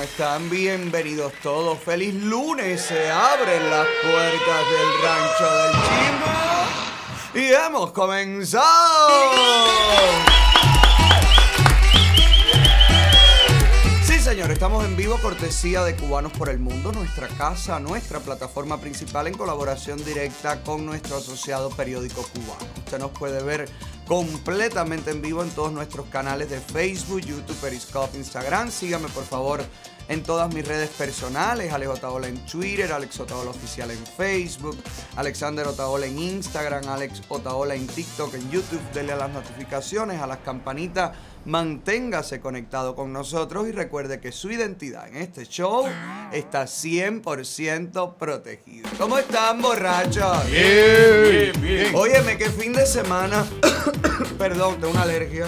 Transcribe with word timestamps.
¿Cómo 0.00 0.08
están? 0.08 0.48
Bienvenidos 0.48 1.30
todos. 1.42 1.78
Feliz 1.78 2.14
lunes. 2.14 2.80
Se 2.80 3.10
abren 3.10 3.68
las 3.68 3.86
puertas 4.00 4.70
del 4.70 4.88
rancho 5.02 5.44
del 5.56 5.72
Chimbo. 5.82 7.34
Y 7.34 7.52
hemos 7.52 7.92
comenzado. 7.92 9.10
Sí, 14.04 14.18
señor, 14.20 14.50
estamos 14.50 14.86
en 14.86 14.96
vivo, 14.96 15.18
cortesía 15.20 15.84
de 15.84 15.94
Cubanos 15.94 16.32
por 16.32 16.48
el 16.48 16.60
Mundo, 16.60 16.92
nuestra 16.92 17.28
casa, 17.28 17.78
nuestra 17.78 18.20
plataforma 18.20 18.80
principal 18.80 19.26
en 19.26 19.34
colaboración 19.34 20.02
directa 20.02 20.62
con 20.62 20.86
nuestro 20.86 21.18
asociado 21.18 21.68
periódico 21.68 22.22
cubano. 22.22 22.72
Usted 22.78 22.98
nos 22.98 23.10
puede 23.10 23.42
ver 23.42 23.68
completamente 24.10 25.12
en 25.12 25.22
vivo 25.22 25.42
en 25.42 25.50
todos 25.50 25.70
nuestros 25.70 26.06
canales 26.06 26.50
de 26.50 26.58
Facebook, 26.58 27.20
YouTube, 27.20 27.56
Periscope, 27.60 28.16
Instagram. 28.18 28.70
Sígame 28.72 29.08
por 29.10 29.24
favor 29.24 29.62
en 30.10 30.24
todas 30.24 30.52
mis 30.52 30.66
redes 30.66 30.90
personales, 30.90 31.72
Alex 31.72 31.92
Otaola 31.92 32.26
en 32.26 32.44
Twitter, 32.44 32.92
Alex 32.92 33.20
Otaola 33.20 33.50
Oficial 33.50 33.92
en 33.92 34.04
Facebook, 34.04 34.76
Alexander 35.14 35.68
Otaola 35.68 36.06
en 36.06 36.18
Instagram, 36.18 36.88
Alex 36.88 37.22
Otaola 37.28 37.76
en 37.76 37.86
TikTok, 37.86 38.34
en 38.34 38.50
YouTube. 38.50 38.80
Dele 38.92 39.12
a 39.12 39.16
las 39.16 39.30
notificaciones, 39.30 40.20
a 40.20 40.26
las 40.26 40.38
campanitas, 40.38 41.12
manténgase 41.44 42.40
conectado 42.40 42.96
con 42.96 43.12
nosotros 43.12 43.68
y 43.68 43.72
recuerde 43.72 44.18
que 44.18 44.32
su 44.32 44.50
identidad 44.50 45.06
en 45.06 45.16
este 45.16 45.46
show 45.46 45.86
está 46.32 46.64
100% 46.64 48.16
protegida. 48.16 48.90
¿Cómo 48.98 49.16
están, 49.16 49.62
borrachos? 49.62 50.50
Bien, 50.50 51.52
bien. 51.62 51.94
Óyeme, 51.94 52.36
que 52.36 52.50
fin 52.50 52.72
de 52.72 52.84
semana, 52.84 53.46
perdón, 54.38 54.80
tengo 54.80 54.90
una 54.90 55.02
alergia. 55.02 55.46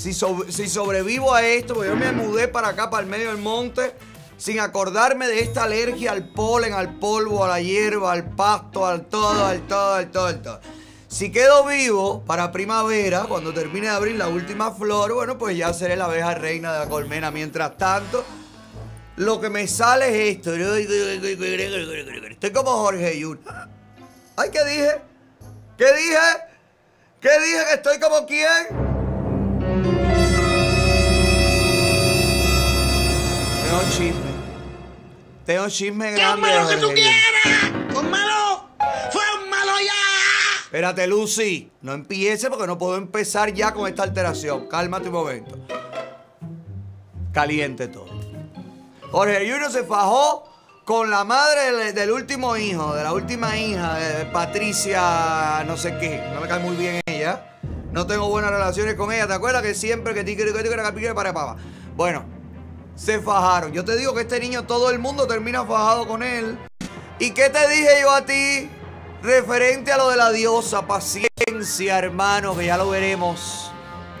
Si, 0.00 0.14
sobre- 0.14 0.50
si 0.50 0.66
sobrevivo 0.66 1.34
a 1.34 1.42
esto, 1.44 1.74
porque 1.74 1.90
yo 1.90 1.96
me 1.96 2.10
mudé 2.12 2.48
para 2.48 2.68
acá, 2.68 2.88
para 2.88 3.02
el 3.02 3.08
medio 3.10 3.28
del 3.28 3.36
monte, 3.36 3.94
sin 4.38 4.58
acordarme 4.58 5.28
de 5.28 5.40
esta 5.40 5.64
alergia 5.64 6.12
al 6.12 6.26
polen, 6.30 6.72
al 6.72 6.94
polvo, 6.98 7.44
a 7.44 7.48
la 7.48 7.60
hierba, 7.60 8.12
al 8.12 8.24
pasto, 8.30 8.86
al 8.86 9.04
todo, 9.04 9.44
al 9.44 9.66
todo, 9.66 9.94
al 9.96 10.10
todo, 10.10 10.24
al 10.26 10.40
todo. 10.40 10.60
Si 11.06 11.30
quedo 11.30 11.66
vivo 11.66 12.22
para 12.24 12.50
primavera, 12.50 13.26
cuando 13.28 13.52
termine 13.52 13.88
de 13.88 13.92
abrir 13.92 14.16
la 14.16 14.28
última 14.28 14.70
flor, 14.72 15.12
bueno, 15.12 15.36
pues 15.36 15.54
ya 15.58 15.74
seré 15.74 15.96
la 15.96 16.06
abeja 16.06 16.32
reina 16.34 16.72
de 16.72 16.78
la 16.78 16.88
colmena. 16.88 17.30
Mientras 17.30 17.76
tanto, 17.76 18.24
lo 19.16 19.38
que 19.38 19.50
me 19.50 19.68
sale 19.68 20.08
es 20.30 20.36
esto. 20.38 20.54
Estoy 20.54 22.52
como 22.52 22.70
Jorge 22.70 23.20
Yul. 23.20 23.38
Ay, 24.36 24.48
¿qué 24.50 24.64
dije? 24.64 25.02
¿Qué 25.76 25.92
dije? 25.92 26.18
¿Qué 27.20 27.28
dije 27.38 27.64
que 27.68 27.74
estoy 27.74 28.00
como 28.00 28.24
quién? 28.24 28.89
Tengo 33.62 33.82
chisme. 33.90 34.30
Tengo 35.46 35.68
chisme 35.68 36.10
¡Qué 36.10 36.16
grande. 36.16 36.40
malo 36.42 36.68
de 36.68 36.74
que 36.74 36.80
tú 36.80 36.88
quieras! 36.92 37.96
¡Un 37.96 38.10
malo! 38.10 38.68
¡Fue 39.10 39.22
un 39.42 39.50
malo 39.50 39.72
ya! 39.84 40.62
Espérate, 40.64 41.06
Lucy. 41.06 41.70
No 41.82 41.92
empiece 41.92 42.48
porque 42.50 42.66
no 42.66 42.78
puedo 42.78 42.96
empezar 42.96 43.52
ya 43.52 43.72
con 43.72 43.88
esta 43.88 44.02
alteración. 44.04 44.68
Cálmate 44.68 45.08
un 45.08 45.14
momento. 45.14 45.58
Caliente 47.32 47.88
todo. 47.88 48.08
Jorge 49.10 49.38
Junior 49.50 49.70
se 49.72 49.82
fajó 49.84 50.48
con 50.84 51.10
la 51.10 51.24
madre 51.24 51.72
del, 51.72 51.94
del 51.94 52.10
último 52.10 52.56
hijo, 52.56 52.94
de 52.94 53.02
la 53.04 53.12
última 53.12 53.56
hija, 53.56 53.94
de 53.94 54.24
Patricia, 54.26 55.64
no 55.66 55.76
sé 55.76 55.96
qué. 55.98 56.22
No 56.34 56.40
me 56.40 56.48
cae 56.48 56.60
muy 56.60 56.76
bien 56.76 57.00
ella. 57.06 57.46
No 57.92 58.06
tengo 58.06 58.28
buenas 58.28 58.52
relaciones 58.52 58.94
con 58.94 59.12
ella. 59.12 59.26
¿Te 59.26 59.34
acuerdas 59.34 59.62
que 59.62 59.74
siempre 59.74 60.14
que 60.14 60.22
tiquere, 60.22 60.52
que 60.52 60.92
pique, 60.94 61.12
para 61.12 61.32
pava? 61.32 61.56
Bueno, 61.96 62.24
se 62.94 63.20
fajaron. 63.20 63.72
Yo 63.72 63.84
te 63.84 63.96
digo 63.96 64.14
que 64.14 64.22
este 64.22 64.38
niño, 64.38 64.64
todo 64.64 64.90
el 64.90 64.98
mundo 65.00 65.26
termina 65.26 65.64
fajado 65.64 66.06
con 66.06 66.22
él. 66.22 66.56
¿Y 67.18 67.32
qué 67.32 67.50
te 67.50 67.68
dije 67.68 68.00
yo 68.00 68.10
a 68.12 68.24
ti? 68.24 68.70
Referente 69.22 69.92
a 69.92 69.98
lo 69.98 70.08
de 70.08 70.16
la 70.16 70.30
diosa, 70.30 70.86
paciencia, 70.86 71.98
hermano, 71.98 72.56
que 72.56 72.66
ya 72.66 72.76
lo 72.76 72.90
veremos. 72.90 73.72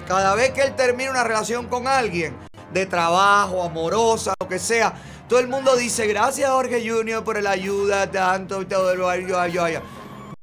Cada 0.08 0.34
vez 0.34 0.50
que 0.50 0.62
él 0.62 0.74
termina 0.74 1.12
una 1.12 1.22
relación 1.22 1.68
con 1.68 1.86
alguien, 1.86 2.36
de 2.72 2.86
trabajo, 2.86 3.62
amorosa, 3.62 4.34
lo 4.40 4.48
que 4.48 4.58
sea, 4.58 4.92
todo 5.28 5.38
el 5.38 5.46
mundo 5.46 5.76
dice, 5.76 6.06
gracias 6.08 6.50
Jorge 6.50 6.86
Junior 6.86 7.22
por 7.22 7.40
la 7.40 7.52
ayuda, 7.52 8.10
tanto, 8.10 8.66
todo, 8.66 8.94
yo, 8.96 9.14
yo, 9.14 9.46
yo, 9.46 9.68
yo". 9.68 9.80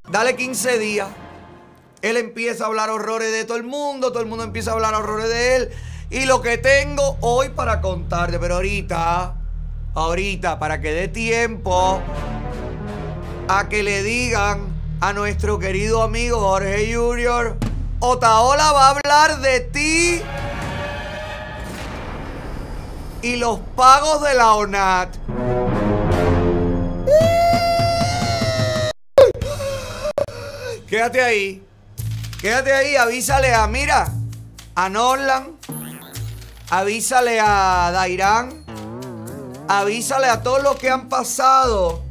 Dale 0.10 0.36
15 0.36 0.80
días. 0.80 1.08
Él 2.08 2.16
empieza 2.16 2.64
a 2.64 2.68
hablar 2.68 2.90
horrores 2.90 3.34
de 3.34 3.44
todo 3.44 3.58
el 3.58 3.66
mundo, 3.66 4.14
todo 4.14 4.22
el 4.22 4.30
mundo 4.30 4.46
empieza 4.46 4.72
a 4.72 4.76
hablar 4.76 4.94
horrores 4.94 5.28
de 5.28 5.56
él. 5.58 5.70
Y 6.10 6.24
lo 6.24 6.42
que 6.42 6.58
tengo 6.58 7.18
hoy 7.20 7.50
para 7.50 7.82
contarte, 7.82 8.40
pero 8.40 8.56
ahorita, 8.56 9.36
ahorita, 9.94 10.58
para 10.58 10.80
que 10.80 10.94
dé 10.94 11.10
tiempo 11.10 12.02
a 13.50 13.68
que 13.68 13.84
le 13.84 14.04
digan 14.04 14.70
a 15.02 15.12
nuestro 15.12 15.60
querido 15.60 16.02
amigo 16.02 16.40
Jorge 16.40 16.96
Junior, 16.96 17.58
Otaola 18.00 18.72
va 18.72 18.88
a 18.88 18.90
hablar 18.92 19.42
de 19.42 19.60
ti 19.60 20.22
y 23.22 23.36
los 23.36 23.60
pagos 23.76 24.22
de 24.22 24.34
la 24.34 24.54
ONAT. 24.54 25.18
Quédate 30.88 31.22
ahí. 31.22 31.67
Quédate 32.40 32.72
ahí, 32.72 32.96
avísale 32.96 33.52
a, 33.54 33.66
mira, 33.66 34.12
a 34.76 34.90
Norland, 34.90 35.56
avísale 36.70 37.40
a 37.40 37.90
Dairán, 37.92 38.64
avísale 39.68 40.28
a 40.28 40.44
todos 40.44 40.62
los 40.62 40.76
que 40.76 40.92
han 40.92 41.10
pasado 41.10 42.04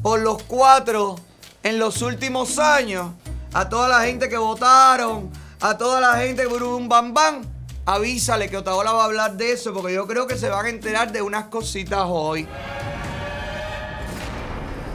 por 0.00 0.20
los 0.20 0.40
cuatro 0.44 1.16
en 1.64 1.80
los 1.80 2.00
últimos 2.00 2.60
años, 2.60 3.10
a 3.52 3.68
toda 3.68 3.88
la 3.88 4.02
gente 4.02 4.28
que 4.28 4.36
votaron, 4.36 5.32
a 5.60 5.76
toda 5.76 6.00
la 6.00 6.14
gente 6.18 6.42
que 6.42 6.48
burum 6.48 6.88
bam 6.88 7.12
bam, 7.12 7.42
avísale 7.84 8.48
que 8.48 8.58
Otaola 8.58 8.92
va 8.92 9.02
a 9.02 9.06
hablar 9.06 9.36
de 9.36 9.50
eso 9.50 9.72
porque 9.72 9.94
yo 9.94 10.06
creo 10.06 10.28
que 10.28 10.38
se 10.38 10.48
van 10.48 10.66
a 10.66 10.68
enterar 10.68 11.10
de 11.10 11.22
unas 11.22 11.46
cositas 11.46 12.04
hoy. 12.06 12.46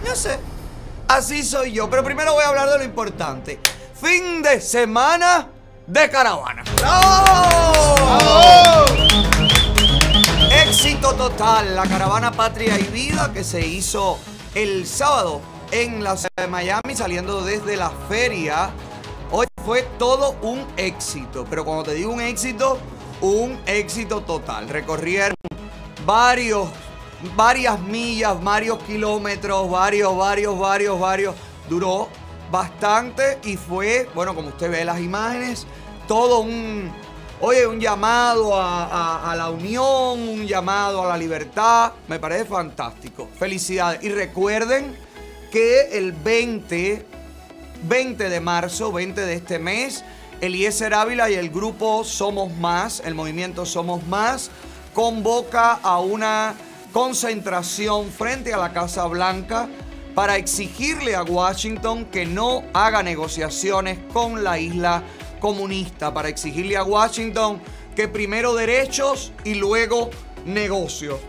No 0.05 0.15
sé. 0.15 0.39
Así 1.09 1.43
soy 1.43 1.73
yo. 1.73 1.89
Pero 1.89 2.03
primero 2.03 2.33
voy 2.33 2.43
a 2.43 2.47
hablar 2.47 2.69
de 2.69 2.77
lo 2.77 2.83
importante. 2.85 3.59
Fin 4.01 4.43
de 4.43 4.61
semana 4.61 5.47
de 5.87 6.07
caravana. 6.07 6.63
¡Bravo! 6.75 8.85
Éxito 10.51 11.15
total. 11.15 11.75
La 11.75 11.87
caravana 11.87 12.31
Patria 12.31 12.77
y 12.77 12.83
Vida 12.83 13.33
que 13.33 13.43
se 13.43 13.65
hizo 13.65 14.19
el 14.53 14.85
sábado 14.85 15.41
en 15.71 16.03
la 16.03 16.15
ciudad 16.15 16.29
de 16.37 16.47
Miami 16.47 16.95
saliendo 16.95 17.41
desde 17.41 17.75
la 17.75 17.89
feria. 18.07 18.69
Hoy 19.31 19.47
fue 19.65 19.81
todo 19.97 20.35
un 20.43 20.63
éxito. 20.77 21.47
Pero 21.49 21.65
cuando 21.65 21.85
te 21.85 21.95
digo 21.95 22.13
un 22.13 22.21
éxito, 22.21 22.77
un 23.21 23.59
éxito 23.65 24.21
total. 24.21 24.69
Recorrieron 24.69 25.35
varios, 26.05 26.69
varias 27.35 27.79
millas, 27.79 28.43
varios 28.43 28.77
kilómetros, 28.83 29.71
varios, 29.71 30.15
varios, 30.15 30.59
varios, 30.59 30.99
varios. 30.99 31.35
Duró 31.67 32.09
bastante 32.51 33.39
y 33.43 33.57
fue, 33.57 34.09
bueno, 34.15 34.35
como 34.35 34.49
usted 34.49 34.71
ve 34.71 34.85
las 34.85 34.99
imágenes, 34.99 35.65
todo 36.07 36.39
un, 36.39 36.91
oye, 37.41 37.67
un 37.67 37.79
llamado 37.79 38.51
a, 38.55 39.33
la 39.35 39.49
unión, 39.49 40.27
un 40.27 40.47
llamado 40.47 41.03
a 41.03 41.07
la 41.07 41.17
libertad. 41.17 41.93
Me 42.07 42.19
parece 42.19 42.45
fantástico. 42.45 43.27
Felicidades. 43.37 44.03
Y 44.03 44.09
recuerden 44.09 44.95
que 45.51 45.97
el 45.97 46.11
20 46.11 47.05
20 47.83 48.29
de 48.29 48.39
marzo, 48.39 48.91
20 48.91 49.21
de 49.21 49.33
este 49.33 49.59
mes, 49.59 50.03
Eliezer 50.41 50.93
Ávila 50.93 51.29
y 51.29 51.35
el 51.35 51.49
grupo 51.49 52.03
Somos 52.03 52.51
Más, 52.55 53.01
el 53.05 53.15
movimiento 53.15 53.65
Somos 53.65 54.05
Más, 54.07 54.49
convoca 54.93 55.73
a 55.73 55.99
una 55.99 56.55
concentración 56.91 58.09
frente 58.09 58.53
a 58.53 58.57
la 58.57 58.73
Casa 58.73 59.05
Blanca 59.05 59.67
para 60.17 60.35
exigirle 60.35 61.15
a 61.15 61.21
Washington 61.21 62.05
que 62.05 62.25
no 62.25 62.63
haga 62.73 63.03
negociaciones 63.03 63.99
con 64.11 64.43
la 64.43 64.57
isla 64.57 65.03
comunista, 65.39 66.11
para 66.11 66.27
exigirle 66.27 66.75
a 66.75 66.83
Washington 66.83 67.61
que 67.95 68.07
primero 68.07 68.55
derechos 68.55 69.31
y 69.43 69.53
luego 69.53 70.09
negocios. 70.43 71.19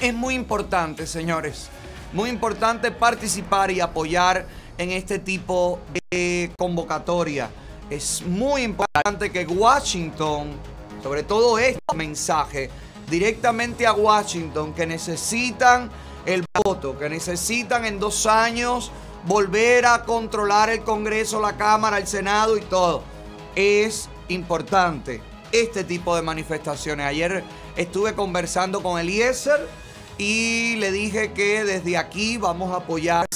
Es 0.00 0.14
muy 0.14 0.32
importante, 0.32 1.06
señores, 1.06 1.68
muy 2.14 2.30
importante 2.30 2.90
participar 2.92 3.70
y 3.72 3.80
apoyar 3.80 4.46
en 4.78 4.90
este 4.90 5.18
tipo 5.18 5.78
de 6.10 6.50
convocatoria. 6.58 7.50
Es 7.90 8.22
muy 8.22 8.62
importante 8.62 9.30
que 9.30 9.44
Washington, 9.44 10.52
sobre 11.02 11.24
todo 11.24 11.58
este 11.58 11.94
mensaje, 11.94 12.70
directamente 13.10 13.86
a 13.86 13.92
Washington, 13.92 14.72
que 14.72 14.86
necesitan 14.86 15.90
el 16.28 16.44
voto, 16.62 16.98
que 16.98 17.08
necesitan 17.08 17.86
en 17.86 17.98
dos 17.98 18.26
años 18.26 18.92
volver 19.24 19.86
a 19.86 20.04
controlar 20.04 20.68
el 20.68 20.84
Congreso, 20.84 21.40
la 21.40 21.56
Cámara, 21.56 21.96
el 21.96 22.06
Senado 22.06 22.58
y 22.58 22.60
todo. 22.60 23.02
Es 23.56 24.10
importante 24.28 25.22
este 25.52 25.84
tipo 25.84 26.14
de 26.14 26.20
manifestaciones. 26.20 27.06
Ayer 27.06 27.42
estuve 27.76 28.14
conversando 28.14 28.82
con 28.82 29.00
Eliezer 29.00 29.66
y 30.18 30.76
le 30.76 30.92
dije 30.92 31.32
que 31.32 31.64
desde 31.64 31.96
aquí 31.96 32.36
vamos 32.36 32.72
a 32.74 32.82
apoyar 32.82 33.26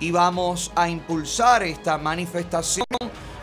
y 0.00 0.10
vamos 0.10 0.72
a 0.74 0.88
impulsar 0.88 1.62
esta 1.62 1.98
manifestación 1.98 2.86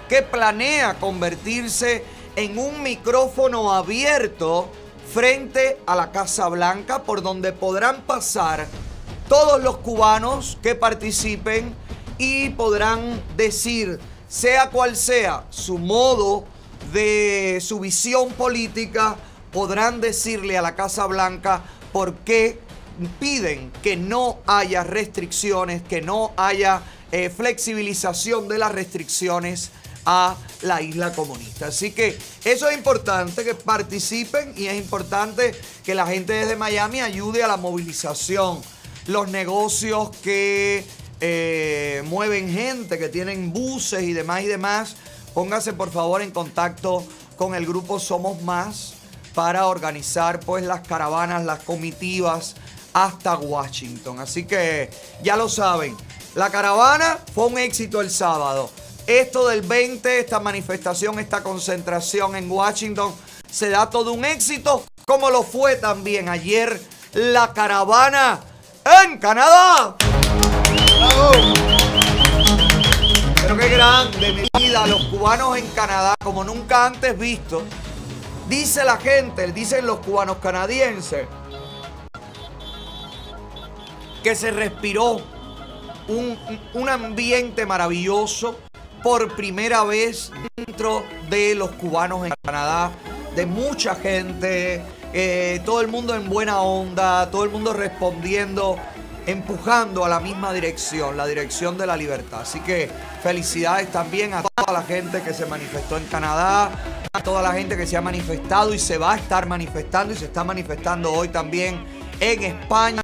que 0.10 0.24
planea 0.24 0.96
convertirse 0.96 2.04
en 2.36 2.58
un 2.58 2.82
micrófono 2.82 3.72
abierto 3.72 4.72
frente 5.14 5.78
a 5.86 5.96
la 5.96 6.12
Casa 6.12 6.48
Blanca 6.50 7.04
por 7.04 7.22
donde 7.22 7.54
podrán 7.54 8.02
pasar 8.02 8.66
todos 9.28 9.62
los 9.62 9.78
cubanos 9.78 10.58
que 10.62 10.76
participen 10.76 11.76
y 12.18 12.50
podrán 12.50 13.22
decir, 13.36 14.00
sea 14.28 14.70
cual 14.70 14.96
sea 14.96 15.46
su 15.50 15.78
modo 15.78 16.46
de 16.94 17.60
su 17.62 17.80
visión 17.80 18.30
política, 18.34 19.16
podrán 19.52 20.02
decirle 20.02 20.58
a 20.58 20.62
la 20.62 20.76
Casa 20.76 21.06
Blanca 21.06 21.64
por 21.92 22.16
qué 22.16 22.60
piden 23.20 23.72
que 23.84 23.96
no 23.96 24.40
haya 24.48 24.84
restricciones, 24.84 25.82
que 25.84 26.02
no 26.02 26.32
haya 26.38 26.82
eh, 27.12 27.30
flexibilización 27.30 28.48
de 28.48 28.58
las 28.58 28.72
restricciones 28.72 29.72
a 30.06 30.36
la 30.62 30.82
isla 30.82 31.12
comunista. 31.12 31.68
Así 31.68 31.92
que 31.92 32.18
eso 32.46 32.70
es 32.70 32.78
importante 32.78 33.44
que 33.44 33.56
participen 33.56 34.54
y 34.56 34.68
es 34.68 34.76
importante 34.78 35.54
que 35.84 35.94
la 35.94 36.08
gente 36.08 36.34
desde 36.34 36.56
Miami 36.56 37.02
ayude 37.02 37.44
a 37.44 37.48
la 37.48 37.58
movilización. 37.58 38.62
Los 39.08 39.30
negocios 39.30 40.10
que 40.18 40.86
eh, 41.22 42.04
mueven 42.06 42.52
gente, 42.52 43.00
que 43.00 43.10
tienen 43.10 43.54
buses 43.54 44.04
y 44.04 44.14
demás 44.14 44.44
y 44.44 44.48
demás, 44.48 44.96
pónganse 45.34 45.74
por 45.74 45.92
favor 45.92 46.22
en 46.22 46.32
contacto 46.32 47.06
con 47.38 47.56
el 47.56 47.66
grupo 47.66 48.00
Somos 48.00 48.42
Más 48.42 48.94
para 49.34 49.68
organizar 49.68 50.40
pues 50.42 50.64
las 50.64 50.86
caravanas, 50.86 51.46
las 51.46 51.64
comitivas 51.64 52.56
hasta 52.94 53.38
Washington. 53.38 54.20
Así 54.20 54.46
que 54.46 54.90
ya 55.24 55.38
lo 55.38 55.48
saben, 55.48 55.96
la 56.36 56.50
caravana 56.50 57.20
fue 57.34 57.46
un 57.46 57.58
éxito 57.58 58.02
el 58.02 58.12
sábado. 58.12 58.70
Esto 59.06 59.48
del 59.48 59.62
20, 59.62 60.20
esta 60.20 60.40
manifestación, 60.40 61.18
esta 61.20 61.42
concentración 61.44 62.36
en 62.36 62.52
Washington, 62.52 63.14
se 63.50 63.70
da 63.70 63.90
todo 63.90 64.12
un 64.12 64.26
éxito, 64.26 64.84
como 65.06 65.30
lo 65.30 65.44
fue 65.44 65.78
también 65.78 66.28
ayer 66.28 66.82
la 67.14 67.54
caravana 67.54 68.42
en 69.04 69.18
Canadá. 69.18 69.96
Pero 73.42 73.58
qué 73.58 73.70
grande, 73.70 74.34
mi 74.34 74.60
vida, 74.60 74.88
los 74.88 75.06
cubanos 75.06 75.58
en 75.58 75.68
Canadá, 75.70 76.16
como 76.24 76.44
nunca 76.44 76.86
antes 76.86 77.18
visto. 77.18 77.64
Dice 78.48 78.84
la 78.84 78.98
gente, 78.98 79.52
dicen 79.52 79.86
los 79.86 80.00
cubanos 80.00 80.38
canadienses, 80.38 81.28
que 84.24 84.36
se 84.36 84.52
respiró 84.52 85.22
un, 86.08 86.38
un 86.74 86.90
ambiente 86.90 87.66
maravilloso 87.66 88.58
por 89.04 89.36
primera 89.36 89.84
vez 89.84 90.32
dentro 90.56 91.04
de 91.30 91.56
los 91.56 91.72
cubanos 91.72 92.26
en 92.26 92.34
Canadá, 92.42 92.92
de 93.36 93.46
mucha 93.46 93.96
gente, 93.96 94.84
eh, 95.20 95.62
todo 95.66 95.82
el 95.82 95.88
mundo 95.88 96.14
en 96.14 96.30
buena 96.30 96.62
onda, 96.62 97.32
todo 97.32 97.44
el 97.44 97.50
mundo 97.50 97.74
respondiendo, 97.74 98.78
empujando 99.26 100.06
a 100.06 100.10
la 100.10 100.20
misma 100.20 100.54
dirección, 100.54 101.18
la 101.18 101.26
dirección 101.26 101.76
de 101.76 101.88
la 101.88 101.98
libertad. 101.98 102.42
Así 102.42 102.60
que 102.60 102.88
felicidades 103.24 103.92
también 103.92 104.36
a 104.36 104.44
toda 104.44 104.72
la 104.72 104.84
gente 104.84 105.24
que 105.24 105.34
se 105.34 105.48
manifestó 105.48 105.98
en 105.98 106.06
Canadá, 106.06 106.70
a 107.12 107.24
toda 107.24 107.42
la 107.42 107.52
gente 107.54 107.76
que 107.76 107.88
se 107.88 107.98
ha 107.98 108.02
manifestado 108.02 108.76
y 108.76 108.78
se 108.78 109.00
va 109.00 109.14
a 109.14 109.16
estar 109.16 109.48
manifestando 109.48 110.14
y 110.14 110.18
se 110.18 110.26
está 110.26 110.44
manifestando 110.44 111.12
hoy 111.12 111.30
también 111.30 111.84
en 112.20 112.44
España 112.44 113.02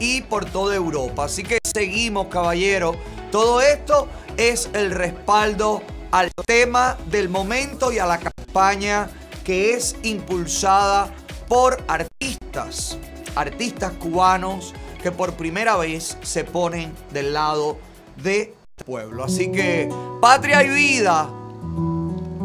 y 0.00 0.22
por 0.22 0.46
toda 0.46 0.74
Europa. 0.74 1.26
Así 1.26 1.44
que 1.44 1.58
seguimos, 1.62 2.26
caballeros. 2.26 2.96
Todo 3.30 3.60
esto 3.60 4.08
es 4.36 4.70
el 4.72 4.90
respaldo 4.90 5.82
al 6.10 6.32
tema 6.46 6.96
del 7.12 7.28
momento 7.28 7.92
y 7.92 8.00
a 8.00 8.06
la 8.06 8.18
campaña 8.18 9.08
que 9.44 9.74
es 9.74 9.94
impulsada 10.02 11.14
por 11.48 11.82
artistas, 11.88 12.98
artistas 13.34 13.92
cubanos 13.92 14.74
que 15.02 15.12
por 15.12 15.34
primera 15.34 15.76
vez 15.76 16.16
se 16.22 16.44
ponen 16.44 16.94
del 17.12 17.34
lado 17.34 17.76
del 18.16 18.54
pueblo. 18.84 19.24
Así 19.24 19.50
que 19.50 19.88
patria 20.20 20.62
y 20.62 20.68
vida 20.68 21.28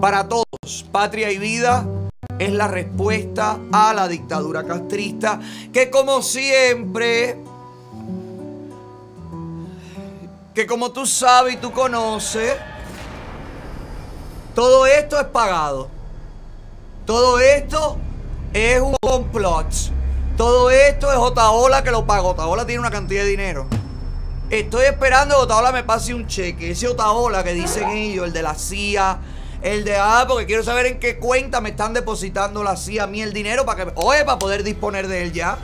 para 0.02 0.28
todos, 0.28 0.86
patria 0.92 1.32
y 1.32 1.38
vida 1.38 1.86
es 2.38 2.52
la 2.52 2.68
respuesta 2.68 3.60
a 3.72 3.94
la 3.94 4.08
dictadura 4.08 4.64
castrista 4.64 5.40
que 5.74 5.90
como 5.90 6.22
siempre 6.22 7.38
que 10.54 10.68
como 10.68 10.92
tú 10.92 11.06
sabes 11.06 11.54
y 11.54 11.58
tú 11.58 11.72
conoces, 11.72 12.54
todo 14.54 14.86
esto 14.86 15.18
es 15.18 15.28
pagado. 15.28 15.88
Todo 17.06 17.40
esto 17.40 17.98
es 18.54 18.82
un 18.82 18.96
complot. 19.02 19.68
Todo 20.38 20.72
esto 20.72 21.12
es 21.12 21.18
Otaola 21.18 21.84
que 21.84 21.92
lo 21.92 22.06
paga. 22.06 22.24
Otaola 22.24 22.66
tiene 22.66 22.80
una 22.80 22.92
cantidad 22.92 23.24
de 23.24 23.30
dinero. 23.30 23.68
Estoy 24.50 24.86
esperando 24.86 25.36
que 25.36 25.42
Otaola 25.42 25.72
me 25.72 25.84
pase 25.84 26.14
un 26.14 26.28
cheque. 26.28 26.72
Ese 26.72 26.88
Otaola 26.88 27.44
que 27.44 27.54
dicen 27.54 27.90
ellos, 27.90 28.26
el 28.26 28.34
de 28.34 28.42
la 28.42 28.56
CIA, 28.56 29.20
el 29.62 29.84
de 29.84 29.98
ah, 29.98 30.26
porque 30.28 30.46
quiero 30.46 30.64
saber 30.64 30.86
en 30.86 31.00
qué 31.00 31.18
cuenta 31.18 31.62
me 31.62 31.70
están 31.70 31.94
depositando 31.94 32.64
la 32.64 32.78
CIA 32.78 33.04
a 33.04 33.08
mí 33.08 33.22
el 33.22 33.34
dinero 33.34 33.66
para 33.66 33.86
que, 33.86 33.92
oye, 33.96 34.24
para 34.24 34.40
poder 34.40 34.64
disponer 34.64 35.08
de 35.08 35.24
él 35.24 35.34
ya. 35.34 35.58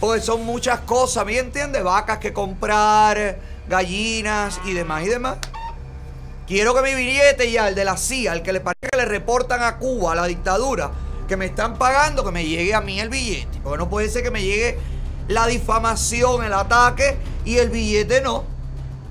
Porque 0.00 0.20
son 0.20 0.44
muchas 0.44 0.80
cosas, 0.80 1.24
¿me 1.24 1.38
entiendes? 1.38 1.84
Vacas 1.84 2.18
que 2.18 2.32
comprar 2.32 3.38
gallinas 3.68 4.60
y 4.64 4.72
demás 4.72 5.04
y 5.04 5.08
demás. 5.08 5.38
Quiero 6.46 6.74
que 6.74 6.82
mi 6.82 6.94
billete 6.94 7.50
ya, 7.50 7.68
el 7.68 7.76
de 7.76 7.84
la 7.84 7.96
CIA, 7.96 8.32
el 8.32 8.42
que 8.42 8.52
le 8.52 8.60
parece 8.60 8.88
que 8.90 8.96
le 8.96 9.04
reportan 9.04 9.62
a 9.62 9.78
Cuba, 9.78 10.12
a 10.12 10.14
la 10.16 10.26
dictadura, 10.26 10.90
que 11.32 11.36
me 11.38 11.46
están 11.46 11.78
pagando, 11.78 12.26
que 12.26 12.30
me 12.30 12.44
llegue 12.44 12.74
a 12.74 12.82
mí 12.82 13.00
el 13.00 13.08
billete. 13.08 13.58
Porque 13.62 13.78
no 13.78 13.88
puede 13.88 14.10
ser 14.10 14.22
que 14.22 14.30
me 14.30 14.42
llegue 14.42 14.78
la 15.28 15.46
difamación, 15.46 16.44
el 16.44 16.52
ataque 16.52 17.16
y 17.46 17.56
el 17.56 17.70
billete 17.70 18.20
no. 18.20 18.44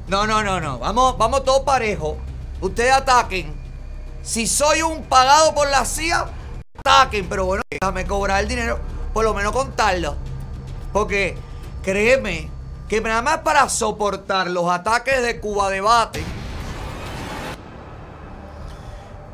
No, 0.07 0.27
no, 0.27 0.43
no, 0.43 0.61
no. 0.61 0.77
Vamos, 0.77 1.17
vamos 1.17 1.43
todos 1.43 1.61
parejos. 1.61 2.17
Ustedes 2.59 2.93
ataquen. 2.93 3.55
Si 4.21 4.45
soy 4.45 4.83
un 4.83 5.01
pagado 5.05 5.55
por 5.55 5.67
la 5.71 5.83
CIA, 5.83 6.27
ataquen. 6.77 7.27
Pero 7.27 7.45
bueno, 7.45 7.63
déjame 7.71 8.05
cobrar 8.05 8.41
el 8.41 8.47
dinero, 8.47 8.77
por 9.15 9.23
lo 9.23 9.33
menos 9.33 9.51
contarlo. 9.51 10.15
Porque, 10.93 11.35
créeme, 11.81 12.51
que 12.87 13.01
nada 13.01 13.23
más 13.23 13.39
para 13.39 13.67
soportar 13.67 14.45
los 14.51 14.69
ataques 14.69 15.23
de 15.23 15.39
Cuba 15.39 15.71
Debate, 15.71 16.23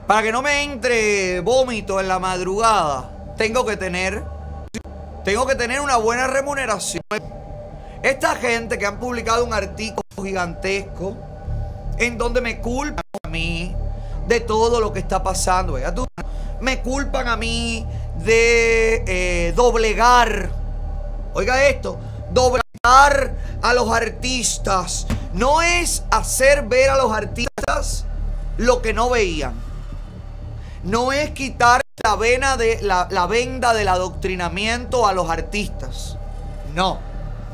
para 0.08 0.24
que 0.24 0.32
no 0.32 0.42
me 0.42 0.64
entre 0.64 1.42
vómito 1.42 2.00
en 2.00 2.08
la 2.08 2.18
madrugada, 2.18 3.12
tengo 3.36 3.66
que 3.66 3.76
tener, 3.76 4.24
tengo 5.26 5.46
que 5.46 5.56
tener 5.56 5.82
una 5.82 5.98
buena 5.98 6.28
remuneración. 6.28 7.04
Esta 8.02 8.36
gente 8.36 8.78
que 8.78 8.86
han 8.86 9.00
publicado 9.00 9.44
un 9.44 9.54
artículo 9.54 10.02
gigantesco 10.24 11.18
en 11.98 12.18
donde 12.18 12.40
me 12.40 12.60
culpan 12.60 13.04
a 13.22 13.28
mí 13.28 13.76
de 14.28 14.40
todo 14.40 14.80
lo 14.80 14.94
que 14.94 15.00
está 15.00 15.22
pasando. 15.22 15.78
me 16.62 16.82
culpan 16.82 17.28
a 17.28 17.36
mí 17.36 17.86
de 18.24 19.04
eh, 19.06 19.54
doblegar. 19.58 20.50
Oiga 21.34 21.68
esto, 21.68 22.00
doblegar 22.32 23.36
a 23.62 23.74
los 23.74 23.92
artistas 23.92 25.06
no 25.34 25.62
es 25.62 26.04
hacer 26.12 26.64
ver 26.64 26.92
a 26.92 26.98
los 26.98 27.12
artistas 27.12 28.06
lo 28.58 28.82
que 28.82 28.94
no 28.94 29.10
veían. 29.10 29.67
No 30.88 31.12
es 31.12 31.32
quitar 31.32 31.82
la, 32.02 32.56
de, 32.56 32.80
la, 32.82 33.28
venda 33.28 33.74
del 33.74 33.90
adoctrinamiento 33.90 35.06
a 35.06 35.12
los 35.12 35.30
artistas. 35.30 36.18
No. 36.74 37.00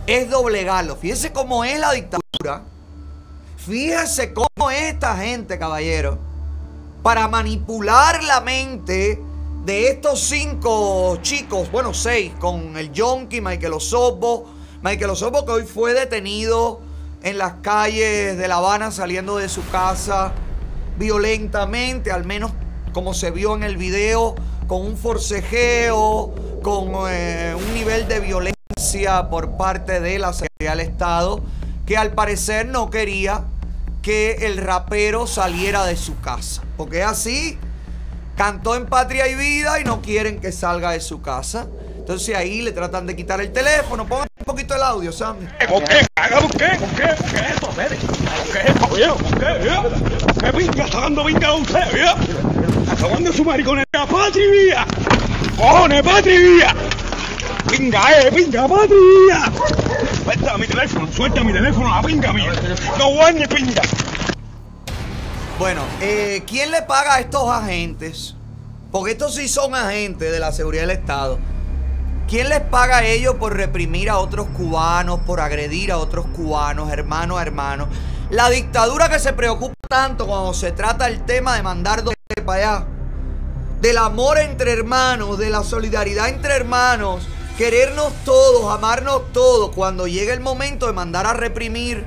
Es 0.05 0.29
doblegarlo. 0.29 0.95
Fíjese 0.95 1.33
cómo 1.33 1.63
es 1.63 1.79
la 1.79 1.93
dictadura. 1.93 2.61
Fíjese 3.57 4.33
cómo 4.33 4.69
es 4.69 4.93
esta 4.93 5.17
gente, 5.17 5.57
caballero. 5.57 6.19
Para 7.01 7.27
manipular 7.27 8.23
la 8.23 8.39
mente 8.39 9.19
de 9.65 9.87
estos 9.87 10.19
cinco 10.19 11.17
chicos, 11.23 11.71
bueno, 11.71 11.95
seis, 11.95 12.33
con 12.39 12.77
el 12.77 12.91
Yonki, 12.91 13.41
Michael 13.41 13.73
Osobo, 13.73 14.45
Michael 14.83 15.09
Osobo 15.09 15.43
que 15.43 15.53
hoy 15.53 15.63
fue 15.63 15.95
detenido 15.95 16.81
en 17.23 17.39
las 17.39 17.53
calles 17.63 18.37
de 18.37 18.47
La 18.47 18.57
Habana 18.57 18.91
saliendo 18.91 19.37
de 19.37 19.49
su 19.49 19.67
casa 19.69 20.33
violentamente, 20.99 22.11
al 22.11 22.25
menos 22.25 22.51
como 22.93 23.13
se 23.13 23.31
vio 23.31 23.55
en 23.55 23.63
el 23.63 23.75
video, 23.77 24.35
con 24.67 24.81
un 24.81 24.95
forcejeo, 24.97 26.33
con 26.61 26.93
eh, 27.09 27.53
un 27.57 27.73
nivel 27.73 28.07
de 28.07 28.19
violencia 28.19 29.29
por 29.29 29.57
parte 29.57 29.99
de 29.99 30.19
la 30.19 30.31
Secretaría 30.31 30.71
del 30.71 30.79
Estado, 30.79 31.41
que 31.85 31.97
al 31.97 32.13
parecer 32.13 32.67
no 32.67 32.89
quería 32.89 33.43
que 34.01 34.45
el 34.45 34.57
rapero 34.57 35.27
saliera 35.27 35.85
de 35.85 35.97
su 35.97 36.19
casa. 36.21 36.61
Porque 36.77 37.03
así, 37.03 37.57
cantó 38.37 38.75
en 38.75 38.85
Patria 38.85 39.27
y 39.27 39.35
Vida 39.35 39.79
y 39.79 39.83
no 39.83 40.01
quieren 40.01 40.39
que 40.39 40.51
salga 40.51 40.91
de 40.91 41.01
su 41.01 41.21
casa. 41.21 41.67
Entonces 41.97 42.35
ahí 42.35 42.61
le 42.61 42.73
tratan 42.73 43.07
de 43.07 43.15
quitar 43.15 43.39
el 43.39 43.51
teléfono. 43.51 44.05
Pongan 44.05 44.27
un 44.37 44.45
poquito 44.45 44.75
el 44.75 44.81
audio, 44.83 45.11
Sandy. 45.11 45.47
¿Por 45.69 45.83
qué? 45.85 46.05
¿Por 46.15 46.51
qué? 46.57 46.67
¿Por 46.77 46.89
qué? 46.89 47.07
¿Por 47.15 47.31
qué 47.31 47.47
esto, 47.49 47.67
Fede? 47.71 47.95
¿Por 47.95 48.17
qué? 48.51 48.73
¿Por 48.73 48.97
qué? 48.97 49.07
¿Por 49.07 49.39
qué? 49.39 50.43
¿Qué 50.43 50.51
pinga 50.51 50.83
está 50.83 50.99
dando 50.99 51.23
pinga 51.23 51.47
a 51.47 51.53
usted, 51.53 51.93
vea? 51.93 52.11
Está 52.11 52.62
dando 53.09 53.33
su 53.33 53.43
mariconera 53.43 53.85
patria. 53.91 54.85
¡Cojones, 55.57 56.01
patria! 56.01 56.75
¡Pinga, 57.69 58.01
eh! 58.19 58.31
¡Pinga, 58.31 58.67
patria! 58.67 59.51
Suelta 60.23 60.57
mi 60.57 60.67
teléfono, 60.67 61.07
suelta 61.11 61.43
mi 61.43 61.53
teléfono, 61.53 61.89
la 61.89 62.01
pinga 62.01 62.33
mía. 62.33 62.51
No 62.97 63.13
guañe 63.13 63.47
pinga. 63.47 63.81
Bueno, 65.59 65.81
eh, 66.01 66.43
¿quién 66.47 66.71
le 66.71 66.81
paga 66.81 67.15
a 67.15 67.19
estos 67.19 67.49
agentes? 67.49 68.35
Porque 68.91 69.11
estos 69.11 69.35
sí 69.35 69.47
son 69.47 69.75
agentes 69.75 70.31
de 70.31 70.39
la 70.39 70.51
seguridad 70.51 70.83
del 70.83 70.97
Estado. 70.97 71.39
¿Quién 72.27 72.49
les 72.49 72.61
paga 72.61 72.97
a 72.97 73.05
ellos 73.05 73.35
por 73.35 73.55
reprimir 73.55 74.09
a 74.09 74.17
otros 74.17 74.47
cubanos, 74.47 75.19
por 75.21 75.39
agredir 75.39 75.91
a 75.91 75.97
otros 75.97 76.25
cubanos, 76.27 76.91
hermano 76.91 77.37
a 77.37 77.41
hermano? 77.41 77.87
La 78.29 78.49
dictadura 78.49 79.09
que 79.09 79.19
se 79.19 79.33
preocupa 79.33 79.75
tanto 79.87 80.25
cuando 80.25 80.53
se 80.53 80.71
trata 80.71 81.07
el 81.07 81.25
tema 81.25 81.55
de 81.55 81.61
mandar 81.61 81.99
dólares 81.99 82.43
para 82.45 82.75
allá. 82.75 82.87
Del 83.81 83.97
amor 83.97 84.39
entre 84.39 84.71
hermanos, 84.71 85.37
de 85.37 85.49
la 85.49 85.61
solidaridad 85.61 86.29
entre 86.29 86.55
hermanos, 86.55 87.27
querernos 87.57 88.13
todos, 88.23 88.73
amarnos 88.73 89.33
todos. 89.33 89.75
Cuando 89.75 90.07
llega 90.07 90.33
el 90.33 90.39
momento 90.39 90.87
de 90.87 90.93
mandar 90.93 91.27
a 91.27 91.33
reprimir 91.33 92.05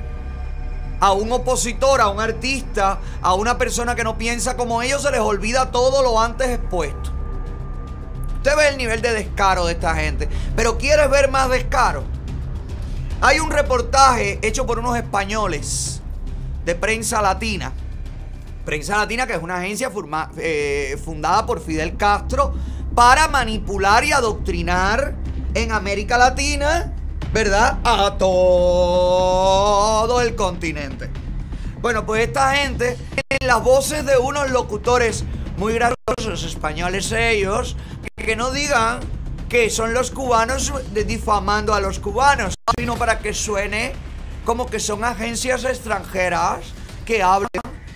a 0.99 1.11
un 1.11 1.31
opositor, 1.31 2.01
a 2.01 2.07
un 2.07 2.19
artista, 2.19 2.97
a 3.21 3.35
una 3.35 3.59
persona 3.59 3.95
que 3.95 4.03
no 4.03 4.17
piensa 4.17 4.57
como 4.57 4.81
ellos, 4.81 5.03
se 5.03 5.11
les 5.11 5.19
olvida 5.19 5.69
todo 5.71 6.01
lo 6.01 6.19
antes 6.19 6.49
expuesto. 6.49 7.11
Usted 8.37 8.57
ve 8.57 8.69
el 8.69 8.77
nivel 8.77 9.01
de 9.03 9.13
descaro 9.13 9.67
de 9.67 9.73
esta 9.73 9.93
gente. 9.95 10.27
Pero 10.55 10.79
¿quieres 10.79 11.09
ver 11.11 11.29
más 11.29 11.49
descaro? 11.49 12.03
Hay 13.21 13.39
un 13.39 13.51
reportaje 13.51 14.39
hecho 14.41 14.65
por 14.65 14.79
unos 14.79 14.97
españoles 14.97 16.01
de 16.67 16.75
prensa 16.75 17.21
latina. 17.21 17.71
Prensa 18.65 18.97
Latina, 18.97 19.25
que 19.25 19.33
es 19.33 19.41
una 19.41 19.55
agencia 19.55 19.89
forma- 19.89 20.29
eh, 20.37 20.99
fundada 21.03 21.45
por 21.45 21.61
Fidel 21.61 21.95
Castro 21.95 22.53
para 22.93 23.29
manipular 23.29 24.03
y 24.03 24.11
adoctrinar 24.11 25.15
en 25.53 25.71
América 25.71 26.17
Latina, 26.17 26.93
¿verdad? 27.31 27.77
A 27.85 28.17
todo 28.17 30.19
el 30.19 30.35
continente. 30.35 31.09
Bueno, 31.79 32.05
pues 32.05 32.27
esta 32.27 32.53
gente, 32.55 32.97
en 33.29 33.47
las 33.47 33.63
voces 33.63 34.05
de 34.05 34.17
unos 34.17 34.51
locutores 34.51 35.23
muy 35.55 35.73
graciosos, 35.73 36.43
españoles 36.43 37.13
ellos, 37.13 37.77
que 38.17 38.35
no 38.35 38.51
digan 38.51 38.99
que 39.47 39.69
son 39.69 39.93
los 39.93 40.11
cubanos 40.11 40.73
difamando 40.91 41.73
a 41.73 41.79
los 41.79 41.99
cubanos, 41.99 42.55
sino 42.77 42.97
para 42.97 43.19
que 43.19 43.33
suene 43.33 43.93
como 44.47 44.65
que 44.65 44.79
son 44.79 45.03
agencias 45.03 45.65
extranjeras 45.65 46.73
que 47.05 47.21
hablan 47.21 47.49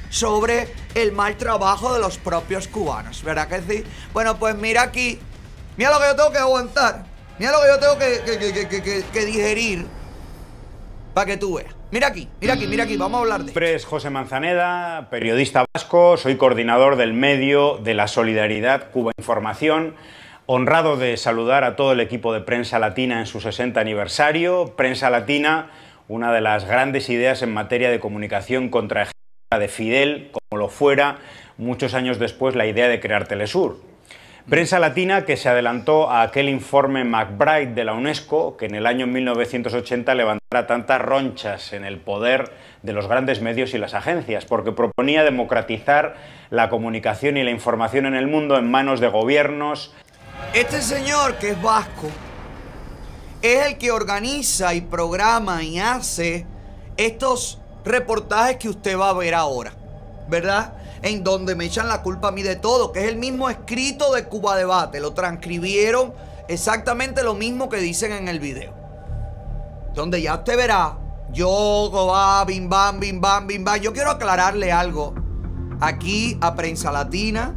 sobre 0.09 0.67
el 0.95 1.13
mal 1.13 1.37
trabajo 1.37 1.93
de 1.93 2.01
los 2.01 2.17
propios 2.17 2.67
cubanos, 2.67 3.23
¿verdad 3.23 3.47
que 3.47 3.61
sí? 3.61 3.85
Bueno, 4.11 4.37
pues 4.37 4.55
mira 4.55 4.81
aquí, 4.81 5.17
mira 5.77 5.91
lo 5.91 5.99
que 5.99 6.07
yo 6.07 6.15
tengo 6.17 6.31
que 6.33 6.39
aguantar, 6.39 7.05
mira 7.39 7.53
lo 7.53 7.59
que 7.61 7.67
yo 7.69 7.79
tengo 7.79 9.11
que, 9.13 9.25
digerir 9.25 9.85
para 11.13 11.25
que 11.25 11.37
tú 11.37 11.55
veas. 11.55 11.73
Mira 11.89 12.07
aquí, 12.07 12.27
mira 12.41 12.55
aquí, 12.55 12.67
mira 12.67 12.83
aquí, 12.83 12.97
vamos 12.97 13.19
a 13.19 13.21
hablar 13.21 13.39
de... 13.39 13.45
nombre 13.45 13.73
es 13.73 13.85
José 13.85 14.09
Manzaneda, 14.09 15.07
periodista 15.09 15.63
vasco, 15.73 16.17
soy 16.17 16.35
coordinador 16.35 16.97
del 16.97 17.13
medio 17.13 17.77
de 17.77 17.93
la 17.93 18.09
Solidaridad 18.09 18.91
Cuba 18.91 19.13
Información. 19.17 19.95
Honrado 20.47 20.97
de 20.97 21.15
saludar 21.15 21.63
a 21.63 21.77
todo 21.77 21.93
el 21.93 22.01
equipo 22.01 22.33
de 22.33 22.41
Prensa 22.41 22.77
Latina 22.77 23.21
en 23.21 23.25
su 23.25 23.39
60 23.39 23.79
aniversario. 23.79 24.73
Prensa 24.75 25.09
Latina, 25.09 25.69
una 26.07 26.31
de 26.33 26.41
las 26.41 26.65
grandes 26.65 27.09
ideas 27.09 27.41
en 27.41 27.53
materia 27.53 27.89
de 27.89 27.99
comunicación 27.99 28.69
contra 28.69 29.07
de 29.57 29.67
Fidel, 29.67 30.31
como 30.31 30.59
lo 30.59 30.69
fuera 30.69 31.17
muchos 31.57 31.93
años 31.93 32.19
después 32.19 32.55
la 32.55 32.65
idea 32.65 32.87
de 32.87 32.99
crear 32.99 33.27
Telesur. 33.27 33.81
Prensa 34.49 34.79
Latina 34.79 35.25
que 35.25 35.37
se 35.37 35.49
adelantó 35.49 36.09
a 36.09 36.23
aquel 36.23 36.49
informe 36.49 37.03
McBride 37.03 37.73
de 37.73 37.83
la 37.83 37.93
UNESCO 37.93 38.57
que 38.57 38.65
en 38.65 38.75
el 38.75 38.87
año 38.87 39.05
1980 39.05 40.15
levantara 40.15 40.67
tantas 40.67 40.99
ronchas 40.99 41.73
en 41.73 41.85
el 41.85 41.99
poder 41.99 42.51
de 42.81 42.93
los 42.93 43.07
grandes 43.07 43.41
medios 43.41 43.73
y 43.75 43.77
las 43.77 43.93
agencias, 43.93 44.45
porque 44.45 44.71
proponía 44.71 45.23
democratizar 45.23 46.15
la 46.49 46.69
comunicación 46.69 47.37
y 47.37 47.43
la 47.43 47.51
información 47.51 48.07
en 48.07 48.15
el 48.15 48.27
mundo 48.27 48.57
en 48.57 48.69
manos 48.69 48.99
de 48.99 49.09
gobiernos, 49.09 49.93
Este 50.53 50.81
señor 50.81 51.35
que 51.35 51.51
es 51.51 51.61
vasco 51.61 52.09
es 53.41 53.65
el 53.65 53.77
que 53.77 53.91
organiza 53.91 54.73
y 54.73 54.81
programa 54.81 55.63
y 55.63 55.79
hace 55.79 56.45
estos 56.97 57.59
reportajes 57.83 58.57
que 58.57 58.69
usted 58.69 58.97
va 58.97 59.09
a 59.09 59.13
ver 59.13 59.33
ahora, 59.33 59.73
¿verdad? 60.29 60.73
En 61.01 61.23
donde 61.23 61.55
me 61.55 61.65
echan 61.65 61.87
la 61.87 62.03
culpa 62.03 62.27
a 62.27 62.31
mí 62.31 62.43
de 62.43 62.55
todo, 62.55 62.91
que 62.91 62.99
es 62.99 63.07
el 63.07 63.15
mismo 63.15 63.49
escrito 63.49 64.13
de 64.13 64.25
Cuba 64.25 64.55
Debate, 64.55 64.99
lo 64.99 65.13
transcribieron 65.13 66.13
exactamente 66.47 67.23
lo 67.23 67.33
mismo 67.33 67.69
que 67.69 67.77
dicen 67.77 68.11
en 68.11 68.27
el 68.27 68.39
video. 68.39 68.73
Donde 69.95 70.21
ya 70.21 70.35
usted 70.35 70.55
verá, 70.55 70.97
yo, 71.33 71.89
va, 71.91 72.43
bim 72.45 72.69
bam, 72.69 72.99
bim 72.99 73.19
bam, 73.19 73.47
bim 73.47 73.63
bam. 73.63 73.79
Yo 73.79 73.93
quiero 73.93 74.11
aclararle 74.11 74.71
algo 74.71 75.15
aquí 75.79 76.37
a 76.41 76.55
Prensa 76.55 76.91
Latina, 76.91 77.55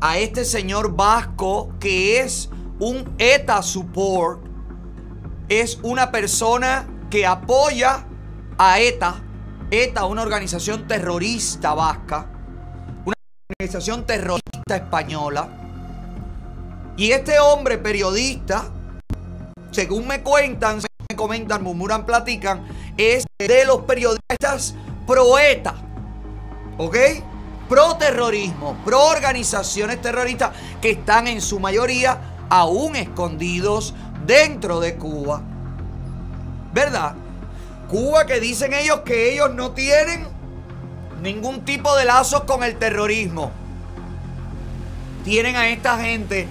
a 0.00 0.18
este 0.18 0.44
señor 0.44 0.94
vasco 0.94 1.70
que 1.80 2.20
es 2.20 2.50
un 2.78 3.14
ETA 3.18 3.62
support, 3.62 4.45
es 5.48 5.78
una 5.82 6.10
persona 6.10 6.86
que 7.10 7.26
apoya 7.26 8.04
a 8.58 8.80
ETA, 8.80 9.22
ETA, 9.70 10.04
una 10.06 10.22
organización 10.22 10.88
terrorista 10.88 11.74
vasca, 11.74 12.26
una 13.04 13.14
organización 13.50 14.04
terrorista 14.04 14.76
española. 14.76 15.48
Y 16.96 17.12
este 17.12 17.38
hombre 17.38 17.78
periodista, 17.78 18.70
según 19.70 20.08
me 20.08 20.22
cuentan, 20.22 20.80
me 21.08 21.16
comentan, 21.16 21.62
murmuran, 21.62 22.06
platican, 22.06 22.66
es 22.96 23.24
de 23.38 23.64
los 23.64 23.82
periodistas 23.82 24.74
pro 25.06 25.38
ETA. 25.38 25.74
¿Ok? 26.78 26.96
Pro 27.68 27.96
terrorismo, 27.96 28.76
pro 28.84 29.04
organizaciones 29.04 30.00
terroristas 30.00 30.52
que 30.80 30.90
están 30.90 31.26
en 31.26 31.40
su 31.40 31.60
mayoría 31.60 32.36
aún 32.48 32.96
escondidos 32.96 33.94
dentro 34.26 34.80
de 34.80 34.96
Cuba. 34.96 35.40
¿Verdad? 36.72 37.14
Cuba 37.88 38.26
que 38.26 38.40
dicen 38.40 38.74
ellos 38.74 39.00
que 39.00 39.32
ellos 39.32 39.54
no 39.54 39.70
tienen 39.70 40.26
ningún 41.22 41.64
tipo 41.64 41.96
de 41.96 42.04
lazos 42.04 42.44
con 42.44 42.62
el 42.62 42.76
terrorismo. 42.76 43.52
Tienen 45.24 45.56
a 45.56 45.68
esta 45.68 45.98
gente 45.98 46.46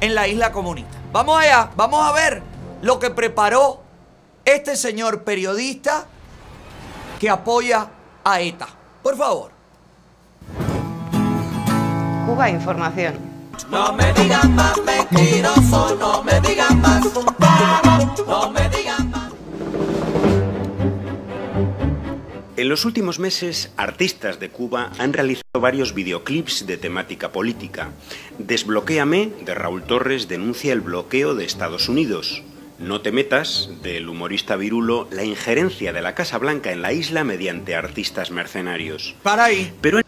en 0.00 0.14
la 0.14 0.28
isla 0.28 0.52
comunista. 0.52 0.96
Vamos 1.12 1.40
allá, 1.40 1.70
vamos 1.76 2.06
a 2.06 2.12
ver 2.12 2.42
lo 2.82 2.98
que 2.98 3.10
preparó 3.10 3.82
este 4.44 4.76
señor 4.76 5.22
periodista 5.24 6.06
que 7.18 7.30
apoya 7.30 7.88
a 8.24 8.40
ETA. 8.40 8.68
Por 9.02 9.16
favor. 9.16 9.50
Cuba 12.26 12.50
Información. 12.50 13.33
No 13.70 13.92
me 13.92 14.12
digan 14.14 14.54
más 14.54 14.76
mentiroso, 14.84 15.96
no 15.96 16.22
me 16.22 16.40
digan 16.40 16.80
más. 16.80 17.04
No 18.26 18.50
me 18.50 18.68
digan 18.68 19.10
más. 19.10 19.32
En 22.56 22.68
los 22.68 22.84
últimos 22.84 23.18
meses, 23.18 23.70
artistas 23.76 24.40
de 24.40 24.48
Cuba 24.50 24.90
han 24.98 25.12
realizado 25.12 25.60
varios 25.60 25.94
videoclips 25.94 26.66
de 26.66 26.76
temática 26.76 27.30
política. 27.30 27.90
Desbloquéame, 28.38 29.32
de 29.44 29.54
Raúl 29.54 29.82
Torres, 29.82 30.28
denuncia 30.28 30.72
el 30.72 30.80
bloqueo 30.80 31.34
de 31.34 31.44
Estados 31.44 31.88
Unidos. 31.88 32.42
No 32.78 33.02
te 33.02 33.12
metas, 33.12 33.70
del 33.82 34.08
humorista 34.08 34.56
virulo, 34.56 35.06
la 35.10 35.24
injerencia 35.24 35.92
de 35.92 36.02
la 36.02 36.14
Casa 36.14 36.38
Blanca 36.38 36.72
en 36.72 36.82
la 36.82 36.92
isla 36.92 37.22
mediante 37.22 37.76
artistas 37.76 38.30
mercenarios. 38.30 39.14
Para 39.22 39.44
ahí. 39.44 39.72
Pero 39.80 39.98
en 39.98 40.04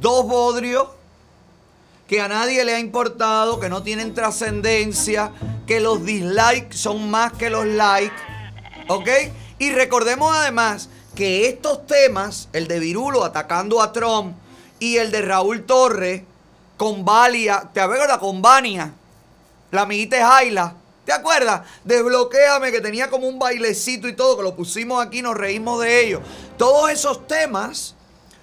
Dos 0.00 0.26
bodrios 0.26 0.88
que 2.10 2.20
a 2.20 2.26
nadie 2.26 2.64
le 2.64 2.74
ha 2.74 2.80
importado, 2.80 3.60
que 3.60 3.68
no 3.68 3.84
tienen 3.84 4.14
trascendencia, 4.14 5.30
que 5.64 5.78
los 5.78 6.04
dislikes 6.04 6.76
son 6.76 7.08
más 7.08 7.34
que 7.34 7.50
los 7.50 7.64
likes. 7.64 8.16
¿Ok? 8.88 9.08
Y 9.60 9.70
recordemos 9.70 10.34
además 10.36 10.88
que 11.14 11.46
estos 11.46 11.86
temas, 11.86 12.48
el 12.52 12.66
de 12.66 12.80
Virulo 12.80 13.22
atacando 13.24 13.80
a 13.80 13.92
Trump 13.92 14.34
y 14.80 14.96
el 14.96 15.12
de 15.12 15.22
Raúl 15.22 15.64
Torres 15.64 16.22
con 16.76 17.04
Valia, 17.04 17.70
¿te 17.72 17.80
acuerdas? 17.80 18.18
Con 18.18 18.42
Vania, 18.42 18.92
la 19.70 19.82
amiguita 19.82 20.16
de 20.16 20.24
Jaila. 20.24 20.74
¿Te 21.04 21.12
acuerdas? 21.12 21.60
Desbloquéame, 21.84 22.72
que 22.72 22.80
tenía 22.80 23.08
como 23.08 23.28
un 23.28 23.38
bailecito 23.38 24.08
y 24.08 24.14
todo, 24.14 24.36
que 24.36 24.42
lo 24.42 24.56
pusimos 24.56 25.00
aquí, 25.00 25.22
nos 25.22 25.36
reímos 25.36 25.80
de 25.80 26.04
ellos. 26.04 26.22
Todos 26.58 26.90
esos 26.90 27.28
temas 27.28 27.94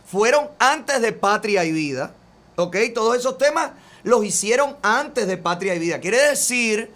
fueron 0.10 0.48
antes 0.58 1.02
de 1.02 1.12
Patria 1.12 1.66
y 1.66 1.74
Vida. 1.74 2.14
¿Ok? 2.60 2.76
Todos 2.96 3.16
esos 3.16 3.38
temas 3.38 3.70
los 4.02 4.26
hicieron 4.26 4.78
antes 4.82 5.28
de 5.28 5.38
Patria 5.38 5.76
y 5.76 5.80
Vida. 5.80 6.00
Quiere 6.00 6.30
decir 6.30 6.92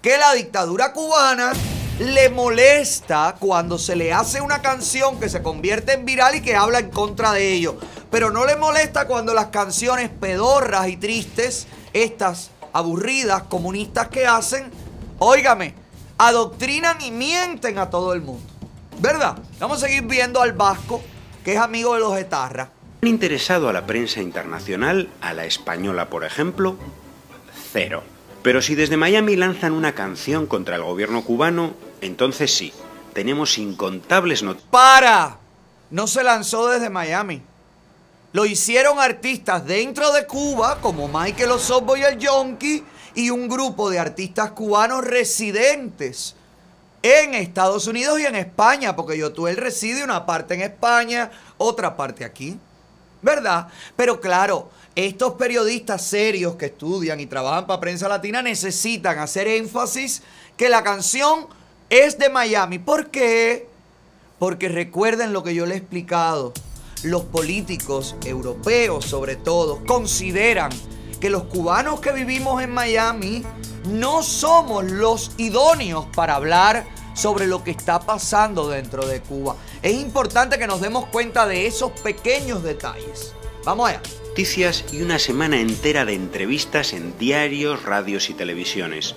que 0.00 0.16
la 0.16 0.32
dictadura 0.32 0.92
cubana 0.92 1.52
le 1.98 2.30
molesta 2.30 3.34
cuando 3.40 3.78
se 3.78 3.96
le 3.96 4.12
hace 4.12 4.40
una 4.40 4.62
canción 4.62 5.18
que 5.18 5.28
se 5.28 5.42
convierte 5.42 5.94
en 5.94 6.04
viral 6.04 6.36
y 6.36 6.40
que 6.40 6.54
habla 6.54 6.78
en 6.78 6.90
contra 6.90 7.32
de 7.32 7.52
ello. 7.52 7.76
Pero 8.12 8.30
no 8.30 8.46
le 8.46 8.54
molesta 8.54 9.08
cuando 9.08 9.34
las 9.34 9.46
canciones 9.46 10.08
pedorras 10.08 10.86
y 10.86 10.96
tristes, 10.96 11.66
estas 11.92 12.50
aburridas, 12.72 13.42
comunistas 13.44 14.06
que 14.06 14.24
hacen, 14.24 14.70
óigame, 15.18 15.74
adoctrinan 16.16 17.00
y 17.00 17.10
mienten 17.10 17.76
a 17.78 17.90
todo 17.90 18.12
el 18.12 18.22
mundo. 18.22 18.46
¿Verdad? 19.00 19.36
Vamos 19.58 19.78
a 19.78 19.86
seguir 19.88 20.02
viendo 20.02 20.40
al 20.40 20.52
Vasco, 20.52 21.02
que 21.44 21.54
es 21.54 21.58
amigo 21.58 21.94
de 21.94 22.00
los 22.00 22.16
etarras. 22.16 22.68
¿Han 23.04 23.08
interesado 23.08 23.68
a 23.68 23.72
la 23.72 23.84
prensa 23.84 24.20
internacional, 24.20 25.10
a 25.20 25.34
la 25.34 25.44
española 25.44 26.08
por 26.08 26.22
ejemplo? 26.24 26.76
Cero. 27.72 28.04
Pero 28.44 28.62
si 28.62 28.76
desde 28.76 28.96
Miami 28.96 29.34
lanzan 29.34 29.72
una 29.72 29.92
canción 29.92 30.46
contra 30.46 30.76
el 30.76 30.84
gobierno 30.84 31.24
cubano, 31.24 31.74
entonces 32.00 32.54
sí, 32.54 32.72
tenemos 33.12 33.58
incontables 33.58 34.44
noticias. 34.44 34.70
¡Para! 34.70 35.38
No 35.90 36.06
se 36.06 36.22
lanzó 36.22 36.68
desde 36.68 36.90
Miami. 36.90 37.42
Lo 38.32 38.46
hicieron 38.46 39.00
artistas 39.00 39.66
dentro 39.66 40.12
de 40.12 40.24
Cuba, 40.28 40.78
como 40.80 41.08
Michael 41.08 41.50
Osorbo 41.50 41.96
y 41.96 42.02
el 42.02 42.18
Yonki, 42.18 42.84
y 43.16 43.30
un 43.30 43.48
grupo 43.48 43.90
de 43.90 43.98
artistas 43.98 44.52
cubanos 44.52 45.02
residentes 45.02 46.36
en 47.02 47.34
Estados 47.34 47.88
Unidos 47.88 48.20
y 48.20 48.26
en 48.26 48.36
España, 48.36 48.94
porque 48.94 49.18
Yotuel 49.18 49.56
reside 49.56 50.04
una 50.04 50.24
parte 50.24 50.54
en 50.54 50.60
España, 50.60 51.32
otra 51.58 51.96
parte 51.96 52.24
aquí. 52.24 52.60
¿Verdad? 53.22 53.68
Pero 53.96 54.20
claro, 54.20 54.68
estos 54.94 55.34
periodistas 55.34 56.04
serios 56.04 56.56
que 56.56 56.66
estudian 56.66 57.20
y 57.20 57.26
trabajan 57.26 57.66
para 57.66 57.80
prensa 57.80 58.08
latina 58.08 58.42
necesitan 58.42 59.18
hacer 59.18 59.48
énfasis 59.48 60.22
que 60.56 60.68
la 60.68 60.82
canción 60.82 61.46
es 61.88 62.18
de 62.18 62.28
Miami. 62.28 62.78
¿Por 62.78 63.10
qué? 63.10 63.68
Porque 64.38 64.68
recuerden 64.68 65.32
lo 65.32 65.42
que 65.42 65.54
yo 65.54 65.66
les 65.66 65.76
he 65.76 65.78
explicado. 65.78 66.52
Los 67.04 67.22
políticos 67.22 68.16
europeos, 68.24 69.04
sobre 69.04 69.36
todo, 69.36 69.84
consideran 69.86 70.70
que 71.20 71.30
los 71.30 71.44
cubanos 71.44 72.00
que 72.00 72.12
vivimos 72.12 72.62
en 72.62 72.70
Miami 72.70 73.44
no 73.88 74.22
somos 74.22 74.84
los 74.84 75.32
idóneos 75.36 76.06
para 76.14 76.34
hablar 76.34 76.84
sobre 77.14 77.46
lo 77.46 77.62
que 77.62 77.70
está 77.70 78.00
pasando 78.00 78.68
dentro 78.68 79.06
de 79.06 79.20
Cuba. 79.20 79.56
Es 79.82 79.94
importante 79.94 80.58
que 80.58 80.66
nos 80.66 80.80
demos 80.80 81.06
cuenta 81.06 81.46
de 81.46 81.66
esos 81.66 81.92
pequeños 82.00 82.62
detalles. 82.62 83.34
Vamos 83.64 83.90
allá. 83.90 84.02
noticias 84.28 84.84
y 84.92 85.02
una 85.02 85.18
semana 85.18 85.60
entera 85.60 86.04
de 86.04 86.14
entrevistas 86.14 86.92
en 86.94 87.16
diarios, 87.18 87.82
radios 87.84 88.30
y 88.30 88.34
televisiones. 88.34 89.14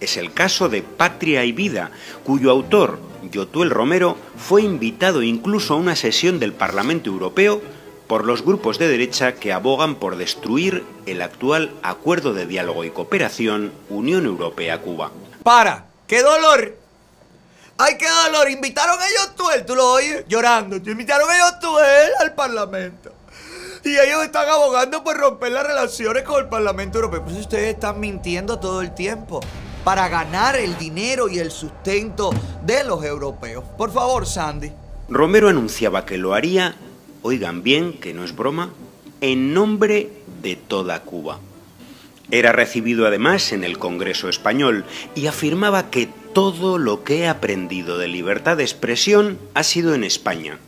Es 0.00 0.16
el 0.16 0.32
caso 0.32 0.68
de 0.68 0.82
Patria 0.82 1.44
y 1.44 1.52
Vida, 1.52 1.90
cuyo 2.24 2.50
autor, 2.50 3.00
Yotuel 3.30 3.70
Romero, 3.70 4.16
fue 4.36 4.62
invitado 4.62 5.22
incluso 5.22 5.74
a 5.74 5.76
una 5.76 5.96
sesión 5.96 6.38
del 6.38 6.52
Parlamento 6.52 7.10
Europeo 7.10 7.60
por 8.06 8.24
los 8.24 8.42
grupos 8.42 8.78
de 8.78 8.88
derecha 8.88 9.34
que 9.34 9.52
abogan 9.52 9.96
por 9.96 10.16
destruir 10.16 10.84
el 11.04 11.20
actual 11.20 11.72
Acuerdo 11.82 12.32
de 12.32 12.46
Diálogo 12.46 12.84
y 12.84 12.90
Cooperación 12.90 13.72
Unión 13.90 14.24
Europea-Cuba. 14.24 15.10
Para, 15.42 15.86
qué 16.06 16.22
dolor. 16.22 16.77
Ay, 17.80 17.96
qué 17.96 18.06
dolor. 18.24 18.50
Invitaron 18.50 18.98
a 19.00 19.06
Yotuel, 19.06 19.64
tú 19.64 19.76
lo 19.76 19.92
oyes 19.92 20.24
llorando. 20.28 20.76
Invitaron 20.76 21.30
a 21.30 21.38
Yotuel 21.38 22.10
al 22.18 22.34
Parlamento. 22.34 23.12
Y 23.84 23.90
ellos 23.96 24.24
están 24.24 24.48
abogando 24.48 25.04
por 25.04 25.16
romper 25.16 25.52
las 25.52 25.64
relaciones 25.64 26.24
con 26.24 26.42
el 26.42 26.48
Parlamento 26.48 26.98
Europeo. 26.98 27.22
Pues 27.22 27.36
ustedes 27.36 27.74
están 27.74 28.00
mintiendo 28.00 28.58
todo 28.58 28.82
el 28.82 28.92
tiempo 28.96 29.38
para 29.84 30.08
ganar 30.08 30.56
el 30.56 30.76
dinero 30.76 31.28
y 31.28 31.38
el 31.38 31.52
sustento 31.52 32.30
de 32.66 32.82
los 32.82 33.04
europeos. 33.04 33.62
Por 33.76 33.92
favor, 33.92 34.26
Sandy. 34.26 34.72
Romero 35.08 35.48
anunciaba 35.48 36.04
que 36.04 36.18
lo 36.18 36.34
haría, 36.34 36.74
oigan 37.22 37.62
bien, 37.62 37.92
que 37.92 38.12
no 38.12 38.24
es 38.24 38.34
broma, 38.34 38.72
en 39.20 39.54
nombre 39.54 40.10
de 40.42 40.56
toda 40.56 41.00
Cuba. 41.02 41.38
Era 42.30 42.50
recibido 42.50 43.06
además 43.06 43.52
en 43.52 43.62
el 43.62 43.78
Congreso 43.78 44.28
español 44.28 44.84
y 45.14 45.28
afirmaba 45.28 45.90
que 45.90 46.10
todo 46.38 46.78
lo 46.78 47.02
que 47.02 47.22
he 47.22 47.28
aprendido 47.28 47.98
de 47.98 48.06
libertad 48.06 48.56
de 48.56 48.62
expresión 48.62 49.40
ha 49.54 49.64
sido 49.64 49.92
en 49.96 50.04
España. 50.04 50.60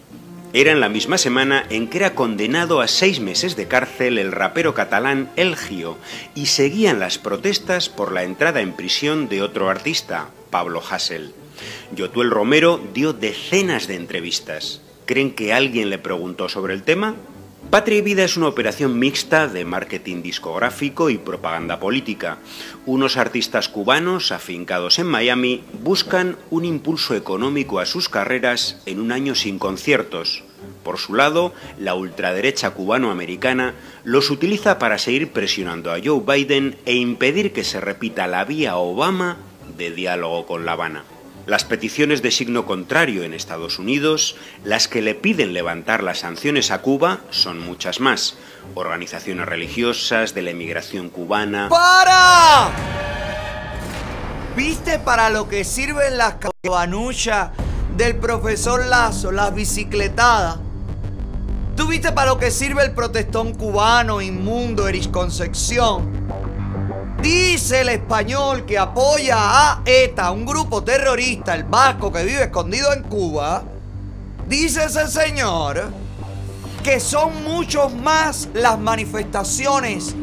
Era 0.53 0.73
en 0.73 0.81
la 0.81 0.89
misma 0.89 1.17
semana 1.17 1.65
en 1.71 1.87
que 1.87 1.99
era 1.99 2.17
condenado 2.17 2.81
a 2.81 2.89
seis 2.89 3.21
meses 3.21 3.55
de 3.55 3.69
cárcel 3.69 4.19
el 4.19 4.33
rapero 4.33 4.75
catalán 4.75 5.31
El 5.37 5.55
Gio 5.55 5.97
y 6.35 6.47
seguían 6.47 6.99
las 6.99 7.19
protestas 7.19 7.89
por 7.89 8.11
la 8.11 8.25
entrada 8.25 8.63
en 8.63 8.73
prisión 8.73 9.29
de 9.29 9.43
otro 9.43 9.71
artista, 9.71 10.31
Pablo 10.51 10.83
Hassel. 10.83 11.35
Yotuel 11.95 12.33
Romero 12.33 12.81
dio 12.93 13.13
decenas 13.13 13.87
de 13.87 13.95
entrevistas. 13.95 14.81
¿Creen 15.07 15.31
que 15.31 15.53
alguien 15.53 15.89
le 15.89 15.99
preguntó 15.99 16.49
sobre 16.49 16.75
el 16.75 16.83
tema? 16.83 17.15
Patria 17.71 17.99
y 17.99 18.03
Vida 18.03 18.25
es 18.25 18.37
una 18.37 18.49
operación 18.49 18.99
mixta 18.99 19.47
de 19.47 19.65
marketing 19.65 20.23
discográfico 20.23 21.09
y 21.09 21.19
propaganda 21.19 21.79
política. 21.79 22.39
Unos 22.85 23.17
artistas 23.17 23.69
cubanos 23.69 24.33
afincados 24.33 24.99
en 24.99 25.07
Miami 25.07 25.63
buscan 25.81 26.37
un 26.51 26.65
impulso 26.65 27.15
económico 27.15 27.79
a 27.79 27.87
sus 27.87 28.09
carreras 28.09 28.83
en 28.87 28.99
un 28.99 29.13
año 29.13 29.37
sin 29.37 29.61
conciertos. 29.61 30.43
Por 30.83 30.99
su 30.99 31.15
lado, 31.15 31.55
la 31.79 31.95
ultraderecha 31.95 32.71
cubano-americana 32.71 33.75
los 34.03 34.31
utiliza 34.31 34.81
para 34.81 34.99
seguir 34.99 35.31
presionando 35.31 35.93
a 35.93 36.01
Joe 36.05 36.23
Biden 36.27 36.77
e 36.87 36.97
impedir 36.97 37.53
que 37.53 37.63
se 37.63 37.81
repita 37.81 38.27
la 38.27 38.45
vía 38.45 38.79
Obama 38.79 39.37
de 39.79 39.93
diálogo 39.93 40.45
con 40.45 40.67
La 40.67 40.73
Habana. 40.73 41.05
Las 41.47 41.65
peticiones 41.65 42.23
de 42.23 42.31
signo 42.31 42.67
contrario 42.67 43.23
en 43.25 43.33
Estados 43.33 43.79
Unidos, 43.79 44.37
las 44.63 44.89
que 44.89 45.03
le 45.03 45.15
piden 45.15 45.53
levantar 45.53 46.03
las 46.03 46.19
sanciones 46.19 46.71
a 46.71 46.83
Cuba, 46.83 47.21
son 47.31 47.59
muchas 47.59 47.99
más. 47.99 48.37
Organizaciones 48.75 49.47
religiosas, 49.47 50.35
de 50.35 50.43
la 50.43 50.51
emigración 50.51 51.09
cubana. 51.09 51.69
¡Para! 51.71 52.71
¿Viste 54.55 54.99
para 54.99 55.31
lo 55.31 55.49
que 55.49 55.65
sirven 55.65 56.19
las 56.19 56.37
cabanuchas 56.63 57.51
del 57.97 58.17
profesor 58.17 58.85
Lazo, 58.87 59.33
las 59.33 59.55
bicicletadas? 59.55 60.59
¿Tú 61.75 61.87
viste 61.87 62.13
para 62.13 62.33
lo 62.33 62.39
que 62.39 62.51
sirve 62.51 62.85
el 62.85 62.93
protestón 62.93 63.55
cubano 63.55 64.21
inmundo 64.21 64.87
Erich 64.87 65.11
Concepción? 65.11 66.11
Dice 67.23 67.83
el 67.83 67.91
español 67.91 68.65
que 68.65 68.79
apoya 68.79 69.37
a 69.39 69.83
ETA, 69.85 70.31
un 70.31 70.47
grupo 70.47 70.83
terrorista, 70.83 71.55
el 71.55 71.65
vasco 71.65 72.11
que 72.11 72.25
vive 72.25 72.45
escondido 72.45 72.95
en 72.95 73.03
Cuba. 73.03 73.63
Dice 74.49 74.85
ese 74.85 75.07
señor 75.07 75.93
que 76.83 76.99
son 76.99 77.45
muchos 77.45 77.93
más 77.93 78.49
las 78.55 78.79
manifestaciones, 78.79 80.17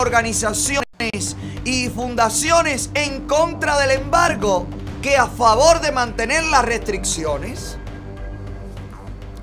organizaciones 0.00 1.36
y 1.64 1.88
fundaciones 1.90 2.90
en 2.94 3.28
contra 3.28 3.78
del 3.78 3.92
embargo 3.92 4.66
que 5.00 5.16
a 5.16 5.28
favor 5.28 5.80
de 5.80 5.92
mantener 5.92 6.42
las 6.44 6.64
restricciones. 6.64 7.78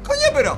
Coño, 0.05 0.27
pero... 0.33 0.57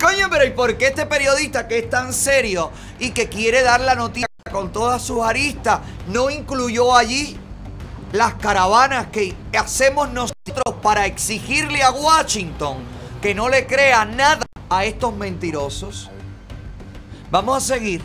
Coño, 0.00 0.26
pero 0.28 0.44
¿y 0.44 0.50
por 0.50 0.76
qué 0.76 0.88
este 0.88 1.06
periodista 1.06 1.68
que 1.68 1.78
es 1.78 1.88
tan 1.88 2.12
serio 2.12 2.72
y 2.98 3.12
que 3.12 3.28
quiere 3.28 3.62
dar 3.62 3.80
la 3.80 3.94
noticia 3.94 4.26
con 4.62 4.70
todas 4.70 5.02
sus 5.02 5.20
aristas 5.22 5.80
no 6.06 6.30
incluyó 6.30 6.94
allí 6.94 7.36
las 8.12 8.34
caravanas 8.34 9.08
que 9.08 9.34
hacemos 9.58 10.12
nosotros 10.12 10.76
para 10.80 11.06
exigirle 11.06 11.82
a 11.82 11.90
Washington 11.90 12.76
que 13.20 13.34
no 13.34 13.48
le 13.48 13.66
crea 13.66 14.04
nada 14.04 14.46
a 14.70 14.84
estos 14.84 15.16
mentirosos? 15.16 16.10
Vamos 17.32 17.56
a 17.56 17.74
seguir. 17.74 18.02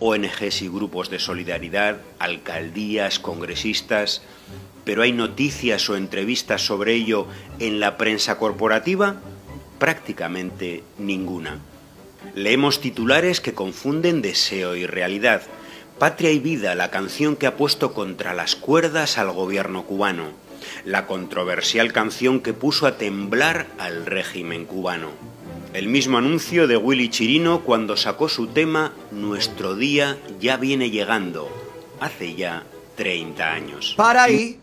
ONGs 0.00 0.62
y 0.62 0.68
grupos 0.68 1.10
de 1.10 1.18
solidaridad, 1.18 1.98
alcaldías, 2.18 3.18
congresistas, 3.18 4.22
pero 4.86 5.02
¿hay 5.02 5.12
noticias 5.12 5.90
o 5.90 5.96
entrevistas 5.96 6.62
sobre 6.64 6.94
ello 6.94 7.26
en 7.58 7.80
la 7.80 7.98
prensa 7.98 8.38
corporativa? 8.38 9.16
Prácticamente 9.78 10.82
ninguna. 10.96 11.60
Leemos 12.34 12.80
titulares 12.80 13.40
que 13.40 13.54
confunden 13.54 14.22
deseo 14.22 14.76
y 14.76 14.86
realidad. 14.86 15.42
Patria 15.98 16.32
y 16.32 16.38
Vida, 16.38 16.74
la 16.74 16.90
canción 16.90 17.36
que 17.36 17.46
ha 17.46 17.56
puesto 17.56 17.92
contra 17.92 18.34
las 18.34 18.56
cuerdas 18.56 19.18
al 19.18 19.30
gobierno 19.30 19.84
cubano. 19.84 20.30
La 20.84 21.06
controversial 21.06 21.92
canción 21.92 22.40
que 22.40 22.52
puso 22.52 22.86
a 22.86 22.96
temblar 22.96 23.66
al 23.78 24.06
régimen 24.06 24.64
cubano. 24.64 25.10
El 25.72 25.88
mismo 25.88 26.18
anuncio 26.18 26.66
de 26.66 26.76
Willy 26.76 27.08
Chirino 27.08 27.62
cuando 27.62 27.96
sacó 27.96 28.28
su 28.28 28.46
tema 28.46 28.92
Nuestro 29.10 29.74
día 29.74 30.16
ya 30.40 30.56
viene 30.56 30.90
llegando, 30.90 31.48
hace 32.00 32.34
ya 32.34 32.64
30 32.96 33.52
años. 33.52 33.94
Para 33.96 34.24
ahí, 34.24 34.60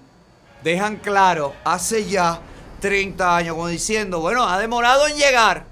dejan 0.63 0.97
claro, 0.97 1.53
hace 1.63 2.05
ya 2.05 2.41
30 2.79 3.37
años, 3.37 3.55
como 3.55 3.67
diciendo, 3.67 4.19
bueno, 4.19 4.47
ha 4.47 4.57
demorado 4.59 5.07
en 5.07 5.17
llegar. 5.17 5.70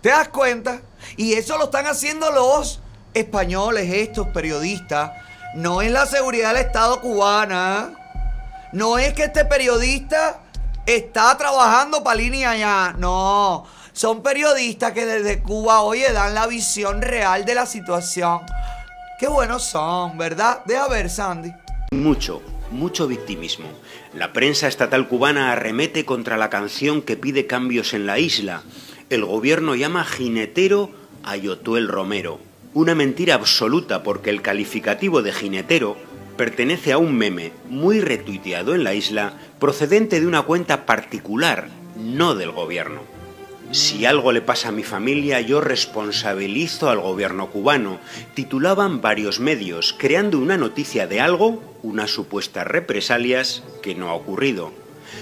¿Te 0.00 0.10
das 0.10 0.28
cuenta? 0.28 0.80
Y 1.16 1.32
eso 1.34 1.58
lo 1.58 1.64
están 1.64 1.86
haciendo 1.86 2.30
los 2.30 2.80
españoles, 3.14 3.92
estos 3.92 4.28
periodistas. 4.28 5.10
No 5.54 5.82
es 5.82 5.90
la 5.90 6.06
seguridad 6.06 6.54
del 6.54 6.66
Estado 6.66 7.00
cubana. 7.00 7.94
No 8.72 8.98
es 8.98 9.12
que 9.14 9.24
este 9.24 9.44
periodista 9.44 10.40
está 10.86 11.36
trabajando 11.36 12.04
para 12.04 12.16
línea 12.16 12.50
allá. 12.50 12.94
No. 12.96 13.66
Son 13.92 14.22
periodistas 14.22 14.92
que 14.92 15.04
desde 15.04 15.42
Cuba, 15.42 15.80
oye, 15.80 16.12
dan 16.12 16.34
la 16.34 16.46
visión 16.46 17.02
real 17.02 17.44
de 17.44 17.56
la 17.56 17.66
situación. 17.66 18.42
Qué 19.18 19.26
buenos 19.26 19.64
son, 19.64 20.16
¿verdad? 20.16 20.62
Deja 20.64 20.86
ver, 20.86 21.10
Sandy. 21.10 21.52
Mucho, 21.90 22.40
mucho 22.70 23.08
victimismo. 23.08 23.66
La 24.14 24.32
prensa 24.32 24.68
estatal 24.68 25.08
cubana 25.08 25.50
arremete 25.50 26.04
contra 26.04 26.36
la 26.36 26.50
canción 26.50 27.02
que 27.02 27.16
pide 27.16 27.48
cambios 27.48 27.94
en 27.94 28.06
la 28.06 28.20
isla. 28.20 28.62
El 29.10 29.24
gobierno 29.24 29.74
llama 29.74 30.04
jinetero 30.04 30.90
a 31.24 31.34
Yotuel 31.36 31.88
Romero. 31.88 32.40
Una 32.74 32.94
mentira 32.94 33.36
absoluta 33.36 34.02
porque 34.02 34.28
el 34.28 34.42
calificativo 34.42 35.22
de 35.22 35.32
jinetero 35.32 35.96
pertenece 36.36 36.92
a 36.92 36.98
un 36.98 37.16
meme 37.16 37.52
muy 37.70 38.00
retuiteado 38.00 38.74
en 38.74 38.84
la 38.84 38.92
isla 38.92 39.32
procedente 39.58 40.20
de 40.20 40.26
una 40.26 40.42
cuenta 40.42 40.84
particular, 40.84 41.70
no 41.96 42.34
del 42.34 42.50
gobierno. 42.50 43.00
Si 43.70 44.04
algo 44.04 44.30
le 44.30 44.42
pasa 44.42 44.68
a 44.68 44.72
mi 44.72 44.82
familia, 44.82 45.40
yo 45.40 45.62
responsabilizo 45.62 46.90
al 46.90 47.00
gobierno 47.00 47.46
cubano. 47.46 48.00
Titulaban 48.34 49.00
varios 49.00 49.40
medios, 49.40 49.94
creando 49.96 50.38
una 50.38 50.58
noticia 50.58 51.06
de 51.06 51.20
algo, 51.20 51.62
unas 51.82 52.10
supuestas 52.10 52.66
represalias, 52.66 53.62
que 53.82 53.94
no 53.94 54.10
ha 54.10 54.14
ocurrido. 54.14 54.70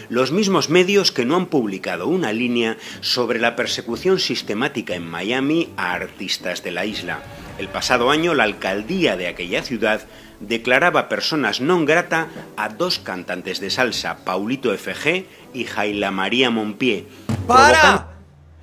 Los 0.08 0.32
mismos 0.32 0.70
medios 0.70 1.12
que 1.12 1.24
no 1.24 1.36
han 1.36 1.46
publicado 1.46 2.08
una 2.08 2.32
línea 2.32 2.76
sobre 3.00 3.38
la 3.38 3.56
persecución 3.56 4.18
sistemática 4.18 4.94
en 4.94 5.08
Miami 5.08 5.70
a 5.76 5.92
artistas 5.92 6.62
de 6.62 6.70
la 6.70 6.84
isla. 6.84 7.20
El 7.58 7.68
pasado 7.68 8.10
año 8.10 8.34
la 8.34 8.44
alcaldía 8.44 9.16
de 9.16 9.28
aquella 9.28 9.62
ciudad 9.62 10.02
declaraba 10.40 11.08
personas 11.08 11.64
non 11.64 11.88
grata 11.88 12.28
a 12.60 12.68
dos 12.68 13.00
cantantes 13.00 13.60
de 13.60 13.72
salsa, 13.72 14.20
Paulito 14.24 14.68
FG 14.68 15.54
y 15.56 15.64
Jaila 15.64 16.12
María 16.12 16.52
Monpié. 16.52 17.08
¡Para! 17.48 18.12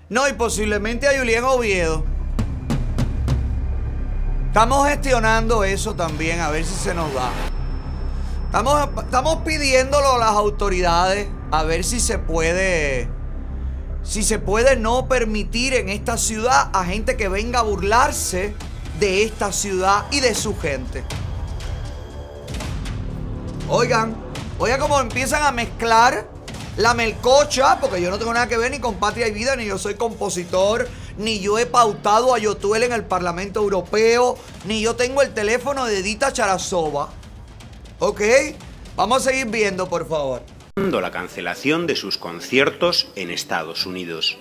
No, 0.09 0.27
y 0.29 0.33
posiblemente 0.33 1.07
a 1.07 1.17
Julián 1.17 1.43
Oviedo. 1.45 2.05
Estamos 4.53 4.87
gestionando 4.87 5.63
eso 5.63 5.95
también, 5.95 6.39
a 6.39 6.51
ver 6.51 6.63
si 6.63 6.75
se 6.75 6.93
nos 6.93 7.11
da. 7.13 7.31
Estamos, 8.53 8.87
estamos 9.03 9.37
pidiéndolo 9.37 10.13
a 10.13 10.17
las 10.19 10.29
autoridades, 10.29 11.27
a 11.49 11.63
ver 11.63 11.83
si 11.83 11.99
se 11.99 12.19
puede. 12.19 13.09
Si 14.03 14.21
se 14.21 14.37
puede 14.37 14.75
no 14.75 15.07
permitir 15.07 15.73
en 15.73 15.89
esta 15.89 16.19
ciudad 16.19 16.69
a 16.71 16.85
gente 16.85 17.17
que 17.17 17.29
venga 17.29 17.61
a 17.61 17.63
burlarse 17.63 18.53
de 18.99 19.23
esta 19.23 19.51
ciudad 19.51 20.05
y 20.11 20.19
de 20.19 20.35
su 20.35 20.55
gente. 20.55 21.03
Oigan, 23.69 24.15
oigan 24.59 24.79
cómo 24.79 24.99
empiezan 24.99 25.41
a 25.41 25.51
mezclar 25.51 26.29
la 26.77 26.93
melcocha, 26.93 27.79
porque 27.79 28.03
yo 28.03 28.11
no 28.11 28.19
tengo 28.19 28.35
nada 28.35 28.47
que 28.47 28.57
ver 28.57 28.69
ni 28.69 28.77
con 28.77 28.93
Patria 28.97 29.27
y 29.27 29.31
Vida, 29.31 29.55
ni 29.55 29.65
yo 29.65 29.79
soy 29.79 29.95
compositor, 29.95 30.87
ni 31.17 31.39
yo 31.39 31.57
he 31.57 31.65
pautado 31.65 32.35
a 32.35 32.37
Yotuel 32.37 32.83
en 32.83 32.93
el 32.93 33.03
Parlamento 33.03 33.61
Europeo, 33.61 34.37
ni 34.65 34.79
yo 34.79 34.95
tengo 34.95 35.23
el 35.23 35.33
teléfono 35.33 35.85
de 35.85 35.97
Edita 35.97 36.31
Charasova. 36.31 37.09
¿Ok? 38.05 38.21
Vamos 38.97 39.25
a 39.25 39.29
seguir 39.31 39.47
viendo, 39.47 39.87
por 39.87 40.05
favor. 40.05 40.41
la 40.75 41.11
cancelación 41.11 41.87
de 41.87 41.95
sus 41.95 42.17
conciertos 42.17 43.07
en 43.15 43.29
Estados 43.29 43.85
Unidos. 43.85 44.37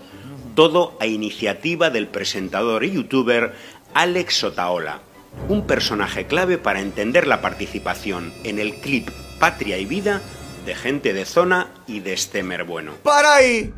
Todo 0.57 0.97
a 0.99 1.07
iniciativa 1.07 1.89
del 1.89 2.09
presentador 2.09 2.83
y 2.83 2.91
youtuber 2.91 3.55
Alex 3.95 4.35
Sotaola, 4.35 4.99
un 5.49 5.65
personaje 5.65 6.27
clave 6.27 6.59
para 6.59 6.81
entender 6.81 7.29
la 7.29 7.41
participación 7.41 8.35
en 8.43 8.59
el 8.59 8.75
clip 8.81 9.09
Patria 9.39 9.79
y 9.79 9.85
Vida 9.85 10.23
de 10.67 10.75
gente 10.75 11.13
de 11.13 11.25
zona 11.25 11.69
y 11.87 12.01
de 12.01 12.17
Stemer 12.17 12.65
Bueno. 12.65 12.95
Para 13.05 13.37
ahí. 13.37 13.73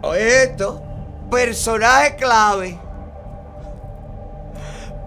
Oye 0.00 0.44
esto. 0.44 0.82
Personaje 1.30 2.16
clave. 2.16 2.80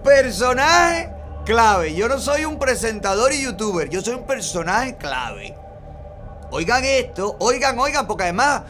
Personaje 0.04 1.11
clave. 1.44 1.94
Yo 1.94 2.08
no 2.08 2.18
soy 2.18 2.44
un 2.44 2.58
presentador 2.58 3.32
y 3.32 3.42
youtuber. 3.42 3.88
Yo 3.88 4.00
soy 4.00 4.14
un 4.14 4.26
personaje 4.26 4.96
clave. 4.96 5.54
Oigan 6.50 6.84
esto. 6.84 7.36
Oigan, 7.38 7.78
oigan. 7.78 8.06
Porque 8.06 8.24
además 8.24 8.62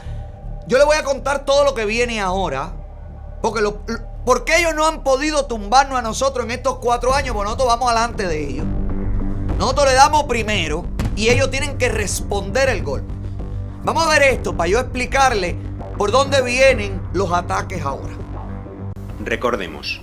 yo 0.66 0.78
les 0.78 0.86
voy 0.86 0.96
a 0.96 1.04
contar 1.04 1.44
todo 1.44 1.64
lo 1.64 1.74
que 1.74 1.84
viene 1.84 2.20
ahora. 2.20 2.72
Porque 3.40 3.60
lo, 3.60 3.80
ellos 4.56 4.74
no 4.74 4.86
han 4.86 5.02
podido 5.02 5.46
tumbarnos 5.46 5.98
a 5.98 6.02
nosotros 6.02 6.44
en 6.44 6.52
estos 6.52 6.78
cuatro 6.78 7.14
años. 7.14 7.34
Porque 7.34 7.46
nosotros 7.46 7.68
vamos 7.68 7.90
adelante 7.90 8.26
de 8.26 8.48
ellos. 8.48 8.66
Nosotros 9.58 9.86
le 9.86 9.94
damos 9.94 10.24
primero 10.24 10.84
y 11.16 11.28
ellos 11.28 11.50
tienen 11.50 11.78
que 11.78 11.88
responder 11.88 12.68
el 12.68 12.82
gol. 12.82 13.04
Vamos 13.84 14.06
a 14.06 14.08
ver 14.10 14.22
esto 14.22 14.56
para 14.56 14.68
yo 14.68 14.78
explicarle 14.78 15.56
por 15.98 16.10
dónde 16.10 16.40
vienen 16.42 17.00
los 17.12 17.32
ataques 17.32 17.84
ahora. 17.84 18.14
Recordemos, 19.20 20.00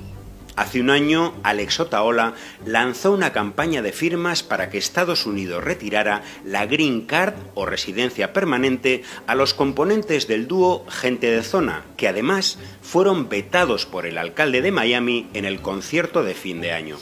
hace 0.59 0.81
un 0.81 0.89
año 0.89 1.33
Alex 1.43 1.79
Otaola 1.79 2.33
lanzó 2.65 3.13
una 3.13 3.31
campaña 3.31 3.81
de 3.81 3.93
firmas 3.93 4.43
para 4.43 4.69
que 4.69 4.77
Estados 4.77 5.25
Unidos 5.25 5.63
retirara 5.63 6.21
la 6.43 6.65
Green 6.65 7.05
Card 7.05 7.33
o 7.55 7.65
residencia 7.65 8.33
permanente 8.33 9.03
a 9.25 9.35
los 9.35 9.53
componentes 9.53 10.27
del 10.27 10.47
dúo 10.47 10.85
Gente 10.89 11.31
de 11.31 11.43
Zona, 11.43 11.85
que 11.95 12.09
además 12.09 12.59
fueron 12.81 13.29
vetados 13.29 13.85
por 13.85 14.05
el 14.05 14.17
alcalde 14.17 14.61
de 14.61 14.73
Miami 14.73 15.27
en 15.33 15.45
el 15.45 15.61
concierto 15.61 16.23
de 16.23 16.33
fin 16.33 16.59
de 16.59 16.73
año. 16.73 16.97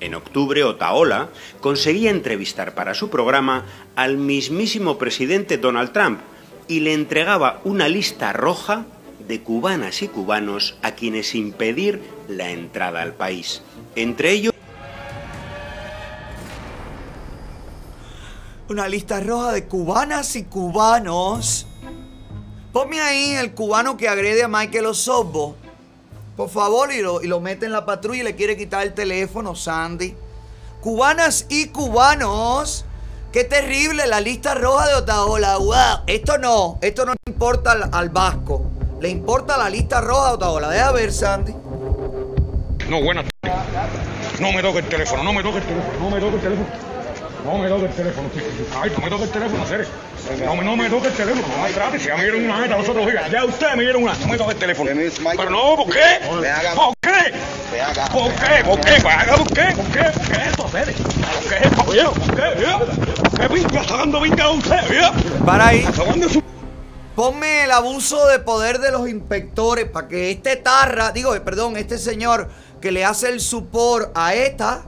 En 0.00 0.16
octubre, 0.16 0.64
Otaola 0.64 1.28
conseguía 1.60 2.10
entrevistar 2.10 2.74
para 2.74 2.94
su 2.94 3.08
programa 3.08 3.66
al 3.94 4.16
mismísimo 4.16 4.98
presidente 4.98 5.58
Donald 5.58 5.92
Trump 5.92 6.18
y 6.66 6.80
le 6.80 6.92
entregaba 6.92 7.60
una 7.62 7.88
lista 7.88 8.32
roja 8.32 8.84
de 9.26 9.42
cubanas 9.42 10.02
y 10.02 10.08
cubanos 10.08 10.76
a 10.82 10.92
quienes 10.92 11.34
impedir 11.34 12.02
la 12.28 12.50
entrada 12.50 13.02
al 13.02 13.14
país. 13.14 13.62
Entre 13.94 14.30
ellos... 14.30 14.52
Una 18.68 18.88
lista 18.88 19.20
roja 19.20 19.52
de 19.52 19.66
cubanas 19.66 20.34
y 20.34 20.44
cubanos. 20.44 21.66
Ponme 22.72 23.00
ahí 23.00 23.32
el 23.34 23.54
cubano 23.54 23.96
que 23.96 24.08
agrede 24.08 24.42
a 24.42 24.48
Michael 24.48 24.86
Osorbo. 24.86 25.56
Por 26.36 26.50
favor, 26.50 26.92
y 26.92 27.00
lo, 27.00 27.22
y 27.22 27.26
lo 27.26 27.40
mete 27.40 27.66
en 27.66 27.72
la 27.72 27.86
patrulla 27.86 28.20
y 28.20 28.24
le 28.24 28.36
quiere 28.36 28.56
quitar 28.56 28.82
el 28.82 28.92
teléfono, 28.92 29.54
Sandy. 29.54 30.14
Cubanas 30.80 31.46
y 31.48 31.68
cubanos. 31.68 32.84
Qué 33.32 33.44
terrible 33.44 34.06
la 34.06 34.20
lista 34.20 34.54
roja 34.54 34.88
de 34.88 34.94
Otaola. 34.94 35.56
Wow. 35.58 36.04
Esto 36.06 36.36
no, 36.36 36.78
esto 36.82 37.06
no 37.06 37.14
importa 37.26 37.72
al, 37.72 37.88
al 37.92 38.10
vasco. 38.10 38.75
Le 39.00 39.08
importa 39.08 39.56
la 39.56 39.68
lista 39.68 40.00
roja 40.00 40.28
de 40.28 40.34
Otaola. 40.34 40.68
Deja 40.70 40.92
ver, 40.92 41.12
Sandy. 41.12 41.52
No, 41.52 43.00
tardes. 43.42 44.40
No 44.40 44.52
me 44.52 44.62
toque 44.62 44.78
el 44.78 44.84
teléfono, 44.86 45.22
no 45.22 45.32
me 45.32 45.42
toque 45.42 45.58
el 45.58 45.64
teléfono, 45.64 45.98
no 46.00 46.10
me 46.10 46.20
toque 46.20 46.36
el 46.36 46.40
teléfono. 46.42 46.66
No 47.44 47.58
me 47.58 47.68
toque 47.68 47.84
el 47.86 47.92
teléfono. 47.92 48.28
Ay, 48.80 48.90
no 48.96 49.04
me 49.04 49.10
toque 49.10 49.24
el 49.24 49.30
teléfono, 49.30 49.66
Ceres. 49.66 49.88
No, 50.44 50.56
me- 50.56 50.64
no 50.64 50.76
me 50.76 50.90
toque 50.90 51.08
el 51.08 51.14
teléfono, 51.14 51.46
no 51.56 51.62
me 51.62 51.70
trate. 51.72 51.98
Si 52.00 52.06
ya 52.08 52.16
me 52.16 52.22
dieron 52.24 52.44
una 52.44 52.60
neta 52.60 52.76
los 52.76 52.88
otros 52.88 53.06
días. 53.06 53.30
Ya 53.30 53.44
ustedes 53.44 53.76
me 53.76 53.82
dieron 53.84 54.02
una. 54.02 54.14
No 54.14 54.26
me 54.26 54.36
toque 54.36 54.52
el 54.52 54.58
teléfono. 54.58 54.90
Pero 55.36 55.50
no, 55.50 55.76
¿por 55.76 55.86
qué? 55.92 56.20
¿Por 56.26 56.96
qué? 57.00 57.34
¿Por 58.12 58.32
qué? 58.32 58.64
¿Por 58.64 58.80
qué? 58.80 59.00
¿Por 59.02 59.14
qué? 59.14 59.22
¿Por 59.36 59.46
qué? 59.52 59.72
¿Por 59.76 60.26
qué 60.32 60.48
esto, 60.48 60.68
Ceres? 60.68 60.96
¿Por 60.96 61.48
qué 61.48 61.68
esto? 61.68 61.84
Oye, 61.88 62.04
¿por 62.04 62.34
qué? 62.34 62.42
¿Qué? 62.56 63.40
¿Qué 63.42 63.48
pinga 63.48 63.80
está 63.80 63.96
dando 63.98 64.20
pinga 64.22 64.44
a 64.44 64.50
usted? 64.50 64.80
¿Qué? 64.88 65.44
Para 65.44 65.66
ahí. 65.68 65.84
¿Hasta 65.88 66.02
cuándo 66.04 66.28
su... 66.28 66.42
Ponme 67.16 67.64
el 67.64 67.70
abuso 67.70 68.26
de 68.26 68.40
poder 68.40 68.78
de 68.78 68.92
los 68.92 69.08
inspectores 69.08 69.88
para 69.88 70.06
que 70.06 70.30
este 70.30 70.56
tarra, 70.56 71.12
digo, 71.12 71.34
eh, 71.34 71.40
perdón, 71.40 71.78
este 71.78 71.96
señor 71.96 72.50
que 72.78 72.92
le 72.92 73.06
hace 73.06 73.30
el 73.30 73.40
supor 73.40 74.12
a 74.14 74.34
esta, 74.34 74.82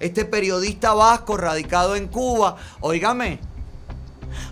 este 0.00 0.24
periodista 0.24 0.94
vasco 0.94 1.36
radicado 1.36 1.94
en 1.94 2.08
Cuba, 2.08 2.56
óigame, 2.80 3.38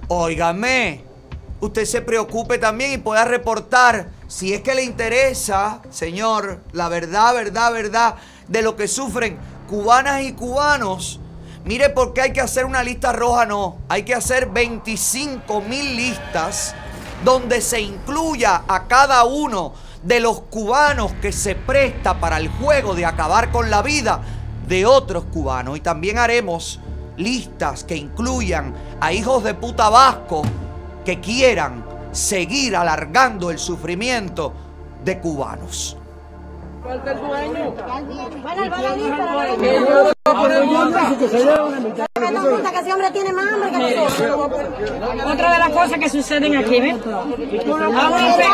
óigame, 0.08 1.04
usted 1.60 1.86
se 1.86 2.02
preocupe 2.02 2.58
también 2.58 2.92
y 2.92 2.98
pueda 2.98 3.24
reportar, 3.24 4.10
si 4.28 4.52
es 4.52 4.60
que 4.60 4.74
le 4.74 4.84
interesa, 4.84 5.80
señor, 5.90 6.60
la 6.72 6.90
verdad, 6.90 7.32
verdad, 7.32 7.72
verdad, 7.72 8.14
de 8.46 8.60
lo 8.60 8.76
que 8.76 8.86
sufren 8.86 9.38
cubanas 9.70 10.20
y 10.20 10.34
cubanos. 10.34 11.18
Mire 11.64 11.88
por 11.88 12.12
qué 12.12 12.20
hay 12.20 12.32
que 12.34 12.42
hacer 12.42 12.66
una 12.66 12.82
lista 12.82 13.10
roja, 13.12 13.46
no. 13.46 13.78
Hay 13.88 14.02
que 14.02 14.14
hacer 14.14 14.50
25 14.50 15.62
mil 15.62 15.96
listas 15.96 16.74
donde 17.24 17.60
se 17.60 17.80
incluya 17.80 18.62
a 18.66 18.86
cada 18.86 19.24
uno 19.24 19.72
de 20.02 20.20
los 20.20 20.40
cubanos 20.42 21.12
que 21.20 21.32
se 21.32 21.54
presta 21.54 22.18
para 22.18 22.38
el 22.38 22.48
juego 22.48 22.94
de 22.94 23.06
acabar 23.06 23.50
con 23.52 23.70
la 23.70 23.82
vida 23.82 24.20
de 24.66 24.86
otros 24.86 25.24
cubanos. 25.32 25.76
Y 25.76 25.80
también 25.80 26.18
haremos 26.18 26.80
listas 27.16 27.84
que 27.84 27.96
incluyan 27.96 28.74
a 29.00 29.12
hijos 29.12 29.44
de 29.44 29.54
puta 29.54 29.88
vasco 29.88 30.42
que 31.04 31.20
quieran 31.20 31.84
seguir 32.12 32.76
alargando 32.76 33.50
el 33.50 33.58
sufrimiento 33.58 34.52
de 35.04 35.18
cubanos. 35.18 35.96
Otra 45.26 45.52
de 45.52 45.58
las 45.58 45.68
cosas 45.70 45.98
que 45.98 46.08
suceden 46.08 46.56
aquí, 46.56 46.80
¿ves? 46.80 46.94
A 47.06 47.20
un, 47.22 48.18
infe- 48.18 48.46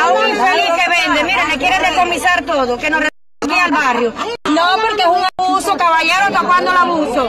a 0.00 0.12
un 0.12 0.28
infeliz 0.28 0.70
que 0.76 0.90
vende, 0.90 1.24
mira, 1.24 1.44
le 1.48 1.58
quiere 1.58 1.76
decomisar 1.90 2.42
todo, 2.44 2.76
que 2.78 2.90
nos 2.90 3.00
aquí 3.02 3.54
al 3.58 3.70
barrio. 3.70 4.12
No, 4.50 4.62
porque 4.88 5.02
es 5.02 5.08
un 5.08 5.24
abuso, 5.38 5.76
caballero, 5.76 6.24
tapando 6.32 6.70
el 6.70 6.76
abuso. 6.76 7.28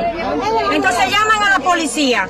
Entonces 0.73 1.09
llaman 1.11 1.43
a 1.43 1.57
la 1.57 1.59
policía. 1.65 2.29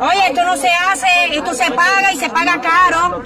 Oye, 0.00 0.28
esto 0.28 0.42
no 0.44 0.56
se 0.56 0.68
hace, 0.68 1.06
esto 1.32 1.52
se 1.52 1.70
paga 1.72 2.12
y 2.12 2.16
se 2.16 2.30
paga 2.30 2.58
caro. 2.60 3.22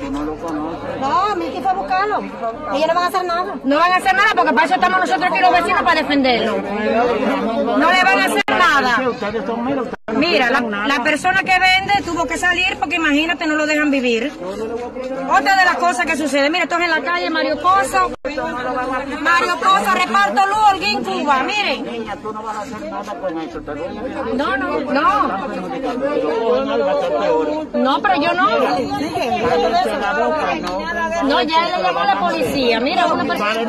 No, 1.00 1.36
Miki 1.36 1.60
fue 1.60 1.70
a 1.70 1.74
buscarlo. 1.74 2.18
Ellos 2.18 2.88
no 2.88 2.94
van 2.94 3.04
a 3.04 3.06
hacer 3.06 3.24
nada. 3.24 3.54
No 3.62 3.76
van 3.76 3.92
a 3.92 3.96
hacer 3.96 4.14
nada 4.14 4.30
porque 4.34 4.52
para 4.52 4.66
eso 4.66 4.74
estamos 4.74 5.00
nosotros 5.00 5.30
aquí 5.30 5.40
los 5.40 5.52
vecinos 5.52 5.82
para 5.82 6.00
defenderlo. 6.00 6.56
No 6.56 7.92
le 7.92 8.04
van 8.04 8.18
a 8.18 8.24
hacer 8.24 8.42
nada. 8.48 10.03
Mira, 10.12 10.50
la, 10.50 10.60
la 10.86 11.02
persona 11.02 11.42
que 11.42 11.58
vende 11.58 12.02
tuvo 12.04 12.26
que 12.26 12.36
salir 12.36 12.76
porque 12.78 12.96
imagínate, 12.96 13.46
no 13.46 13.54
lo 13.56 13.64
dejan 13.64 13.90
vivir. 13.90 14.30
Otra 14.38 15.56
de 15.56 15.64
las 15.64 15.76
cosas 15.76 16.04
que 16.04 16.14
sucede, 16.14 16.50
mira, 16.50 16.64
esto 16.64 16.76
es 16.76 16.84
en 16.84 16.90
la 16.90 17.00
calle 17.00 17.30
Mario 17.30 17.58
Pozo. 17.60 18.12
Mario 19.22 19.56
Pozo, 19.56 19.94
reparto 19.94 20.46
luz, 20.46 20.58
Holguín, 20.72 21.02
Cuba, 21.04 21.42
miren. 21.44 22.04
No, 24.34 24.56
no, 24.58 24.80
no. 24.80 25.38
No, 27.72 28.02
pero 28.02 28.14
yo 28.20 28.34
no. 28.34 28.50
No, 31.24 31.42
ya 31.42 31.76
le 31.76 31.82
llamó 31.82 32.04
la 32.04 32.20
policía. 32.20 32.78
Mira, 32.80 33.06
una 33.06 33.24
persona. 33.24 33.62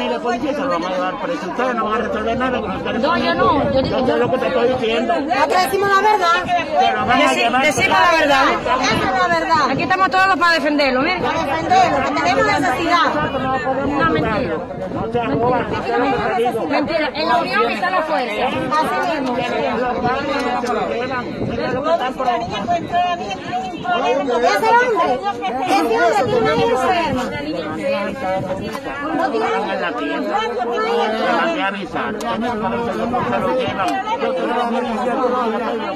No, 2.99 3.17
yo 3.17 3.33
no. 3.35 3.71
Yo 3.71 3.81
digo, 3.81 4.05
yo 4.05 4.17
Nosotros 4.17 5.63
decimos 5.63 5.89
la 5.89 6.01
verdad. 6.01 6.24
Deci- 6.25 7.61
decimos 7.61 7.97
la 7.99 8.11
verdad. 8.19 8.43
Esa 8.53 8.95
es 8.95 9.19
la 9.19 9.27
verdad. 9.27 9.69
Aquí 9.71 9.83
estamos 9.83 10.09
todos 10.09 10.35
para 10.37 10.53
defenderlo, 10.53 11.01
miren. 11.01 11.21
Para 11.21 11.43
defenderlo, 11.43 11.97
que 12.03 12.11
tenemos 12.21 12.45
necesidad. 12.59 13.05
No, 13.85 14.09
mentira. 14.09 14.55
Mentira, 16.69 17.07
en 17.13 17.29
la 17.29 17.37
unión 17.37 17.71
está 17.71 17.89
la 17.89 18.01
fuerza. 18.03 18.47
Así 18.47 18.97
mismo. 19.21 19.37
Ese 23.85 24.69
hombre, 24.75 25.07
ese 25.67 25.95
hombre 25.99 26.21
tiene 26.25 26.39
una 26.39 26.53
hija 26.55 26.65
enferma. 26.65 27.23
No 29.15 29.23
tiene 29.31 29.47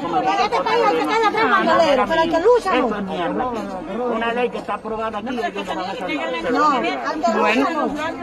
En 0.10 0.19
este 0.20 0.62
país 0.62 0.86
hay 0.88 0.98
que 0.98 1.06
caer 1.06 1.26
atrás 1.28 1.50
bandolero, 1.50 2.06
pero 2.08 2.22
hay 2.22 2.30
que 2.30 2.40
luchar. 2.40 2.84
Una 4.16 4.34
ley 4.34 4.50
que 4.50 4.58
está 4.58 4.74
aprobada 4.76 5.18
aquí. 5.20 5.36
no 5.36 5.42
van 5.42 5.90
a 5.90 5.92
hacer 5.92 6.52
nada. 6.52 6.52
No, 6.52 7.46
hay 7.46 7.64
que 7.64 7.74
luchar. 7.74 8.14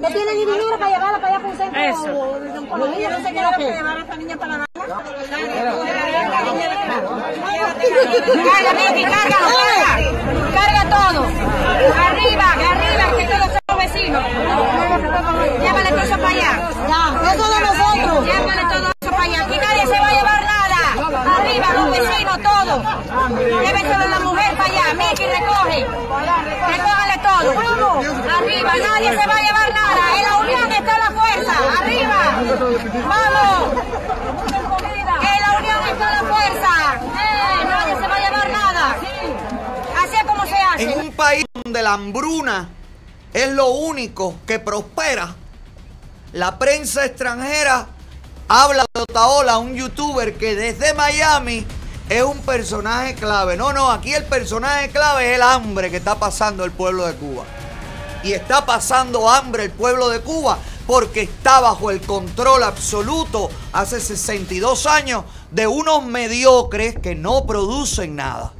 No 0.00 0.08
tiene 0.08 0.34
ni 0.34 0.44
dinero 0.46 0.78
para 0.78 0.90
llevarla 0.90 1.18
para 1.20 1.28
allá 1.28 1.40
por 1.40 1.50
un 1.50 1.56
centro. 1.56 1.80
Eso. 1.80 2.40
no 2.78 2.86
sé 2.86 3.32
qué 3.32 3.38
es 3.38 3.44
lo 3.44 3.52
que 3.56 3.68
Carga, 8.48 8.72
Miki, 8.72 9.04
cárgalo, 9.04 9.48
carga. 9.58 9.90
Carga 10.54 10.82
todo. 10.96 11.20
Arriba, 12.06 12.46
arriba, 12.52 13.04
que 13.18 13.24
todos 13.26 13.48
somos 13.54 13.76
vecinos. 13.84 14.24
Llévale 15.60 15.90
todo 15.90 16.02
eso 16.02 16.16
para 16.16 16.28
allá. 16.28 16.50
Ya, 16.88 17.32
eso 17.32 17.44
de 17.48 17.58
nosotros. 17.60 18.26
Llévale 18.26 18.62
todo 18.74 18.97
Aquí 19.34 19.58
nadie 19.58 19.86
se 19.86 20.00
va 20.00 20.08
a 20.08 20.12
llevar 20.12 20.42
nada. 20.44 20.58
Arriba, 21.38 21.66
los 21.74 21.90
vecinos, 21.90 22.38
todos. 22.42 22.78
Llévenselo 23.38 24.04
a 24.04 24.08
la 24.08 24.20
mujer 24.20 24.56
para 24.56 24.64
allá. 24.64 24.94
Miki, 24.94 25.24
recoge. 25.26 25.86
Recógale 26.72 27.18
todo. 27.22 27.50
Arriba, 28.38 28.72
nadie 28.76 29.10
se 29.10 29.26
va 29.26 29.34
a 29.34 29.42
llevar 29.42 29.74
nada. 29.74 30.16
En 30.16 30.22
la 30.22 30.36
unión 30.38 30.72
está 30.72 30.98
la 30.98 31.10
fuerza. 31.10 31.52
Arriba. 31.78 32.18
Vamos. 33.08 33.82
En 35.22 35.40
la 35.40 35.58
unión 35.58 35.80
está 35.88 36.10
la 36.10 36.22
fuerza. 36.28 36.70
Eh, 37.04 37.64
nadie 37.68 37.94
se 37.94 38.08
va 38.08 38.14
a 38.14 38.20
llevar 38.20 38.50
nada. 38.50 38.96
Así 40.04 40.16
es 40.16 40.24
como 40.24 40.46
se 40.46 40.54
hace. 40.56 40.82
En 40.84 41.00
un 41.00 41.12
país 41.12 41.44
donde 41.64 41.82
la 41.82 41.92
hambruna 41.94 42.68
es 43.32 43.52
lo 43.52 43.66
único 43.68 44.36
que 44.46 44.58
prospera, 44.58 45.34
la 46.32 46.58
prensa 46.58 47.04
extranjera 47.04 47.86
habla 48.48 48.86
de 48.94 49.02
Otaola, 49.02 49.58
un 49.58 49.74
youtuber 49.74 50.34
que 50.36 50.56
desde 50.56 50.94
Miami 50.94 51.66
es 52.08 52.22
un 52.22 52.38
personaje 52.38 53.14
clave. 53.14 53.56
No, 53.56 53.72
no, 53.72 53.90
aquí 53.90 54.14
el 54.14 54.24
personaje 54.24 54.88
clave 54.88 55.30
es 55.30 55.36
el 55.36 55.42
hambre 55.42 55.90
que 55.90 55.98
está 55.98 56.18
pasando 56.18 56.64
el 56.64 56.72
pueblo 56.72 57.06
de 57.06 57.14
Cuba. 57.14 57.44
Y 58.24 58.32
está 58.32 58.66
pasando 58.66 59.28
hambre 59.28 59.64
el 59.64 59.70
pueblo 59.70 60.08
de 60.08 60.20
Cuba 60.20 60.58
porque 60.86 61.22
está 61.22 61.60
bajo 61.60 61.90
el 61.90 62.00
control 62.00 62.62
absoluto 62.62 63.50
hace 63.74 64.00
62 64.00 64.86
años 64.86 65.24
de 65.50 65.66
unos 65.66 66.04
mediocres 66.06 66.98
que 66.98 67.14
no 67.14 67.44
producen 67.46 68.16
nada. 68.16 68.54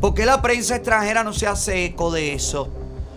¿Por 0.00 0.12
qué 0.12 0.26
la 0.26 0.42
prensa 0.42 0.76
extranjera 0.76 1.24
no 1.24 1.32
se 1.32 1.46
hace 1.46 1.86
eco 1.86 2.12
de 2.12 2.34
eso? 2.34 2.68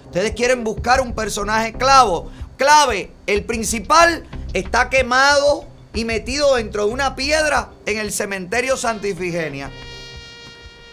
Ustedes 0.06 0.32
quieren 0.32 0.64
buscar 0.64 1.02
un 1.02 1.14
personaje 1.14 1.74
clavo, 1.74 2.32
clave. 2.56 3.12
El 3.28 3.44
principal 3.44 4.24
está 4.54 4.90
quemado 4.90 5.66
y 5.94 6.06
metido 6.06 6.56
dentro 6.56 6.86
de 6.86 6.94
una 6.94 7.16
piedra 7.16 7.70
en 7.86 7.98
el 7.98 8.12
cementerio 8.12 8.78
Santa 8.78 9.08
Ifigenia. 9.08 9.70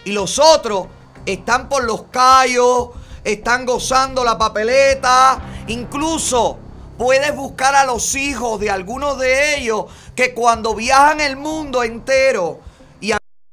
Y 0.05 0.11
los 0.11 0.39
otros 0.39 0.87
están 1.25 1.69
por 1.69 1.83
los 1.83 2.03
callos, 2.03 2.89
están 3.23 3.65
gozando 3.65 4.23
la 4.23 4.37
papeleta. 4.37 5.39
Incluso 5.67 6.57
puedes 6.97 7.35
buscar 7.35 7.75
a 7.75 7.85
los 7.85 8.15
hijos 8.15 8.59
de 8.59 8.71
algunos 8.71 9.19
de 9.19 9.57
ellos 9.57 9.85
que 10.15 10.33
cuando 10.33 10.73
viajan 10.73 11.19
el 11.21 11.35
mundo 11.35 11.83
entero 11.83 12.59
y 12.99 13.11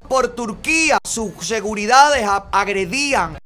por 0.09 0.29
Turquía 0.29 0.99
sus 1.05 1.33
seguridades 1.47 2.27
agredían 2.53 3.37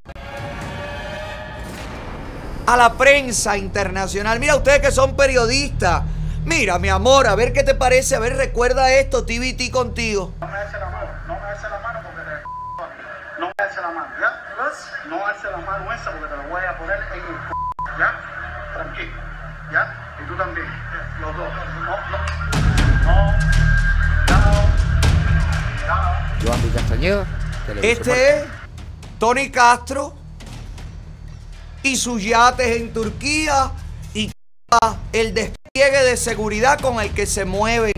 a 2.66 2.76
la 2.76 2.92
prensa 2.92 3.56
internacional. 3.56 4.38
Mira, 4.38 4.54
ustedes 4.54 4.80
que 4.80 4.92
son 4.92 5.16
periodistas. 5.16 6.02
Mira, 6.44 6.78
mi 6.78 6.88
amor, 6.88 7.26
a 7.26 7.34
ver 7.34 7.52
qué 7.52 7.62
te 7.62 7.74
parece. 7.74 8.16
A 8.16 8.18
ver, 8.18 8.36
recuerda 8.36 8.90
esto, 8.92 9.24
TVT 9.24 9.70
contigo. 9.70 10.32
No 10.40 10.46
me 10.46 10.58
alce 10.58 10.78
la 10.78 10.86
mano, 10.86 11.10
no 11.26 11.34
me 11.34 11.46
alce 11.46 11.68
la 11.68 11.78
mano 11.80 12.00
porque 12.02 12.20
te 12.20 13.40
No 13.40 13.46
me 13.46 13.64
alce 13.64 13.80
la 13.80 13.88
mano, 13.88 14.08
¿ya? 14.20 14.48
No 15.08 15.26
alce 15.26 15.50
la 15.50 15.56
mano 15.58 15.92
esa 15.92 16.10
porque 16.12 16.26
te 16.26 16.36
la 16.36 16.46
voy 16.48 16.62
a 16.64 16.76
poner 16.78 16.96
en 16.96 17.12
el 17.12 17.20
c 17.20 17.26
¿ya? 17.98 18.20
Tranquilo, 18.74 19.12
¿ya? 19.72 20.16
Y 20.22 20.28
tú 20.28 20.36
también, 20.36 20.66
los 21.20 21.36
dos. 21.36 21.48
No, 21.84 21.96
no. 22.10 22.18
No. 23.04 23.32
No. 24.28 24.48
Joan 26.44 26.62
Villafañé, 26.62 27.24
Este 27.82 28.38
es 28.38 28.44
Tony 29.18 29.50
Castro 29.50 30.14
y 31.82 31.96
sus 31.96 32.22
yates 32.22 32.76
en 32.76 32.92
Turquía 32.92 33.70
y 34.12 34.30
el 35.12 35.34
de 35.86 36.16
seguridad 36.16 36.80
con 36.80 36.98
el 37.00 37.14
que 37.14 37.24
se 37.24 37.44
mueven 37.44 37.92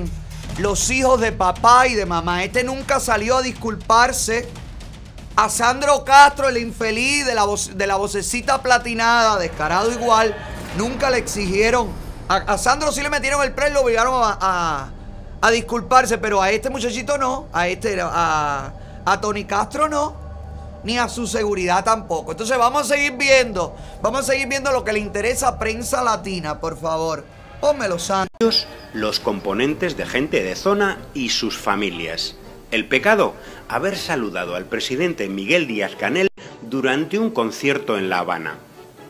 los 0.59 0.91
hijos 0.91 1.19
de 1.21 1.33
papá 1.33 1.87
y 1.87 1.95
de 1.95 2.05
mamá. 2.05 2.45
Este 2.45 2.63
nunca 2.63 3.01
salió 3.01 3.39
a 3.39 3.43
disculparse. 3.43 4.49
A 5.37 5.49
Sandro 5.49 6.05
Castro, 6.05 6.49
el 6.51 6.59
infeliz 6.59 7.25
de 7.25 7.35
la, 7.35 7.45
voz- 7.47 7.73
de 7.75 7.87
la 7.87 7.97
vocecita 7.97 8.61
platinada, 8.61 9.39
descarado 9.39 9.91
igual, 9.91 10.37
nunca 10.77 11.09
le 11.09 11.17
exigieron. 11.19 11.89
A, 12.29 12.59
Sandro 12.59 12.93
sí 12.93 13.01
le 13.01 13.09
metieron 13.09 13.43
el 13.43 13.53
pre 13.53 13.71
lo 13.71 13.81
obligaron 13.81 14.13
a, 14.23 14.37
a- 14.41 14.89
a 15.41 15.51
disculparse, 15.51 16.19
pero 16.19 16.43
a 16.43 16.51
este 16.51 16.69
muchachito 16.69 17.17
no, 17.17 17.47
a 17.55 17.69
este, 17.69 17.99
a, 18.03 18.73
a 19.07 19.21
Tony 19.23 19.45
Castro 19.47 19.89
no, 19.89 20.15
ni 20.85 20.99
a 20.99 21.09
su 21.09 21.27
seguridad 21.27 21.83
tampoco. 21.85 22.33
Entonces 22.33 22.59
vamos 22.59 22.83
a 22.83 22.95
seguir 22.95 23.13
viendo, 23.13 23.75
vamos 24.03 24.21
a 24.21 24.25
seguir 24.25 24.47
viendo 24.49 24.71
lo 24.73 24.85
que 24.85 24.93
le 24.93 24.99
interesa 24.99 25.49
a 25.49 25.59
prensa 25.59 26.03
latina, 26.03 26.61
por 26.61 26.79
favor. 26.79 27.25
Pónmelo, 27.61 27.99
Sandro. 27.99 28.31
los 28.95 29.21
componentes 29.21 29.99
de 29.99 30.07
gente 30.07 30.43
de 30.43 30.57
zona 30.57 30.99
y 31.13 31.29
sus 31.29 31.59
familias. 31.59 32.35
El 32.71 32.87
pecado, 32.87 33.35
haber 33.69 33.99
saludado 33.99 34.55
al 34.55 34.65
presidente 34.65 35.29
Miguel 35.29 35.67
Díaz 35.67 35.95
Canel 35.95 36.29
durante 36.63 37.19
un 37.19 37.31
concierto 37.31 37.99
en 37.99 38.09
La 38.09 38.21
Habana. 38.21 38.57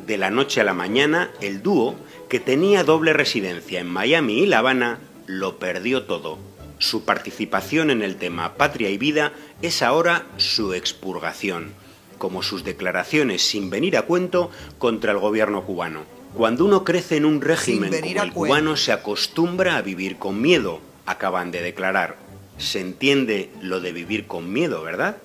De 0.05 0.19
la 0.19 0.31
noche 0.31 0.61
a 0.61 0.65
la 0.65 0.75
mañana, 0.75 1.31
el 1.41 1.63
dúo, 1.63 1.95
que 2.29 2.41
tenía 2.41 2.83
doble 2.83 3.13
residencia 3.13 3.79
en 3.79 3.87
Miami 3.87 4.41
y 4.41 4.47
La 4.47 4.59
Habana, 4.59 4.99
lo 5.27 5.59
perdió 5.61 6.03
todo. 6.03 6.39
Su 6.79 7.05
participación 7.05 7.91
en 7.91 8.03
el 8.03 8.17
tema 8.17 8.55
Patria 8.55 8.91
y 8.91 8.99
Vida 8.99 9.33
es 9.63 9.81
ahora 9.81 10.27
su 10.39 10.75
expurgación, 10.75 11.73
como 12.19 12.43
sus 12.43 12.65
declaraciones 12.65 13.43
sin 13.43 13.71
venir 13.71 13.97
a 13.97 14.03
cuento 14.03 14.51
contra 14.79 15.13
el 15.13 15.19
gobierno 15.19 15.65
cubano. 15.65 16.20
Cuando 16.35 16.65
uno 16.65 16.85
crece 16.85 17.17
en 17.17 17.25
un 17.25 17.41
régimen 17.41 17.91
como 17.91 18.23
el 18.23 18.33
cubano 18.33 18.77
se 18.77 18.93
acostumbra 18.93 19.77
a 19.77 19.83
vivir 19.83 20.17
con 20.17 20.41
miedo, 20.41 20.81
acaban 21.07 21.51
de 21.51 21.61
declarar. 21.61 22.17
Se 22.57 22.81
entiende 22.81 23.51
lo 23.61 23.81
de 23.81 23.93
vivir 23.93 24.27
con 24.27 24.53
miedo, 24.53 24.83
¿verdad? 24.83 25.17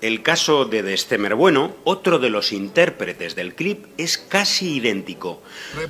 El 0.00 0.22
caso 0.22 0.64
de 0.64 0.82
Destemer 0.82 1.36
Bueno, 1.36 1.76
otro 1.84 2.18
de 2.18 2.28
los 2.28 2.52
intérpretes 2.52 3.36
del 3.36 3.54
clip, 3.54 3.84
es 3.98 4.18
casi 4.18 4.74
idéntico. 4.74 5.40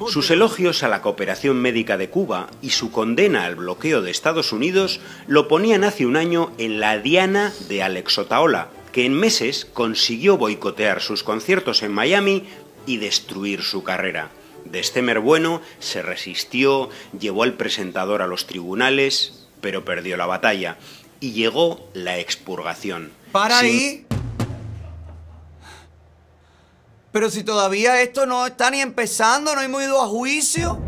Sus 0.06 0.30
elogios 0.30 0.82
a 0.82 0.88
la 0.88 1.00
cooperación 1.00 1.56
médica 1.56 1.96
de 1.96 2.10
Cuba 2.10 2.50
y 2.60 2.70
su 2.70 2.92
condena 2.92 3.46
al 3.46 3.56
bloqueo 3.56 4.02
de 4.02 4.10
Estados 4.10 4.52
Unidos 4.52 5.00
lo 5.26 5.48
ponían 5.48 5.82
hace 5.82 6.04
un 6.04 6.16
año 6.16 6.52
en 6.58 6.78
la 6.78 6.98
diana 6.98 7.54
de 7.70 7.82
Alex 7.82 8.18
Otaola, 8.18 8.68
que 8.92 9.06
en 9.06 9.14
meses 9.14 9.64
consiguió 9.64 10.36
boicotear 10.36 11.00
sus 11.00 11.22
conciertos 11.22 11.82
en 11.82 11.92
Miami 11.92 12.44
y 12.84 12.98
destruir 12.98 13.62
su 13.62 13.82
carrera. 13.82 14.30
Destemer 14.64 15.20
Bueno 15.20 15.60
se 15.78 16.02
resistió, 16.02 16.88
llevó 17.18 17.42
al 17.42 17.54
presentador 17.54 18.22
a 18.22 18.26
los 18.26 18.46
tribunales, 18.46 19.46
pero 19.60 19.84
perdió 19.84 20.16
la 20.16 20.26
batalla. 20.26 20.76
Y 21.20 21.32
llegó 21.32 21.88
la 21.94 22.18
expurgación. 22.18 23.12
Para 23.30 23.60
Sin- 23.60 23.66
ahí. 23.68 24.06
Pero 27.12 27.30
si 27.30 27.44
todavía 27.44 28.00
esto 28.00 28.24
no 28.26 28.46
está 28.46 28.70
ni 28.70 28.80
empezando, 28.80 29.54
no 29.54 29.60
hemos 29.60 29.82
ido 29.82 30.02
a 30.02 30.06
juicio. 30.06 30.78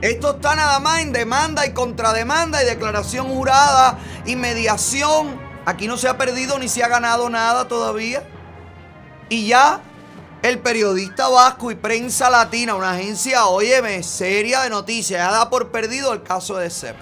Esto 0.00 0.36
está 0.36 0.54
nada 0.54 0.78
más 0.80 1.00
en 1.00 1.12
demanda 1.12 1.66
y 1.66 1.72
contrademanda 1.72 2.62
y 2.62 2.66
declaración 2.66 3.26
jurada 3.28 3.98
y 4.24 4.36
mediación. 4.36 5.38
Aquí 5.66 5.86
no 5.86 5.96
se 5.98 6.08
ha 6.08 6.16
perdido 6.16 6.58
ni 6.58 6.68
se 6.68 6.82
ha 6.82 6.88
ganado 6.88 7.28
nada 7.28 7.68
todavía. 7.68 8.22
Y 9.28 9.48
ya 9.48 9.82
el 10.42 10.58
periodista 10.60 11.28
vasco 11.28 11.70
y 11.70 11.74
prensa 11.74 12.30
latina, 12.30 12.74
una 12.74 12.92
agencia, 12.92 13.46
óyeme, 13.46 14.02
seria 14.02 14.62
de 14.62 14.70
noticias, 14.70 15.20
ya 15.20 15.30
da 15.30 15.50
por 15.50 15.70
perdido 15.70 16.12
el 16.12 16.22
caso 16.22 16.56
de 16.56 16.70
SEP. 16.70 16.96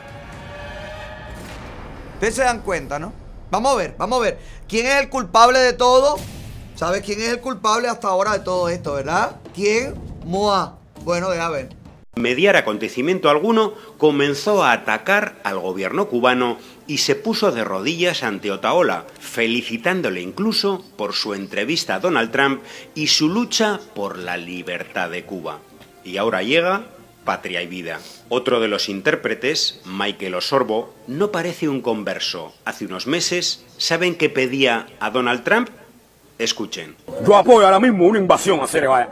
Ustedes 2.14 2.34
se 2.34 2.42
dan 2.42 2.60
cuenta, 2.60 2.98
¿no? 2.98 3.12
Vamos 3.50 3.72
a 3.72 3.76
ver, 3.76 3.94
vamos 3.98 4.18
a 4.18 4.22
ver. 4.22 4.38
¿Quién 4.68 4.86
es 4.86 4.96
el 4.96 5.08
culpable 5.08 5.58
de 5.58 5.74
todo? 5.74 6.16
¿Sabes 6.74 7.02
quién 7.02 7.20
es 7.20 7.28
el 7.28 7.40
culpable 7.40 7.88
hasta 7.88 8.08
ahora 8.08 8.32
de 8.32 8.40
todo 8.40 8.68
esto, 8.68 8.94
verdad? 8.94 9.36
¿Quién? 9.54 9.94
Moa. 10.24 10.78
Bueno, 11.04 11.30
deja 11.30 11.48
ver. 11.50 11.68
mediar 12.16 12.56
acontecimiento 12.56 13.28
alguno, 13.28 13.74
comenzó 13.98 14.64
a 14.64 14.72
atacar 14.72 15.36
al 15.44 15.58
gobierno 15.58 16.08
cubano 16.08 16.56
y 16.86 16.98
se 16.98 17.14
puso 17.14 17.52
de 17.52 17.64
rodillas 17.64 18.22
ante 18.22 18.50
Otaola, 18.50 19.06
felicitándole 19.18 20.20
incluso 20.20 20.84
por 20.96 21.14
su 21.14 21.34
entrevista 21.34 21.96
a 21.96 22.00
Donald 22.00 22.30
Trump 22.30 22.62
y 22.94 23.08
su 23.08 23.28
lucha 23.28 23.80
por 23.94 24.18
la 24.18 24.36
libertad 24.36 25.10
de 25.10 25.24
Cuba. 25.24 25.58
Y 26.04 26.16
ahora 26.18 26.42
llega 26.42 26.84
Patria 27.24 27.60
y 27.62 27.66
Vida. 27.66 27.98
Otro 28.28 28.60
de 28.60 28.68
los 28.68 28.88
intérpretes, 28.88 29.80
Michael 29.84 30.36
Osorbo, 30.36 30.94
no 31.08 31.32
parece 31.32 31.68
un 31.68 31.80
converso. 31.80 32.54
Hace 32.64 32.86
unos 32.86 33.06
meses, 33.06 33.64
¿saben 33.76 34.14
qué 34.14 34.30
pedía 34.30 34.86
a 35.00 35.10
Donald 35.10 35.42
Trump? 35.42 35.68
Escuchen. 36.38 36.96
Yo 37.26 37.36
apoyo 37.36 37.66
ahora 37.66 37.80
mismo 37.80 38.06
una 38.06 38.18
invasión 38.18 38.60
a 38.60 38.66
Ceres, 38.66 38.88
vaya. 38.88 39.08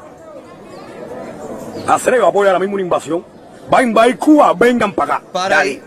A 1.87 1.99
Ceres 1.99 2.23
apoya 2.23 2.51
ahora 2.51 2.61
mismo 2.61 2.75
una 2.75 2.85
invasión. 2.85 3.25
Va 3.73 3.79
a 3.79 3.83
invadir 3.83 4.17
Cuba, 4.19 4.53
vengan 4.53 4.93
para 4.93 5.17
acá. 5.17 5.27
Para 5.33 5.59
ahí. 5.61 5.83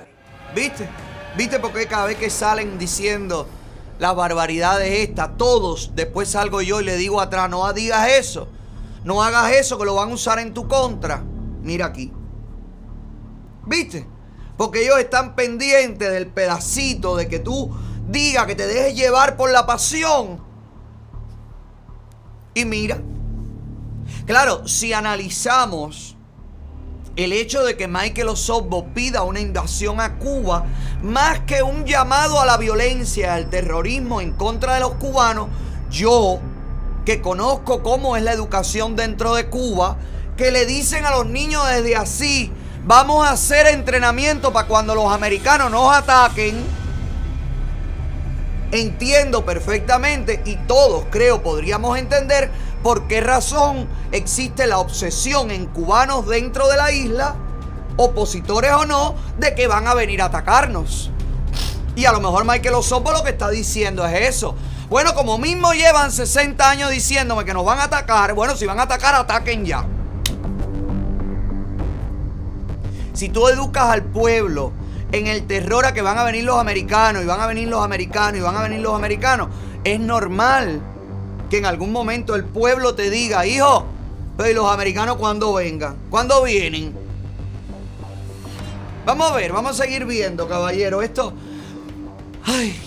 ¿Viste? 0.53 0.87
¿Viste 1.35 1.59
por 1.59 1.73
qué 1.73 1.87
cada 1.87 2.05
vez 2.05 2.17
que 2.17 2.29
salen 2.29 2.79
diciendo 2.79 3.47
las 3.99 4.15
barbaridades 4.15 5.09
estas, 5.09 5.37
todos, 5.37 5.91
después 5.95 6.29
salgo 6.29 6.61
yo 6.61 6.81
y 6.81 6.85
le 6.85 6.97
digo 6.97 7.19
atrás, 7.19 7.49
no 7.49 7.71
digas 7.73 8.09
eso. 8.09 8.47
No 9.03 9.23
hagas 9.23 9.51
eso 9.53 9.77
que 9.77 9.85
lo 9.85 9.95
van 9.95 10.11
a 10.11 10.13
usar 10.13 10.39
en 10.39 10.53
tu 10.53 10.67
contra. 10.67 11.23
Mira 11.61 11.87
aquí. 11.87 12.11
¿Viste? 13.65 14.07
Porque 14.57 14.83
ellos 14.83 14.99
están 14.99 15.35
pendientes 15.35 16.11
del 16.11 16.27
pedacito 16.27 17.15
de 17.15 17.27
que 17.27 17.39
tú 17.39 17.71
digas 18.07 18.45
que 18.47 18.55
te 18.55 18.67
dejes 18.67 18.95
llevar 18.95 19.37
por 19.37 19.51
la 19.51 19.65
pasión. 19.65 20.41
Y 22.53 22.65
mira. 22.65 22.99
Claro, 24.25 24.67
si 24.67 24.93
analizamos 24.93 26.16
el 27.17 27.33
hecho 27.33 27.63
de 27.63 27.75
que 27.75 27.87
Michael 27.87 28.29
Osorbo 28.29 28.85
pida 28.93 29.23
una 29.23 29.39
invasión 29.39 29.99
a 29.99 30.17
Cuba, 30.17 30.65
más 31.01 31.39
que 31.41 31.63
un 31.63 31.83
llamado 31.83 32.39
a 32.39 32.45
la 32.45 32.57
violencia, 32.57 33.33
al 33.33 33.49
terrorismo 33.49 34.21
en 34.21 34.33
contra 34.33 34.75
de 34.75 34.81
los 34.81 34.91
cubanos, 34.93 35.47
yo, 35.89 36.39
que 37.05 37.19
conozco 37.19 37.81
cómo 37.81 38.15
es 38.17 38.23
la 38.23 38.33
educación 38.33 38.95
dentro 38.95 39.33
de 39.33 39.47
Cuba, 39.47 39.97
que 40.37 40.51
le 40.51 40.67
dicen 40.67 41.05
a 41.05 41.11
los 41.11 41.25
niños 41.25 41.67
desde 41.67 41.95
así, 41.95 42.51
vamos 42.85 43.25
a 43.25 43.31
hacer 43.31 43.65
entrenamiento 43.65 44.53
para 44.53 44.67
cuando 44.67 44.93
los 44.93 45.11
americanos 45.11 45.71
nos 45.71 45.91
ataquen, 45.95 46.63
entiendo 48.71 49.43
perfectamente 49.43 50.43
y 50.45 50.55
todos 50.67 51.05
creo 51.09 51.41
podríamos 51.41 51.97
entender 51.97 52.51
por 52.83 53.07
qué 53.07 53.21
razón 53.21 53.87
existe 54.11 54.67
la 54.67 54.79
obsesión 54.79 55.51
en 55.51 55.65
cubanos 55.67 56.27
dentro 56.27 56.67
de 56.67 56.77
la 56.77 56.91
isla, 56.91 57.35
opositores 57.97 58.71
o 58.71 58.85
no, 58.85 59.15
de 59.37 59.55
que 59.55 59.67
van 59.67 59.87
a 59.87 59.93
venir 59.93 60.21
a 60.21 60.25
atacarnos. 60.25 61.11
Y 61.95 62.05
a 62.05 62.11
lo 62.11 62.19
mejor 62.19 62.45
Michael 62.45 62.75
Osopo 62.75 63.11
lo 63.11 63.23
que 63.23 63.31
está 63.31 63.49
diciendo 63.49 64.05
es 64.05 64.29
eso. 64.29 64.55
Bueno, 64.89 65.13
como 65.15 65.37
mismo 65.37 65.73
llevan 65.73 66.11
60 66.11 66.69
años 66.69 66.91
diciéndome 66.91 67.43
que 67.43 67.53
nos 67.53 67.65
van 67.65 67.79
a 67.79 67.85
atacar, 67.85 68.33
bueno, 68.33 68.55
si 68.55 68.65
van 68.65 68.79
a 68.79 68.83
atacar, 68.83 69.15
ataquen 69.15 69.65
ya. 69.65 69.85
Si 73.13 73.29
tú 73.29 73.47
educas 73.47 73.89
al 73.89 74.03
pueblo 74.03 74.71
en 75.11 75.27
el 75.27 75.47
terror 75.47 75.85
a 75.85 75.93
que 75.93 76.01
van 76.01 76.17
a 76.19 76.23
venir 76.23 76.43
los 76.43 76.59
americanos 76.59 77.23
y 77.23 77.25
van 77.25 77.41
a 77.41 77.47
venir 77.47 77.67
los 77.67 77.83
americanos 77.83 78.37
y 78.37 78.41
van 78.41 78.55
a 78.55 78.61
venir 78.61 78.79
los 78.79 78.93
americanos, 78.93 79.49
es 79.83 79.99
normal 79.99 80.81
que 81.49 81.57
en 81.57 81.65
algún 81.65 81.91
momento 81.91 82.35
el 82.35 82.43
pueblo 82.43 82.95
te 82.95 83.09
diga, 83.09 83.45
hijo, 83.45 83.85
pero 84.37 84.49
¿y 84.49 84.53
los 84.53 84.71
americanos 84.71 85.17
cuándo 85.17 85.53
vengan? 85.53 85.97
¿Cuándo 86.09 86.43
vienen? 86.43 86.95
Vamos 89.05 89.31
a 89.31 89.35
ver, 89.35 89.53
vamos 89.53 89.79
a 89.79 89.83
seguir 89.83 90.05
viendo, 90.05 90.47
caballero. 90.47 91.01
Esto. 91.01 91.33
Ay, 92.43 92.77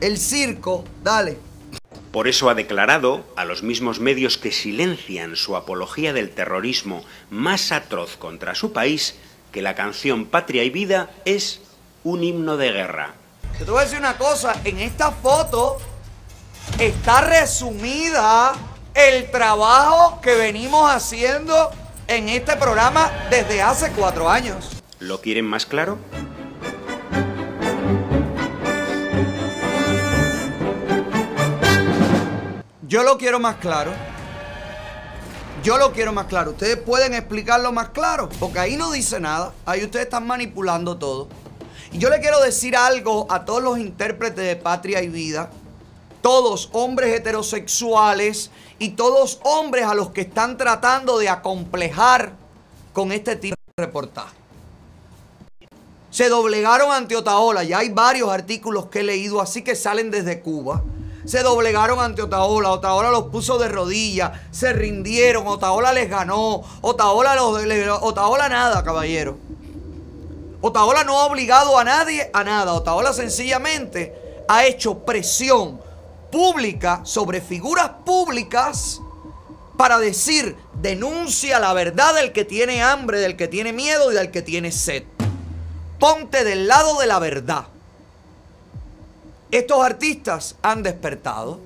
el 0.00 0.18
circo, 0.18 0.84
dale. 1.02 1.38
Por 2.12 2.28
eso 2.28 2.48
ha 2.48 2.54
declarado 2.54 3.24
a 3.34 3.44
los 3.44 3.62
mismos 3.62 3.98
medios 3.98 4.38
que 4.38 4.52
silencian 4.52 5.36
su 5.36 5.56
apología 5.56 6.12
del 6.12 6.30
terrorismo 6.30 7.02
más 7.30 7.72
atroz 7.72 8.16
contra 8.16 8.54
su 8.54 8.72
país 8.72 9.16
que 9.50 9.62
la 9.62 9.74
canción 9.74 10.26
Patria 10.26 10.64
y 10.64 10.70
Vida 10.70 11.10
es 11.24 11.60
un 12.04 12.22
himno 12.22 12.56
de 12.56 12.70
guerra. 12.70 13.14
Te 13.58 13.64
voy 13.64 13.80
a 13.80 13.84
decir 13.84 13.98
una 13.98 14.18
cosa, 14.18 14.60
en 14.64 14.80
esta 14.80 15.10
foto 15.12 15.78
está 16.78 17.20
resumida 17.20 18.52
el 18.94 19.30
trabajo 19.30 20.20
que 20.20 20.34
venimos 20.34 20.90
haciendo 20.90 21.70
en 22.06 22.28
este 22.28 22.56
programa 22.56 23.10
desde 23.30 23.62
hace 23.62 23.90
cuatro 23.92 24.28
años. 24.28 24.70
¿Lo 24.98 25.20
quieren 25.20 25.44
más 25.44 25.66
claro? 25.66 25.98
Yo 32.86 33.02
lo 33.02 33.18
quiero 33.18 33.40
más 33.40 33.56
claro. 33.56 33.92
Yo 35.64 35.78
lo 35.78 35.92
quiero 35.92 36.12
más 36.12 36.26
claro. 36.26 36.52
Ustedes 36.52 36.76
pueden 36.76 37.14
explicarlo 37.14 37.72
más 37.72 37.88
claro, 37.88 38.28
porque 38.38 38.58
ahí 38.58 38.76
no 38.76 38.92
dice 38.92 39.18
nada. 39.18 39.52
Ahí 39.66 39.82
ustedes 39.82 40.04
están 40.04 40.26
manipulando 40.26 40.96
todo. 40.98 41.28
Y 41.90 41.98
yo 41.98 42.10
le 42.10 42.20
quiero 42.20 42.40
decir 42.40 42.76
algo 42.76 43.26
a 43.30 43.44
todos 43.44 43.62
los 43.62 43.78
intérpretes 43.78 44.44
de 44.44 44.56
Patria 44.56 45.02
y 45.02 45.08
Vida, 45.08 45.50
todos 46.24 46.70
hombres 46.72 47.14
heterosexuales 47.14 48.50
y 48.78 48.92
todos 48.92 49.40
hombres 49.44 49.84
a 49.84 49.92
los 49.92 50.08
que 50.08 50.22
están 50.22 50.56
tratando 50.56 51.18
de 51.18 51.28
acomplejar 51.28 52.32
con 52.94 53.12
este 53.12 53.36
tipo 53.36 53.54
de 53.76 53.84
reportaje. 53.84 54.34
Se 56.10 56.30
doblegaron 56.30 56.92
ante 56.92 57.14
Otaola. 57.14 57.62
Ya 57.62 57.80
hay 57.80 57.90
varios 57.90 58.30
artículos 58.30 58.86
que 58.86 59.00
he 59.00 59.02
leído 59.02 59.38
así 59.38 59.60
que 59.60 59.76
salen 59.76 60.10
desde 60.10 60.40
Cuba. 60.40 60.82
Se 61.26 61.42
doblegaron 61.42 62.00
ante 62.00 62.22
Otaola. 62.22 62.70
Otaola 62.70 63.10
los 63.10 63.24
puso 63.24 63.58
de 63.58 63.68
rodillas. 63.68 64.32
Se 64.50 64.72
rindieron. 64.72 65.46
Otaola 65.46 65.92
les 65.92 66.08
ganó. 66.08 66.62
Otaola, 66.80 67.34
los, 67.36 67.54
Otaola 68.00 68.48
nada, 68.48 68.82
caballero. 68.82 69.36
Otaola 70.62 71.04
no 71.04 71.20
ha 71.20 71.26
obligado 71.26 71.78
a 71.78 71.84
nadie 71.84 72.30
a 72.32 72.42
nada. 72.44 72.72
Otaola 72.72 73.12
sencillamente 73.12 74.42
ha 74.48 74.64
hecho 74.64 75.00
presión 75.00 75.83
pública 76.34 77.02
sobre 77.04 77.40
figuras 77.40 77.88
públicas 78.04 79.00
para 79.76 80.00
decir, 80.00 80.56
denuncia 80.82 81.60
la 81.60 81.72
verdad 81.72 82.12
del 82.16 82.32
que 82.32 82.44
tiene 82.44 82.82
hambre, 82.82 83.20
del 83.20 83.36
que 83.36 83.46
tiene 83.46 83.72
miedo 83.72 84.10
y 84.10 84.16
del 84.16 84.32
que 84.32 84.42
tiene 84.42 84.72
sed. 84.72 85.04
Ponte 86.00 86.42
del 86.42 86.66
lado 86.66 86.98
de 86.98 87.06
la 87.06 87.20
verdad. 87.20 87.66
Estos 89.52 89.84
artistas 89.84 90.56
han 90.60 90.82
despertado. 90.82 91.60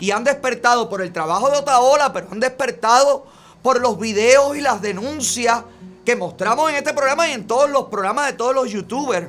Y 0.00 0.12
han 0.12 0.24
despertado 0.24 0.88
por 0.88 1.02
el 1.02 1.12
trabajo 1.12 1.50
de 1.50 1.58
Otaola, 1.58 2.10
pero 2.14 2.28
han 2.32 2.40
despertado 2.40 3.26
por 3.62 3.82
los 3.82 3.98
videos 3.98 4.56
y 4.56 4.62
las 4.62 4.80
denuncias 4.80 5.62
que 6.06 6.16
mostramos 6.16 6.70
en 6.70 6.76
este 6.76 6.94
programa 6.94 7.28
y 7.28 7.32
en 7.32 7.46
todos 7.46 7.68
los 7.68 7.84
programas 7.84 8.28
de 8.28 8.32
todos 8.32 8.54
los 8.54 8.70
youtubers. 8.70 9.28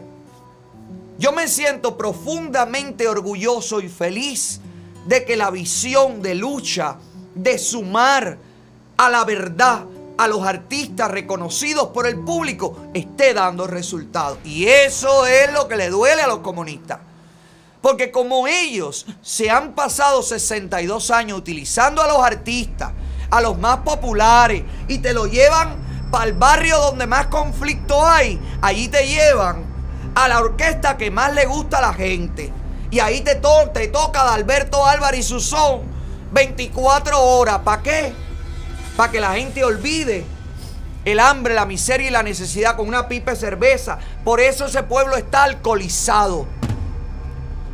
Yo 1.17 1.31
me 1.31 1.47
siento 1.47 1.97
profundamente 1.97 3.07
orgulloso 3.07 3.79
y 3.79 3.87
feliz 3.87 4.59
de 5.05 5.23
que 5.23 5.37
la 5.37 5.49
visión 5.49 6.21
de 6.21 6.35
lucha, 6.35 6.97
de 7.33 7.57
sumar 7.57 8.37
a 8.97 9.09
la 9.09 9.23
verdad, 9.23 9.85
a 10.17 10.27
los 10.27 10.45
artistas 10.45 11.11
reconocidos 11.11 11.89
por 11.89 12.07
el 12.07 12.19
público, 12.19 12.77
esté 12.93 13.33
dando 13.33 13.65
resultados. 13.67 14.39
Y 14.43 14.65
eso 14.65 15.25
es 15.25 15.51
lo 15.53 15.67
que 15.67 15.77
le 15.77 15.89
duele 15.89 16.21
a 16.21 16.27
los 16.27 16.39
comunistas. 16.39 16.99
Porque 17.81 18.11
como 18.11 18.47
ellos 18.47 19.05
se 19.21 19.49
han 19.49 19.73
pasado 19.73 20.21
62 20.21 21.11
años 21.11 21.37
utilizando 21.37 22.01
a 22.01 22.07
los 22.07 22.19
artistas, 22.19 22.91
a 23.29 23.41
los 23.41 23.57
más 23.57 23.79
populares, 23.79 24.63
y 24.87 24.97
te 24.97 25.13
lo 25.13 25.27
llevan 25.27 26.09
para 26.11 26.25
el 26.25 26.33
barrio 26.33 26.77
donde 26.79 27.07
más 27.07 27.27
conflicto 27.27 28.05
hay, 28.05 28.39
allí 28.61 28.87
te 28.87 29.07
llevan 29.07 29.74
a 30.15 30.27
la 30.27 30.39
orquesta 30.39 30.97
que 30.97 31.11
más 31.11 31.33
le 31.33 31.45
gusta 31.45 31.77
a 31.77 31.81
la 31.81 31.93
gente. 31.93 32.51
Y 32.89 32.99
ahí 32.99 33.21
te, 33.21 33.35
to 33.35 33.69
te 33.73 33.89
toca 33.89 34.23
de 34.23 34.29
Alberto 34.31 34.85
Álvarez 34.85 35.19
y 35.19 35.23
su 35.23 35.39
son 35.39 35.81
24 36.31 37.21
horas. 37.21 37.59
¿Para 37.59 37.83
qué? 37.83 38.13
Para 38.95 39.11
que 39.11 39.19
la 39.19 39.33
gente 39.33 39.63
olvide 39.63 40.25
el 41.03 41.19
hambre, 41.19 41.53
la 41.53 41.65
miseria 41.65 42.07
y 42.07 42.11
la 42.11 42.23
necesidad 42.23 42.75
con 42.75 42.87
una 42.87 43.07
pipa 43.07 43.35
cerveza. 43.35 43.99
Por 44.23 44.39
eso 44.39 44.65
ese 44.65 44.83
pueblo 44.83 45.17
está 45.17 45.43
alcoholizado. 45.43 46.47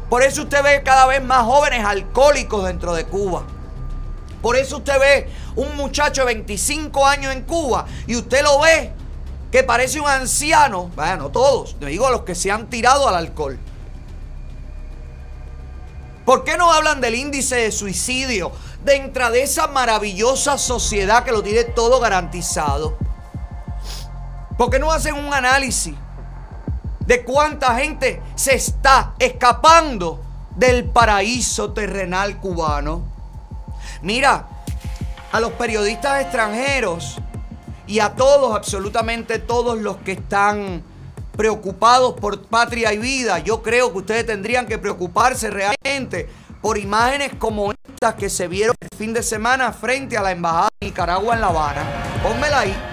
Por 0.10 0.24
eso 0.24 0.42
usted 0.42 0.62
ve 0.64 0.82
cada 0.84 1.06
vez 1.06 1.24
más 1.24 1.46
jóvenes 1.46 1.86
alcohólicos 1.86 2.66
dentro 2.66 2.94
de 2.94 3.06
Cuba. 3.06 3.44
Por 4.42 4.58
eso 4.58 4.78
usted 4.78 5.00
ve 5.00 5.30
un 5.56 5.78
muchacho 5.78 6.22
de 6.22 6.34
25 6.34 7.06
años 7.06 7.34
en 7.34 7.44
Cuba 7.44 7.86
y 8.08 8.16
usted 8.16 8.42
lo 8.44 8.60
ve 8.60 8.92
que 9.52 9.64
parece 9.64 10.00
un 10.00 10.08
anciano. 10.08 10.90
Vaya, 10.96 11.18
no 11.18 11.30
todos, 11.30 11.76
le 11.80 11.88
digo 11.88 12.08
a 12.08 12.12
los 12.12 12.22
que 12.22 12.36
se 12.36 12.52
han 12.52 12.70
tirado 12.70 13.08
al 13.08 13.16
alcohol. 13.16 13.60
¿Por 16.26 16.44
qué 16.44 16.58
no 16.58 16.72
hablan 16.72 17.02
del 17.02 17.16
índice 17.16 17.56
de 17.56 17.72
suicidio 17.72 18.52
dentro 18.84 19.30
de 19.32 19.44
esa 19.44 19.68
maravillosa 19.68 20.58
sociedad 20.58 21.24
que 21.24 21.32
lo 21.32 21.44
tiene 21.44 21.66
todo 21.66 22.00
garantizado? 22.00 22.98
¿Por 24.58 24.70
qué 24.70 24.80
no 24.80 24.92
hacen 24.92 25.16
un 25.16 25.34
análisis 25.34 25.96
de 27.00 27.24
cuánta 27.24 27.76
gente 27.76 28.22
se 28.36 28.56
está 28.56 29.14
escapando 29.20 30.22
del 30.56 30.86
paraíso 30.86 31.74
terrenal 31.74 32.38
cubano? 32.38 33.04
Mira, 34.02 34.48
a 35.32 35.40
los 35.40 35.52
periodistas 35.54 36.22
extranjeros 36.22 37.18
y 37.92 38.00
a 38.00 38.16
todos, 38.16 38.56
absolutamente 38.56 39.38
todos 39.38 39.78
los 39.78 39.98
que 39.98 40.14
están 40.14 40.82
preocupados 41.36 42.14
por 42.14 42.42
patria 42.44 42.94
y 42.94 42.98
vida, 42.98 43.40
yo 43.40 43.62
creo 43.62 43.92
que 43.92 43.98
ustedes 43.98 44.26
tendrían 44.26 44.66
que 44.66 44.78
preocuparse 44.78 45.50
realmente 45.50 46.30
por 46.62 46.78
imágenes 46.78 47.34
como 47.38 47.74
estas 47.74 48.16
que 48.16 48.30
se 48.30 48.48
vieron 48.48 48.78
el 48.80 48.98
fin 48.98 49.12
de 49.12 49.22
semana 49.22 49.74
frente 49.74 50.18
a 50.18 50.22
la 50.22 50.32
Embajada 50.32 50.70
de 50.80 50.88
Nicaragua 50.88 51.36
en 51.36 51.42
La 51.42 51.48
Habana. 51.48 51.84
Pónmela 52.24 52.60
ahí. 52.60 52.91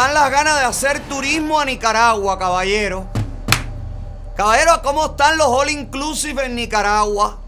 Están 0.00 0.14
las 0.14 0.30
ganas 0.30 0.58
de 0.58 0.64
hacer 0.64 1.00
turismo 1.10 1.60
a 1.60 1.66
Nicaragua, 1.66 2.38
caballero. 2.38 3.06
Caballero, 4.34 4.80
¿cómo 4.82 5.04
están 5.04 5.36
los 5.36 5.48
all 5.48 5.68
inclusive 5.68 6.46
en 6.46 6.54
Nicaragua? 6.54 7.38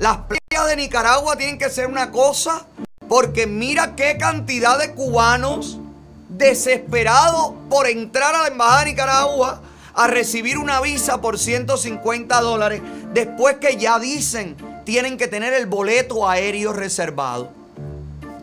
Las 0.00 0.16
playas 0.16 0.66
de 0.66 0.74
Nicaragua 0.74 1.36
tienen 1.36 1.56
que 1.56 1.70
ser 1.70 1.86
una 1.86 2.10
cosa, 2.10 2.66
porque 3.08 3.46
mira 3.46 3.94
qué 3.94 4.18
cantidad 4.18 4.76
de 4.76 4.92
cubanos 4.92 5.78
desesperados 6.30 7.52
por 7.70 7.86
entrar 7.86 8.34
a 8.34 8.42
la 8.42 8.48
embajada 8.48 8.80
de 8.80 8.90
Nicaragua 8.90 9.60
a 9.94 10.08
recibir 10.08 10.58
una 10.58 10.80
visa 10.80 11.20
por 11.20 11.38
150 11.38 12.40
dólares, 12.40 12.82
después 13.12 13.58
que 13.58 13.76
ya 13.76 14.00
dicen 14.00 14.56
tienen 14.84 15.16
que 15.16 15.28
tener 15.28 15.54
el 15.54 15.66
boleto 15.66 16.28
aéreo 16.28 16.72
reservado. 16.72 17.52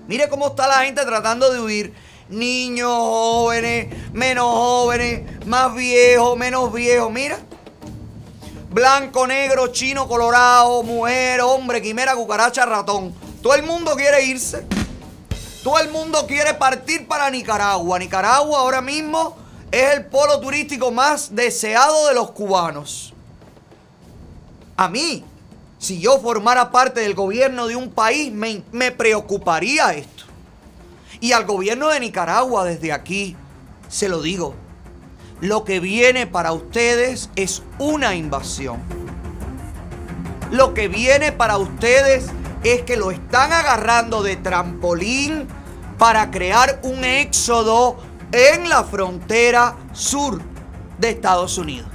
Mire 0.08 0.30
cómo 0.30 0.48
está 0.48 0.70
la 0.70 0.86
gente 0.86 1.04
tratando 1.04 1.52
de 1.52 1.60
huir 1.60 2.11
niños, 2.32 2.90
jóvenes, 2.90 3.94
menos 4.14 4.46
jóvenes, 4.46 5.46
más 5.46 5.74
viejos, 5.76 6.38
menos 6.38 6.74
viejos. 6.74 7.12
Mira. 7.12 7.40
Blanco, 8.72 9.28
negro, 9.28 9.68
chino, 9.68 10.08
colorado, 10.08 10.82
mujer, 10.84 11.42
hombre, 11.42 11.82
quimera, 11.82 12.16
cucaracha, 12.16 12.66
ratón. 12.66 13.14
Todo 13.42 13.56
el 13.56 13.64
mundo 13.64 13.96
quiere 13.96 14.24
irse. 14.24 14.66
Todo 15.62 15.78
el 15.80 15.90
mundo 15.90 16.26
quiere 16.26 16.54
partir 16.54 17.06
para 17.06 17.30
Nicaragua. 17.30 18.00
Nicaragua 18.00 18.60
ahora 18.60 18.82
mismo 18.82 19.36
es 19.72 19.94
el 19.94 20.06
polo 20.06 20.40
turístico 20.40 20.90
más 20.90 21.36
deseado 21.36 22.08
de 22.08 22.14
los 22.14 22.32
cubanos. 22.32 23.14
A 24.78 24.88
mí, 24.88 25.24
si 25.78 26.00
yo 26.00 26.20
formara 26.20 26.72
parte 26.72 27.02
del 27.02 27.14
gobierno 27.14 27.68
de 27.68 27.76
un 27.76 27.92
país, 27.92 28.32
me, 28.32 28.64
me 28.72 28.92
preocuparía 28.92 29.94
esto. 29.94 30.31
Y 31.22 31.34
al 31.34 31.46
gobierno 31.46 31.90
de 31.90 32.00
Nicaragua 32.00 32.66
desde 32.66 32.92
aquí, 32.92 33.36
se 33.88 34.10
lo 34.10 34.24
digo, 34.24 34.56
lo 35.40 35.64
que 35.64 35.80
viene 35.80 36.26
para 36.26 36.52
ustedes 36.52 37.30
es 37.36 37.62
una 37.78 38.16
invasión. 38.16 38.80
Lo 40.50 40.74
que 40.74 40.88
viene 40.88 41.32
para 41.32 41.58
ustedes 41.58 42.26
es 42.64 42.82
que 42.82 42.98
lo 42.98 43.12
están 43.12 43.54
agarrando 43.54 44.24
de 44.24 44.36
trampolín 44.36 45.48
para 46.00 46.32
crear 46.32 46.80
un 46.82 47.06
éxodo 47.06 47.98
en 48.32 48.68
la 48.68 48.84
frontera 48.84 49.76
sur 49.94 50.42
de 50.98 51.12
Estados 51.12 51.60
Unidos. 51.60 51.90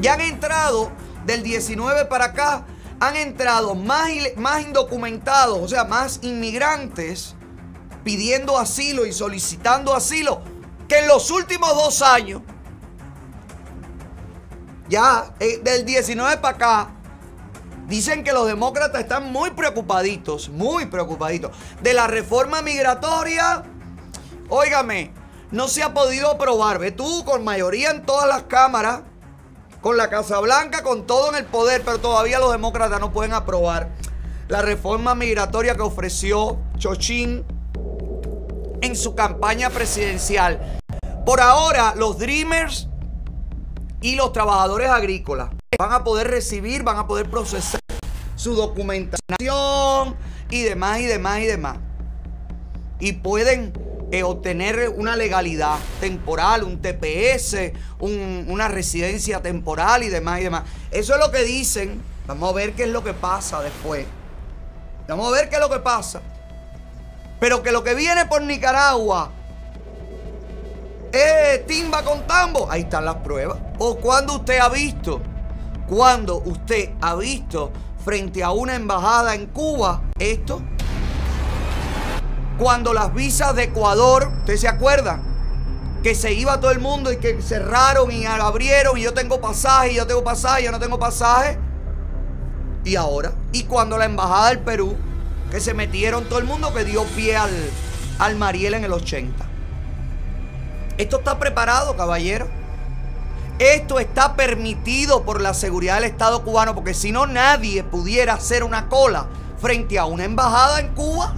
Ya 0.00 0.14
han 0.14 0.20
entrado 0.20 0.90
del 1.26 1.44
19 1.44 2.06
para 2.06 2.26
acá, 2.26 2.66
han 2.98 3.14
entrado 3.14 3.76
más, 3.76 4.10
más 4.36 4.62
indocumentados, 4.62 5.60
o 5.60 5.68
sea, 5.68 5.84
más 5.84 6.18
inmigrantes 6.22 7.36
pidiendo 8.04 8.58
asilo 8.58 9.06
y 9.06 9.12
solicitando 9.12 9.94
asilo 9.94 10.42
que 10.88 10.98
en 10.98 11.08
los 11.08 11.30
últimos 11.30 11.70
dos 11.74 12.02
años, 12.02 12.42
ya 14.88 15.34
eh, 15.40 15.60
del 15.62 15.84
19 15.84 16.38
para 16.38 16.54
acá, 16.54 16.90
dicen 17.86 18.24
que 18.24 18.32
los 18.32 18.46
demócratas 18.46 19.00
están 19.00 19.32
muy 19.32 19.50
preocupaditos, 19.50 20.48
muy 20.48 20.86
preocupaditos 20.86 21.52
de 21.80 21.94
la 21.94 22.06
reforma 22.06 22.62
migratoria. 22.62 23.62
Óigame, 24.48 25.12
no 25.50 25.68
se 25.68 25.82
ha 25.82 25.94
podido 25.94 26.30
aprobar. 26.30 26.78
Ve 26.78 26.90
tú, 26.90 27.24
con 27.24 27.44
mayoría 27.44 27.90
en 27.90 28.04
todas 28.04 28.28
las 28.28 28.42
cámaras, 28.42 29.02
con 29.80 29.96
la 29.96 30.10
Casa 30.10 30.40
Blanca, 30.40 30.82
con 30.82 31.06
todo 31.06 31.30
en 31.30 31.36
el 31.36 31.46
poder, 31.46 31.82
pero 31.84 31.98
todavía 31.98 32.38
los 32.38 32.52
demócratas 32.52 33.00
no 33.00 33.12
pueden 33.12 33.32
aprobar 33.32 33.90
la 34.48 34.60
reforma 34.60 35.14
migratoria 35.14 35.74
que 35.74 35.82
ofreció 35.82 36.58
Chochín 36.76 37.44
en 38.82 38.96
su 38.96 39.14
campaña 39.14 39.70
presidencial. 39.70 40.78
Por 41.24 41.40
ahora, 41.40 41.94
los 41.96 42.18
Dreamers 42.18 42.88
y 44.00 44.16
los 44.16 44.32
trabajadores 44.32 44.90
agrícolas 44.90 45.50
van 45.78 45.92
a 45.92 46.04
poder 46.04 46.28
recibir, 46.28 46.82
van 46.82 46.98
a 46.98 47.06
poder 47.06 47.30
procesar 47.30 47.80
su 48.36 48.54
documentación 48.54 50.16
y 50.50 50.62
demás 50.62 51.00
y 51.00 51.06
demás 51.06 51.38
y 51.40 51.46
demás. 51.46 51.78
Y 52.98 53.12
pueden 53.12 53.72
eh, 54.10 54.24
obtener 54.24 54.90
una 54.96 55.16
legalidad 55.16 55.78
temporal, 56.00 56.64
un 56.64 56.82
TPS, 56.82 57.72
un- 58.00 58.46
una 58.48 58.68
residencia 58.68 59.40
temporal 59.40 60.02
y 60.02 60.08
demás 60.08 60.40
y 60.40 60.44
demás. 60.44 60.64
Eso 60.90 61.14
es 61.14 61.20
lo 61.20 61.30
que 61.30 61.44
dicen. 61.44 62.02
Vamos 62.26 62.50
a 62.50 62.52
ver 62.52 62.72
qué 62.74 62.82
es 62.84 62.88
lo 62.90 63.02
que 63.02 63.14
pasa 63.14 63.62
después. 63.62 64.04
Vamos 65.08 65.28
a 65.28 65.30
ver 65.32 65.48
qué 65.48 65.56
es 65.56 65.60
lo 65.60 65.70
que 65.70 65.78
pasa. 65.80 66.20
Pero 67.42 67.60
que 67.60 67.72
lo 67.72 67.82
que 67.82 67.96
viene 67.96 68.24
por 68.26 68.40
Nicaragua 68.40 69.32
eh, 71.12 71.64
timba 71.66 72.04
con 72.04 72.24
tambo. 72.24 72.70
Ahí 72.70 72.82
están 72.82 73.04
las 73.04 73.16
pruebas. 73.16 73.58
O 73.80 73.96
cuando 73.96 74.36
usted 74.36 74.60
ha 74.60 74.68
visto, 74.68 75.20
cuando 75.88 76.36
usted 76.36 76.90
ha 77.00 77.16
visto 77.16 77.72
frente 78.04 78.44
a 78.44 78.52
una 78.52 78.76
embajada 78.76 79.34
en 79.34 79.46
Cuba 79.46 80.02
esto. 80.20 80.62
Cuando 82.60 82.94
las 82.94 83.12
visas 83.12 83.56
de 83.56 83.64
Ecuador, 83.64 84.30
¿usted 84.38 84.56
se 84.56 84.68
acuerda? 84.68 85.20
Que 86.00 86.14
se 86.14 86.32
iba 86.34 86.60
todo 86.60 86.70
el 86.70 86.78
mundo 86.78 87.10
y 87.10 87.16
que 87.16 87.42
cerraron 87.42 88.12
y 88.12 88.24
abrieron 88.24 88.96
y 88.96 89.02
yo 89.02 89.14
tengo 89.14 89.40
pasaje 89.40 89.90
y 89.90 89.96
yo 89.96 90.06
tengo 90.06 90.22
pasaje, 90.22 90.62
yo 90.62 90.70
no 90.70 90.78
tengo 90.78 90.96
pasaje. 90.96 91.58
Y 92.84 92.94
ahora, 92.94 93.32
y 93.50 93.64
cuando 93.64 93.98
la 93.98 94.04
embajada 94.04 94.50
del 94.50 94.60
Perú, 94.60 94.96
que 95.52 95.60
se 95.60 95.74
metieron 95.74 96.24
todo 96.24 96.38
el 96.38 96.46
mundo 96.46 96.72
que 96.72 96.82
dio 96.82 97.04
pie 97.04 97.36
al, 97.36 97.50
al 98.18 98.36
Mariel 98.36 98.72
en 98.72 98.84
el 98.84 98.92
80. 98.94 99.44
Esto 100.96 101.18
está 101.18 101.38
preparado, 101.38 101.94
caballero. 101.94 102.48
Esto 103.58 104.00
está 104.00 104.34
permitido 104.34 105.24
por 105.24 105.42
la 105.42 105.52
seguridad 105.52 105.96
del 105.96 106.04
Estado 106.04 106.42
cubano, 106.42 106.74
porque 106.74 106.94
si 106.94 107.12
no 107.12 107.26
nadie 107.26 107.84
pudiera 107.84 108.32
hacer 108.32 108.64
una 108.64 108.88
cola 108.88 109.26
frente 109.60 109.98
a 109.98 110.06
una 110.06 110.24
embajada 110.24 110.80
en 110.80 110.88
Cuba. 110.94 111.34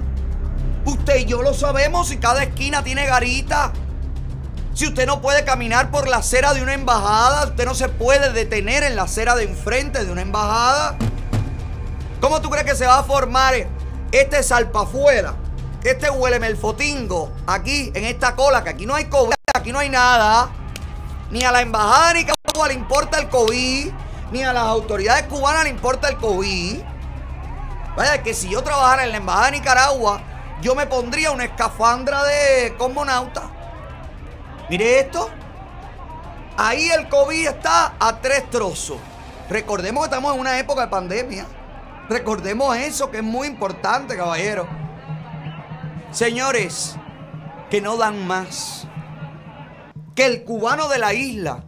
Usted 0.85 1.17
y 1.17 1.25
yo 1.25 1.43
lo 1.43 1.53
sabemos 1.53 2.07
si 2.07 2.19
cada 2.19 2.45
esquina 2.45 2.85
tiene 2.85 3.07
garita. 3.07 3.73
Si 4.75 4.87
usted 4.87 5.07
no 5.07 5.21
puede 5.23 5.45
caminar 5.45 5.91
por 5.91 6.07
la 6.07 6.19
acera 6.19 6.55
de 6.55 6.62
una 6.62 6.75
embajada, 6.75 7.49
usted 7.49 7.65
no 7.65 7.75
se 7.75 7.89
puede 7.89 8.33
detener 8.33 8.85
en 8.85 8.95
la 8.95 9.03
acera 9.03 9.35
de 9.35 9.43
enfrente 9.43 10.05
de 10.05 10.12
una 10.12 10.23
embajada. 10.23 10.97
¿Cómo 12.21 12.41
tú 12.41 12.49
crees 12.49 12.65
que 12.65 12.77
se 12.77 12.87
va 12.87 13.01
a 13.01 13.05
formar 13.05 13.55
este 14.21 14.43
salpafuera? 14.43 15.35
Este 15.83 16.09
huele 16.09 16.39
melfotingo 16.39 17.31
aquí 17.47 17.93
en 17.95 18.05
esta 18.05 18.35
cola, 18.35 18.65
que 18.65 18.71
aquí 18.71 18.87
no 18.87 18.95
hay 18.95 19.07
COVID, 19.07 19.35
aquí 19.55 19.73
no 19.73 19.81
hay 19.81 19.91
nada. 19.91 20.51
Ni 21.31 21.43
a 21.43 21.53
la 21.53 21.61
embajada 21.61 22.15
ni 22.15 22.25
Cuba 22.25 22.69
le 22.69 22.75
importa 22.75 23.19
el 23.19 23.29
COVID, 23.29 23.93
ni 24.31 24.43
a 24.45 24.53
las 24.53 24.65
autoridades 24.65 25.25
cubanas 25.25 25.65
le 25.65 25.71
importa 25.71 26.09
el 26.09 26.17
COVID. 26.17 26.81
Vaya, 27.97 28.23
que 28.23 28.35
si 28.35 28.49
yo 28.49 28.62
trabajara 28.62 29.05
en 29.05 29.11
la 29.11 29.17
embajada 29.17 29.47
de 29.47 29.59
Nicaragua, 29.59 30.21
yo 30.62 30.75
me 30.75 30.87
pondría 30.87 31.31
una 31.31 31.45
escafandra 31.45 32.23
de 32.25 32.75
cosmonauta. 32.79 33.43
Mire 34.71 35.01
esto. 35.01 35.29
Ahí 36.57 36.89
el 36.89 37.09
COVID 37.09 37.49
está 37.49 37.95
a 37.99 38.21
tres 38.21 38.49
trozos. 38.49 38.99
Recordemos 39.51 40.03
que 40.03 40.07
estamos 40.07 40.35
en 40.35 40.41
una 40.41 40.59
época 40.59 40.83
de 40.83 40.89
pandemia. 40.89 41.47
Recordemos 42.09 42.76
eso, 42.76 43.11
que 43.11 43.18
es 43.18 43.24
muy 43.24 43.48
importante, 43.48 44.16
caballero. 44.16 44.66
Señores, 46.11 46.96
que 47.70 47.80
no 47.80 47.96
dan 47.96 48.26
más. 48.26 48.86
Que 50.14 50.26
el 50.26 50.44
cubano 50.44 50.88
de 50.88 50.98
la 50.98 51.14
isla, 51.14 51.64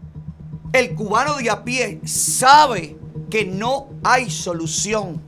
el 0.72 0.94
cubano 0.94 1.34
de 1.36 1.50
a 1.50 1.64
pie, 1.64 2.00
sabe 2.04 2.96
que 3.30 3.44
no 3.44 3.88
hay 4.04 4.30
solución. 4.30 5.22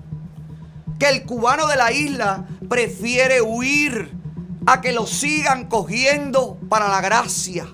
Que 0.98 1.09
el 1.09 1.24
cubano 1.24 1.66
de 1.66 1.76
la 1.76 1.90
isla 1.90 2.46
prefiere 2.68 3.40
huir 3.40 4.12
a 4.66 4.82
que 4.82 4.92
lo 4.92 5.06
sigan 5.06 5.68
cogiendo 5.68 6.59
para 6.68 6.88
la 6.88 7.00
gracia. 7.00 7.66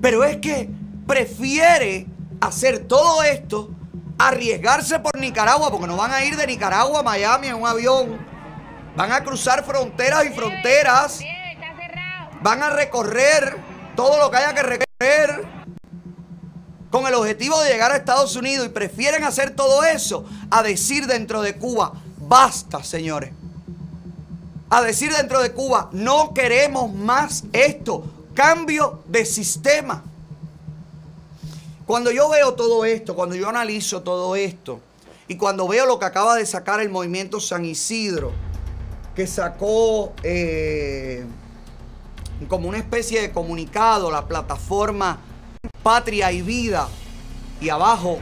Pero 0.00 0.24
es 0.24 0.38
que 0.38 0.70
prefiere 1.06 2.06
hacer 2.40 2.86
todo 2.88 3.22
esto, 3.22 3.70
arriesgarse 4.28 4.98
por 4.98 5.18
Nicaragua, 5.18 5.70
porque 5.70 5.86
no 5.86 5.96
van 5.96 6.12
a 6.12 6.24
ir 6.24 6.36
de 6.36 6.46
Nicaragua 6.46 7.00
a 7.00 7.02
Miami 7.02 7.48
en 7.48 7.54
un 7.54 7.66
avión. 7.66 8.18
Van 8.96 9.12
a 9.12 9.24
cruzar 9.24 9.64
fronteras 9.64 10.26
y 10.26 10.30
fronteras. 10.30 11.20
Van 12.42 12.62
a 12.62 12.70
recorrer 12.70 13.56
todo 13.96 14.18
lo 14.18 14.30
que 14.30 14.36
haya 14.36 14.54
que 14.54 14.62
recorrer 14.62 15.44
con 16.90 17.06
el 17.06 17.14
objetivo 17.14 17.60
de 17.60 17.70
llegar 17.70 17.92
a 17.92 17.96
Estados 17.96 18.36
Unidos 18.36 18.66
y 18.66 18.70
prefieren 18.70 19.24
hacer 19.24 19.50
todo 19.50 19.84
eso 19.84 20.26
a 20.50 20.62
decir 20.62 21.06
dentro 21.06 21.40
de 21.40 21.56
Cuba, 21.56 21.92
basta, 22.18 22.82
señores. 22.82 23.32
A 24.68 24.82
decir 24.82 25.12
dentro 25.14 25.40
de 25.40 25.52
Cuba, 25.52 25.88
no 25.92 26.34
queremos 26.34 26.92
más 26.92 27.44
esto. 27.52 28.04
Cambio 28.34 29.02
de 29.06 29.24
sistema. 29.24 30.04
Cuando 31.90 32.12
yo 32.12 32.28
veo 32.28 32.54
todo 32.54 32.84
esto, 32.84 33.16
cuando 33.16 33.34
yo 33.34 33.48
analizo 33.48 34.02
todo 34.02 34.36
esto, 34.36 34.78
y 35.26 35.34
cuando 35.34 35.66
veo 35.66 35.86
lo 35.86 35.98
que 35.98 36.04
acaba 36.04 36.36
de 36.36 36.46
sacar 36.46 36.78
el 36.78 36.88
movimiento 36.88 37.40
San 37.40 37.64
Isidro, 37.64 38.30
que 39.16 39.26
sacó 39.26 40.12
eh, 40.22 41.24
como 42.46 42.68
una 42.68 42.78
especie 42.78 43.20
de 43.20 43.32
comunicado 43.32 44.08
la 44.08 44.28
plataforma 44.28 45.18
Patria 45.82 46.30
y 46.30 46.42
Vida, 46.42 46.86
y 47.60 47.70
abajo, 47.70 48.20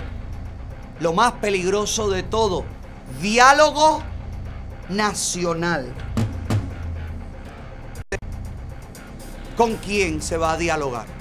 lo 1.00 1.12
más 1.12 1.32
peligroso 1.32 2.08
de 2.08 2.22
todo, 2.22 2.64
diálogo 3.20 4.02
nacional. 4.88 5.94
¿Con 9.58 9.76
quién 9.76 10.22
se 10.22 10.38
va 10.38 10.52
a 10.52 10.56
dialogar? 10.56 11.17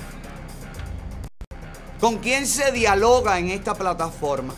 ¿Con 1.99 2.17
quién 2.17 2.45
se 2.45 2.71
dialoga 2.71 3.39
en 3.39 3.49
esta 3.49 3.73
plataforma? 3.73 4.53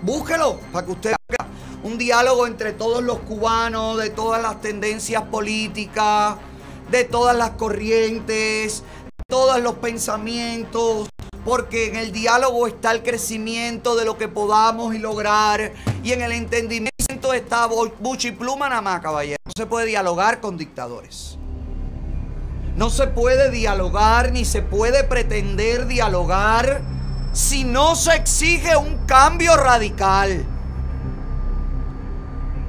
Búsquelo 0.00 0.58
para 0.72 0.86
que 0.86 0.92
usted 0.92 1.12
haga 1.12 1.50
un 1.82 1.98
diálogo 1.98 2.46
entre 2.46 2.72
todos 2.72 3.02
los 3.02 3.18
cubanos, 3.18 3.98
de 3.98 4.08
todas 4.08 4.40
las 4.40 4.62
tendencias 4.62 5.24
políticas, 5.24 6.36
de 6.90 7.04
todas 7.04 7.36
las 7.36 7.50
corrientes, 7.50 8.82
de 9.04 9.24
todos 9.28 9.60
los 9.60 9.74
pensamientos, 9.74 11.10
porque 11.44 11.88
en 11.88 11.96
el 11.96 12.12
diálogo 12.12 12.66
está 12.66 12.92
el 12.92 13.02
crecimiento 13.02 13.94
de 13.94 14.06
lo 14.06 14.16
que 14.16 14.28
podamos 14.28 14.94
y 14.94 14.98
lograr, 14.98 15.74
y 16.02 16.12
en 16.12 16.22
el 16.22 16.32
entendimiento 16.32 17.34
está 17.34 17.66
buchi 17.66 18.32
pluma 18.32 18.70
nada 18.70 18.80
más, 18.80 19.02
caballero. 19.02 19.36
No 19.44 19.52
se 19.54 19.66
puede 19.66 19.84
dialogar 19.84 20.40
con 20.40 20.56
dictadores. 20.56 21.36
No 22.76 22.88
se 22.88 23.06
puede 23.06 23.50
dialogar 23.50 24.32
ni 24.32 24.44
se 24.44 24.62
puede 24.62 25.04
pretender 25.04 25.86
dialogar 25.86 26.80
si 27.32 27.64
no 27.64 27.94
se 27.94 28.14
exige 28.14 28.76
un 28.76 29.06
cambio 29.06 29.56
radical. 29.56 30.44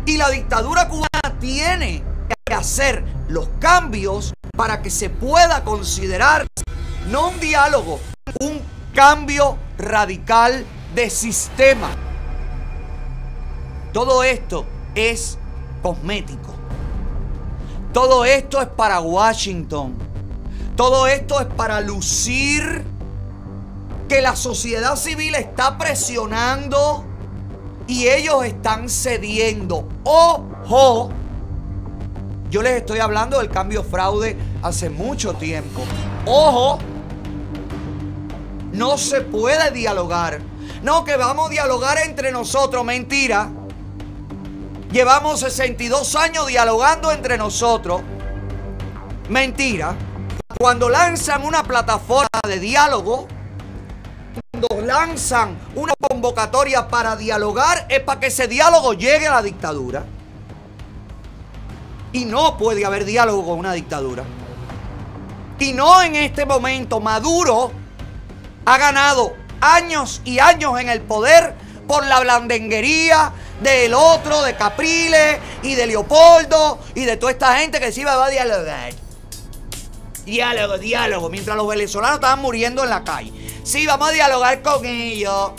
Y 0.06 0.18
la 0.18 0.30
dictadura 0.30 0.90
cubana 0.90 1.40
tiene 1.40 2.04
que 2.46 2.54
hacer 2.54 3.06
los 3.30 3.48
cambios 3.60 4.34
para 4.58 4.82
que 4.82 4.90
se 4.90 5.10
pueda 5.10 5.64
considerar 5.64 6.46
no 7.10 7.30
un 7.30 7.40
diálogo, 7.40 8.00
un 8.42 8.62
cambio 8.94 9.58
radical 9.78 10.66
de 10.94 11.10
sistema. 11.10 11.90
Todo 13.94 14.24
esto 14.24 14.66
es 14.96 15.38
cosmético. 15.82 16.53
Todo 17.94 18.26
esto 18.26 18.60
es 18.60 18.68
para 18.68 19.00
Washington. 19.00 19.94
Todo 20.76 21.06
esto 21.06 21.40
es 21.40 21.46
para 21.46 21.80
lucir 21.80 22.84
que 24.10 24.22
la 24.22 24.36
sociedad 24.36 24.96
civil 24.96 25.36
está 25.36 25.78
presionando 25.78 27.06
y 27.88 28.08
ellos 28.08 28.44
están 28.46 28.90
cediendo. 28.90 29.88
Ojo, 30.04 31.12
yo 32.50 32.64
les 32.64 32.78
estoy 32.78 33.00
hablando 33.00 33.38
del 33.38 33.50
cambio 33.50 33.84
fraude 33.84 34.38
hace 34.64 34.90
mucho 34.90 35.34
tiempo. 35.34 35.84
Ojo, 36.26 36.80
no 38.72 38.98
se 38.98 39.22
puede 39.22 39.70
dialogar. 39.70 40.42
No, 40.82 41.06
que 41.06 41.16
vamos 41.16 41.48
a 41.48 41.52
dialogar 41.52 42.00
entre 42.00 42.32
nosotros. 42.32 42.84
Mentira. 42.84 43.50
Llevamos 44.94 45.40
62 45.40 46.16
años 46.16 46.46
dialogando 46.46 47.12
entre 47.12 47.36
nosotros. 47.36 48.02
Mentira. 49.28 49.96
Cuando 50.60 50.88
lanzan 50.88 51.44
una 51.44 51.64
plataforma 51.64 52.28
de 52.48 52.60
diálogo, 52.60 53.28
cuando 54.52 54.86
lanzan 54.86 55.58
una 55.74 55.96
convocatoria 56.00 56.88
para 56.88 57.16
dialogar, 57.16 57.88
es 57.90 58.02
para 58.02 58.20
que 58.20 58.28
ese 58.28 58.48
diálogo 58.48 58.94
llegue 58.94 59.26
a 59.26 59.32
la 59.32 59.42
dictadura. 59.42 60.06
Y 62.12 62.26
no 62.26 62.56
puede 62.60 62.86
haber 62.86 63.04
diálogo 63.04 63.48
con 63.48 63.58
una 63.58 63.74
dictadura. 63.74 64.24
Y 65.58 65.74
no 65.74 66.04
en 66.04 66.14
este 66.14 66.46
momento. 66.46 67.00
Maduro 67.00 67.72
ha 68.64 68.78
ganado 68.78 69.34
años 69.60 70.22
y 70.24 70.38
años 70.38 70.80
en 70.80 70.90
el 70.90 71.02
poder 71.02 71.56
por 71.88 72.06
la 72.06 72.20
blandenguería 72.20 73.34
del 73.64 73.94
otro, 73.94 74.44
de 74.44 74.56
Capriles 74.56 75.38
y 75.64 75.76
de 75.76 75.88
Leopoldo 75.88 76.80
y 76.94 77.06
de 77.06 77.18
toda 77.18 77.32
esta 77.32 77.58
gente 77.58 77.80
que 77.80 77.92
se 77.92 78.02
iba 78.02 78.24
a 78.24 78.30
dialogar. 78.30 78.94
Diálogo, 80.26 80.78
diálogo, 80.78 81.30
mientras 81.30 81.58
los 81.58 81.68
venezolanos 81.68 82.16
estaban 82.16 82.40
muriendo 82.40 82.84
en 82.84 82.90
la 82.90 83.04
calle. 83.04 83.32
Sí, 83.64 83.86
vamos 83.86 84.10
a 84.10 84.12
dialogar 84.12 84.62
con 84.62 84.86
ellos, 84.86 85.52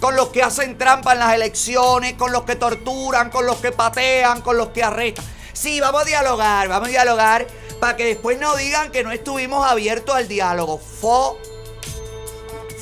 con 0.00 0.16
los 0.16 0.28
que 0.28 0.42
hacen 0.42 0.78
trampa 0.78 1.12
en 1.12 1.20
las 1.20 1.34
elecciones, 1.34 2.14
con 2.14 2.32
los 2.32 2.42
que 2.42 2.56
torturan, 2.56 3.30
con 3.30 3.46
los 3.46 3.56
que 3.56 3.72
patean, 3.72 4.40
con 4.40 4.56
los 4.56 4.68
que 4.68 4.82
arrestan. 4.82 5.24
Sí, 5.52 5.80
vamos 5.80 6.02
a 6.02 6.04
dialogar, 6.04 6.68
vamos 6.68 6.88
a 6.88 6.90
dialogar 6.90 7.46
Para 7.78 7.96
que 7.96 8.06
después 8.06 8.38
no 8.38 8.56
digan 8.56 8.90
que 8.90 9.04
no 9.04 9.12
estuvimos 9.12 9.66
abiertos 9.66 10.14
al 10.14 10.26
diálogo. 10.26 10.78
Fo, 10.78 11.36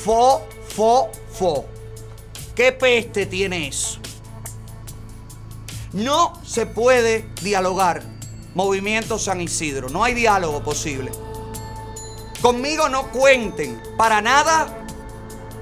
fo, 0.03 0.43
fo, 0.67 1.09
fo. 1.33 1.65
¿Qué 2.55 2.71
peste 2.71 3.25
tiene 3.25 3.67
eso? 3.67 3.99
No 5.93 6.33
se 6.45 6.65
puede 6.65 7.27
dialogar. 7.41 8.03
Movimiento 8.55 9.17
San 9.19 9.41
Isidro. 9.41 9.89
No 9.89 10.03
hay 10.03 10.13
diálogo 10.13 10.63
posible. 10.63 11.11
Conmigo 12.41 12.89
no 12.89 13.11
cuenten 13.11 13.81
para 13.97 14.21
nada 14.21 14.77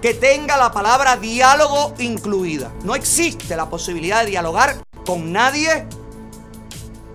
que 0.02 0.14
tenga 0.14 0.56
la 0.56 0.72
palabra 0.72 1.18
diálogo 1.18 1.94
incluida. 2.00 2.72
No 2.84 2.96
existe 2.96 3.56
la 3.56 3.70
posibilidad 3.70 4.24
de 4.24 4.32
dialogar 4.32 4.78
con 5.06 5.32
nadie 5.32 5.88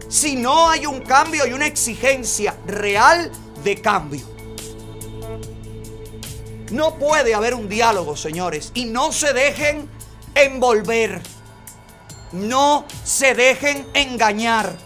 si 0.08 0.36
no 0.36 0.68
hay 0.68 0.86
un 0.86 1.00
cambio 1.00 1.46
y 1.46 1.52
una 1.52 1.66
exigencia 1.66 2.56
real 2.66 3.32
de 3.64 3.80
cambio. 3.80 4.24
No 6.70 6.96
puede 6.96 7.34
haber 7.34 7.54
un 7.54 7.68
diálogo, 7.68 8.16
señores, 8.16 8.70
y 8.74 8.86
no 8.86 9.12
se 9.12 9.32
dejen 9.32 9.88
envolver. 10.34 11.22
No 12.34 12.84
se 13.04 13.34
dejen 13.34 13.86
engañar. 13.94 14.76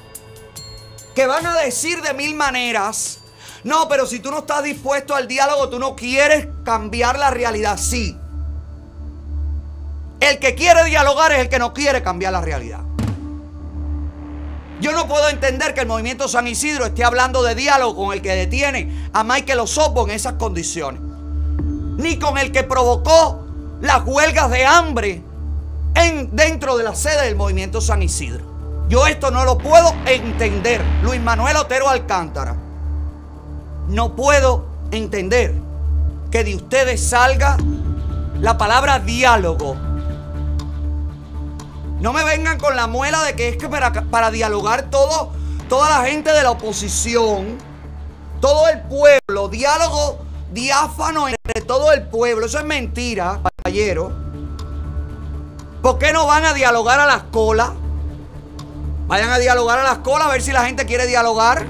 Que 1.14 1.26
van 1.26 1.46
a 1.46 1.55
decir 1.57 2.03
de 2.03 2.12
mil 2.12 2.34
maneras, 2.34 3.18
no, 3.64 3.88
pero 3.88 4.07
si 4.07 4.20
tú 4.20 4.30
no 4.30 4.40
estás 4.40 4.62
dispuesto 4.62 5.14
al 5.14 5.26
diálogo, 5.26 5.68
tú 5.70 5.78
no 5.78 5.96
quieres 5.96 6.46
cambiar 6.62 7.18
la 7.18 7.30
realidad. 7.30 7.78
Sí. 7.78 8.16
El 10.20 10.38
que 10.38 10.55
quiere 10.55 10.84
dialogar 10.84 11.32
es 11.32 11.38
el 11.38 11.49
que 11.49 11.59
no 11.59 11.72
quiere 11.72 12.03
cambiar 12.03 12.32
la 12.32 12.42
realidad. 12.42 12.80
Yo 14.80 14.92
no 14.92 15.09
puedo 15.09 15.28
entender 15.28 15.74
que 15.74 15.80
el 15.80 15.86
movimiento 15.86 16.28
San 16.28 16.46
Isidro 16.46 16.84
esté 16.84 17.03
hablando 17.03 17.42
de 17.42 17.55
diálogo 17.55 17.96
con 17.96 18.12
el 18.12 18.22
que 18.22 18.34
detiene 18.34 19.09
a 19.12 19.24
Michael 19.24 19.61
Osobo 19.61 20.05
en 20.07 20.11
esas 20.11 20.34
condiciones. 20.34 21.01
Ni 21.01 22.18
con 22.18 22.36
el 22.36 22.53
que 22.53 22.62
provocó 22.62 23.44
las 23.80 24.05
huelgas 24.05 24.51
de 24.51 24.66
hambre 24.66 25.22
en, 26.05 26.34
dentro 26.34 26.76
de 26.76 26.84
la 26.84 26.94
sede 26.94 27.24
del 27.24 27.36
movimiento 27.36 27.80
San 27.80 28.03
Isidro. 28.03 28.44
Yo 28.88 29.07
esto 29.07 29.30
no 29.30 29.44
lo 29.44 29.59
puedo 29.59 29.94
entender. 30.07 30.82
Luis 31.03 31.20
Manuel 31.20 31.57
Otero 31.57 31.88
Alcántara. 31.88 32.57
No 33.88 34.16
puedo 34.16 34.66
entender 34.90 35.55
que 36.30 36.44
de 36.44 36.57
ustedes 36.57 37.09
salga 37.09 37.57
la 38.40 38.57
palabra 38.57 38.99
diálogo. 38.99 39.76
No 42.01 42.12
me 42.12 42.24
vengan 42.24 42.59
con 42.59 42.76
la 42.76 42.86
muela 42.86 43.22
de 43.24 43.34
que 43.34 43.49
es 43.49 43.57
que 43.57 43.68
para, 43.68 43.92
para 43.92 44.30
dialogar 44.30 44.90
todo, 44.90 45.32
toda 45.68 45.90
la 45.90 46.07
gente 46.07 46.32
de 46.32 46.42
la 46.42 46.53
oposición, 46.53 47.59
todo 48.40 48.68
el 48.68 48.80
pueblo, 48.82 49.49
diálogo 49.49 50.18
diáfano 50.53 51.28
entre 51.28 51.62
todo 51.62 51.92
el 51.92 52.03
pueblo. 52.03 52.46
Eso 52.46 52.59
es 52.59 52.64
mentira, 52.64 53.40
caballero. 53.42 54.28
¿Por 55.83 55.99
qué 55.99 56.12
no 56.12 56.26
van 56.26 56.45
a 56.45 56.55
dialogar 56.55 56.99
a 57.01 57.07
las 57.07 57.24
colas? 57.24 57.70
Vayan 59.07 59.31
a 59.31 59.39
dialogar 59.39 59.79
a 59.79 59.85
las 59.85 59.99
colas 59.99 60.29
a 60.29 60.31
ver 60.31 60.43
si 60.43 60.53
la 60.53 60.64
gente 60.64 60.87
quiere 60.87 61.07
dialogar. 61.07 61.64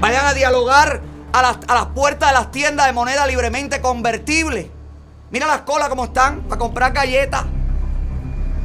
Vayan 0.00 0.26
a 0.26 0.34
dialogar 0.34 1.00
a 1.32 1.42
las, 1.42 1.58
a 1.68 1.74
las 1.74 1.86
puertas 1.86 2.30
de 2.30 2.34
las 2.34 2.50
tiendas 2.50 2.86
de 2.86 2.92
moneda 2.92 3.26
libremente 3.26 3.80
convertible. 3.80 4.70
Mira 5.30 5.46
las 5.46 5.60
colas 5.60 5.88
como 5.88 6.04
están 6.04 6.42
para 6.42 6.58
comprar 6.58 6.92
galletas. 6.92 7.44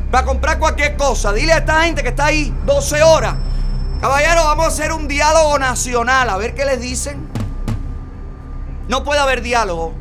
Para 0.09 0.25
comprar 0.25 0.57
cualquier 0.57 0.95
cosa. 0.95 1.33
Dile 1.33 1.53
a 1.53 1.57
esta 1.57 1.83
gente 1.83 2.01
que 2.01 2.09
está 2.09 2.25
ahí 2.25 2.53
12 2.65 3.03
horas. 3.03 3.35
Caballero, 4.01 4.45
vamos 4.45 4.65
a 4.65 4.67
hacer 4.69 4.93
un 4.93 5.07
diálogo 5.07 5.59
nacional. 5.59 6.29
A 6.29 6.37
ver 6.37 6.55
qué 6.55 6.65
les 6.65 6.79
dicen. 6.79 7.27
No 8.87 9.03
puede 9.03 9.19
haber 9.19 9.41
diálogo. 9.41 9.93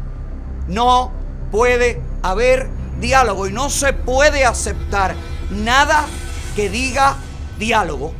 No 0.69 1.13
puede 1.51 2.01
haber 2.23 2.76
diálogo. 3.01 3.47
Y 3.47 3.53
no 3.53 3.71
se 3.71 3.93
puede 3.93 4.45
aceptar 4.45 5.15
nada 5.51 6.07
que 6.55 6.69
diga 6.69 7.17
diálogo. 7.59 8.15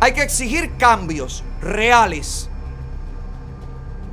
Hay 0.00 0.12
que 0.12 0.22
exigir 0.22 0.76
cambios 0.76 1.42
reales. 1.60 2.48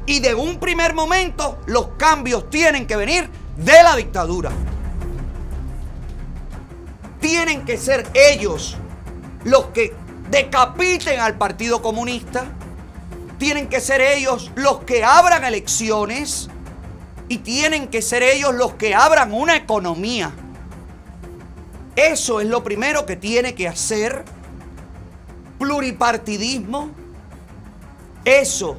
Y 0.05 0.19
de 0.19 0.35
un 0.35 0.59
primer 0.59 0.93
momento 0.93 1.61
los 1.65 1.89
cambios 1.97 2.49
tienen 2.49 2.87
que 2.87 2.95
venir 2.95 3.29
de 3.57 3.83
la 3.83 3.95
dictadura. 3.95 4.51
Tienen 7.19 7.63
que 7.63 7.77
ser 7.77 8.09
ellos 8.13 8.77
los 9.45 9.65
que 9.67 9.95
decapiten 10.29 11.19
al 11.19 11.37
Partido 11.37 11.81
Comunista. 11.81 12.45
Tienen 13.37 13.67
que 13.67 13.79
ser 13.79 14.01
ellos 14.01 14.51
los 14.55 14.83
que 14.83 15.03
abran 15.03 15.43
elecciones. 15.43 16.49
Y 17.29 17.39
tienen 17.39 17.87
que 17.87 18.01
ser 18.01 18.23
ellos 18.23 18.53
los 18.53 18.73
que 18.73 18.95
abran 18.95 19.33
una 19.33 19.55
economía. 19.55 20.31
Eso 21.95 22.41
es 22.41 22.47
lo 22.47 22.63
primero 22.63 23.05
que 23.05 23.15
tiene 23.15 23.55
que 23.55 23.67
hacer. 23.67 24.23
Pluripartidismo. 25.57 26.91
Eso 28.25 28.77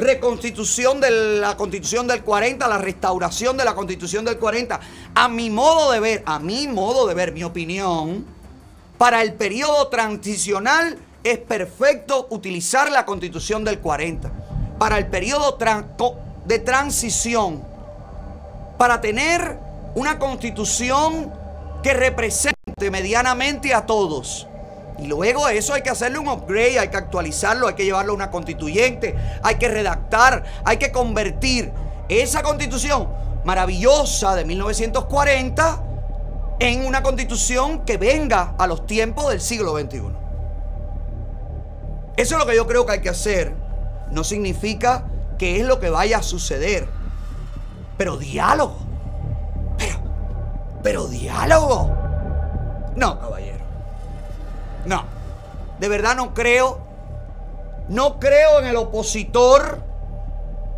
reconstitución 0.00 1.00
de 1.00 1.10
la 1.40 1.56
constitución 1.56 2.06
del 2.06 2.22
40, 2.22 2.66
la 2.66 2.78
restauración 2.78 3.56
de 3.56 3.64
la 3.64 3.74
constitución 3.74 4.24
del 4.24 4.38
40. 4.38 4.80
A 5.14 5.28
mi 5.28 5.50
modo 5.50 5.92
de 5.92 6.00
ver, 6.00 6.22
a 6.26 6.38
mi 6.38 6.66
modo 6.66 7.06
de 7.06 7.14
ver, 7.14 7.32
mi 7.32 7.44
opinión, 7.44 8.24
para 8.98 9.22
el 9.22 9.34
periodo 9.34 9.88
transicional 9.88 10.98
es 11.22 11.38
perfecto 11.38 12.26
utilizar 12.30 12.90
la 12.90 13.04
constitución 13.04 13.62
del 13.62 13.78
40. 13.78 14.30
Para 14.78 14.98
el 14.98 15.06
periodo 15.06 15.54
de 16.44 16.58
transición, 16.58 17.62
para 18.78 19.00
tener 19.00 19.58
una 19.94 20.18
constitución 20.18 21.32
que 21.82 21.92
represente 21.94 22.90
medianamente 22.90 23.74
a 23.74 23.86
todos 23.86 24.46
y 25.00 25.06
luego 25.06 25.48
eso 25.48 25.72
hay 25.72 25.80
que 25.82 25.88
hacerle 25.88 26.18
un 26.18 26.28
upgrade, 26.28 26.78
hay 26.78 26.88
que 26.88 26.96
actualizarlo, 26.98 27.66
hay 27.66 27.74
que 27.74 27.84
llevarlo 27.84 28.12
a 28.12 28.16
una 28.16 28.30
constituyente, 28.30 29.16
hay 29.42 29.54
que 29.54 29.68
redactar, 29.68 30.44
hay 30.64 30.76
que 30.76 30.92
convertir 30.92 31.72
esa 32.08 32.42
constitución 32.42 33.08
maravillosa 33.44 34.34
de 34.34 34.44
1940 34.44 35.82
en 36.58 36.84
una 36.84 37.02
constitución 37.02 37.86
que 37.86 37.96
venga 37.96 38.54
a 38.58 38.66
los 38.66 38.84
tiempos 38.84 39.30
del 39.30 39.40
siglo 39.40 39.78
XXI. 39.78 40.02
Eso 42.16 42.34
es 42.34 42.38
lo 42.38 42.44
que 42.44 42.54
yo 42.54 42.66
creo 42.66 42.84
que 42.84 42.92
hay 42.92 43.00
que 43.00 43.08
hacer. 43.08 43.54
No 44.10 44.22
significa 44.22 45.06
que 45.40 45.58
es 45.58 45.66
lo 45.66 45.80
que 45.80 45.88
vaya 45.88 46.18
a 46.18 46.22
suceder. 46.22 46.86
Pero 47.96 48.18
diálogo. 48.18 48.76
Pero, 49.78 49.98
pero 50.82 51.06
diálogo. 51.06 51.96
No, 52.94 53.18
caballero. 53.18 53.64
No, 54.84 55.02
de 55.78 55.88
verdad 55.88 56.14
no 56.14 56.34
creo. 56.34 56.78
No 57.88 58.20
creo 58.20 58.60
en 58.60 58.66
el 58.66 58.76
opositor 58.76 59.82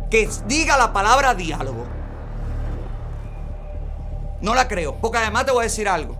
que 0.09 0.29
diga 0.47 0.77
la 0.77 0.93
palabra 0.93 1.35
diálogo. 1.35 1.85
No 4.39 4.55
la 4.55 4.69
creo, 4.69 4.95
porque 4.95 5.17
además 5.17 5.45
te 5.45 5.51
voy 5.51 5.59
a 5.59 5.63
decir 5.63 5.89
algo. 5.89 6.15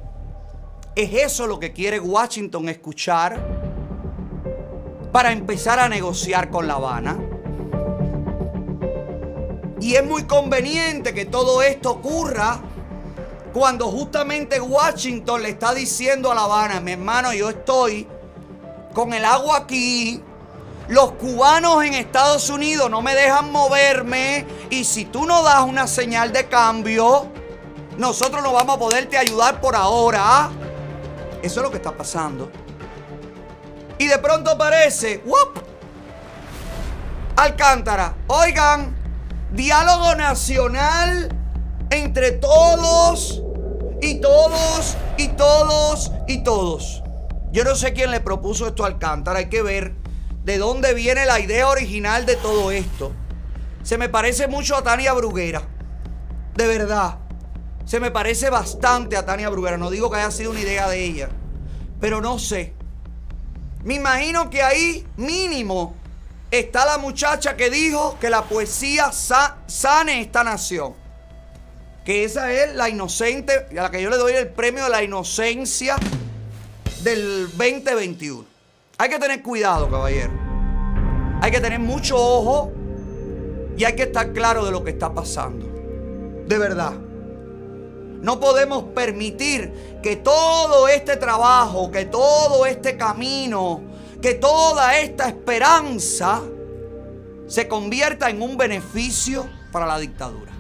¿Es 0.96 1.14
eso 1.14 1.48
lo 1.48 1.62
que 1.62 1.72
quiere 1.72 1.98
Washington 1.98 2.68
escuchar 2.68 3.40
para 5.14 5.32
empezar 5.32 5.80
a 5.80 5.88
negociar 5.88 6.50
con 6.50 6.68
La 6.68 6.74
Habana? 6.74 7.33
Y 9.84 9.98
es 9.98 10.06
muy 10.06 10.24
conveniente 10.24 11.14
que 11.14 11.26
todo 11.26 11.62
esto 11.62 11.92
ocurra 11.92 12.62
cuando 13.52 13.92
justamente 13.92 14.62
Washington 14.62 15.44
le 15.44 15.50
está 15.50 15.74
diciendo 15.74 16.32
a 16.32 16.36
La 16.36 16.46
Habana, 16.46 16.80
mi 16.80 16.94
hermano, 16.94 17.34
yo 17.34 17.50
estoy 17.50 18.08
con 18.94 19.12
el 19.12 19.26
agua 19.26 19.58
aquí. 19.58 20.24
Los 20.88 21.12
cubanos 21.16 21.84
en 21.84 21.96
Estados 21.96 22.50
Unidos 22.50 22.90
no 22.90 23.02
me 23.02 23.14
dejan 23.14 23.52
moverme. 23.52 24.48
Y 24.70 24.86
si 24.86 25.04
tú 25.04 25.26
no 25.26 25.44
das 25.44 25.64
una 25.64 25.86
señal 25.86 26.32
de 26.32 26.48
cambio, 26.48 27.28
nosotros 27.98 28.42
no 28.42 28.54
vamos 28.54 28.78
a 28.78 28.80
poderte 28.80 29.18
ayudar 29.18 29.60
por 29.60 29.76
ahora. 29.76 30.50
Eso 31.42 31.60
es 31.60 31.64
lo 31.64 31.70
que 31.70 31.78
está 31.78 31.92
pasando. 31.92 32.50
Y 33.98 34.08
de 34.08 34.18
pronto 34.18 34.52
aparece, 34.52 35.22
¡wop! 35.26 35.58
Alcántara. 37.36 38.16
Oigan, 38.28 39.03
diálogo 39.54 40.16
nacional 40.16 41.30
entre 41.92 42.32
todos 42.32 43.42
y 44.02 44.16
todos 44.20 44.98
y 45.18 45.28
todos 45.30 46.12
y 46.28 46.44
todos. 46.44 47.04
Yo 47.52 47.64
no 47.64 47.76
sé 47.76 47.94
quién 47.94 48.10
le 48.10 48.20
propuso 48.20 48.68
esto 48.68 48.84
a 48.84 48.88
Alcántara, 48.88 49.40
hay 49.40 49.50
que 49.50 49.62
ver 49.62 49.94
de 50.44 50.58
dónde 50.58 50.94
viene 50.96 51.26
la 51.28 51.40
idea 51.40 51.70
original 51.70 52.26
de 52.26 52.36
todo 52.36 52.72
esto. 52.72 53.12
Se 53.84 53.98
me 53.98 54.10
parece 54.10 54.48
mucho 54.48 54.76
a 54.76 54.84
Tania 54.84 55.14
Bruguera, 55.14 55.62
de 56.56 56.68
verdad. 56.68 57.20
Se 57.86 58.00
me 58.00 58.12
parece 58.12 58.50
bastante 58.50 59.18
a 59.18 59.26
Tania 59.26 59.50
Bruguera, 59.50 59.78
no 59.78 59.92
digo 59.92 60.10
que 60.10 60.18
haya 60.18 60.32
sido 60.32 60.52
una 60.52 60.62
idea 60.62 60.90
de 60.90 61.04
ella, 61.04 61.30
pero 62.00 62.22
no 62.22 62.40
sé. 62.40 62.74
Me 63.84 63.96
imagino 63.96 64.50
que 64.50 64.64
ahí 64.64 65.06
mínimo 65.18 65.96
está 66.60 66.86
la 66.86 66.98
muchacha 66.98 67.56
que 67.58 67.70
dijo 67.70 68.18
que 68.20 68.30
la 68.30 68.44
poesía 68.44 69.12
sa- 69.12 69.58
sane 69.68 70.22
esta 70.22 70.44
nación. 70.44 70.94
Que 72.06 72.24
esa 72.26 72.52
es 72.52 72.76
la 72.76 72.90
inocente, 72.90 73.66
a 73.72 73.74
la 73.84 73.90
que 73.92 74.02
yo 74.02 74.10
le 74.10 74.18
doy 74.18 74.34
el 74.34 74.50
premio 74.50 74.84
de 74.84 74.90
la 74.90 75.02
inocencia 75.04 75.96
del 77.02 77.48
2021. 77.58 78.46
Hay 78.98 79.10
que 79.10 79.20
tener 79.20 79.42
cuidado, 79.42 79.90
caballero. 79.90 80.32
Hay 81.42 81.50
que 81.52 81.60
tener 81.60 81.80
mucho 81.80 82.16
ojo 82.18 82.72
y 83.78 83.84
hay 83.84 83.96
que 83.96 84.04
estar 84.04 84.32
claro 84.34 84.64
de 84.66 84.72
lo 84.72 84.84
que 84.84 84.92
está 84.92 85.14
pasando. 85.14 85.66
De 86.48 86.58
verdad. 86.58 86.94
No 88.22 88.40
podemos 88.40 88.84
permitir 88.96 90.00
que 90.02 90.16
todo 90.18 90.88
este 90.88 91.18
trabajo, 91.18 91.92
que 91.92 92.06
todo 92.06 92.66
este 92.66 92.96
camino, 92.96 93.82
que 94.24 94.36
toda 94.36 94.98
esta 95.02 95.28
esperanza 95.28 96.42
se 97.46 97.68
convierta 97.68 98.30
en 98.30 98.42
un 98.42 98.56
beneficio 98.56 99.46
para 99.70 99.86
la 99.86 100.00
dictadura. 100.00 100.54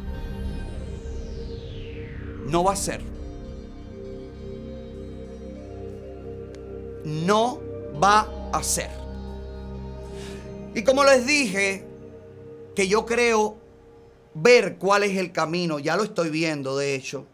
No 2.45 2.66
va 2.66 2.74
a 2.74 2.76
ser. 2.76 3.01
No 7.05 7.61
va 8.03 8.49
a 8.51 8.61
ser. 8.61 8.89
Y 10.76 10.84
como 10.84 11.05
les 11.05 11.26
dije, 11.26 11.86
que 12.76 12.89
yo 12.89 13.05
creo 13.05 13.55
ver 14.34 14.76
cuál 14.76 15.03
es 15.03 15.16
el 15.16 15.32
camino, 15.32 15.80
ya 15.80 15.95
lo 15.95 16.03
estoy 16.03 16.30
viendo 16.30 16.76
de 16.76 16.95
hecho. 16.95 17.26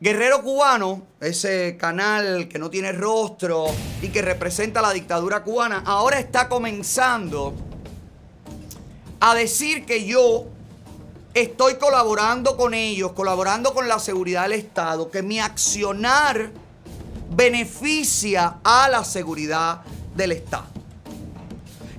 Guerrero 0.00 0.44
Cubano, 0.44 1.02
ese 1.20 1.76
canal 1.76 2.46
que 2.46 2.60
no 2.60 2.70
tiene 2.70 2.92
rostro 2.92 3.66
y 4.00 4.10
que 4.10 4.22
representa 4.22 4.80
la 4.80 4.92
dictadura 4.92 5.42
cubana, 5.42 5.82
ahora 5.84 6.20
está 6.20 6.48
comenzando 6.48 7.52
a 9.18 9.34
decir 9.34 9.84
que 9.84 10.04
yo 10.04 10.46
estoy 11.34 11.78
colaborando 11.78 12.56
con 12.56 12.74
ellos, 12.74 13.10
colaborando 13.10 13.74
con 13.74 13.88
la 13.88 13.98
seguridad 13.98 14.42
del 14.42 14.52
Estado, 14.52 15.10
que 15.10 15.24
mi 15.24 15.40
accionar 15.40 16.52
beneficia 17.30 18.58
a 18.62 18.88
la 18.88 19.02
seguridad 19.02 19.80
del 20.14 20.30
Estado. 20.30 20.66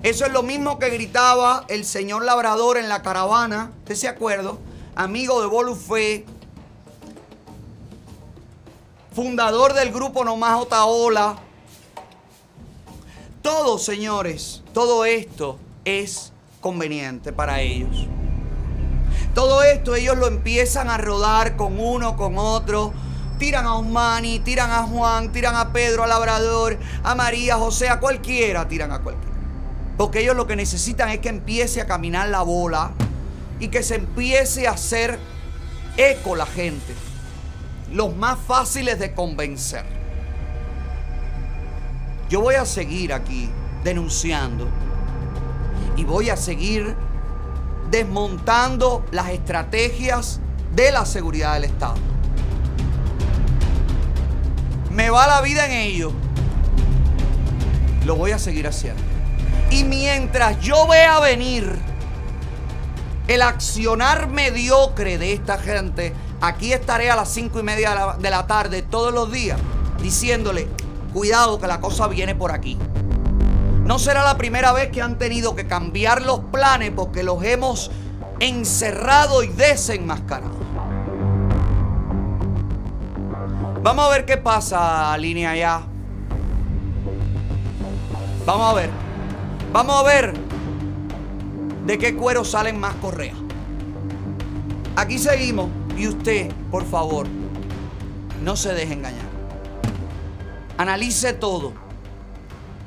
Eso 0.03 0.25
es 0.25 0.31
lo 0.31 0.41
mismo 0.41 0.79
que 0.79 0.89
gritaba 0.89 1.65
el 1.67 1.83
señor 1.83 2.23
Labrador 2.23 2.77
en 2.77 2.87
la 2.87 3.01
caravana, 3.01 3.73
¿usted 3.79 3.95
se 3.95 4.07
acuerda? 4.07 4.53
Amigo 4.95 5.41
de 5.41 5.47
Bolufé, 5.47 6.25
fundador 9.22 9.74
del 9.74 9.91
grupo 9.91 10.24
Nomás 10.24 10.61
Otaola. 10.61 11.36
Todo, 13.41 13.78
señores, 13.78 14.63
todo 14.74 15.03
esto 15.03 15.59
es 15.84 16.32
conveniente 16.61 17.34
para 17.34 17.59
ellos. 17.59 18.07
Todo 19.36 19.61
esto 19.61 19.95
ellos 19.95 20.17
lo 20.17 20.28
empiezan 20.28 20.89
a 20.89 20.97
rodar 20.97 21.57
con 21.57 21.82
uno, 21.82 22.15
con 22.15 22.38
otro. 22.38 22.93
Tiran 23.38 23.65
a 23.65 23.76
Osmani, 23.76 24.39
tiran 24.39 24.72
a 24.72 24.84
Juan, 24.84 25.34
tiran 25.34 25.57
a 25.57 25.74
Pedro, 25.74 26.05
a 26.05 26.07
Labrador, 26.07 26.80
a 27.03 27.13
María, 27.13 27.57
José, 27.57 27.89
a 27.89 27.99
cualquiera, 27.99 28.70
tiran 28.70 28.93
a 28.93 28.99
cualquiera. 29.01 29.36
Porque 29.97 30.22
ellos 30.22 30.38
lo 30.38 30.47
que 30.47 30.55
necesitan 30.55 31.09
es 31.09 31.20
que 31.20 31.28
empiece 31.28 31.82
a 31.82 31.88
caminar 31.88 32.30
la 32.30 32.41
bola 32.41 32.91
y 33.59 33.67
que 33.67 33.84
se 33.84 33.95
empiece 33.95 34.65
a 34.65 34.72
hacer 34.72 35.20
eco 35.97 36.38
la 36.38 36.45
gente. 36.45 37.09
Los 37.91 38.15
más 38.15 38.37
fáciles 38.39 38.99
de 38.99 39.13
convencer. 39.13 39.83
Yo 42.29 42.41
voy 42.41 42.55
a 42.55 42.65
seguir 42.65 43.11
aquí 43.13 43.49
denunciando 43.83 44.67
y 45.97 46.03
voy 46.03 46.29
a 46.29 46.37
seguir 46.37 46.95
desmontando 47.89 49.05
las 49.11 49.29
estrategias 49.29 50.39
de 50.75 50.91
la 50.91 51.05
seguridad 51.05 51.55
del 51.55 51.65
Estado. 51.65 51.95
Me 54.91 55.09
va 55.09 55.27
la 55.27 55.41
vida 55.41 55.65
en 55.65 55.71
ello. 55.71 56.11
Lo 58.05 58.15
voy 58.15 58.31
a 58.31 58.39
seguir 58.39 58.67
haciendo. 58.67 59.01
Y 59.71 59.83
mientras 59.83 60.59
yo 60.61 60.87
vea 60.87 61.19
venir 61.19 61.77
el 63.27 63.41
accionar 63.41 64.27
mediocre 64.29 65.17
de 65.17 65.33
esta 65.33 65.57
gente, 65.57 66.13
aquí 66.41 66.73
estaré 66.73 67.09
a 67.09 67.15
las 67.15 67.29
cinco 67.29 67.59
y 67.59 67.63
media 67.63 67.89
de 67.89 67.95
la, 67.95 68.17
de 68.17 68.29
la 68.29 68.47
tarde 68.47 68.81
todos 68.81 69.13
los 69.13 69.31
días 69.31 69.59
diciéndole, 70.01 70.67
cuidado 71.13 71.59
que 71.59 71.67
la 71.67 71.79
cosa 71.79 72.07
viene 72.07 72.35
por 72.35 72.51
aquí. 72.51 72.77
No 73.83 73.97
será 73.99 74.23
la 74.23 74.37
primera 74.37 74.71
vez 74.71 74.91
que 74.91 75.01
han 75.01 75.17
tenido 75.17 75.55
que 75.55 75.65
cambiar 75.65 76.21
los 76.21 76.39
planes 76.51 76.91
porque 76.95 77.23
los 77.23 77.43
hemos 77.43 77.91
encerrado 78.39 79.43
y 79.43 79.47
desenmascarado. 79.47 80.59
Vamos 83.81 84.05
a 84.05 84.09
ver 84.09 84.25
qué 84.25 84.37
pasa, 84.37 85.17
línea 85.17 85.55
ya. 85.55 85.81
Vamos 88.45 88.71
a 88.71 88.73
ver. 88.73 88.89
Vamos 89.71 89.95
a 89.95 90.03
ver 90.03 90.33
de 91.85 91.97
qué 91.97 92.15
cuero 92.15 92.43
salen 92.43 92.79
más 92.79 92.93
correas. 92.95 93.37
Aquí 94.95 95.17
seguimos 95.17 95.69
y 95.99 96.07
usted, 96.07 96.49
por 96.71 96.85
favor, 96.85 97.27
no 98.41 98.55
se 98.55 98.73
deje 98.73 98.93
engañar. 98.93 99.27
Analice 100.77 101.33
todo. 101.33 101.73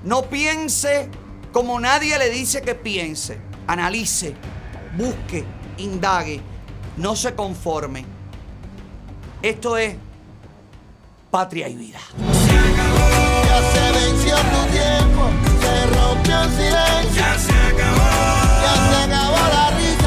No 0.02 0.22
piense 0.22 1.10
como 1.52 1.78
nadie 1.78 2.18
le 2.18 2.30
dice 2.30 2.62
que 2.62 2.74
piense. 2.74 3.38
Analice, 3.66 4.34
busque, 4.96 5.44
indague, 5.76 6.40
no 6.96 7.14
se 7.14 7.34
conforme. 7.34 8.06
Esto 9.42 9.76
es 9.76 9.94
patria 11.30 11.68
y 11.68 11.74
vida. 11.74 11.98
Ya 12.18 13.72
se 13.72 13.92
venció 13.92 14.36
tu 14.36 14.72
tiempo, 14.72 15.28
se 15.60 15.86
rompió 15.86 16.42
el 16.42 16.50
silencio. 16.50 17.22
Ya 17.22 17.38
se 17.38 17.52
acabó. 17.52 18.22
Ya 18.62 18.74
se 18.88 18.96
acabó 19.04 19.36
la 19.52 19.70
risa 19.76 20.01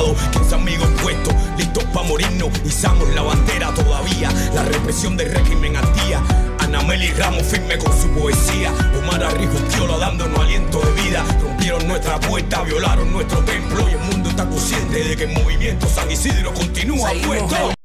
plantado, 0.00 0.14
15 0.32 0.54
amigos 0.54 0.88
puestos, 1.02 1.34
listos 1.56 1.84
para 1.84 2.06
morirnos, 2.06 2.50
izamos 2.64 3.08
la 3.14 3.22
bandera 3.22 3.72
todavía, 3.74 4.30
la 4.54 4.62
represión 4.64 5.16
del 5.16 5.32
régimen 5.32 5.76
al 5.76 5.92
día. 5.94 6.22
Ana 6.58 6.82
Meli 6.82 7.10
Ramos 7.12 7.42
firme 7.42 7.78
con 7.78 7.92
su 7.98 8.08
poesía, 8.10 8.72
Omar 8.98 9.22
Arrigustiola 9.24 9.98
dándonos 9.98 10.38
aliento 10.38 10.80
de 10.80 11.02
vida, 11.02 11.24
rompieron 11.42 11.86
nuestra 11.88 12.20
puerta, 12.20 12.62
violaron 12.62 13.12
nuestro 13.12 13.38
templo 13.40 13.88
y 13.88 13.92
el 13.92 13.98
mundo 13.98 14.30
está 14.30 14.46
consciente 14.48 15.04
de 15.04 15.16
que 15.16 15.24
el 15.24 15.42
movimiento 15.42 15.86
San 15.88 16.10
Isidro 16.10 16.52
continúa 16.54 17.10
Seguimos 17.10 17.52
puesto. 17.52 17.80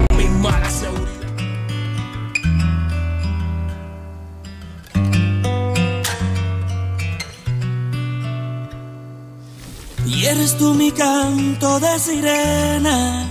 Eres 10.46 10.58
tú 10.58 10.74
mi 10.74 10.92
canto 10.92 11.80
de 11.80 11.98
sirena, 11.98 13.26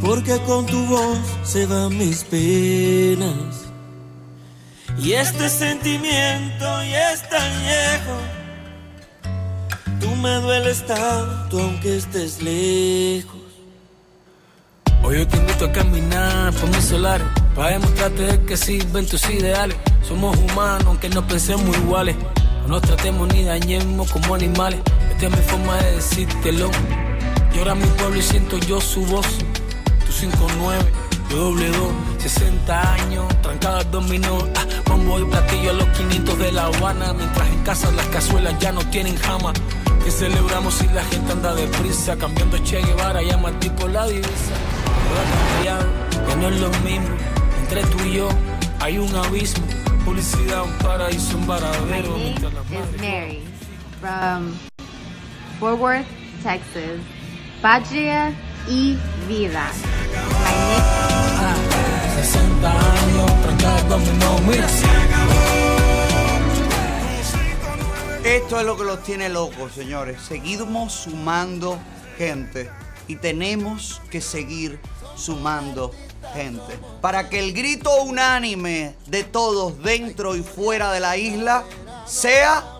porque 0.00 0.36
con 0.40 0.66
tu 0.66 0.84
voz 0.86 1.18
se 1.44 1.64
van 1.66 1.96
mis 1.96 2.24
penas. 2.24 3.70
Y 4.98 5.12
este 5.12 5.48
sentimiento 5.48 6.64
ya 6.82 7.12
es 7.12 7.28
tan 7.28 7.52
viejo, 7.62 8.16
tú 10.00 10.16
me 10.16 10.34
dueles 10.40 10.84
tanto 10.84 11.60
aunque 11.60 11.98
estés 11.98 12.42
lejos. 12.42 13.36
Hoy 15.04 15.18
yo 15.18 15.28
te 15.28 15.36
invito 15.36 15.66
a 15.66 15.72
caminar 15.72 16.52
por 16.54 16.68
mis 16.70 16.84
solares 16.84 17.26
Para 17.54 17.70
demostrarte 17.70 18.40
que 18.44 18.56
sirven 18.56 19.06
tus 19.06 19.30
ideales 19.30 19.76
Somos 20.02 20.36
humanos 20.36 20.84
aunque 20.86 21.08
no 21.08 21.24
pensemos 21.24 21.74
iguales 21.78 22.16
No 22.62 22.68
nos 22.68 22.82
tratemos 22.82 23.32
ni 23.32 23.44
dañemos 23.44 24.10
como 24.10 24.34
animales 24.34 24.80
Esta 25.20 25.26
es 25.26 25.36
mi 25.36 25.50
forma 25.50 25.76
de 25.78 25.92
decírtelo 25.96 26.70
Llora 27.52 27.74
mi 27.74 27.86
pueblo 27.86 28.18
y 28.18 28.22
siento 28.22 28.56
yo 28.58 28.80
su 28.80 29.04
voz 29.04 29.26
Tu 30.06 30.12
59, 30.12 30.92
yo 31.28 31.36
doble 31.38 31.68
dos 31.70 31.92
60 32.18 32.92
años, 32.94 33.42
trancadas 33.42 33.90
dominó. 33.90 34.38
Ah, 34.56 34.64
y 35.20 35.24
platillo 35.24 35.70
a 35.70 35.72
los 35.72 35.88
500 35.88 36.38
de 36.38 36.52
La 36.52 36.66
Habana 36.66 37.12
Mientras 37.14 37.48
en 37.48 37.64
casa 37.64 37.90
las 37.90 38.06
cazuelas 38.06 38.56
ya 38.60 38.70
no 38.70 38.80
tienen 38.90 39.16
jama. 39.16 39.52
Que 40.04 40.12
celebramos 40.12 40.74
si 40.74 40.86
la 40.86 41.02
gente 41.06 41.32
anda 41.32 41.52
deprisa 41.52 42.14
Cambiando 42.16 42.56
Che 42.58 42.80
Guevara, 42.80 43.20
llama 43.20 43.48
al 43.48 43.58
tipo 43.58 43.88
la 43.88 44.06
divisa 44.06 44.54
Todo 45.02 45.18
ha 45.18 45.52
cambiado, 45.56 45.86
ya 46.28 46.36
no 46.36 46.48
es 46.48 46.60
lo 46.60 46.68
mismo. 46.88 47.08
Entre 47.62 47.82
tú 47.86 48.04
y 48.04 48.12
yo 48.18 48.28
hay 48.78 48.98
un 48.98 49.12
abismo. 49.16 49.64
Publicidad, 50.04 50.62
un 50.62 50.78
paraíso, 50.78 51.36
un 51.38 51.46
varadero. 51.48 52.16
mientras 52.16 52.52
las 52.54 52.64
is 52.66 52.70
madres- 52.70 53.00
Mary 53.00 53.42
from 54.00 54.77
Fort 55.58 55.80
Worth, 55.80 56.06
Texas. 56.42 57.00
Patria 57.60 58.32
y 58.68 58.96
vida. 59.26 59.70
My 60.40 62.22
60 62.22 62.70
años, 62.70 63.42
tranca 63.42 63.78
el 63.78 63.88
dominó, 63.88 64.38
mira. 64.46 64.66
Esto 68.24 68.60
es 68.60 68.66
lo 68.66 68.76
que 68.76 68.84
los 68.84 69.02
tiene 69.02 69.28
locos, 69.28 69.72
señores. 69.72 70.20
Seguimos 70.20 70.92
sumando 70.92 71.78
gente 72.16 72.70
y 73.08 73.16
tenemos 73.16 74.00
que 74.10 74.20
seguir 74.20 74.78
sumando 75.16 75.92
gente 76.34 76.78
para 77.00 77.28
que 77.28 77.38
el 77.38 77.52
grito 77.52 77.90
unánime 78.02 78.94
de 79.06 79.24
todos 79.24 79.82
dentro 79.82 80.36
y 80.36 80.42
fuera 80.42 80.92
de 80.92 81.00
la 81.00 81.16
isla 81.16 81.64
sea 82.06 82.77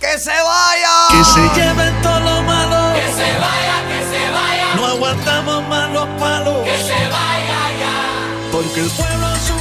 que 0.00 0.18
se 0.18 0.30
vaya. 0.30 1.08
Que 1.10 1.24
se 1.24 1.60
lleven 1.60 2.02
todo 2.02 2.20
lo 2.20 2.42
malo. 2.42 2.94
Que 2.94 3.12
se 3.12 3.38
vaya, 3.38 3.76
que 3.88 4.00
se 4.10 4.30
vaya. 4.30 4.74
No 4.76 4.86
aguantamos 4.86 5.68
más 5.68 5.90
los 5.90 6.08
palos. 6.20 6.64
Que 6.64 6.76
se 6.78 7.08
vaya 7.08 7.60
ya. 7.80 8.50
Porque 8.52 8.80
el 8.80 8.90
pueblo 8.90 9.28
sufre 9.36 9.57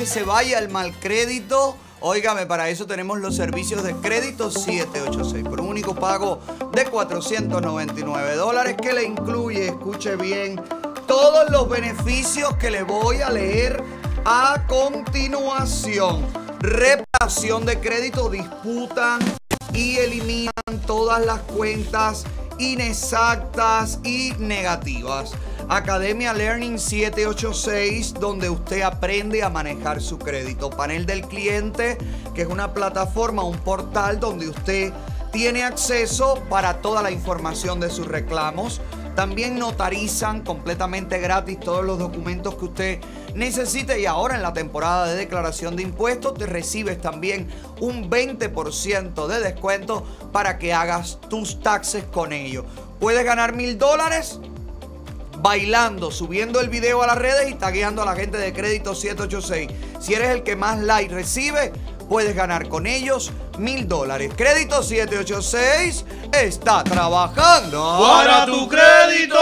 que 0.00 0.06
se 0.06 0.22
vaya 0.22 0.58
el 0.58 0.70
mal 0.70 0.98
crédito, 0.98 1.76
óigame, 2.00 2.46
para 2.46 2.70
eso 2.70 2.86
tenemos 2.86 3.20
los 3.20 3.36
servicios 3.36 3.82
de 3.82 3.94
crédito 3.96 4.50
786 4.50 5.44
por 5.44 5.60
un 5.60 5.68
único 5.68 5.94
pago 5.94 6.40
de 6.72 6.86
499 6.86 8.34
dólares 8.34 8.76
que 8.80 8.94
le 8.94 9.04
incluye, 9.04 9.66
escuche 9.66 10.16
bien, 10.16 10.58
todos 11.06 11.50
los 11.50 11.68
beneficios 11.68 12.56
que 12.56 12.70
le 12.70 12.82
voy 12.82 13.20
a 13.20 13.28
leer 13.28 13.84
a 14.24 14.64
continuación. 14.66 16.24
Reparación 16.60 17.66
de 17.66 17.78
crédito, 17.78 18.30
disputan 18.30 19.20
y 19.74 19.98
eliminan 19.98 20.80
todas 20.86 21.26
las 21.26 21.40
cuentas 21.40 22.24
inexactas 22.58 23.98
y 24.02 24.32
negativas. 24.38 25.32
Academia 25.72 26.32
Learning 26.32 26.80
786, 26.80 28.14
donde 28.14 28.50
usted 28.50 28.82
aprende 28.82 29.44
a 29.44 29.48
manejar 29.48 30.02
su 30.02 30.18
crédito. 30.18 30.68
Panel 30.68 31.06
del 31.06 31.22
cliente, 31.28 31.96
que 32.34 32.42
es 32.42 32.48
una 32.48 32.74
plataforma, 32.74 33.44
un 33.44 33.56
portal 33.56 34.18
donde 34.18 34.48
usted 34.48 34.92
tiene 35.30 35.62
acceso 35.62 36.42
para 36.50 36.80
toda 36.80 37.02
la 37.02 37.12
información 37.12 37.78
de 37.78 37.88
sus 37.88 38.08
reclamos. 38.08 38.80
También 39.14 39.60
notarizan 39.60 40.42
completamente 40.42 41.20
gratis 41.20 41.60
todos 41.60 41.84
los 41.84 42.00
documentos 42.00 42.56
que 42.56 42.64
usted 42.64 43.00
necesite 43.36 44.00
y 44.00 44.06
ahora 44.06 44.34
en 44.34 44.42
la 44.42 44.52
temporada 44.52 45.06
de 45.06 45.14
declaración 45.14 45.76
de 45.76 45.84
impuestos 45.84 46.34
te 46.34 46.46
recibes 46.46 47.00
también 47.00 47.46
un 47.78 48.10
20% 48.10 49.28
de 49.28 49.38
descuento 49.38 50.04
para 50.32 50.58
que 50.58 50.74
hagas 50.74 51.20
tus 51.28 51.60
taxes 51.60 52.02
con 52.10 52.32
ellos. 52.32 52.64
Puedes 52.98 53.24
ganar 53.24 53.54
mil 53.54 53.78
dólares 53.78 54.40
bailando, 55.42 56.10
subiendo 56.10 56.60
el 56.60 56.68
video 56.68 57.02
a 57.02 57.06
las 57.06 57.18
redes 57.18 57.50
y 57.50 57.54
tagueando 57.54 58.02
a 58.02 58.04
la 58.04 58.14
gente 58.14 58.38
de 58.38 58.52
crédito 58.52 58.94
786. 58.94 59.68
Si 60.00 60.14
eres 60.14 60.30
el 60.30 60.42
que 60.42 60.56
más 60.56 60.78
like 60.78 61.14
recibe, 61.14 61.72
puedes 62.08 62.34
ganar 62.34 62.68
con 62.68 62.86
ellos 62.86 63.32
mil 63.58 63.86
dólares. 63.86 64.32
Crédito 64.36 64.82
786 64.82 66.04
está 66.32 66.82
trabajando 66.82 67.98
Para 68.00 68.46
tu 68.46 68.68
crédito. 68.68 69.38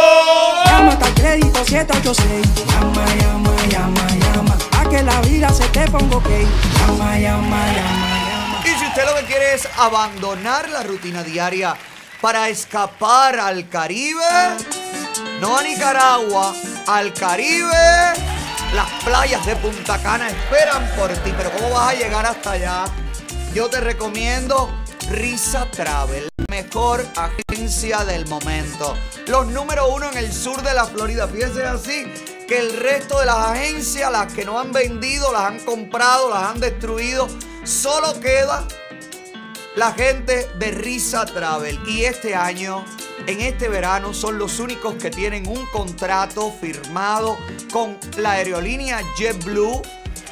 Llama 0.66 0.92
al 0.92 1.14
crédito 1.14 1.64
786. 1.64 2.66
Llama, 2.66 3.06
llama, 3.20 3.56
llama, 3.68 4.08
llama. 4.34 4.58
A 4.78 4.88
que 4.88 5.02
la 5.02 5.20
vida 5.22 5.50
se 5.50 5.66
te 5.68 5.88
ponga 5.90 6.16
ok. 6.16 6.28
Llama, 6.28 7.18
llama, 7.18 7.66
llama. 7.72 8.62
Y 8.64 8.78
si 8.78 8.86
usted 8.86 9.04
lo 9.06 9.14
que 9.16 9.24
quiere 9.24 9.54
es 9.54 9.68
abandonar 9.78 10.68
la 10.68 10.82
rutina 10.82 11.22
diaria 11.22 11.74
para 12.20 12.48
escapar 12.48 13.38
al 13.38 13.68
Caribe, 13.68 14.20
no 15.40 15.56
a 15.56 15.62
Nicaragua, 15.62 16.54
al 16.86 17.12
Caribe, 17.14 18.12
las 18.74 19.04
playas 19.04 19.44
de 19.46 19.56
Punta 19.56 20.00
Cana 20.02 20.28
esperan 20.28 20.88
por 20.96 21.10
ti. 21.10 21.32
Pero 21.36 21.50
¿cómo 21.52 21.70
vas 21.70 21.92
a 21.92 21.94
llegar 21.94 22.26
hasta 22.26 22.52
allá? 22.52 22.84
Yo 23.54 23.68
te 23.68 23.80
recomiendo 23.80 24.70
Risa 25.10 25.66
Travel, 25.70 26.28
la 26.36 26.44
mejor 26.48 27.04
agencia 27.16 28.04
del 28.04 28.26
momento. 28.26 28.96
Los 29.26 29.46
número 29.46 29.88
uno 29.88 30.10
en 30.10 30.18
el 30.18 30.32
sur 30.32 30.62
de 30.62 30.74
la 30.74 30.86
Florida. 30.86 31.28
Fíjense 31.28 31.64
así 31.64 32.04
que 32.46 32.58
el 32.58 32.76
resto 32.76 33.20
de 33.20 33.26
las 33.26 33.36
agencias, 33.36 34.10
las 34.10 34.32
que 34.32 34.44
no 34.44 34.58
han 34.58 34.72
vendido, 34.72 35.32
las 35.32 35.42
han 35.42 35.60
comprado, 35.60 36.30
las 36.30 36.44
han 36.44 36.60
destruido, 36.60 37.28
solo 37.64 38.18
queda 38.20 38.66
la 39.78 39.92
gente 39.92 40.50
de 40.58 40.72
Risa 40.72 41.24
Travel. 41.24 41.78
Y 41.86 42.02
este 42.02 42.34
año, 42.34 42.84
en 43.28 43.40
este 43.40 43.68
verano, 43.68 44.12
son 44.12 44.36
los 44.36 44.58
únicos 44.58 44.96
que 44.96 45.08
tienen 45.08 45.46
un 45.46 45.64
contrato 45.66 46.52
firmado 46.60 47.38
con 47.72 47.96
la 48.16 48.32
aerolínea 48.32 49.00
JetBlue 49.16 49.80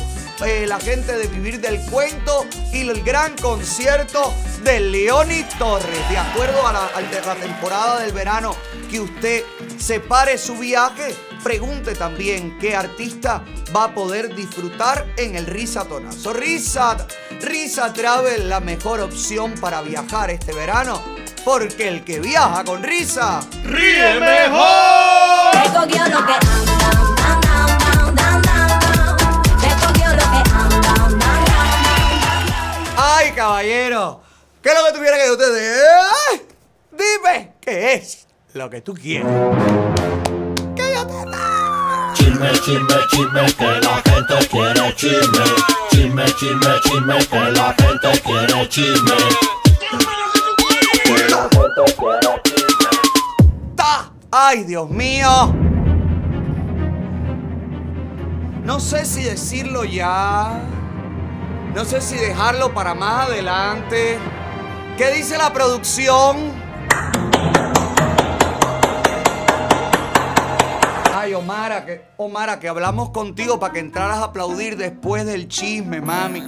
eh, 0.45 0.67
la 0.67 0.81
gente 0.81 1.17
de 1.17 1.27
Vivir 1.27 1.61
del 1.61 1.81
Cuento 1.91 2.47
y 2.73 2.89
el 2.89 3.03
gran 3.03 3.37
concierto 3.37 4.35
de 4.63 4.81
Leoni 4.81 5.45
Torres. 5.59 6.09
De 6.09 6.19
acuerdo 6.19 6.67
a 6.67 6.73
la, 6.73 6.87
a 6.87 7.01
la 7.01 7.35
temporada 7.35 8.01
del 8.01 8.13
verano 8.13 8.57
que 8.91 9.01
usted 9.01 9.45
separe 9.79 10.39
su 10.39 10.57
viaje, 10.57 11.15
pregunte 11.43 11.95
también 11.95 12.59
qué 12.59 12.75
artista 12.75 13.45
va 13.75 13.85
a 13.85 13.95
poder 13.95 14.35
disfrutar 14.35 15.07
en 15.17 15.37
el 15.37 15.47
Risa 15.47 15.85
Tonazo. 15.85 16.33
Risa, 16.33 17.07
Risa 17.41 17.93
Travel, 17.93 18.49
la 18.49 18.61
mejor 18.61 19.01
opción 19.01 19.55
para 19.61 19.83
viajar 19.83 20.31
este 20.31 20.53
verano. 20.53 21.03
Porque 21.45 21.89
el 21.89 22.05
que 22.05 22.21
viaja 22.21 22.65
con 22.65 22.83
risa 22.83 23.41
¡Ríe 23.65 24.19
mejor! 24.19 25.53
¡Ay, 33.07 33.33
caballero! 33.33 34.23
¿Qué 34.63 34.71
es 34.71 34.75
lo 34.75 34.87
que 34.87 34.93
tuviera 34.97 35.19
que 35.19 35.31
ustedes? 35.31 35.79
¡Eh! 35.79 36.47
Dime 36.91 37.53
qué 37.61 37.93
es 37.93 38.27
lo 38.55 38.71
que 38.71 38.81
tú 38.81 38.95
quieres. 38.95 39.27
Chisme, 42.15 42.51
chisme, 42.65 42.97
chisme, 43.11 43.47
que 43.59 43.81
la 43.81 44.03
gente 44.07 44.49
quiere 44.49 44.95
chisme. 44.97 45.45
Chisme, 45.91 46.25
chisme, 46.25 46.81
chisme, 46.83 47.19
que 47.27 47.51
la 47.51 47.75
gente 47.75 48.21
quiere 48.23 48.69
chisme. 48.71 49.17
Que 51.05 51.29
la 51.29 51.43
gente 51.53 51.95
quiere 51.99 52.43
chisme. 52.45 52.89
¡Ta! 53.77 54.11
¡Ay, 54.31 54.65
Dios 54.65 54.89
mío! 54.89 55.55
No 58.65 58.81
sé 58.81 59.05
si 59.05 59.25
decirlo 59.25 59.85
ya. 59.85 60.74
No 61.75 61.85
sé 61.85 62.01
si 62.01 62.17
dejarlo 62.17 62.73
para 62.73 62.95
más 62.95 63.29
adelante. 63.29 64.17
¿Qué 64.97 65.11
dice 65.11 65.37
la 65.37 65.53
producción? 65.53 66.53
Ay, 71.13 71.35
Omara, 71.35 71.85
que, 71.85 72.05
Omara, 72.17 72.61
que 72.61 72.69
hablamos 72.69 73.11
contigo 73.11 73.59
para 73.59 73.73
que 73.73 73.81
entraras 73.81 74.19
a 74.19 74.25
aplaudir 74.27 74.77
después 74.77 75.27
del 75.27 75.49
chisme, 75.49 76.01
mami. 76.01 76.45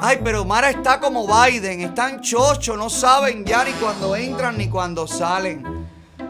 Ay, 0.00 0.20
pero 0.24 0.46
Mara 0.46 0.70
está 0.70 0.98
como 0.98 1.26
Biden, 1.26 1.82
están 1.82 2.22
chocho, 2.22 2.74
no 2.74 2.88
saben 2.88 3.44
ya 3.44 3.64
ni 3.64 3.72
cuando 3.72 4.16
entran 4.16 4.56
ni 4.56 4.68
cuando 4.68 5.06
salen. 5.06 5.86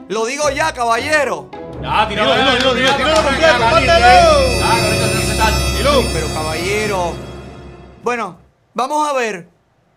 Lo 0.08 0.26
digo 0.26 0.50
ya, 0.50 0.72
caballero. 0.72 1.48
Ya, 1.80 2.08
tíralo, 2.08 2.34
tíralo, 2.34 2.74
tíralo 2.74 2.96
tíralo, 2.96 3.28
tíralo. 3.36 3.64
mándalo. 3.66 4.58
Ya, 4.58 4.70
con 4.70 4.92
esto 4.92 5.20
se 5.20 5.36
sale. 5.36 5.56
Sí, 5.56 6.10
pero 6.12 6.26
caballero. 6.34 7.31
Bueno, 8.02 8.36
vamos 8.74 9.08
a 9.08 9.12
ver 9.12 9.48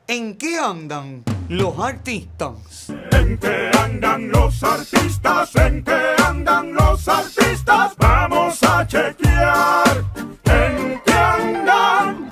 en 0.05 0.37
qué 0.37 0.59
andan 0.59 1.23
los 1.49 1.79
artistas. 1.79 2.91
¿En 3.11 3.35
qué 3.39 3.71
andan 3.79 4.29
los 4.29 4.61
artistas? 4.61 5.55
¿En 5.55 5.83
qué 5.83 6.15
andan 6.23 6.71
los 6.75 7.07
artistas? 7.07 7.93
Vamos 7.97 8.61
a 8.61 8.85
chequear. 8.85 10.03
¿En 10.43 11.01
qué 11.03 11.13
andan? 11.13 12.29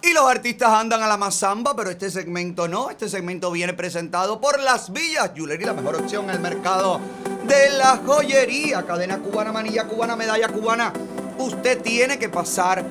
Y 0.00 0.14
los 0.14 0.24
artistas 0.26 0.70
andan 0.70 1.02
a 1.02 1.06
la 1.06 1.18
mazamba, 1.18 1.76
pero 1.76 1.90
este 1.90 2.10
segmento 2.10 2.66
no. 2.66 2.88
Este 2.88 3.10
segmento 3.10 3.50
viene 3.50 3.74
presentado 3.74 4.40
por 4.40 4.58
Las 4.58 4.90
Villas 4.90 5.32
Jewelry, 5.34 5.66
la 5.66 5.74
mejor 5.74 5.96
opción 5.96 6.24
en 6.30 6.36
el 6.36 6.40
mercado 6.40 6.98
de 7.46 7.76
la 7.76 8.00
joyería. 8.06 8.86
Cadena 8.86 9.18
cubana, 9.18 9.52
manilla 9.52 9.86
cubana, 9.86 10.16
medalla 10.16 10.48
cubana. 10.48 10.94
Usted 11.36 11.82
tiene 11.82 12.18
que 12.18 12.30
pasar 12.30 12.82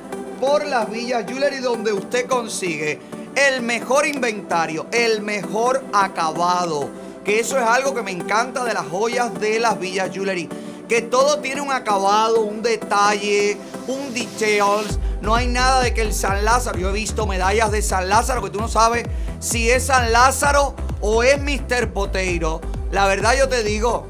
por 0.44 0.66
Las 0.66 0.90
Villas 0.90 1.24
Jewelry 1.26 1.60
donde 1.60 1.94
usted 1.94 2.26
consigue 2.26 2.98
el 3.34 3.62
mejor 3.62 4.06
inventario, 4.06 4.86
el 4.92 5.22
mejor 5.22 5.82
acabado. 5.94 6.90
Que 7.24 7.40
eso 7.40 7.58
es 7.58 7.66
algo 7.66 7.94
que 7.94 8.02
me 8.02 8.10
encanta 8.10 8.62
de 8.62 8.74
las 8.74 8.86
joyas 8.86 9.32
de 9.40 9.58
Las 9.58 9.78
Villas 9.80 10.10
Jewelry. 10.12 10.50
Que 10.86 11.00
todo 11.00 11.38
tiene 11.38 11.62
un 11.62 11.72
acabado, 11.72 12.42
un 12.42 12.60
detalle, 12.60 13.56
un 13.86 14.12
details. 14.12 14.98
No 15.22 15.34
hay 15.34 15.46
nada 15.46 15.80
de 15.80 15.94
que 15.94 16.02
el 16.02 16.12
San 16.12 16.44
Lázaro, 16.44 16.78
yo 16.78 16.90
he 16.90 16.92
visto 16.92 17.26
medallas 17.26 17.72
de 17.72 17.80
San 17.80 18.10
Lázaro 18.10 18.42
que 18.42 18.50
tú 18.50 18.60
no 18.60 18.68
sabes 18.68 19.04
si 19.40 19.70
es 19.70 19.86
San 19.86 20.12
Lázaro 20.12 20.74
o 21.00 21.22
es 21.22 21.40
Mr. 21.40 21.90
Poteiro. 21.94 22.60
La 22.90 23.06
verdad 23.06 23.34
yo 23.34 23.48
te 23.48 23.62
digo, 23.64 24.06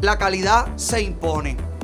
la 0.00 0.16
calidad 0.16 0.74
se 0.76 1.02
impone. 1.02 1.75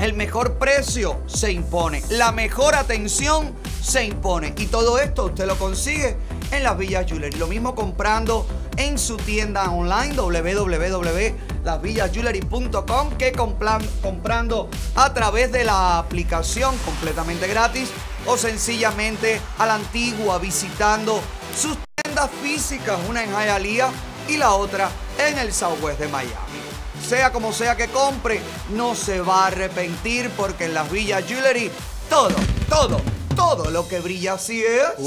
El 0.00 0.14
mejor 0.14 0.58
precio 0.58 1.20
se 1.26 1.52
impone. 1.52 2.02
La 2.10 2.32
mejor 2.32 2.74
atención 2.74 3.54
se 3.80 4.04
impone. 4.04 4.52
Y 4.58 4.66
todo 4.66 4.98
esto 4.98 5.26
usted 5.26 5.46
lo 5.46 5.56
consigue 5.56 6.16
en 6.50 6.64
las 6.64 6.76
Villas 6.76 7.06
Jewelry. 7.06 7.38
Lo 7.38 7.46
mismo 7.46 7.74
comprando 7.74 8.46
en 8.76 8.98
su 8.98 9.16
tienda 9.16 9.70
online 9.70 10.14
www.lasvillasjewelry.com 10.14 13.10
que 13.16 13.32
comprando 13.32 14.68
a 14.96 15.14
través 15.14 15.52
de 15.52 15.64
la 15.64 15.98
aplicación 15.98 16.76
completamente 16.78 17.46
gratis 17.46 17.90
o 18.26 18.36
sencillamente 18.36 19.40
a 19.58 19.66
la 19.66 19.76
antigua 19.76 20.38
visitando 20.38 21.20
sus 21.56 21.78
tiendas 22.02 22.28
físicas, 22.42 22.98
una 23.08 23.22
en 23.22 23.30
Hialeah 23.30 23.92
y 24.28 24.38
la 24.38 24.54
otra 24.54 24.90
en 25.18 25.38
el 25.38 25.52
Southwest 25.52 26.00
de 26.00 26.08
Miami. 26.08 26.63
Sea 27.06 27.32
como 27.32 27.52
sea 27.52 27.76
que 27.76 27.88
compre, 27.88 28.40
no 28.70 28.94
se 28.94 29.20
va 29.20 29.44
a 29.44 29.46
arrepentir 29.48 30.30
porque 30.30 30.64
en 30.64 30.74
las 30.74 30.90
Villas 30.90 31.22
Jewelry 31.26 31.70
todo, 32.08 32.34
todo, 32.68 32.98
todo 33.36 33.70
lo 33.70 33.86
que 33.86 34.00
brilla 34.00 34.32
así 34.34 34.62
es. 34.64 35.06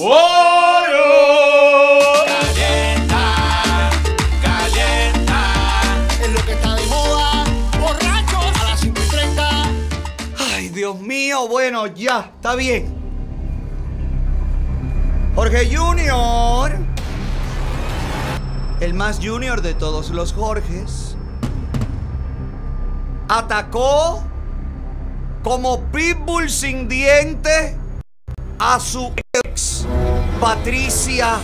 Calienta, 2.28 3.90
calienta. 4.44 5.42
Es 6.22 6.32
lo 6.32 6.46
que 6.46 6.52
está 6.54 6.76
de 6.76 6.86
moda. 6.86 7.44
Borrachos 7.80 8.62
a 8.62 8.64
las 8.70 8.80
5 8.80 9.02
y 9.04 9.10
30. 9.10 9.64
Ay, 10.54 10.70
Dios 10.70 11.00
mío, 11.00 11.48
bueno, 11.48 11.88
ya, 11.88 12.32
está 12.36 12.54
bien. 12.54 12.96
Jorge 15.34 15.76
Junior, 15.76 16.72
el 18.82 18.94
más 18.94 19.20
junior 19.20 19.62
de 19.62 19.74
todos 19.74 20.12
los 20.12 20.34
Jorges, 20.34 21.17
atacó 23.28 24.24
como 25.44 25.82
pitbull 25.92 26.50
sin 26.50 26.88
dientes 26.88 27.76
a 28.60 28.80
su 28.80 29.14
ex, 29.34 29.86
Patricia, 30.40 31.38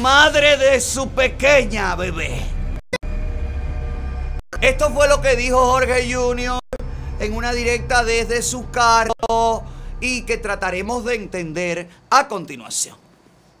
madre 0.00 0.56
de 0.56 0.80
su 0.80 1.08
pequeña 1.08 1.94
bebé. 1.96 2.42
Esto 4.60 4.90
fue 4.90 5.08
lo 5.08 5.20
que 5.20 5.34
dijo 5.36 5.58
Jorge 5.58 6.12
Junior 6.12 6.60
en 7.18 7.34
una 7.34 7.52
directa 7.52 8.04
desde 8.04 8.42
su 8.42 8.70
cargo 8.70 9.64
y 10.00 10.22
que 10.22 10.38
trataremos 10.38 11.04
de 11.04 11.16
entender 11.16 11.88
a 12.10 12.28
continuación. 12.28 12.96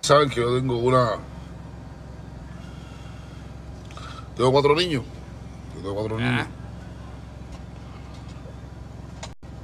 Saben 0.00 0.28
que 0.28 0.40
yo 0.40 0.56
tengo 0.56 0.78
una. 0.78 1.18
Tengo 4.36 4.52
cuatro 4.52 4.74
niños. 4.74 5.04
Yo 5.74 5.80
tengo 5.80 5.94
cuatro 5.94 6.18
niños. 6.18 6.46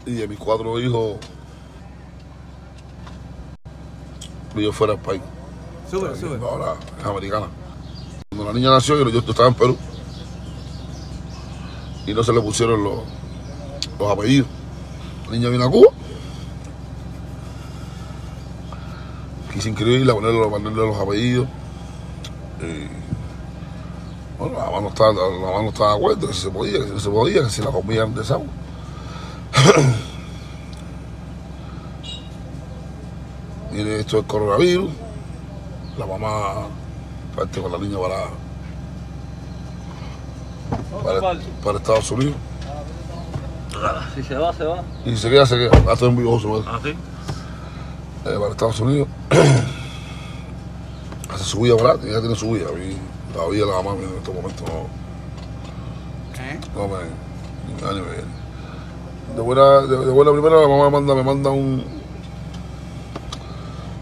Y 0.09 0.13
de 0.13 0.27
mis 0.27 0.39
cuatro 0.39 0.81
hijos. 0.81 1.17
Vivo 4.55 4.73
fuera 4.73 4.95
del 4.95 5.03
país. 5.03 5.21
Sube, 5.91 6.17
sube. 6.17 6.39
Ahora 6.41 6.77
es 6.99 7.05
americana. 7.05 7.47
Cuando 8.31 8.47
la 8.47 8.53
niña 8.55 8.71
nació, 8.71 8.97
yo, 8.97 9.07
yo 9.11 9.19
estaba 9.19 9.49
en 9.49 9.55
Perú. 9.55 9.77
Y 12.07 12.15
no 12.15 12.25
se 12.25 12.33
le 12.33 12.41
pusieron 12.41 12.83
los, 12.83 13.01
los 13.99 14.11
apellidos. 14.11 14.49
La 15.27 15.33
niña 15.33 15.51
vino 15.51 15.65
a 15.67 15.71
Cuba. 15.71 15.91
Quise 19.53 19.69
inscribirla, 19.69 20.15
ponerle, 20.15 20.49
ponerle 20.49 20.87
los 20.87 20.97
apellidos. 20.97 21.47
Y, 22.63 22.89
bueno, 24.39 24.57
la 24.57 24.65
mamá 24.65 24.81
no 24.81 24.89
estaba, 24.89 25.13
la 25.13 25.47
mamá 25.47 25.63
no 25.65 25.69
estaba 25.69 25.91
de 25.91 25.97
acuerdo, 25.99 26.29
que 26.29 26.33
si 26.33 26.41
se 26.41 26.51
podía, 26.51 26.79
que 26.79 26.87
si 26.87 26.93
no 26.93 27.01
se 27.01 27.11
podía, 27.11 27.45
que 27.45 27.51
si 27.51 27.61
la 27.61 27.71
comían 27.71 28.15
de 28.15 28.23
esa 28.23 28.39
Mire, 33.73 34.01
esto 34.01 34.19
es 34.19 34.25
coronavirus. 34.27 34.91
La 35.99 36.07
mamá 36.07 36.67
parte 37.37 37.61
con 37.61 37.71
la 37.73 37.79
niña 37.79 37.99
para, 37.99 38.25
para, 41.03 41.21
para 41.65 41.79
Estados 41.79 42.11
Unidos. 42.11 42.35
Si 44.15 44.23
se 44.23 44.35
va, 44.35 44.53
se 44.53 44.65
va. 44.65 44.83
Y 45.05 45.17
se 45.17 45.31
queda, 45.31 45.47
se 45.47 45.57
queda. 45.57 45.71
Ah, 45.89 45.93
estoy 45.93 46.09
en 46.09 46.17
vivo, 46.17 46.41
se 46.41 46.49
va. 46.49 46.59
¿Ah, 46.67 46.81
sí? 46.83 46.91
eh, 46.91 46.97
para 48.39 48.51
Estados 48.51 48.81
Unidos. 48.81 49.07
Hace 51.33 51.45
su 51.45 51.61
vida, 51.61 51.75
¿verdad? 51.77 52.05
Ella 52.05 52.21
tiene 52.21 52.35
su 52.35 52.51
vida. 52.53 52.67
A 52.69 52.73
mí, 52.73 52.97
la 53.37 53.47
vida 53.49 53.67
de 53.67 53.71
la 53.73 53.83
mamá 53.83 53.97
en 54.03 54.17
estos 54.17 54.35
momentos 54.35 54.63
no. 54.67 54.89
No 56.75 56.89
me. 56.89 56.99
ni 57.69 57.75
me- 57.83 57.93
ni 57.95 58.01
me- 58.01 58.38
De 59.35 59.43
buena, 59.43 59.81
de, 59.83 59.97
de 60.07 60.33
primera, 60.33 60.61
la 60.61 60.69
mamá 60.69 60.85
me 60.85 60.91
manda, 60.91 61.15
me 61.15 61.23
manda 61.23 61.51
un. 61.51 61.85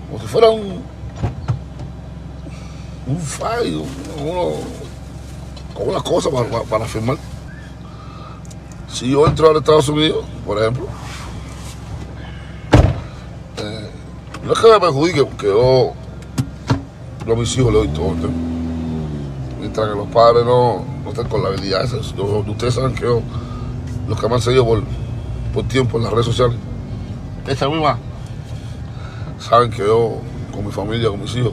Como 0.09 0.21
si 0.21 0.27
fuera 0.27 0.51
un. 0.51 0.83
Un 3.07 3.21
file, 3.21 3.77
un- 3.77 4.29
uno. 4.29 4.53
Con 5.75 5.89
unas 5.91 6.03
cosas 6.03 6.33
para, 6.33 6.63
para, 6.63 6.85
firmar. 6.87 7.19
Si 8.89 9.11
yo 9.11 9.27
entro 9.27 9.51
a 9.51 9.53
los 9.53 9.61
Estados 9.63 9.89
Unidos, 9.91 10.25
por 10.47 10.59
ejemplo, 10.59 10.87
eh, 13.59 13.91
no 14.43 14.53
es 14.55 14.59
que 14.59 14.71
me 14.71 14.81
perjudique, 14.81 15.25
porque 15.25 15.47
yo, 15.49 15.93
yo 17.27 17.33
a 17.33 17.37
mis 17.37 17.57
hijos 17.59 17.73
le 17.73 17.79
doy 17.81 17.89
todo. 17.89 18.07
¿entiendes? 18.07 18.41
Mientras 19.61 19.91
que 19.91 19.97
los 19.97 20.09
padres 20.09 20.47
no, 20.47 20.83
no 21.05 21.11
estén 21.11 21.29
con 21.29 21.43
la 21.43 21.49
habilidad 21.51 21.85
ustedes 22.53 22.75
saben 22.75 22.95
que 22.95 23.03
yo, 23.03 23.21
los 24.09 24.19
que 24.19 24.29
me 24.29 24.35
han 24.37 24.41
seguido 24.41 24.65
por, 24.65 24.83
por 25.57 25.65
tiempo 25.69 25.97
en 25.97 26.05
las 26.05 26.13
redes 26.13 26.27
sociales, 26.27 26.55
esta 27.47 27.67
misma, 27.69 27.99
saben 29.39 29.71
que 29.71 29.79
yo, 29.79 30.19
con 30.53 30.67
mi 30.67 30.71
familia, 30.71 31.09
con 31.09 31.21
mis 31.23 31.35
hijos, 31.35 31.53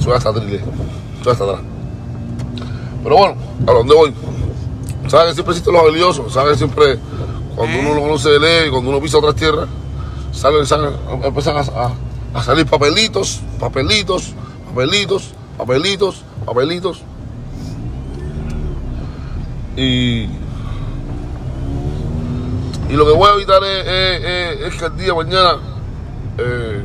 soy 0.00 0.14
hasta 0.14 0.32
trile, 0.32 0.60
soy 1.22 1.32
hasta 1.32 1.44
atrás. 1.44 1.60
Pero 3.02 3.16
bueno, 3.18 3.34
a 3.66 3.72
donde 3.72 3.94
voy. 3.94 4.14
Saben 5.08 5.28
que 5.28 5.34
siempre 5.34 5.52
existen 5.52 5.74
los 5.74 5.82
habilidosos, 5.82 6.32
saben 6.32 6.52
que 6.52 6.58
siempre, 6.58 6.98
cuando 7.54 7.78
uno 7.78 8.06
no 8.08 8.16
se 8.18 8.38
lee, 8.40 8.70
cuando 8.70 8.88
uno 8.88 9.00
pisa 9.00 9.18
otras 9.18 9.34
tierras, 9.34 9.68
salen, 10.32 10.64
salen, 10.64 10.94
empiezan 11.22 11.56
a, 11.58 11.60
a- 11.60 11.92
a 12.32 12.42
salir 12.42 12.64
papelitos, 12.66 13.42
papelitos, 13.60 14.32
papelitos, 14.66 15.34
papelitos, 15.58 16.22
papelitos. 16.46 17.02
Y, 19.76 20.26
y 22.88 22.92
lo 22.94 23.06
que 23.06 23.12
voy 23.12 23.28
a 23.28 23.34
evitar 23.34 23.62
es, 23.64 23.86
es- 23.86 24.24
es- 24.24 24.72
es 24.72 24.78
que 24.80 24.86
el 24.86 24.96
día 24.96 25.06
de 25.06 25.14
mañana 25.14 25.56
eh, 26.38 26.82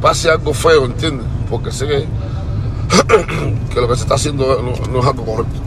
pase 0.00 0.30
algo 0.30 0.52
feo, 0.54 0.84
¿entiendes? 0.86 1.26
Porque 1.48 1.70
sé 1.70 1.86
que, 1.86 2.06
que 3.74 3.80
lo 3.80 3.88
que 3.88 3.96
se 3.96 4.02
está 4.02 4.14
haciendo 4.14 4.46
no, 4.62 4.86
no 4.92 5.00
es 5.00 5.06
algo 5.06 5.24
correcto. 5.24 5.60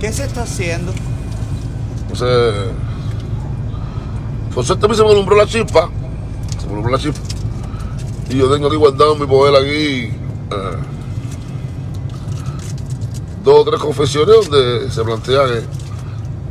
¿Qué 0.00 0.12
se 0.12 0.24
está 0.24 0.42
haciendo? 0.42 0.92
Entonces, 2.02 2.54
por 4.54 4.64
suerte 4.64 4.86
a 4.86 4.88
mí 4.88 4.94
se 4.96 5.02
me 5.04 5.10
alumbró 5.10 5.36
la 5.36 5.46
chispa. 5.46 5.88
Se 6.58 6.66
me 6.66 6.72
alumbró 6.72 6.92
la 6.92 6.98
chispa. 6.98 7.20
Y 8.30 8.36
yo 8.38 8.50
tengo 8.52 8.66
aquí 8.68 8.76
guardado 8.76 9.14
en 9.14 9.20
mi 9.20 9.26
poder 9.26 9.54
aquí 9.56 9.70
eh, 10.50 10.76
dos 13.44 13.60
o 13.60 13.64
tres 13.64 13.80
confesiones 13.80 14.36
donde 14.48 14.90
se 14.90 15.02
plantea 15.02 15.46
que, 15.46 15.62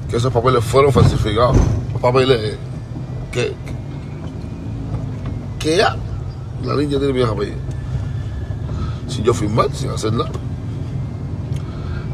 que 0.09 0.17
esos 0.17 0.31
papeles 0.33 0.63
fueron 0.63 0.91
falsificados. 0.91 1.57
Papeles 2.01 2.57
que, 3.31 3.53
que 5.59 5.77
ya 5.77 5.95
la 6.63 6.75
niña 6.75 6.97
tiene 6.97 7.13
mi 7.13 7.21
apellido. 7.21 7.57
Sin 9.07 9.23
yo 9.23 9.33
firmar, 9.33 9.73
sin 9.73 9.89
hacer 9.89 10.13
nada. 10.13 10.31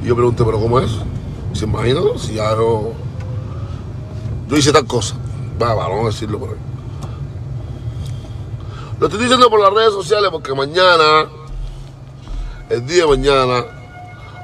Y 0.04 0.08
yo 0.08 0.16
pregunté, 0.16 0.43
¿pero 0.43 0.60
cómo 0.60 0.80
es 0.80 0.91
se 1.56 1.66
imagínalo, 1.66 2.18
si 2.18 2.34
ya 2.34 2.54
yo, 2.54 2.91
yo 4.50 4.58
hice 4.58 4.74
tal 4.74 4.86
cosa. 4.86 5.16
Va, 5.62 5.74
va, 5.74 5.88
vamos 5.88 6.04
a 6.04 6.08
decirlo 6.08 6.38
por 6.38 6.50
ahí. 6.50 6.56
Lo 9.00 9.08
estoy 9.08 9.22
diciendo 9.22 9.50
por 9.50 9.62
las 9.62 9.74
redes 9.74 9.93
sociales 9.93 10.30
porque 10.32 10.54
mañana, 10.54 11.28
el 12.70 12.86
día 12.86 13.06
de 13.06 13.08
mañana, 13.08 13.66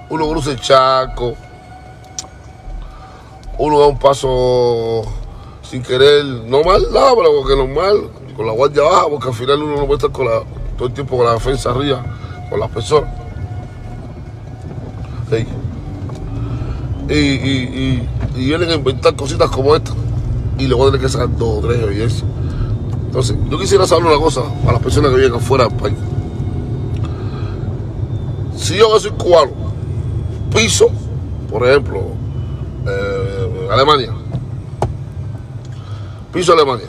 uno 0.09 0.29
cruza 0.29 0.51
el 0.51 0.61
chaco, 0.61 1.35
uno 3.57 3.79
da 3.79 3.87
un 3.87 3.99
paso 3.99 5.03
sin 5.61 5.81
querer, 5.83 6.25
no 6.25 6.63
mal, 6.63 6.81
no, 6.91 7.15
pero 7.15 7.31
porque 7.37 7.55
normal, 7.55 8.09
con 8.35 8.45
la 8.45 8.51
guardia 8.53 8.83
baja, 8.83 9.07
porque 9.09 9.27
al 9.29 9.33
final 9.33 9.61
uno 9.61 9.77
no 9.77 9.85
puede 9.85 9.95
estar 9.95 10.11
con 10.11 10.25
la, 10.25 10.41
todo 10.77 10.87
el 10.87 10.93
tiempo 10.93 11.17
con 11.17 11.25
la 11.25 11.33
defensa 11.33 11.71
arriba, 11.71 12.03
con 12.49 12.59
las 12.59 12.69
personas. 12.69 13.09
Sí. 15.29 15.45
Y, 17.13 18.01
vienen 18.35 18.69
a 18.69 18.73
inventar 18.75 19.15
cositas 19.15 19.49
como 19.49 19.75
esta, 19.75 19.91
y 20.57 20.67
le 20.67 20.73
voy 20.73 20.83
a 20.83 20.91
tener 20.91 21.01
que 21.05 21.09
sacar 21.09 21.35
dos 21.37 21.63
o 21.63 21.67
tres 21.67 21.81
evidencias. 21.81 22.25
Entonces, 23.05 23.37
yo 23.49 23.59
quisiera 23.59 23.85
saber 23.85 24.05
una 24.05 24.17
cosa 24.17 24.41
a 24.67 24.71
las 24.71 24.81
personas 24.81 25.11
que 25.11 25.17
viven 25.17 25.35
afuera 25.35 25.67
del 25.67 25.77
país. 25.77 25.95
Si 28.55 28.77
yo 28.77 28.93
que 28.93 28.99
soy 28.99 29.11
cubano, 29.11 29.51
piso, 30.53 30.89
por 31.49 31.67
ejemplo, 31.67 32.20
eh, 32.87 33.67
Alemania, 33.71 34.13
piso 36.33 36.53
Alemania, 36.53 36.87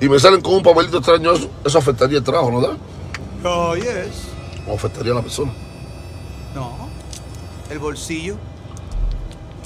y 0.00 0.08
me 0.08 0.18
salen 0.18 0.40
con 0.40 0.54
un 0.54 0.62
papelito 0.62 0.98
extraño, 0.98 1.32
eso, 1.32 1.50
eso 1.64 1.78
afectaría 1.78 2.18
el 2.18 2.24
trabajo, 2.24 2.50
¿no 2.50 2.60
da? 2.60 2.76
Oh, 3.44 3.74
yes. 3.74 4.28
O 4.66 4.74
afectaría 4.74 5.12
a 5.12 5.16
la 5.16 5.22
persona. 5.22 5.52
No. 6.54 6.88
El 7.70 7.78
bolsillo. 7.78 8.36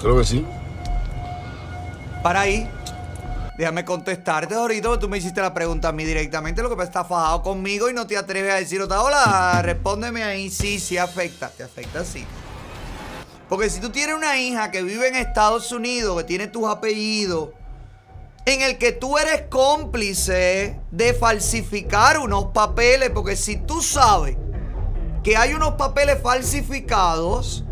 Creo 0.00 0.18
que 0.18 0.24
sí. 0.24 0.46
Para 2.22 2.40
ahí. 2.40 2.68
Déjame 3.56 3.84
contestarte 3.84 4.54
ahorita, 4.54 4.88
porque 4.88 5.00
tú 5.00 5.08
me 5.08 5.18
hiciste 5.18 5.40
la 5.40 5.52
pregunta 5.52 5.88
a 5.88 5.92
mí 5.92 6.04
directamente. 6.04 6.62
Lo 6.62 6.74
que 6.74 6.82
está 6.82 7.04
fajado 7.04 7.42
conmigo 7.42 7.90
y 7.90 7.92
no 7.92 8.06
te 8.06 8.16
atreves 8.16 8.52
a 8.52 8.56
decir 8.56 8.80
otra. 8.80 9.02
Hola, 9.02 9.60
respóndeme 9.62 10.22
ahí. 10.22 10.50
Sí, 10.50 10.80
sí 10.80 10.98
afecta. 10.98 11.48
Te 11.50 11.62
afecta, 11.62 12.04
sí. 12.04 12.24
Porque 13.52 13.68
si 13.68 13.80
tú 13.80 13.90
tienes 13.90 14.16
una 14.16 14.38
hija 14.38 14.70
que 14.70 14.82
vive 14.82 15.08
en 15.08 15.14
Estados 15.14 15.72
Unidos, 15.72 16.16
que 16.16 16.24
tiene 16.24 16.46
tus 16.46 16.66
apellidos, 16.66 17.50
en 18.46 18.62
el 18.62 18.78
que 18.78 18.92
tú 18.92 19.18
eres 19.18 19.42
cómplice 19.50 20.80
de 20.90 21.12
falsificar 21.12 22.18
unos 22.18 22.46
papeles, 22.46 23.10
porque 23.10 23.36
si 23.36 23.56
tú 23.56 23.82
sabes 23.82 24.38
que 25.22 25.36
hay 25.36 25.52
unos 25.52 25.72
papeles 25.72 26.16
falsificados 26.22 27.62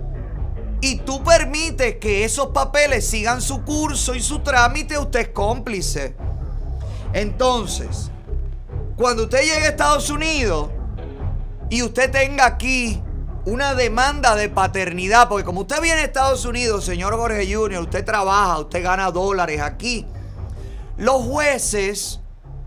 y 0.82 0.96
tú 0.96 1.24
permites 1.24 1.96
que 1.96 2.26
esos 2.26 2.48
papeles 2.48 3.06
sigan 3.06 3.40
su 3.40 3.64
curso 3.64 4.14
y 4.14 4.20
su 4.20 4.40
trámite, 4.40 4.98
usted 4.98 5.20
es 5.20 5.28
cómplice. 5.28 6.14
Entonces, 7.14 8.10
cuando 8.98 9.22
usted 9.22 9.40
llegue 9.40 9.64
a 9.64 9.70
Estados 9.70 10.10
Unidos 10.10 10.68
y 11.70 11.80
usted 11.82 12.10
tenga 12.10 12.44
aquí 12.44 13.02
una 13.44 13.74
demanda 13.74 14.34
de 14.36 14.48
paternidad, 14.48 15.28
porque 15.28 15.44
como 15.44 15.62
usted 15.62 15.80
viene 15.80 16.00
a 16.02 16.04
Estados 16.04 16.44
Unidos, 16.44 16.84
señor 16.84 17.16
Jorge 17.16 17.52
Junior, 17.52 17.82
usted 17.82 18.04
trabaja, 18.04 18.58
usted 18.58 18.82
gana 18.82 19.10
dólares 19.10 19.60
aquí, 19.60 20.06
los 20.96 21.22
jueces 21.22 22.20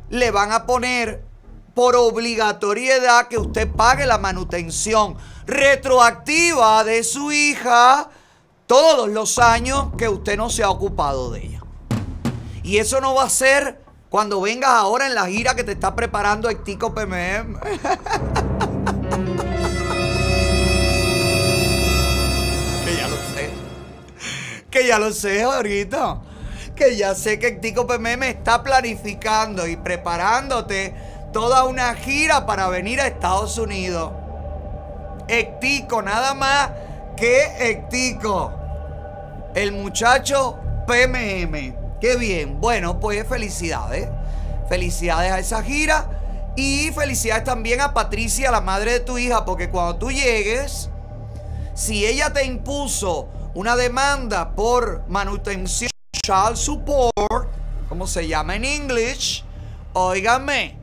le 0.10 0.32
van 0.32 0.52
a 0.52 0.66
poner 0.66 1.24
por 1.74 1.96
obligatoriedad 1.96 3.28
que 3.28 3.38
usted 3.38 3.70
pague 3.70 4.06
la 4.06 4.18
manutención 4.18 5.18
retroactiva 5.46 6.84
de 6.84 7.04
su 7.04 7.32
hija 7.32 8.10
todos 8.68 9.10
los 9.10 9.40
años 9.40 9.88
que 9.98 10.08
usted 10.08 10.38
no 10.38 10.50
se 10.50 10.64
ha 10.64 10.70
ocupado 10.70 11.32
de 11.32 11.46
ella. 11.46 11.62
Y 12.64 12.78
eso 12.78 13.02
no 13.02 13.14
va 13.16 13.24
a 13.24 13.30
ser 13.30 13.82
cuando 14.10 14.42
vengas 14.42 14.70
ahora 14.70 15.08
en 15.08 15.16
la 15.16 15.26
gira 15.28 15.56
que 15.56 15.64
te 15.64 15.74
está 15.74 15.96
preparando 15.96 16.50
el 16.50 16.64
Tico 16.64 16.94
PMM. 16.94 17.60
Que 24.74 24.88
ya 24.88 24.98
lo 24.98 25.14
sé, 25.14 25.44
ahorita. 25.44 26.20
Que 26.76 26.98
ya 26.98 27.14
sé 27.14 27.38
que 27.38 27.50
el 27.50 27.60
Tico 27.60 27.86
PMM 27.86 28.24
está 28.24 28.64
planificando 28.64 29.68
y 29.68 29.76
preparándote 29.76 30.96
toda 31.32 31.66
una 31.66 31.94
gira 31.94 32.48
para 32.48 32.68
venir 32.70 33.00
a 33.00 33.06
Estados 33.06 33.60
Unidos. 33.60 34.12
Ectico, 35.28 36.02
nada 36.02 36.34
más 36.34 36.72
que 37.16 37.70
Ectico. 37.70 38.52
El 39.54 39.74
muchacho 39.74 40.58
PMM. 40.88 42.00
Qué 42.02 42.16
bien. 42.16 42.60
Bueno, 42.60 43.00
pues 43.00 43.28
felicidades. 43.28 44.10
Felicidades 44.70 45.32
a 45.32 45.38
esa 45.38 45.62
gira. 45.62 46.10
Y 46.56 46.90
felicidades 46.96 47.44
también 47.44 47.80
a 47.80 47.94
Patricia, 47.94 48.50
la 48.50 48.62
madre 48.62 48.94
de 48.94 49.00
tu 49.02 49.20
hija, 49.20 49.46
porque 49.46 49.70
cuando 49.70 49.98
tú 49.98 50.12
llegues, 50.12 50.90
si 51.76 52.08
ella 52.08 52.34
te 52.34 52.44
impuso 52.46 53.30
una 53.56 53.76
demanda 53.76 54.56
por 54.56 55.04
manutención, 55.08 55.92
child 56.26 56.56
support, 56.56 57.50
como 57.88 58.08
se 58.08 58.28
llama 58.28 58.56
en 58.56 58.66
English, 58.66 59.44
óigame, 59.94 60.80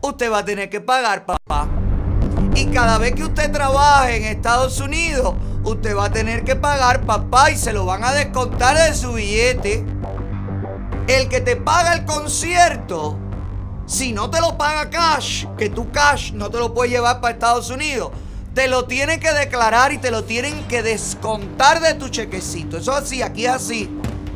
usted 0.00 0.30
va 0.30 0.38
a 0.38 0.44
tener 0.44 0.70
que 0.70 0.80
pagar, 0.80 1.26
papá. 1.26 1.68
Y 2.54 2.66
cada 2.66 2.98
vez 2.98 3.14
que 3.14 3.24
usted 3.24 3.50
trabaje 3.50 4.16
en 4.16 4.24
Estados 4.24 4.80
Unidos, 4.80 5.34
usted 5.64 5.96
va 5.96 6.06
a 6.06 6.12
tener 6.12 6.44
que 6.44 6.54
pagar, 6.54 7.04
papá, 7.04 7.50
y 7.50 7.56
se 7.56 7.72
lo 7.72 7.84
van 7.84 8.04
a 8.04 8.12
descontar 8.12 8.78
de 8.78 8.94
su 8.94 9.14
billete. 9.14 9.84
El 11.08 11.28
que 11.28 11.40
te 11.40 11.56
paga 11.56 11.92
el 11.92 12.04
concierto, 12.04 13.18
si 13.84 14.12
no 14.12 14.30
te 14.30 14.40
lo 14.40 14.56
paga 14.56 14.90
cash, 14.90 15.46
que 15.58 15.70
tu 15.70 15.90
cash 15.90 16.32
no 16.32 16.50
te 16.50 16.58
lo 16.58 16.72
puedes 16.72 16.92
llevar 16.92 17.20
para 17.20 17.34
Estados 17.34 17.70
Unidos, 17.70 18.12
te 18.56 18.68
lo 18.68 18.86
tienen 18.86 19.20
que 19.20 19.34
declarar 19.34 19.92
y 19.92 19.98
te 19.98 20.10
lo 20.10 20.24
tienen 20.24 20.66
que 20.66 20.82
descontar 20.82 21.80
de 21.80 21.92
tu 21.92 22.08
chequecito. 22.08 22.78
Eso 22.78 22.96
es 22.96 23.04
así, 23.04 23.20
aquí 23.20 23.44
es 23.44 23.52
así. 23.52 23.90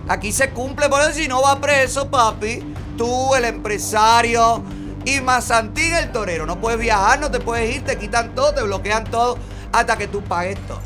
Aquí 0.09 0.31
se 0.31 0.51
cumple, 0.51 0.91
por 0.91 1.01
eso 1.01 1.13
si 1.13 1.27
no 1.27 1.41
va 1.41 1.59
preso, 1.59 2.11
papi, 2.11 2.63
tú, 2.99 3.35
el 3.35 3.47
empresario, 3.47 4.63
y 5.07 5.23
Mazantín 5.23 5.95
el 5.95 6.13
torero. 6.13 6.45
No 6.45 6.61
puedes 6.61 6.79
viajar, 6.79 7.19
no 7.19 7.31
te 7.31 7.41
puedes 7.41 7.75
ir, 7.75 7.83
te 7.83 7.97
quitan 7.97 8.35
todo, 8.35 8.53
te 8.53 8.63
bloquean 8.63 9.05
todo 9.05 9.39
hasta 9.73 9.97
que 9.97 10.07
tú 10.07 10.23
pagues 10.23 10.59
todo. 10.67 10.83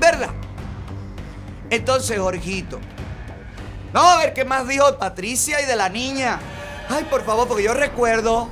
¿Verdad? 0.00 0.30
Entonces, 1.70 2.18
Jorgito. 2.18 2.80
Vamos 3.92 4.14
a 4.14 4.18
ver 4.18 4.34
qué 4.34 4.44
más 4.44 4.66
dijo 4.66 4.98
Patricia 4.98 5.60
y 5.60 5.66
de 5.66 5.76
la 5.76 5.88
niña. 5.88 6.40
Ay, 6.88 7.04
por 7.04 7.24
favor, 7.24 7.46
porque 7.46 7.62
yo 7.62 7.72
recuerdo 7.72 8.48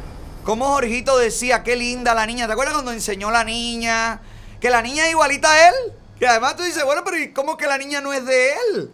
cómo 0.50 0.66
Jorgito 0.66 1.16
decía, 1.16 1.62
qué 1.62 1.76
linda 1.76 2.12
la 2.12 2.26
niña. 2.26 2.48
¿Te 2.48 2.54
acuerdas 2.54 2.74
cuando 2.74 2.90
enseñó 2.90 3.30
la 3.30 3.44
niña? 3.44 4.20
Que 4.60 4.68
la 4.68 4.82
niña 4.82 5.04
es 5.04 5.12
igualita 5.12 5.48
a 5.48 5.68
él. 5.68 5.74
Y 6.18 6.24
además 6.24 6.56
tú 6.56 6.64
dices, 6.64 6.82
bueno, 6.84 7.02
pero 7.04 7.18
¿y 7.18 7.32
cómo 7.32 7.56
que 7.56 7.68
la 7.68 7.78
niña 7.78 8.00
no 8.00 8.12
es 8.12 8.26
de 8.26 8.54
él? 8.54 8.90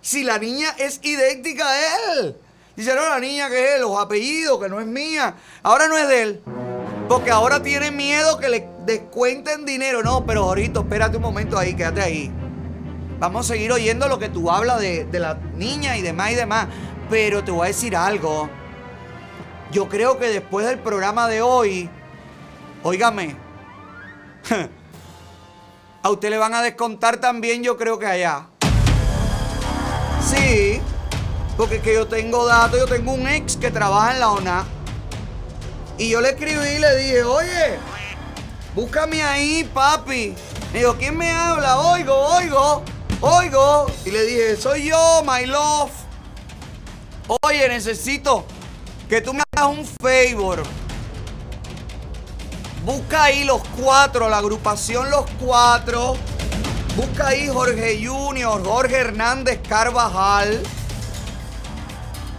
Si 0.00 0.24
la 0.24 0.38
niña 0.38 0.74
es 0.78 1.00
idéntica 1.02 1.68
a 1.68 2.14
él. 2.14 2.36
Dice, 2.76 2.94
no, 2.94 3.06
la 3.06 3.20
niña 3.20 3.50
que 3.50 3.74
es, 3.74 3.80
los 3.82 4.00
apellidos, 4.00 4.58
que 4.58 4.70
no 4.70 4.80
es 4.80 4.86
mía. 4.86 5.34
Ahora 5.62 5.86
no 5.86 5.98
es 5.98 6.08
de 6.08 6.22
él. 6.22 6.42
Porque 7.10 7.30
ahora 7.30 7.62
tiene 7.62 7.90
miedo 7.90 8.38
que 8.38 8.48
le 8.48 8.66
descuenten 8.86 9.66
dinero. 9.66 10.02
No, 10.02 10.24
pero 10.24 10.44
ahorita, 10.44 10.80
espérate 10.80 11.18
un 11.18 11.24
momento 11.24 11.58
ahí, 11.58 11.76
quédate 11.76 12.00
ahí. 12.00 12.32
Vamos 13.18 13.44
a 13.44 13.52
seguir 13.52 13.70
oyendo 13.70 14.08
lo 14.08 14.18
que 14.18 14.30
tú 14.30 14.50
hablas 14.50 14.80
de, 14.80 15.04
de 15.04 15.20
la 15.20 15.34
niña 15.56 15.98
y 15.98 16.00
demás 16.00 16.30
y 16.30 16.36
demás. 16.36 16.68
Pero 17.10 17.44
te 17.44 17.50
voy 17.50 17.66
a 17.66 17.68
decir 17.68 17.94
algo. 17.94 18.48
Yo 19.72 19.88
creo 19.88 20.18
que 20.18 20.28
después 20.28 20.66
del 20.66 20.78
programa 20.78 21.26
de 21.28 21.42
hoy, 21.42 21.90
óigame, 22.82 23.36
a 26.02 26.10
usted 26.10 26.30
le 26.30 26.38
van 26.38 26.54
a 26.54 26.62
descontar 26.62 27.16
también, 27.18 27.62
yo 27.64 27.76
creo 27.76 27.98
que 27.98 28.06
allá. 28.06 28.46
Sí, 30.24 30.80
porque 31.56 31.80
que 31.80 31.94
yo 31.94 32.06
tengo 32.06 32.46
datos, 32.46 32.78
yo 32.78 32.86
tengo 32.86 33.12
un 33.12 33.26
ex 33.26 33.56
que 33.56 33.70
trabaja 33.70 34.12
en 34.12 34.20
la 34.20 34.30
ONA. 34.30 34.64
Y 35.98 36.10
yo 36.10 36.20
le 36.20 36.30
escribí 36.30 36.66
y 36.66 36.78
le 36.78 36.96
dije, 36.96 37.22
oye, 37.24 37.78
búscame 38.74 39.22
ahí, 39.22 39.64
papi. 39.72 40.34
Me 40.72 40.80
dijo, 40.80 40.94
¿quién 40.96 41.16
me 41.16 41.30
habla? 41.30 41.78
Oigo, 41.78 42.14
oigo, 42.14 42.82
oigo. 43.20 43.86
Y 44.04 44.10
le 44.10 44.24
dije, 44.26 44.56
soy 44.56 44.88
yo, 44.88 45.22
my 45.24 45.46
love. 45.46 45.90
Oye, 47.42 47.68
necesito 47.68 48.44
que 49.08 49.20
tú 49.20 49.32
me 49.32 49.45
un 49.64 49.86
favor. 49.86 50.62
Busca 52.84 53.24
ahí 53.24 53.44
los 53.44 53.62
cuatro, 53.80 54.28
la 54.28 54.38
agrupación 54.38 55.10
Los 55.10 55.24
Cuatro. 55.40 56.16
Busca 56.94 57.28
ahí 57.28 57.48
Jorge 57.48 58.06
Junior, 58.06 58.62
Jorge 58.64 58.96
Hernández 58.96 59.60
Carvajal. 59.66 60.62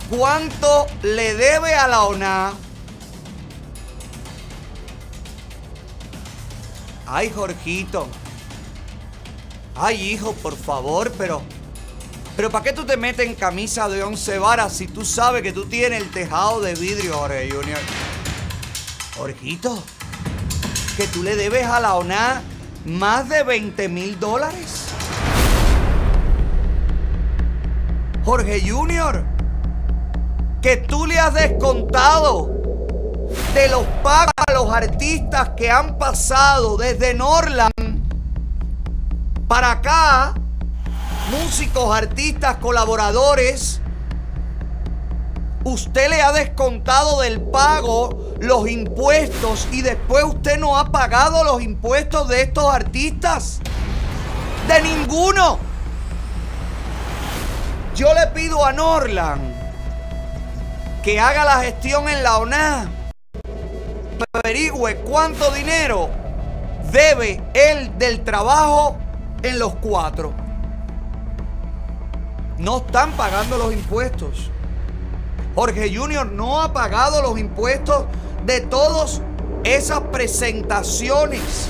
¿Cuánto 0.09 0.85
le 1.01 1.33
debe 1.33 1.73
a 1.73 1.87
la 1.87 2.03
ONA? 2.03 2.53
Ay, 7.07 7.29
Jorgito. 7.29 8.07
Ay, 9.75 10.13
hijo, 10.13 10.33
por 10.33 10.55
favor, 10.55 11.11
pero. 11.17 11.41
Pero 12.37 12.51
¿para 12.51 12.63
qué 12.63 12.71
tú 12.71 12.85
te 12.85 12.97
metes 12.97 13.25
en 13.25 13.33
camisa 13.33 13.89
de 13.89 14.03
once 14.03 14.37
varas 14.37 14.71
si 14.71 14.85
tú 14.85 15.03
sabes 15.03 15.41
que 15.41 15.51
tú 15.51 15.65
tienes 15.65 16.03
el 16.03 16.11
tejado 16.11 16.61
de 16.61 16.75
vidrio, 16.75 17.17
Jorge 17.17 17.49
Junior? 17.49 17.79
Jorgito, 19.17 19.83
que 20.97 21.07
tú 21.07 21.23
le 21.23 21.35
debes 21.35 21.65
a 21.65 21.79
la 21.79 21.95
ONA 21.95 22.43
más 22.85 23.27
de 23.27 23.41
20 23.41 23.89
mil 23.89 24.19
dólares. 24.19 24.85
Jorge 28.23 28.61
Junior, 28.69 29.25
que 30.61 30.77
tú 30.77 31.07
le 31.07 31.17
has 31.17 31.33
descontado 31.33 32.51
de 33.55 33.67
los 33.67 33.83
pagos 34.03 34.33
a 34.47 34.53
los 34.53 34.71
artistas 34.71 35.49
que 35.57 35.71
han 35.71 35.97
pasado 35.97 36.77
desde 36.77 37.15
Norland 37.15 37.71
para 39.47 39.71
acá, 39.71 40.35
músicos, 41.29 41.95
artistas, 41.95 42.57
colaboradores, 42.57 43.81
usted 45.63 46.09
le 46.09 46.21
ha 46.21 46.31
descontado 46.31 47.21
del 47.21 47.41
pago 47.41 48.35
los 48.39 48.69
impuestos 48.69 49.67
y 49.71 49.81
después 49.81 50.23
usted 50.23 50.57
no 50.57 50.77
ha 50.77 50.91
pagado 50.91 51.43
los 51.43 51.61
impuestos 51.61 52.27
de 52.27 52.43
estos 52.43 52.73
artistas. 52.73 53.59
De 54.67 54.81
ninguno. 54.81 55.59
Yo 57.95 58.13
le 58.13 58.27
pido 58.27 58.63
a 58.65 58.73
Norland 58.73 59.55
que 61.03 61.19
haga 61.19 61.45
la 61.45 61.61
gestión 61.61 62.07
en 62.09 62.21
la 62.21 62.37
ONA. 62.37 62.91
Averigüe 64.33 64.97
cuánto 64.97 65.51
dinero 65.51 66.09
debe 66.91 67.41
él 67.53 67.97
del 67.97 68.23
trabajo 68.23 68.97
en 69.41 69.57
los 69.57 69.75
cuatro. 69.75 70.46
No 72.57 72.77
están 72.77 73.11
pagando 73.11 73.57
los 73.57 73.71
impuestos. 73.71 74.49
Jorge 75.55 75.95
Junior 75.95 76.25
no 76.25 76.61
ha 76.61 76.73
pagado 76.73 77.21
los 77.21 77.39
impuestos 77.39 78.05
de 78.45 78.61
todas 78.61 79.21
esas 79.63 80.01
presentaciones. 80.11 81.69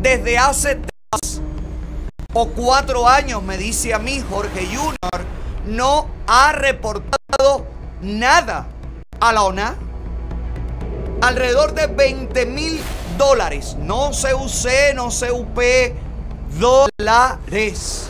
Desde 0.00 0.38
hace 0.38 0.76
tres 0.76 1.40
o 2.32 2.48
cuatro 2.48 3.08
años, 3.08 3.42
me 3.42 3.56
dice 3.56 3.94
a 3.94 3.98
mí 3.98 4.22
Jorge 4.28 4.66
Junior, 4.66 4.96
no 5.66 6.08
ha 6.26 6.52
reportado 6.52 7.66
nada 8.00 8.66
a 9.20 9.32
la 9.32 9.42
ONA. 9.42 9.76
Alrededor 11.20 11.74
de 11.74 11.86
20 11.86 12.46
mil 12.46 12.80
dólares. 13.16 13.76
No 13.78 14.10
CUC, 14.10 14.94
no 14.94 15.08
CUP, 15.08 15.58
dólares. 16.58 18.08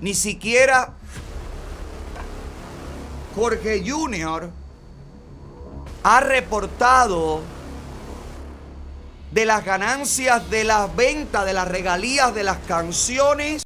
Ni 0.00 0.14
siquiera 0.14 0.94
Jorge 3.34 3.84
Junior 3.86 4.50
ha 6.02 6.20
reportado 6.20 7.40
de 9.30 9.46
las 9.46 9.64
ganancias 9.64 10.50
de 10.50 10.64
las 10.64 10.94
ventas, 10.94 11.46
de 11.46 11.52
las 11.52 11.68
regalías 11.68 12.34
de 12.34 12.44
las 12.44 12.58
canciones 12.66 13.62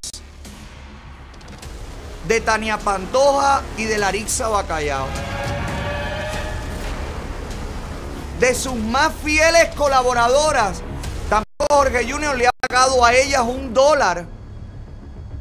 de 2.28 2.40
Tania 2.40 2.78
Pantoja 2.78 3.62
y 3.76 3.84
de 3.84 3.98
Larixa 3.98 4.48
Bacallao. 4.48 5.06
De 8.40 8.54
sus 8.54 8.74
más 8.74 9.12
fieles 9.24 9.74
colaboradoras, 9.74 10.82
tampoco 11.30 11.74
Jorge 11.74 12.10
Junior 12.10 12.36
le 12.36 12.46
ha 12.46 12.50
pagado 12.68 13.04
a 13.04 13.14
ellas 13.14 13.40
un 13.42 13.72
dólar 13.72 14.26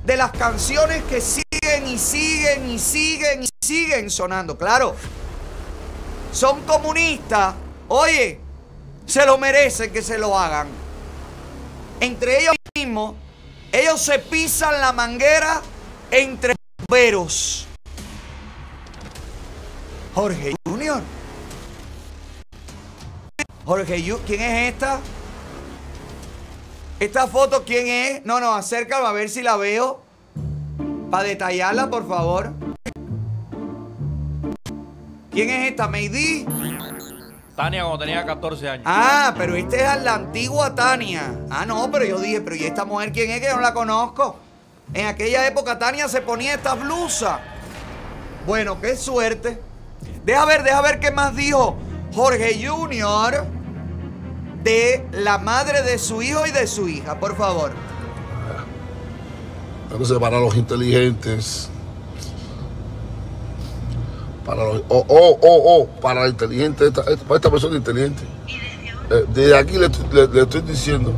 de 0.06 0.16
las 0.18 0.32
canciones 0.32 1.04
que 1.04 1.20
siguen 1.20 1.88
y 1.88 1.98
siguen 1.98 2.70
y 2.70 2.80
siguen 2.80 3.44
y 3.44 3.50
siguen 3.62 4.10
sonando. 4.10 4.58
Claro, 4.58 4.96
son 6.32 6.62
comunistas. 6.62 7.56
Oye, 7.90 8.40
se 9.06 9.26
lo 9.26 9.38
merecen 9.38 9.92
que 9.92 10.02
se 10.02 10.18
lo 10.18 10.38
hagan. 10.38 10.68
Entre 12.00 12.42
ellos 12.42 12.56
mismos, 12.76 13.16
ellos 13.72 14.02
se 14.02 14.20
pisan 14.20 14.80
la 14.80 14.94
manguera 14.94 15.62
entre 16.12 16.56
veros. 16.90 17.68
Jorge 20.14 20.56
Junior. 20.66 21.02
Jorge 23.66 24.04
¿quién 24.28 24.42
es 24.42 24.74
esta? 24.74 25.00
¿Esta 27.00 27.26
foto 27.26 27.64
quién 27.66 27.88
es? 27.88 28.26
No, 28.26 28.40
no, 28.40 28.54
acércalo 28.54 29.08
a 29.08 29.12
ver 29.12 29.28
si 29.28 29.42
la 29.42 29.58
veo. 29.58 30.02
Para 31.10 31.24
detallarla, 31.24 31.90
por 31.90 32.08
favor. 32.08 32.54
¿Quién 35.32 35.50
es 35.50 35.72
esta? 35.72 35.88
Meidi. 35.88 36.46
Tania 37.56 37.82
cuando 37.84 38.06
tenía 38.06 38.24
14 38.24 38.70
años. 38.70 38.84
Ah, 38.86 39.34
pero 39.36 39.56
esta 39.56 39.96
es 39.96 40.04
la 40.04 40.14
antigua 40.14 40.76
Tania. 40.76 41.40
Ah, 41.50 41.66
no, 41.66 41.90
pero 41.92 42.06
yo 42.06 42.20
dije, 42.20 42.42
pero 42.42 42.56
¿y 42.56 42.66
esta 42.66 42.86
mujer 42.86 43.12
quién 43.12 43.32
es 43.32 43.42
que 43.42 43.48
yo 43.48 43.56
no 43.56 43.62
la 43.62 43.74
conozco? 43.74 44.38
En 44.94 45.08
aquella 45.08 45.48
época 45.48 45.80
Tania 45.80 46.08
se 46.08 46.22
ponía 46.22 46.54
esta 46.54 46.76
blusa. 46.76 47.40
Bueno, 48.46 48.80
qué 48.80 48.96
suerte. 48.96 49.60
Deja 50.24 50.46
ver, 50.46 50.62
deja 50.62 50.82
ver 50.82 51.00
qué 51.00 51.10
más 51.10 51.36
dijo 51.36 51.78
Jorge 52.16 52.66
Junior 52.66 53.46
de 54.64 55.06
la 55.12 55.38
madre 55.38 55.84
de 55.84 56.00
su 56.00 56.22
hijo 56.22 56.46
y 56.48 56.52
de 56.52 56.66
su 56.66 56.88
hija, 56.88 57.20
por 57.20 57.36
favor. 57.36 57.72
Entonces, 59.92 60.18
para 60.18 60.40
los 60.40 60.56
inteligentes, 60.56 61.70
para 64.46 64.64
los, 64.64 64.82
oh, 64.88 65.06
oh, 65.08 65.40
oh, 65.42 65.62
oh, 65.66 65.88
para 66.02 66.22
la 66.22 66.30
inteligente, 66.30 66.90
para 66.92 67.36
esta 67.36 67.52
persona 67.52 67.76
inteligente, 67.76 68.24
eh, 69.12 69.26
desde 69.34 69.58
aquí 69.58 69.78
le, 69.78 69.86
estoy 69.86 70.62
diciendo 70.62 71.12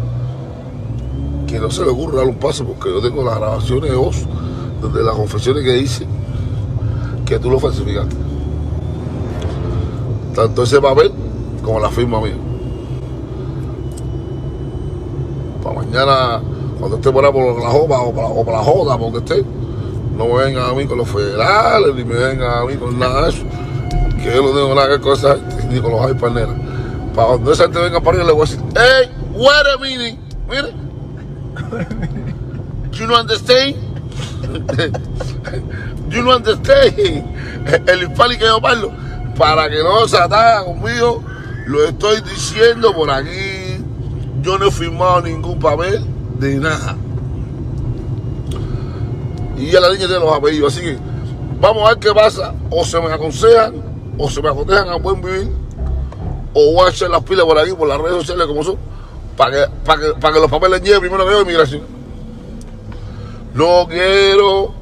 que 1.47 1.59
no 1.59 1.69
se 1.69 1.83
le 1.83 1.89
ocurra 1.89 2.17
dar 2.17 2.27
un 2.27 2.35
paso 2.35 2.65
porque 2.65 2.89
yo 2.89 3.01
tengo 3.01 3.23
las 3.23 3.37
grabaciones 3.37 3.91
de 3.91 3.95
voz 3.95 4.17
donde 4.81 5.03
las 5.03 5.15
confesiones 5.15 5.63
que 5.63 5.73
dice 5.73 6.07
que 7.25 7.39
tú 7.39 7.49
lo 7.49 7.59
falsificaste. 7.59 8.26
Tanto 10.37 10.61
ese 10.61 10.79
papel 10.79 11.11
como 11.63 11.79
la 11.79 11.89
firma 11.89 12.21
mía. 12.21 12.35
Para 15.63 15.77
mañana, 15.77 16.41
cuando 16.77 16.97
esté 16.97 17.11
por 17.11 17.25
ahí 17.25 17.31
por 17.31 17.59
la 17.59 17.69
jopa 17.71 18.01
o 18.01 18.45
para, 18.45 18.59
la 18.59 18.63
joda, 18.63 18.99
porque 18.99 19.17
esté, 19.17 19.43
no 20.15 20.27
me 20.27 20.45
vengan 20.45 20.69
a 20.69 20.73
mí 20.75 20.85
con 20.85 20.99
los 20.99 21.09
federales, 21.09 21.95
ni 21.95 22.03
me 22.03 22.13
vengan 22.13 22.51
a 22.51 22.65
mí 22.65 22.75
con 22.75 22.99
nada 22.99 23.23
de 23.23 23.29
eso. 23.29 23.41
Que 24.21 24.25
yo 24.25 24.43
no 24.43 24.49
tengo 24.49 24.75
nada 24.75 24.99
que 24.99 25.15
gente, 25.15 25.73
ni 25.73 25.79
con 25.81 25.93
los 25.93 26.01
hay 26.01 26.13
paneras. 26.13 26.55
Para 27.15 27.29
cuando 27.29 27.51
esa 27.51 27.63
gente 27.63 27.79
venga 27.79 27.99
para 27.99 28.09
arriba, 28.09 28.25
le 28.25 28.33
voy 28.33 28.41
a 28.41 28.51
decir, 28.51 28.63
hey, 28.75 29.09
wait 29.33 29.67
a 29.73 29.77
minute, 29.81 30.19
mire. 30.47 30.71
You 32.91 33.07
no 33.07 33.19
understand? 33.19 33.75
you 36.11 36.21
no 36.21 36.35
understand? 36.35 36.93
El 37.87 38.03
hispánico 38.03 38.41
que 38.41 38.45
yo 38.45 38.61
parlo. 38.61 39.06
Para 39.37 39.69
que 39.69 39.83
no 39.83 40.07
se 40.07 40.17
ataque 40.17 40.65
conmigo, 40.65 41.23
lo 41.67 41.83
estoy 41.83 42.21
diciendo 42.21 42.93
por 42.93 43.11
aquí. 43.11 43.83
Yo 44.41 44.57
no 44.57 44.67
he 44.67 44.71
firmado 44.71 45.21
ningún 45.21 45.59
papel 45.59 46.03
de 46.39 46.55
nada. 46.55 46.95
Y 49.57 49.71
ya 49.71 49.79
la 49.79 49.89
niña 49.89 50.07
tiene 50.07 50.19
los 50.19 50.33
apellidos, 50.35 50.73
así 50.73 50.83
que 50.83 50.97
vamos 51.59 51.85
a 51.85 51.89
ver 51.89 51.99
qué 51.99 52.13
pasa. 52.13 52.53
O 52.69 52.83
se 52.83 52.99
me 52.99 53.11
aconsejan, 53.11 53.73
o 54.17 54.29
se 54.29 54.41
me 54.41 54.49
aconsejan 54.49 54.89
a 54.89 54.95
buen 54.95 55.21
vivir, 55.21 55.51
o 56.53 56.73
voy 56.73 56.87
a 56.87 56.89
echar 56.89 57.09
las 57.09 57.23
pilas 57.23 57.45
por 57.45 57.59
aquí, 57.59 57.73
por 57.73 57.87
las 57.87 57.99
redes 57.99 58.17
sociales 58.17 58.47
como 58.47 58.63
son, 58.63 58.77
para 59.35 59.51
que, 59.51 59.71
para 59.85 60.01
que, 60.01 60.13
para 60.19 60.33
que 60.33 60.39
los 60.39 60.49
papeles 60.49 60.81
lleguen 60.81 60.99
primero 60.99 61.25
que 61.25 61.31
yo 61.31 61.41
inmigración. 61.41 61.81
No 63.53 63.87
quiero. 63.87 64.73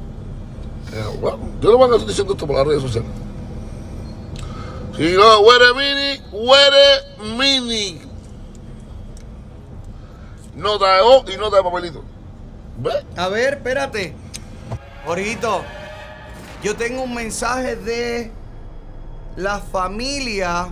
eh, 0.92 1.20
yo 1.60 1.70
no 1.70 1.78
voy 1.78 1.90
a 1.90 1.92
estar 1.94 2.08
diciendo 2.08 2.32
esto 2.34 2.46
por 2.46 2.56
las 2.56 2.66
redes 2.66 2.82
sociales. 2.82 3.25
Si 4.96 5.12
no, 5.12 5.42
wait 5.42 5.60
a 5.60 5.74
minute, 5.74 6.22
wait 6.32 6.72
a 6.72 7.26
de 10.86 11.00
O 11.02 11.24
y 11.30 11.36
nota 11.36 11.58
de 11.58 11.62
papelito. 11.62 12.02
¿Ves? 12.78 13.04
A 13.14 13.28
ver, 13.28 13.54
espérate. 13.54 14.14
Jorgito, 15.04 15.62
yo 16.62 16.76
tengo 16.76 17.02
un 17.02 17.14
mensaje 17.14 17.76
de 17.76 18.32
la 19.36 19.58
familia 19.58 20.68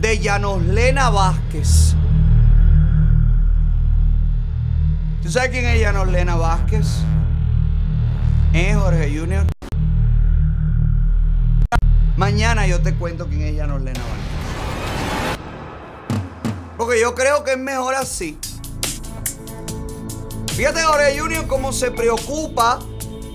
de 0.00 0.18
Llanoslena 0.18 1.10
Vázquez. 1.10 1.94
¿Tú 5.22 5.30
sabes 5.30 5.50
quién 5.50 5.66
es 5.66 5.78
Llanoslena 5.78 6.36
Vázquez? 6.36 6.86
¿Eh, 8.54 8.74
Jorge 8.74 9.14
Junior? 9.14 9.57
Mañana 12.18 12.66
yo 12.66 12.82
te 12.82 12.94
cuento 12.96 13.28
quién 13.28 13.42
es 13.42 13.54
Llanoslena 13.54 14.00
Vázquez. 14.00 15.38
Porque 16.76 17.00
yo 17.00 17.14
creo 17.14 17.44
que 17.44 17.52
es 17.52 17.58
mejor 17.58 17.94
así. 17.94 18.36
Fíjate 20.56 20.82
Jorge 20.82 21.16
Junior 21.16 21.46
cómo 21.46 21.72
se 21.72 21.92
preocupa 21.92 22.80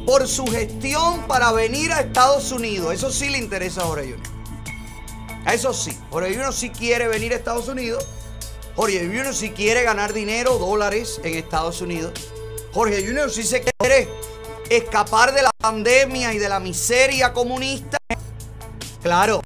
por 0.06 0.28
su 0.28 0.46
gestión 0.48 1.26
para 1.28 1.54
venir 1.54 1.94
a 1.94 2.02
Estados 2.02 2.52
Unidos. 2.52 2.94
Eso 2.94 3.10
sí 3.10 3.30
le 3.30 3.38
interesa 3.38 3.84
a 3.84 3.86
Jorge 3.86 4.16
Junior. 4.16 4.34
Eso 5.50 5.74
sí. 5.74 5.98
Jorge 6.10 6.32
Junior 6.32 6.54
sí 6.54 6.70
quiere 6.70 7.08
venir 7.08 7.32
a 7.32 7.38
Estados 7.38 7.70
Unidos. 7.70 8.06
Jorge 8.76 9.00
Junior 9.06 9.34
sí 9.34 9.52
quiere 9.52 9.84
ganar 9.84 10.12
dinero, 10.12 10.58
dólares 10.58 11.22
en 11.24 11.36
Estados 11.36 11.80
Unidos. 11.80 12.12
Jorge 12.74 13.02
Junior 13.08 13.32
sí 13.32 13.44
se 13.44 13.62
quiere 13.62 14.10
escapar 14.70 15.34
de 15.34 15.42
la 15.42 15.52
pandemia 15.58 16.34
y 16.34 16.38
de 16.38 16.50
la 16.50 16.60
miseria 16.60 17.32
comunista. 17.32 17.98
Claro, 19.04 19.42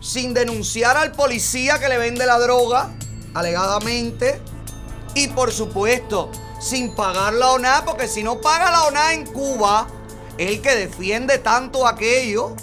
sin 0.00 0.34
denunciar 0.34 0.96
al 0.96 1.12
policía 1.12 1.78
que 1.78 1.88
le 1.88 1.96
vende 1.96 2.26
la 2.26 2.40
droga, 2.40 2.90
alegadamente. 3.34 4.40
Y 5.14 5.28
por 5.28 5.52
supuesto, 5.52 6.32
sin 6.60 6.92
pagar 6.96 7.34
la 7.34 7.52
ONA, 7.52 7.84
porque 7.84 8.08
si 8.08 8.24
no 8.24 8.40
paga 8.40 8.68
la 8.72 8.82
ONA 8.86 9.12
en 9.12 9.24
Cuba, 9.26 9.86
el 10.38 10.60
que 10.60 10.74
defiende 10.74 11.38
tanto 11.38 11.86
aquello, 11.86 12.56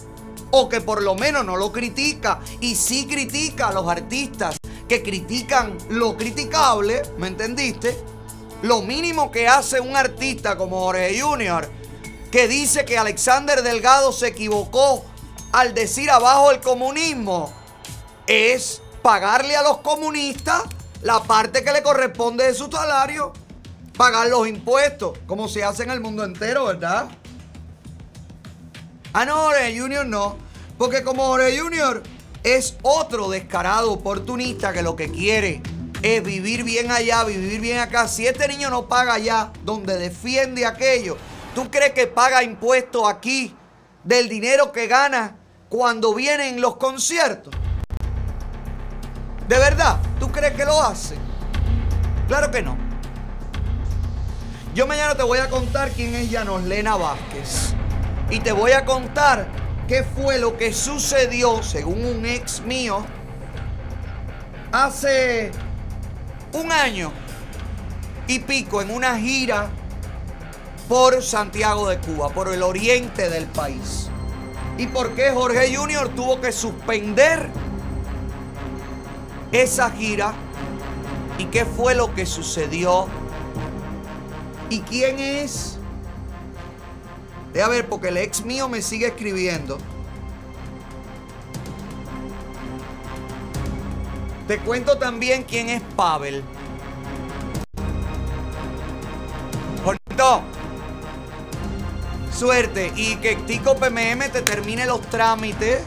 o 0.52 0.68
que 0.68 0.82
por 0.82 1.02
lo 1.02 1.16
menos 1.16 1.46
no 1.46 1.56
lo 1.56 1.72
critica, 1.72 2.42
y 2.60 2.76
sí 2.76 3.08
critica 3.08 3.70
a 3.70 3.74
los 3.74 3.88
artistas 3.88 4.58
que 4.90 5.02
critican 5.02 5.78
lo 5.90 6.18
criticable, 6.18 7.04
¿me 7.18 7.28
entendiste? 7.28 7.98
Lo 8.64 8.82
mínimo 8.82 9.32
que 9.32 9.48
hace 9.48 9.80
un 9.80 9.96
artista 9.96 10.58
como 10.58 10.82
Jorge 10.82 11.22
Junior, 11.22 11.72
que 12.32 12.50
dice 12.50 12.84
que 12.84 12.98
Alexander 12.98 13.64
Delgado 13.64 14.12
se 14.12 14.28
equivocó 14.28 15.06
al 15.54 15.76
decir 15.76 16.10
abajo 16.10 16.52
el 16.52 16.60
comunismo, 16.60 17.54
es 18.26 18.82
pagarle 19.04 19.56
a 19.56 19.62
los 19.62 19.78
comunistas 19.78 20.64
la 21.04 21.22
parte 21.22 21.64
que 21.64 21.72
le 21.72 21.84
corresponde 21.84 22.46
de 22.46 22.56
su 22.56 22.72
salario, 22.72 23.34
pagar 23.96 24.28
los 24.30 24.48
impuestos, 24.48 25.20
como 25.28 25.48
se 25.48 25.64
hace 25.64 25.84
en 25.84 25.92
el 25.92 26.02
mundo 26.02 26.24
entero, 26.24 26.66
¿verdad? 26.66 27.08
Ah, 29.14 29.26
no, 29.26 29.36
Jorge 29.36 29.80
Junior 29.80 30.08
no. 30.08 30.38
Porque 30.80 31.04
como 31.04 31.28
Jorge 31.28 31.60
Junior 31.60 32.02
es 32.44 32.76
otro 32.82 33.30
descarado 33.30 33.92
oportunista 33.92 34.74
que 34.74 34.82
lo 34.82 34.96
que 34.96 35.12
quiere 35.12 35.62
es 36.02 36.24
vivir 36.24 36.64
bien 36.64 36.90
allá, 36.90 37.24
vivir 37.26 37.62
bien 37.62 37.78
acá. 37.78 38.08
Si 38.08 38.26
este 38.26 38.48
niño 38.48 38.72
no 38.72 38.88
paga 38.88 39.14
allá, 39.14 39.52
donde 39.64 39.98
defiende 39.98 40.66
aquello, 40.66 41.16
¿tú 41.54 41.70
crees 41.70 41.94
que 41.94 42.08
paga 42.08 42.42
impuestos 42.42 43.08
aquí 43.08 43.56
del 44.04 44.30
dinero 44.30 44.72
que 44.72 44.88
gana 44.88 45.38
cuando 45.74 46.14
vienen 46.14 46.62
los 46.62 46.76
conciertos? 46.76 47.52
¿De 49.48 49.58
verdad? 49.58 49.98
¿Tú 50.20 50.32
crees 50.32 50.54
que 50.54 50.66
lo 50.66 50.80
hace? 50.80 51.16
Claro 52.28 52.52
que 52.52 52.62
no. 52.62 52.78
Yo 54.76 54.86
mañana 54.86 55.16
te 55.16 55.24
voy 55.24 55.40
a 55.40 55.50
contar 55.50 55.90
quién 55.90 56.14
es 56.14 56.30
Llanoslena 56.30 56.96
Vázquez. 56.96 57.74
Y 58.30 58.40
te 58.42 58.52
voy 58.52 58.74
a 58.74 58.86
contar 58.86 59.48
qué 59.88 60.04
fue 60.04 60.38
lo 60.38 60.58
que 60.58 60.72
sucedió, 60.72 61.64
según 61.64 62.06
un 62.06 62.24
ex 62.24 62.62
mío, 62.62 63.04
hace 64.72 65.50
un 66.52 66.72
año 66.72 67.12
y 68.28 68.38
pico 68.38 68.80
en 68.84 68.92
una 68.92 69.18
gira 69.18 69.72
por 70.88 71.24
Santiago 71.24 71.90
de 71.90 71.98
Cuba, 71.98 72.30
por 72.30 72.54
el 72.54 72.62
oriente 72.62 73.28
del 73.32 73.48
país. 73.48 74.12
¿Y 74.78 74.88
por 74.88 75.14
qué 75.14 75.32
Jorge 75.32 75.76
Junior 75.76 76.10
tuvo 76.10 76.42
que 76.42 76.52
suspender 76.52 77.50
esa 79.52 79.92
gira? 79.92 80.34
¿Y 81.38 81.46
qué 81.46 81.66
fue 81.66 81.96
lo 81.96 82.14
que 82.14 82.26
sucedió? 82.26 83.08
¿Y 84.70 84.82
quién 84.82 85.20
es? 85.20 85.78
Deja 87.54 87.68
ver, 87.68 87.88
porque 87.88 88.08
el 88.08 88.18
ex 88.18 88.44
mío 88.44 88.68
me 88.68 88.82
sigue 88.82 89.08
escribiendo. 89.08 89.78
Te 94.48 94.58
cuento 94.60 94.98
también 94.98 95.44
quién 95.44 95.70
es 95.70 95.82
Pavel. 95.96 96.44
Suerte 102.44 102.92
y 102.98 103.16
que 103.16 103.38
Tico 103.38 103.76
PMM 103.76 104.30
te 104.30 104.42
termine 104.42 104.86
los 104.86 105.00
trámites 105.04 105.80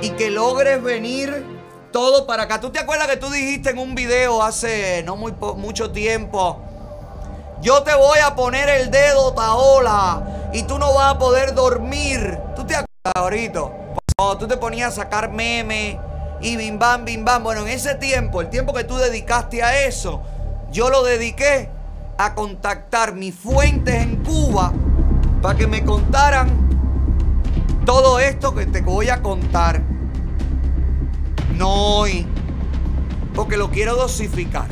y 0.00 0.10
que 0.10 0.28
logres 0.28 0.82
venir 0.82 1.46
todo 1.92 2.26
para 2.26 2.42
acá. 2.42 2.60
¿Tú 2.60 2.70
te 2.70 2.80
acuerdas 2.80 3.06
que 3.06 3.16
tú 3.16 3.30
dijiste 3.30 3.70
en 3.70 3.78
un 3.78 3.94
video 3.94 4.42
hace 4.42 5.04
no 5.04 5.14
muy 5.14 5.32
mucho 5.56 5.92
tiempo? 5.92 6.60
Yo 7.60 7.84
te 7.84 7.94
voy 7.94 8.18
a 8.18 8.34
poner 8.34 8.68
el 8.68 8.90
dedo, 8.90 9.32
Taola, 9.34 10.50
y 10.52 10.64
tú 10.64 10.80
no 10.80 10.92
vas 10.92 11.14
a 11.14 11.18
poder 11.20 11.54
dormir. 11.54 12.36
¿Tú 12.56 12.66
te 12.66 12.74
acuerdas, 12.74 13.14
ahorita? 13.14 13.60
Cuando 14.16 14.38
tú 14.38 14.48
te 14.48 14.56
ponías 14.56 14.94
a 14.94 15.02
sacar 15.02 15.30
memes 15.30 15.96
y 16.40 16.56
bim 16.56 16.76
bam, 16.76 17.04
bim 17.04 17.24
bam. 17.24 17.44
Bueno, 17.44 17.60
en 17.60 17.68
ese 17.68 17.94
tiempo, 17.94 18.40
el 18.40 18.50
tiempo 18.50 18.72
que 18.72 18.82
tú 18.82 18.96
dedicaste 18.96 19.62
a 19.62 19.84
eso, 19.84 20.22
yo 20.72 20.90
lo 20.90 21.04
dediqué 21.04 21.70
a 22.16 22.34
contactar 22.34 23.14
mis 23.14 23.32
fuentes 23.32 23.94
en 23.94 24.24
Cuba 24.24 24.72
para 25.42 25.56
que 25.56 25.66
me 25.66 25.84
contaran 25.84 26.50
todo 27.84 28.18
esto 28.18 28.54
que 28.54 28.66
te 28.66 28.80
voy 28.80 29.08
a 29.08 29.22
contar. 29.22 29.82
No 31.54 31.70
hoy, 31.98 32.26
porque 33.34 33.56
lo 33.56 33.70
quiero 33.70 33.96
dosificar. 33.96 34.68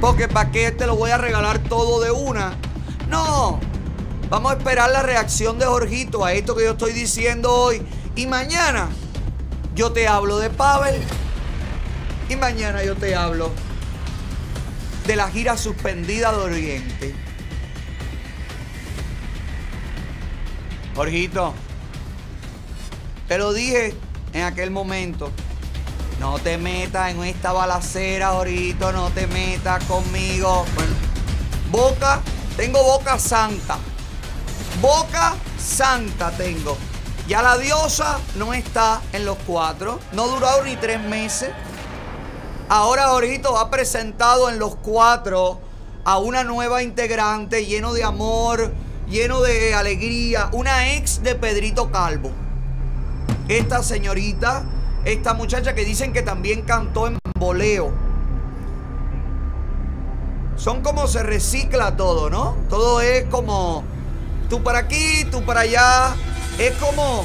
Porque 0.00 0.28
para 0.28 0.50
qué 0.50 0.70
te 0.70 0.86
lo 0.86 0.96
voy 0.96 1.10
a 1.10 1.18
regalar 1.18 1.58
todo 1.60 2.00
de 2.00 2.10
una. 2.10 2.56
No. 3.08 3.58
Vamos 4.30 4.52
a 4.52 4.56
esperar 4.56 4.90
la 4.90 5.02
reacción 5.02 5.58
de 5.58 5.64
Jorgito 5.64 6.24
a 6.24 6.32
esto 6.32 6.54
que 6.54 6.64
yo 6.64 6.72
estoy 6.72 6.92
diciendo 6.92 7.52
hoy. 7.52 7.82
Y 8.14 8.26
mañana 8.26 8.88
yo 9.74 9.92
te 9.92 10.06
hablo 10.06 10.38
de 10.38 10.50
Pavel. 10.50 11.00
Y 12.28 12.36
mañana 12.36 12.84
yo 12.84 12.94
te 12.94 13.14
hablo 13.16 13.50
de 15.06 15.16
la 15.16 15.30
gira 15.30 15.56
suspendida 15.56 16.30
de 16.32 16.38
Oriente. 16.38 17.27
Jorgito, 20.98 21.54
te 23.28 23.38
lo 23.38 23.52
dije 23.52 23.94
en 24.32 24.42
aquel 24.42 24.72
momento. 24.72 25.30
No 26.18 26.40
te 26.40 26.58
metas 26.58 27.12
en 27.12 27.22
esta 27.22 27.52
balacera, 27.52 28.30
Jorgito, 28.30 28.90
no 28.90 29.08
te 29.10 29.28
metas 29.28 29.84
conmigo. 29.84 30.66
Bueno, 30.74 30.92
boca, 31.70 32.20
tengo 32.56 32.82
boca 32.82 33.16
santa. 33.16 33.78
Boca 34.82 35.36
santa 35.56 36.32
tengo. 36.32 36.76
Ya 37.28 37.42
la 37.42 37.56
diosa 37.58 38.18
no 38.34 38.52
está 38.52 39.00
en 39.12 39.24
los 39.24 39.38
cuatro. 39.46 40.00
No 40.14 40.26
durado 40.26 40.64
ni 40.64 40.74
tres 40.74 41.00
meses. 41.00 41.50
Ahora 42.68 43.10
Jorgito 43.10 43.56
ha 43.56 43.70
presentado 43.70 44.50
en 44.50 44.58
los 44.58 44.74
cuatro 44.74 45.60
a 46.02 46.18
una 46.18 46.42
nueva 46.42 46.82
integrante 46.82 47.66
lleno 47.66 47.92
de 47.92 48.02
amor, 48.02 48.72
lleno 49.08 49.40
de 49.40 49.74
alegría. 49.74 50.48
Una 50.52 50.92
ex 50.94 51.22
de 51.22 51.34
Pedrito 51.34 51.90
Calvo. 51.90 52.30
Esta 53.48 53.82
señorita, 53.82 54.64
esta 55.04 55.34
muchacha 55.34 55.74
que 55.74 55.84
dicen 55.84 56.12
que 56.12 56.22
también 56.22 56.62
cantó 56.62 57.06
en 57.06 57.18
boleo. 57.38 57.92
Son 60.56 60.82
como 60.82 61.06
se 61.06 61.22
recicla 61.22 61.96
todo, 61.96 62.30
¿no? 62.30 62.56
Todo 62.68 63.00
es 63.00 63.24
como 63.26 63.84
tú 64.50 64.62
para 64.62 64.80
aquí, 64.80 65.24
tú 65.30 65.42
para 65.44 65.60
allá. 65.60 66.14
Es 66.58 66.72
como 66.76 67.24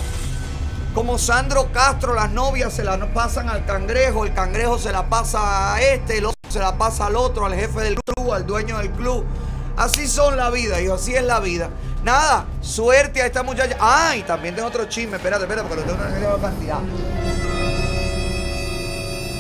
como 0.94 1.18
Sandro 1.18 1.72
Castro, 1.72 2.14
las 2.14 2.32
novias 2.32 2.72
se 2.72 2.84
la 2.84 3.00
pasan 3.14 3.50
al 3.50 3.66
cangrejo, 3.66 4.26
el 4.26 4.34
cangrejo 4.36 4.78
se 4.78 4.92
la 4.92 5.10
pasa 5.10 5.74
a 5.74 5.82
este, 5.82 6.20
el 6.20 6.26
otro 6.26 6.52
se 6.52 6.60
la 6.60 6.78
pasa 6.78 7.08
al 7.08 7.16
otro, 7.16 7.48
al 7.48 7.56
jefe 7.56 7.82
del 7.82 7.96
club, 7.96 8.32
al 8.32 8.46
dueño 8.46 8.78
del 8.78 8.92
club. 8.92 9.26
Así 9.76 10.08
son 10.08 10.38
la 10.38 10.50
vida, 10.52 10.80
hijo, 10.82 10.94
así 10.94 11.16
es 11.16 11.24
la 11.24 11.40
vida. 11.40 11.70
Nada, 12.04 12.46
suerte 12.62 13.22
a 13.22 13.26
esta 13.26 13.44
muchacha. 13.44 13.76
Ay, 13.80 14.24
también 14.24 14.56
tengo 14.56 14.68
otro 14.68 14.86
chisme, 14.86 15.18
espérate, 15.18 15.44
espérate, 15.44 15.68
porque 15.68 15.86
lo 15.86 15.94
tengo 15.94 16.36
una 16.36 16.42
cantidad. 16.42 16.80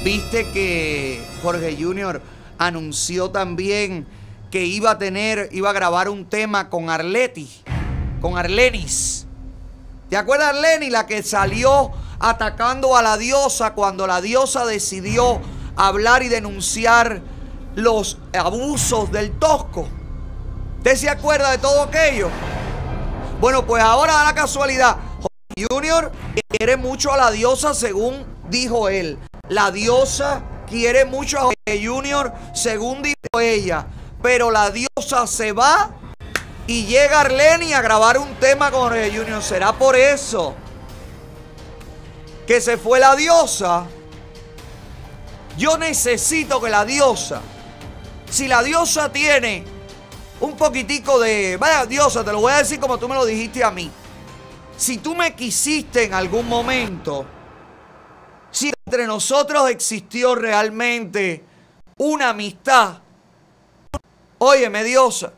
Viste 0.03 0.49
que 0.51 1.25
Jorge 1.41 1.77
Junior 1.79 2.21
anunció 2.57 3.29
también 3.29 4.07
que 4.49 4.65
iba 4.65 4.91
a 4.91 4.97
tener, 4.97 5.49
iba 5.51 5.69
a 5.69 5.73
grabar 5.73 6.09
un 6.09 6.25
tema 6.25 6.69
con 6.69 6.89
Arleti, 6.89 7.49
con 8.19 8.37
Arlenis. 8.37 9.25
¿Te 10.09 10.17
acuerdas 10.17 10.55
Arlenis, 10.55 10.91
la 10.91 11.05
que 11.05 11.23
salió 11.23 11.91
atacando 12.19 12.97
a 12.97 13.01
la 13.01 13.17
diosa 13.17 13.73
cuando 13.73 14.07
la 14.07 14.21
diosa 14.21 14.65
decidió 14.65 15.41
hablar 15.75 16.23
y 16.23 16.29
denunciar 16.29 17.21
los 17.75 18.17
abusos 18.33 19.11
del 19.11 19.31
Tosco? 19.31 19.87
¿Usted 20.85 20.97
se 20.97 21.09
acuerda 21.09 21.49
de 21.51 21.59
todo 21.59 21.83
aquello? 21.83 22.29
Bueno, 23.39 23.65
pues 23.65 23.81
ahora 23.81 24.15
da 24.15 24.25
la 24.25 24.35
casualidad. 24.35 24.97
Junior 25.71 26.11
quiere 26.49 26.75
mucho 26.75 27.13
a 27.13 27.15
la 27.15 27.31
diosa 27.31 27.73
según 27.73 28.25
dijo 28.49 28.89
él. 28.89 29.17
La 29.47 29.71
diosa 29.71 30.43
quiere 30.67 31.05
mucho 31.05 31.39
a 31.39 31.41
Jorge 31.43 31.87
Junior 31.87 32.33
según 32.53 33.01
dijo 33.01 33.39
ella. 33.39 33.87
Pero 34.21 34.51
la 34.51 34.71
diosa 34.71 35.25
se 35.25 35.53
va 35.53 35.91
y 36.67 36.85
llega 36.85 37.21
Arleni 37.21 37.71
a 37.71 37.81
grabar 37.81 38.17
un 38.17 38.35
tema 38.35 38.69
con 38.69 38.81
Jorge 38.81 39.09
Junior. 39.17 39.41
¿Será 39.41 39.71
por 39.71 39.95
eso 39.95 40.53
que 42.45 42.59
se 42.59 42.75
fue 42.75 42.99
la 42.99 43.15
diosa? 43.15 43.85
Yo 45.57 45.77
necesito 45.77 46.59
que 46.59 46.69
la 46.69 46.83
diosa, 46.83 47.39
si 48.29 48.49
la 48.49 48.61
diosa 48.61 49.13
tiene 49.13 49.71
un 50.43 50.57
poquitico 50.57 51.19
de, 51.19 51.55
vaya 51.57 51.85
diosa, 51.85 52.23
te 52.23 52.31
lo 52.33 52.41
voy 52.41 52.51
a 52.51 52.57
decir 52.57 52.77
como 52.77 52.97
tú 52.97 53.07
me 53.07 53.15
lo 53.15 53.25
dijiste 53.25 53.63
a 53.63 53.71
mí. 53.71 53.89
Si 54.75 54.97
tú 54.97 55.15
me 55.15 55.33
quisiste 55.33 56.03
en 56.03 56.13
algún 56.13 56.49
momento, 56.49 57.25
si 58.51 58.73
entre 58.85 59.07
nosotros 59.07 59.69
existió 59.69 60.35
realmente 60.35 61.45
una 61.97 62.31
amistad, 62.31 62.97
óyeme 64.37 64.83
diosa, 64.83 65.31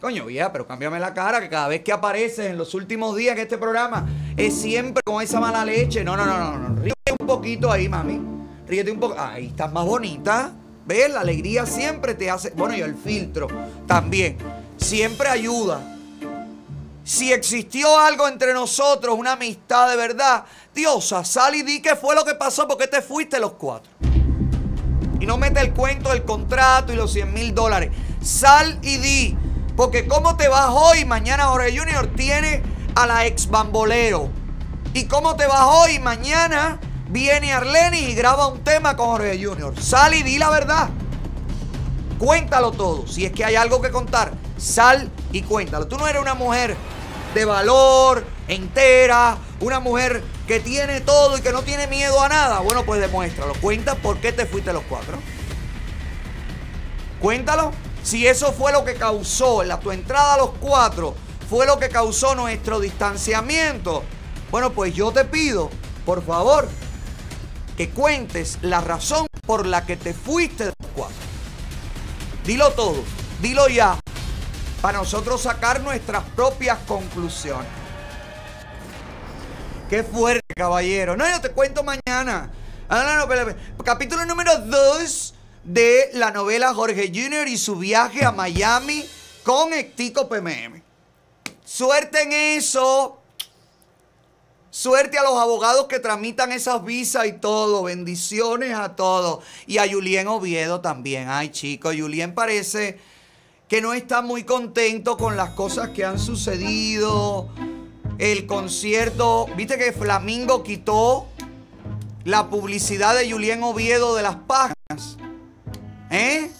coño 0.00 0.24
vieja, 0.24 0.50
pero 0.50 0.66
cámbiame 0.66 1.00
la 1.00 1.12
cara 1.12 1.40
que 1.40 1.50
cada 1.50 1.68
vez 1.68 1.82
que 1.82 1.92
apareces 1.92 2.46
en 2.46 2.56
los 2.56 2.72
últimos 2.72 3.14
días 3.14 3.36
en 3.36 3.42
este 3.42 3.58
programa 3.58 4.08
es 4.38 4.54
siempre 4.54 5.02
con 5.04 5.22
esa 5.22 5.38
mala 5.38 5.66
leche. 5.66 6.02
No, 6.02 6.16
no, 6.16 6.24
no, 6.24 6.38
no, 6.38 6.68
no. 6.70 6.80
ríete 6.80 7.14
un 7.20 7.26
poquito 7.26 7.70
ahí, 7.70 7.90
mami. 7.90 8.22
Ríete 8.66 8.90
un 8.90 9.00
poco. 9.00 9.16
Ahí 9.18 9.48
estás 9.48 9.70
más 9.70 9.84
bonita. 9.84 10.52
¿Ves? 10.86 11.10
La 11.10 11.20
alegría 11.20 11.66
siempre 11.66 12.14
te 12.14 12.30
hace. 12.30 12.50
Bueno, 12.50 12.76
y 12.76 12.80
el 12.80 12.94
filtro 12.94 13.48
también. 13.86 14.38
Siempre 14.76 15.28
ayuda. 15.28 15.80
Si 17.02 17.32
existió 17.32 17.98
algo 17.98 18.26
entre 18.28 18.52
nosotros, 18.52 19.16
una 19.18 19.32
amistad 19.32 19.90
de 19.90 19.96
verdad, 19.96 20.44
Diosa, 20.74 21.24
sal 21.24 21.54
y 21.54 21.62
di 21.62 21.80
qué 21.80 21.94
fue 21.94 22.14
lo 22.14 22.24
que 22.24 22.34
pasó, 22.34 22.66
porque 22.66 22.88
te 22.88 23.00
fuiste 23.00 23.38
los 23.38 23.52
cuatro. 23.52 23.90
Y 25.20 25.26
no 25.26 25.38
mete 25.38 25.60
el 25.60 25.72
cuento 25.72 26.10
del 26.10 26.24
contrato 26.24 26.92
y 26.92 26.96
los 26.96 27.12
100 27.12 27.32
mil 27.32 27.54
dólares. 27.54 27.90
Sal 28.22 28.78
y 28.82 28.98
di. 28.98 29.36
Porque 29.76 30.06
cómo 30.06 30.36
te 30.36 30.48
vas 30.48 30.68
hoy, 30.70 31.04
mañana 31.04 31.46
Jorge 31.46 31.78
Junior 31.78 32.08
tiene 32.16 32.62
a 32.94 33.06
la 33.06 33.26
ex 33.26 33.48
bambolero. 33.48 34.28
Y 34.94 35.04
cómo 35.04 35.36
te 35.36 35.46
vas 35.46 35.62
hoy, 35.62 35.98
mañana 35.98 36.80
viene 37.08 37.52
Arleni 37.52 37.98
y 37.98 38.14
graba 38.14 38.46
un 38.46 38.62
tema 38.62 38.96
con 38.96 39.06
Jorge 39.08 39.42
Junior. 39.42 39.74
Sal 39.80 40.14
y 40.14 40.22
di 40.22 40.38
la 40.38 40.50
verdad. 40.50 40.90
Cuéntalo 42.18 42.72
todo. 42.72 43.06
Si 43.06 43.24
es 43.24 43.32
que 43.32 43.44
hay 43.44 43.56
algo 43.56 43.80
que 43.80 43.90
contar, 43.90 44.32
sal 44.56 45.10
y 45.32 45.42
cuéntalo. 45.42 45.86
Tú 45.86 45.98
no 45.98 46.08
eres 46.08 46.22
una 46.22 46.34
mujer 46.34 46.76
de 47.34 47.44
valor, 47.44 48.24
entera, 48.48 49.36
una 49.60 49.80
mujer 49.80 50.22
que 50.46 50.60
tiene 50.60 51.00
todo 51.00 51.36
y 51.36 51.42
que 51.42 51.52
no 51.52 51.62
tiene 51.62 51.86
miedo 51.86 52.22
a 52.22 52.28
nada. 52.28 52.60
Bueno, 52.60 52.84
pues 52.84 53.00
demuéstralo. 53.00 53.54
Cuenta 53.60 53.94
por 53.96 54.18
qué 54.18 54.32
te 54.32 54.46
fuiste 54.46 54.72
los 54.72 54.84
cuatro. 54.88 55.18
Cuéntalo. 57.20 57.72
Si 58.02 58.24
eso 58.24 58.52
fue 58.52 58.70
lo 58.70 58.84
que 58.84 58.94
causó 58.94 59.64
la, 59.64 59.80
tu 59.80 59.90
entrada 59.90 60.34
a 60.34 60.38
los 60.38 60.50
cuatro, 60.60 61.16
fue 61.50 61.66
lo 61.66 61.76
que 61.80 61.88
causó 61.88 62.36
nuestro 62.36 62.78
distanciamiento. 62.78 64.04
Bueno, 64.52 64.70
pues 64.70 64.94
yo 64.94 65.10
te 65.10 65.24
pido, 65.24 65.70
por 66.04 66.24
favor, 66.24 66.68
que 67.76 67.90
cuentes 67.90 68.58
la 68.62 68.80
razón 68.80 69.26
por 69.46 69.66
la 69.66 69.84
que 69.84 69.96
te 69.96 70.14
fuiste 70.14 70.64
de 70.64 70.72
los 70.78 70.90
cuatro. 70.94 71.16
Dilo 72.44 72.72
todo, 72.72 73.02
dilo 73.40 73.68
ya, 73.68 73.98
para 74.80 74.98
nosotros 74.98 75.42
sacar 75.42 75.80
nuestras 75.80 76.24
propias 76.36 76.78
conclusiones. 76.86 77.66
Qué 79.90 80.02
fuerte, 80.02 80.42
caballero. 80.56 81.16
No, 81.16 81.28
yo 81.28 81.40
te 81.40 81.50
cuento 81.50 81.84
mañana. 81.84 82.50
Ah, 82.88 83.26
no, 83.26 83.26
no, 83.26 83.54
Capítulo 83.84 84.24
número 84.26 84.58
2 84.58 85.34
de 85.64 86.10
la 86.14 86.30
novela 86.30 86.74
Jorge 86.74 87.12
Jr. 87.14 87.48
y 87.48 87.58
su 87.58 87.76
viaje 87.76 88.24
a 88.24 88.32
Miami 88.32 89.08
con 89.42 89.72
Ectico 89.72 90.28
PMM. 90.28 90.82
Suerte 91.64 92.22
en 92.22 92.32
eso. 92.32 93.20
Suerte 94.76 95.16
a 95.16 95.22
los 95.22 95.38
abogados 95.38 95.86
que 95.86 96.00
tramitan 96.00 96.52
esas 96.52 96.84
visas 96.84 97.26
y 97.26 97.32
todo. 97.32 97.84
Bendiciones 97.84 98.74
a 98.74 98.94
todos. 98.94 99.42
Y 99.66 99.78
a 99.78 99.90
Julien 99.90 100.28
Oviedo 100.28 100.82
también. 100.82 101.30
Ay, 101.30 101.48
chicos, 101.48 101.94
Julien 101.98 102.34
parece 102.34 102.98
que 103.68 103.80
no 103.80 103.94
está 103.94 104.20
muy 104.20 104.44
contento 104.44 105.16
con 105.16 105.34
las 105.34 105.52
cosas 105.52 105.88
que 105.88 106.04
han 106.04 106.18
sucedido. 106.18 107.48
El 108.18 108.44
concierto, 108.44 109.46
viste 109.56 109.78
que 109.78 109.92
Flamingo 109.92 110.62
quitó 110.62 111.26
la 112.24 112.50
publicidad 112.50 113.16
de 113.16 113.30
Julien 113.30 113.62
Oviedo 113.62 114.14
de 114.14 114.24
las 114.24 114.36
páginas. 114.46 115.16
¿Eh? 116.10 116.50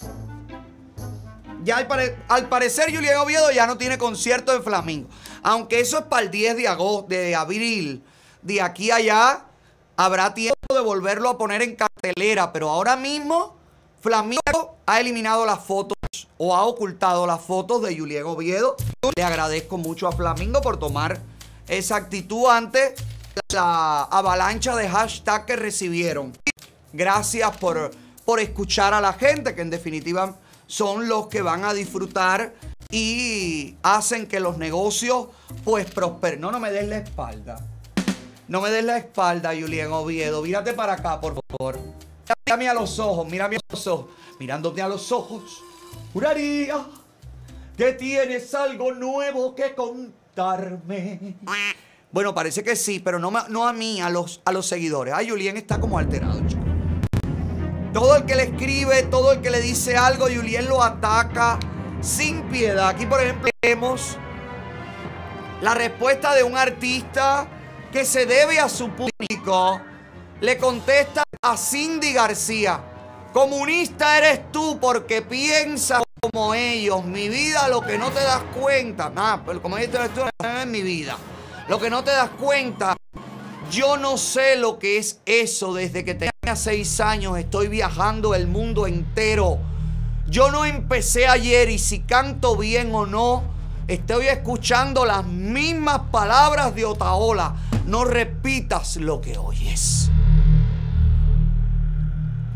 Ya 1.65 1.77
al, 1.77 2.17
al 2.29 2.49
parecer 2.49 2.95
Julien 2.95 3.19
Oviedo 3.19 3.51
ya 3.51 3.67
no 3.67 3.77
tiene 3.77 3.99
concierto 3.99 4.55
en 4.55 4.63
Flamingo. 4.63 5.11
Aunque 5.47 5.79
eso 5.79 5.99
es 5.99 6.05
para 6.07 6.23
el 6.23 6.31
10 6.33 6.57
de 6.57 6.67
agosto, 6.67 7.07
de 7.07 7.37
abril. 7.37 8.03
De 8.43 8.61
aquí 8.61 8.91
a 8.91 8.97
allá 8.97 9.45
habrá 9.97 10.35
tiempo 10.35 10.75
de 10.75 10.81
volverlo 10.81 11.29
a 11.29 11.39
poner 11.39 11.63
en 11.63 11.77
cartelera. 11.77 12.53
Pero 12.53 12.69
ahora 12.69 12.97
mismo 12.97 13.55
Flamingo 14.01 14.79
ha 14.87 14.99
eliminado 14.99 15.47
las 15.47 15.63
fotos 15.63 15.97
o 16.37 16.57
ha 16.57 16.65
ocultado 16.65 17.29
las 17.29 17.41
fotos 17.43 17.81
de 17.83 17.97
Julien 17.97 18.25
Oviedo. 18.25 18.75
Le 19.15 19.23
agradezco 19.23 19.79
mucho 19.79 20.09
a 20.09 20.13
Flamingo 20.13 20.61
por 20.63 20.81
tomar 20.81 21.21
esa 21.69 21.95
actitud 21.95 22.49
ante 22.51 22.97
la 23.55 24.03
avalancha 24.03 24.75
de 24.75 24.89
hashtag 24.89 25.47
que 25.47 25.55
recibieron. 25.55 26.37
Gracias 26.93 27.57
por, 27.59 27.93
por 28.25 28.41
escuchar 28.41 28.95
a 28.95 29.01
la 29.01 29.13
gente, 29.13 29.55
que 29.55 29.63
en 29.63 29.71
definitiva 29.71 30.35
son 30.67 31.09
los 31.09 31.29
que 31.29 31.43
van 31.43 31.65
a 31.65 31.75
disfrutar 31.75 32.55
y 32.91 33.77
hacen 33.83 34.27
que 34.27 34.41
los 34.41 34.59
negocios 34.59 35.29
pues 35.65 35.91
prosperen. 35.91 36.41
No, 36.41 36.51
no 36.51 36.61
me 36.61 36.71
des 36.71 36.89
la 36.89 36.99
espalda. 36.99 37.65
No 38.49 38.61
me 38.61 38.71
des 38.71 38.85
la 38.85 38.99
espalda, 38.99 39.53
Julien 39.59 39.93
Oviedo. 39.93 40.43
Mírate 40.43 40.73
para 40.73 40.95
acá, 40.95 41.21
por 41.21 41.35
favor. 41.35 41.79
Mírame 42.47 42.69
a 42.69 42.75
los 42.75 42.99
ojos, 42.99 43.27
mírame 43.29 43.57
a 43.57 43.61
los 43.71 43.87
ojos. 43.87 44.07
Mirándote 44.39 44.83
a 44.83 44.89
los 44.89 45.11
ojos. 45.11 45.63
Juraría 46.13 46.87
que 47.77 47.93
tienes 47.93 48.55
algo 48.55 48.93
nuevo 48.93 49.55
que 49.55 49.75
contarme. 49.75 51.37
Bueno, 52.13 52.35
parece 52.35 52.63
que 52.63 52.77
sí, 52.77 53.01
pero 53.01 53.19
no, 53.19 53.33
no 53.49 53.67
a 53.67 53.73
mí, 53.73 54.01
a 54.01 54.09
los, 54.09 54.41
a 54.45 54.53
los 54.53 54.67
seguidores. 54.67 55.13
Ay, 55.15 55.29
Julien 55.29 55.57
está 55.57 55.81
como 55.81 55.99
alterado, 55.99 56.41
chico. 56.47 56.66
Todo 57.97 58.15
el 58.15 58.27
que 58.27 58.35
le 58.35 58.43
escribe, 58.43 59.05
todo 59.05 59.33
el 59.33 59.41
que 59.41 59.49
le 59.49 59.63
dice 59.63 59.97
algo, 59.97 60.27
Julien 60.27 60.69
lo 60.69 60.83
ataca 60.83 61.59
sin 62.03 62.43
piedad. 62.43 62.89
Aquí, 62.89 63.07
por 63.07 63.23
ejemplo, 63.23 63.49
vemos 63.63 64.19
la 65.63 65.73
respuesta 65.73 66.35
de 66.35 66.43
un 66.43 66.59
artista 66.59 67.49
que 67.91 68.05
se 68.05 68.27
debe 68.27 68.61
a 68.61 68.69
su 68.69 68.91
público. 68.91 69.81
Le 70.43 70.59
contesta 70.59 71.23
a 71.41 71.57
Cindy 71.57 72.13
García. 72.13 72.83
Comunista 73.33 74.19
eres 74.19 74.53
tú 74.53 74.79
porque 74.79 75.23
piensas 75.23 76.03
como 76.21 76.53
ellos. 76.53 77.03
Mi 77.03 77.31
vida, 77.31 77.67
lo 77.69 77.81
que 77.81 77.97
no 77.97 78.11
te 78.11 78.21
das 78.21 78.43
cuenta. 78.61 79.09
Nada, 79.09 79.43
pero 79.47 79.63
como 79.63 79.79
eres 79.79 80.11
tú 80.13 80.21
en 80.45 80.71
mi 80.71 80.83
vida. 80.83 81.17
Lo 81.67 81.81
que 81.81 81.89
no 81.89 82.05
te 82.05 82.11
das 82.11 82.29
cuenta. 82.39 82.95
Yo 83.71 83.97
no 83.97 84.17
sé 84.17 84.57
lo 84.57 84.79
que 84.79 84.99
es 84.99 85.21
eso. 85.27 85.75
Desde 85.75 86.05
que 86.05 86.15
tenía 86.15 86.55
seis 86.55 87.01
años 87.01 87.39
estoy 87.39 87.69
viajando 87.69 88.35
el 88.35 88.47
mundo 88.47 88.87
entero. 88.87 89.59
Yo 90.29 90.51
no 90.51 90.65
empecé 90.65 91.27
ayer 91.27 91.69
y 91.71 91.79
si 91.79 92.01
canto 92.01 92.57
bien 92.57 92.95
o 92.95 93.07
no, 93.07 93.45
estoy 93.89 94.27
escuchando 94.27 95.05
las 95.05 95.25
mismas 95.25 96.01
palabras 96.11 96.75
de 96.75 96.85
Otaola. 96.85 97.57
No 97.87 98.05
repitas 98.05 98.97
lo 98.97 99.21
que 99.21 99.37
oyes. 99.39 100.11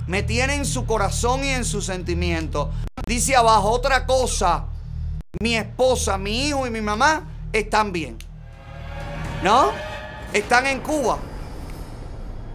Me 0.07 0.25
tiene 0.25 0.57
en 0.57 0.65
su 0.65 0.87
corazón 0.87 1.45
y 1.45 1.49
en 1.49 1.65
su 1.65 1.81
sentimiento. 1.81 2.73
Dice 3.07 3.37
abajo 3.37 3.71
otra 3.71 4.07
cosa. 4.07 4.67
Mi 5.41 5.57
esposa, 5.57 6.19
mi 6.19 6.49
hijo 6.49 6.67
y 6.67 6.71
mi 6.71 6.81
mamá 6.81 7.29
están 7.53 7.93
bien. 7.93 8.19
¿No? 9.45 9.90
Están 10.33 10.67
en 10.69 10.79
Cuba. 10.81 11.19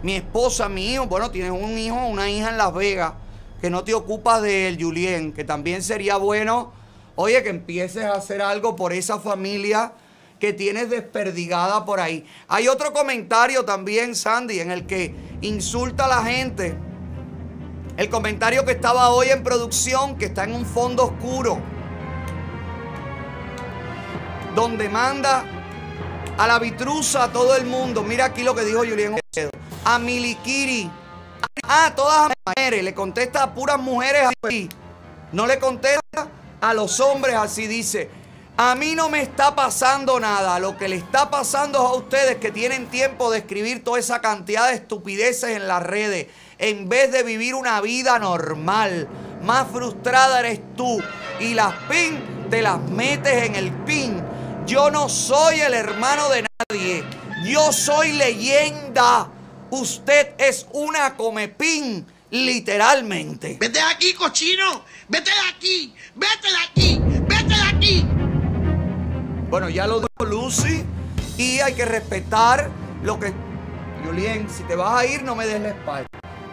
mi 0.02 0.14
esposa, 0.14 0.68
mi 0.68 0.94
hijo, 0.94 1.06
bueno, 1.06 1.30
tienes 1.30 1.50
un 1.50 1.76
hijo, 1.76 2.06
una 2.06 2.30
hija 2.30 2.48
en 2.48 2.56
Las 2.56 2.72
Vegas, 2.72 3.12
que 3.60 3.68
no 3.68 3.84
te 3.84 3.92
ocupas 3.92 4.40
de 4.40 4.68
él, 4.68 4.78
Julien, 4.80 5.32
que 5.32 5.44
también 5.44 5.82
sería 5.82 6.16
bueno, 6.16 6.72
oye, 7.16 7.42
que 7.42 7.50
empieces 7.50 8.04
a 8.04 8.14
hacer 8.14 8.40
algo 8.40 8.76
por 8.76 8.92
esa 8.92 9.18
familia 9.18 9.92
que 10.38 10.52
tienes 10.52 10.88
desperdigada 10.88 11.84
por 11.84 12.00
ahí. 12.00 12.24
Hay 12.48 12.68
otro 12.68 12.92
comentario 12.92 13.64
también, 13.64 14.14
Sandy, 14.14 14.60
en 14.60 14.70
el 14.70 14.86
que 14.86 15.14
insulta 15.42 16.06
a 16.06 16.08
la 16.08 16.22
gente. 16.22 16.76
El 17.96 18.08
comentario 18.08 18.64
que 18.64 18.72
estaba 18.72 19.10
hoy 19.10 19.28
en 19.28 19.42
producción, 19.42 20.16
que 20.16 20.26
está 20.26 20.44
en 20.44 20.54
un 20.54 20.64
fondo 20.64 21.04
oscuro, 21.04 21.58
donde 24.54 24.88
manda 24.88 25.55
a 26.38 26.46
la 26.46 26.58
vitruza 26.58 27.24
a 27.24 27.32
todo 27.32 27.56
el 27.56 27.66
mundo. 27.66 28.02
Mira 28.02 28.26
aquí 28.26 28.42
lo 28.42 28.54
que 28.54 28.62
dijo 28.62 28.78
Julián 28.78 29.14
Oviedo. 29.14 29.50
A 29.84 29.98
Milikiri. 29.98 30.90
Ah, 31.62 31.92
todas 31.94 32.32
mujeres. 32.46 32.84
Le 32.84 32.94
contesta 32.94 33.42
a 33.42 33.54
puras 33.54 33.78
mujeres 33.78 34.28
así. 34.42 34.68
No 35.32 35.46
le 35.46 35.58
contesta 35.58 36.28
a 36.60 36.74
los 36.74 37.00
hombres 37.00 37.36
así. 37.36 37.66
Dice, 37.66 38.10
a 38.56 38.74
mí 38.74 38.94
no 38.94 39.08
me 39.08 39.22
está 39.22 39.54
pasando 39.54 40.20
nada. 40.20 40.58
Lo 40.58 40.76
que 40.76 40.88
le 40.88 40.96
está 40.96 41.30
pasando 41.30 41.78
es 41.78 41.84
a 41.84 41.94
ustedes 41.94 42.36
que 42.36 42.50
tienen 42.50 42.86
tiempo 42.86 43.30
de 43.30 43.38
escribir 43.38 43.82
toda 43.82 43.98
esa 43.98 44.20
cantidad 44.20 44.68
de 44.68 44.74
estupideces 44.74 45.56
en 45.56 45.68
las 45.68 45.82
redes. 45.82 46.28
En 46.58 46.88
vez 46.88 47.12
de 47.12 47.22
vivir 47.22 47.54
una 47.54 47.80
vida 47.80 48.18
normal. 48.18 49.08
Más 49.42 49.68
frustrada 49.70 50.40
eres 50.40 50.60
tú. 50.76 51.02
Y 51.40 51.54
las 51.54 51.74
pin 51.88 52.48
te 52.50 52.62
las 52.62 52.80
metes 52.80 53.44
en 53.44 53.54
el 53.54 53.72
pin. 53.84 54.35
Yo 54.66 54.90
no 54.90 55.08
soy 55.08 55.60
el 55.60 55.74
hermano 55.74 56.28
de 56.28 56.44
nadie. 56.58 57.04
Yo 57.44 57.72
soy 57.72 58.10
leyenda. 58.12 59.30
Usted 59.70 60.34
es 60.38 60.66
una 60.72 61.16
comepín, 61.16 62.04
literalmente. 62.30 63.58
Vete 63.60 63.78
de 63.78 63.84
aquí, 63.84 64.12
cochino. 64.14 64.82
Vete 65.08 65.30
de 65.30 65.54
aquí. 65.54 65.94
Vete 66.16 66.48
de 66.48 66.56
aquí. 66.68 67.00
Vete 67.00 67.54
de 67.54 67.76
aquí. 67.76 68.06
Bueno, 69.48 69.68
ya 69.68 69.86
lo 69.86 70.00
dijo 70.00 70.24
Lucy. 70.24 70.84
Y 71.38 71.60
hay 71.60 71.74
que 71.74 71.84
respetar 71.84 72.68
lo 73.04 73.20
que. 73.20 73.32
Julien, 74.04 74.48
si 74.50 74.64
te 74.64 74.74
vas 74.74 75.00
a 75.00 75.06
ir, 75.06 75.22
no 75.22 75.36
me 75.36 75.46
des 75.46 75.60
la 75.60 75.68
espalda. 75.68 76.08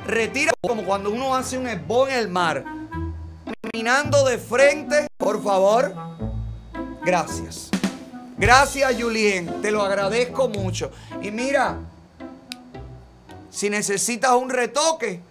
Retira 0.06 0.52
como 0.61 0.84
cuando 0.84 1.10
uno 1.10 1.34
hace 1.34 1.57
un 1.57 1.68
esbón 1.68 2.11
en 2.11 2.19
el 2.19 2.30
mar. 2.30 2.64
Caminando 3.61 4.23
de 4.26 4.38
frente, 4.38 5.07
por 5.18 5.44
favor. 5.44 5.95
Gracias. 7.03 7.72
Gracias, 8.44 8.94
Julien. 8.99 9.61
Te 9.61 9.72
lo 9.72 9.84
agradezco 9.84 10.49
mucho. 10.49 10.91
Y 11.22 11.32
mira, 11.32 11.78
si 13.49 13.70
necesitas 13.70 14.34
un 14.34 14.49
retoque, 14.49 15.22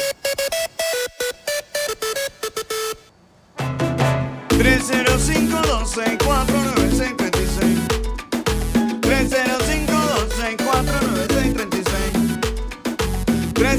305-264-9636 4.51 6.60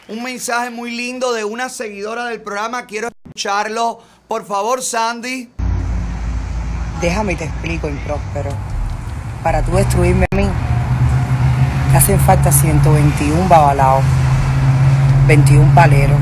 un 0.09 0.23
mensaje 0.23 0.71
muy 0.71 0.91
lindo 0.91 1.33
de 1.33 1.45
una 1.45 1.69
seguidora 1.69 2.25
del 2.27 2.41
programa. 2.41 2.87
Quiero 2.87 3.09
escucharlo. 3.25 4.01
Por 4.27 4.47
favor, 4.47 4.83
Sandy. 4.83 5.51
Déjame 7.01 7.35
y 7.35 7.37
te 7.37 7.45
explico, 7.45 7.89
impróspero. 7.89 8.51
Para 9.43 9.63
tú 9.63 9.77
destruirme 9.77 10.27
a 10.31 10.37
mí, 10.37 10.49
hacen 11.97 12.21
falta 12.21 12.53
121 12.53 13.49
babalaos, 13.49 14.05
21 15.27 15.75
paleros, 15.75 16.19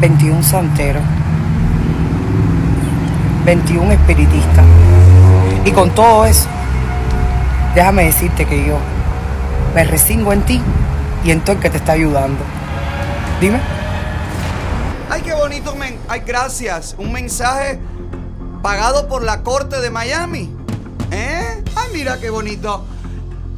21 0.00 0.42
santeros, 0.42 1.02
21 3.44 3.92
espiritistas. 3.92 4.64
Y 5.64 5.70
con 5.72 5.90
todo 5.90 6.26
eso, 6.26 6.48
déjame 7.74 8.04
decirte 8.04 8.44
que 8.44 8.66
yo 8.66 8.78
me 9.74 9.84
resingo 9.84 10.32
en 10.32 10.42
ti 10.42 10.60
y 11.24 11.30
en 11.30 11.40
todo 11.40 11.56
el 11.56 11.62
que 11.62 11.70
te 11.70 11.78
está 11.78 11.92
ayudando. 11.92 12.38
Dime. 13.40 13.60
Ay, 15.10 15.22
qué 15.22 15.34
bonito, 15.34 15.74
men. 15.76 15.98
Ay, 16.08 16.22
gracias. 16.26 16.94
Un 16.98 17.12
mensaje 17.12 17.78
pagado 18.62 19.08
por 19.08 19.22
la 19.22 19.42
corte 19.42 19.80
de 19.80 19.90
Miami. 19.90 20.54
¿Eh? 21.10 21.62
Ay, 21.74 21.88
mira 21.92 22.18
qué 22.18 22.30
bonito. 22.30 22.84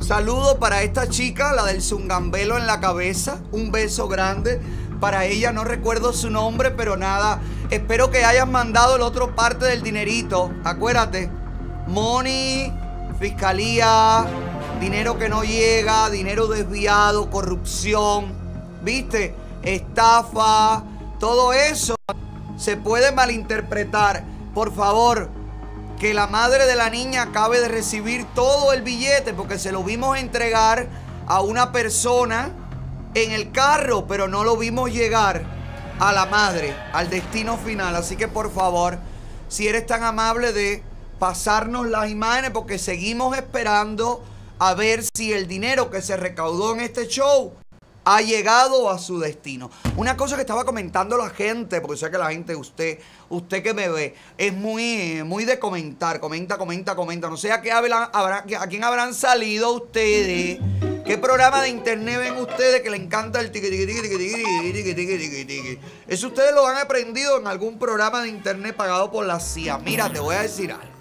Saludo 0.08 0.58
para 0.58 0.80
esta 0.80 1.10
chica, 1.10 1.52
la 1.52 1.66
del 1.66 1.82
zungambelo 1.82 2.56
en 2.56 2.66
la 2.66 2.80
cabeza. 2.80 3.40
Un 3.52 3.70
beso 3.70 4.08
grande. 4.08 4.58
Para 5.00 5.26
ella 5.26 5.52
no 5.52 5.64
recuerdo 5.64 6.14
su 6.14 6.30
nombre, 6.30 6.70
pero 6.70 6.96
nada. 6.96 7.42
Espero 7.68 8.10
que 8.10 8.24
hayas 8.24 8.48
mandado 8.48 8.96
el 8.96 9.02
otro 9.02 9.36
parte 9.36 9.66
del 9.66 9.82
dinerito. 9.82 10.50
Acuérdate. 10.64 11.30
Money, 11.88 12.72
fiscalía, 13.20 14.24
dinero 14.80 15.18
que 15.18 15.28
no 15.28 15.42
llega, 15.42 16.08
dinero 16.08 16.46
desviado, 16.46 17.28
corrupción. 17.28 18.32
¿Viste? 18.82 19.34
Estafa. 19.62 20.84
Todo 21.20 21.52
eso 21.52 21.96
se 22.56 22.78
puede 22.78 23.12
malinterpretar. 23.12 24.24
Por 24.54 24.74
favor, 24.74 25.28
que 25.98 26.14
la 26.14 26.28
madre 26.28 26.66
de 26.66 26.76
la 26.76 26.90
niña 26.90 27.22
acabe 27.22 27.60
de 27.60 27.68
recibir 27.68 28.24
todo 28.34 28.72
el 28.72 28.82
billete 28.82 29.34
porque 29.34 29.58
se 29.58 29.72
lo 29.72 29.82
vimos 29.82 30.16
entregar 30.16 30.88
a 31.26 31.40
una 31.40 31.72
persona 31.72 32.52
en 33.14 33.32
el 33.32 33.50
carro, 33.50 34.06
pero 34.06 34.28
no 34.28 34.44
lo 34.44 34.56
vimos 34.56 34.92
llegar 34.92 35.44
a 35.98 36.12
la 36.12 36.26
madre, 36.26 36.74
al 36.92 37.10
destino 37.10 37.56
final. 37.56 37.96
Así 37.96 38.16
que 38.16 38.28
por 38.28 38.52
favor, 38.52 38.98
si 39.48 39.66
eres 39.66 39.86
tan 39.86 40.04
amable 40.04 40.52
de 40.52 40.84
pasarnos 41.18 41.88
las 41.88 42.08
imágenes 42.08 42.52
porque 42.52 42.78
seguimos 42.78 43.36
esperando 43.36 44.24
a 44.60 44.74
ver 44.74 45.02
si 45.16 45.32
el 45.32 45.48
dinero 45.48 45.90
que 45.90 46.00
se 46.00 46.16
recaudó 46.16 46.74
en 46.74 46.80
este 46.80 47.08
show 47.08 47.52
ha 48.10 48.22
llegado 48.22 48.88
a 48.88 48.98
su 48.98 49.18
destino. 49.18 49.70
Una 49.98 50.16
cosa 50.16 50.36
que 50.36 50.40
estaba 50.40 50.64
comentando 50.64 51.18
la 51.18 51.28
gente, 51.28 51.82
porque 51.82 51.98
sé 51.98 52.10
que 52.10 52.16
la 52.16 52.30
gente, 52.30 52.56
usted, 52.56 52.98
usted 53.28 53.62
que 53.62 53.74
me 53.74 53.90
ve, 53.90 54.14
es 54.38 54.54
muy, 54.54 55.22
muy 55.24 55.44
de 55.44 55.58
comentar, 55.58 56.18
comenta, 56.18 56.56
comenta, 56.56 56.96
comenta. 56.96 57.28
No 57.28 57.36
sé 57.36 57.52
a, 57.52 57.56
habrán, 57.56 58.08
habrá, 58.14 58.44
a 58.60 58.66
quién 58.66 58.82
habrán 58.82 59.12
salido 59.12 59.72
ustedes, 59.72 60.58
qué 61.04 61.18
programa 61.18 61.60
de 61.60 61.68
internet 61.68 62.18
ven 62.18 62.38
ustedes 62.38 62.80
que 62.80 62.88
le 62.88 62.96
encanta 62.96 63.40
el 63.40 63.50
tiqui, 63.50 63.68
tiqui, 63.68 63.84
tiqui, 63.84 64.08
tiqui, 64.72 64.94
tiqui, 64.94 65.44
tiqui, 65.44 65.78
Eso 66.06 66.28
ustedes 66.28 66.54
lo 66.54 66.66
han 66.66 66.78
aprendido 66.78 67.38
en 67.38 67.46
algún 67.46 67.78
programa 67.78 68.22
de 68.22 68.28
internet 68.30 68.74
pagado 68.74 69.12
por 69.12 69.26
la 69.26 69.38
CIA. 69.38 69.76
Mira, 69.80 70.10
te 70.10 70.18
voy 70.18 70.34
a 70.34 70.40
decir 70.40 70.72
algo. 70.72 70.98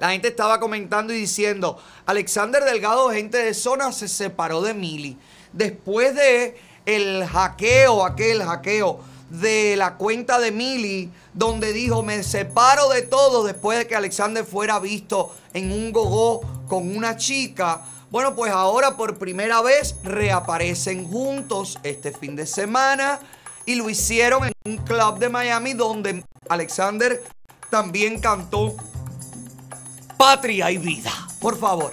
La 0.00 0.10
gente 0.10 0.26
estaba 0.26 0.58
comentando 0.58 1.12
y 1.12 1.18
diciendo, 1.18 1.78
Alexander 2.06 2.64
Delgado, 2.64 3.10
gente 3.10 3.38
de 3.38 3.54
zona, 3.54 3.92
se 3.92 4.08
separó 4.08 4.60
de 4.60 4.74
Mili. 4.74 5.16
Después 5.58 6.14
de 6.14 6.56
el 6.86 7.26
hackeo, 7.26 8.06
aquel 8.06 8.44
hackeo 8.44 9.00
de 9.28 9.74
la 9.74 9.96
cuenta 9.96 10.38
de 10.38 10.52
Mili, 10.52 11.10
donde 11.34 11.72
dijo, 11.72 12.04
me 12.04 12.22
separo 12.22 12.88
de 12.90 13.02
todo 13.02 13.42
después 13.42 13.76
de 13.76 13.88
que 13.88 13.96
Alexander 13.96 14.44
fuera 14.44 14.78
visto 14.78 15.34
en 15.54 15.72
un 15.72 15.90
gogó 15.90 16.42
con 16.68 16.96
una 16.96 17.16
chica. 17.16 17.82
Bueno, 18.12 18.36
pues 18.36 18.52
ahora 18.52 18.96
por 18.96 19.18
primera 19.18 19.60
vez 19.60 19.96
reaparecen 20.04 21.04
juntos 21.10 21.80
este 21.82 22.12
fin 22.12 22.36
de 22.36 22.46
semana 22.46 23.18
y 23.66 23.74
lo 23.74 23.90
hicieron 23.90 24.44
en 24.44 24.52
un 24.64 24.76
club 24.76 25.18
de 25.18 25.28
Miami 25.28 25.72
donde 25.72 26.24
Alexander 26.48 27.20
también 27.68 28.20
cantó 28.20 28.76
Patria 30.16 30.70
y 30.70 30.78
Vida. 30.78 31.10
Por 31.40 31.58
favor. 31.58 31.92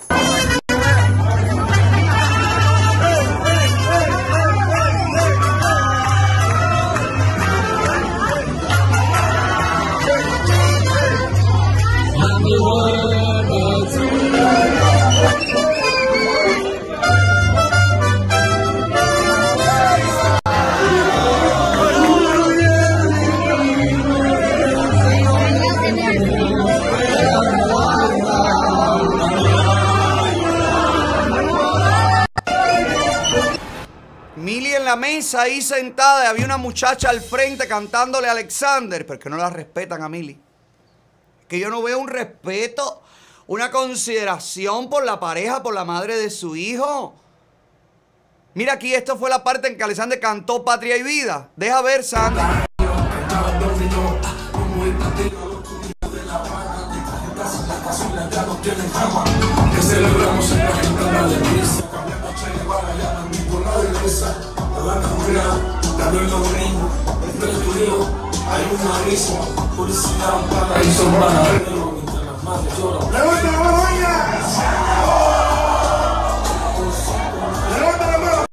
Mesa 34.96 35.44
ahí 35.44 35.62
sentada 35.62 36.26
y 36.26 36.28
había 36.28 36.46
una 36.46 36.58
muchacha 36.58 37.10
al 37.10 37.22
frente 37.22 37.68
cantándole 37.68 38.28
a 38.28 38.32
Alexander, 38.32 39.06
pero 39.06 39.20
que 39.20 39.30
no 39.30 39.38
la 39.38 39.50
respetan 39.50 40.04
a 40.04 40.10
Mili. 40.10 40.40
Que 41.48 41.60
yo 41.60 41.70
no 41.70 41.82
veo 41.82 42.00
un 42.00 42.08
respeto, 42.08 43.02
una 43.48 43.72
consideración 43.72 44.90
por 44.90 45.06
la 45.06 45.20
pareja, 45.20 45.62
por 45.62 45.74
la 45.74 45.86
madre 45.86 46.18
de 46.18 46.30
su 46.30 46.56
hijo. 46.56 47.16
Mira 48.54 48.74
aquí, 48.74 48.94
esto 48.94 49.18
fue 49.18 49.30
la 49.30 49.44
parte 49.44 49.68
en 49.68 49.78
que 49.78 49.84
Alexander 49.84 50.20
cantó 50.20 50.64
Patria 50.64 50.98
y 50.98 51.04
Vida. 51.04 51.50
Deja 51.56 51.82
ver, 51.82 52.04
Sandra. 52.04 52.66
Kula, 65.26 65.42
dame 65.98 66.22
no 66.28 66.38
ritmo, 66.54 66.88
hay 68.52 68.64
un 68.72 68.78
abismo, 68.92 69.42
publicidad, 69.76 70.36
un 70.36 70.44
un 70.44 70.48
paraíso, 70.50 71.04
mientras 71.10 72.26
las 72.26 72.38
¡Levanta 77.72 78.06
la 78.06 78.18
mano, 78.20 78.46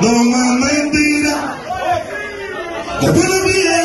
No 0.00 0.08
más 0.24 0.48
mentira. 0.60 1.34
Después 3.00 3.28
de 3.28 3.81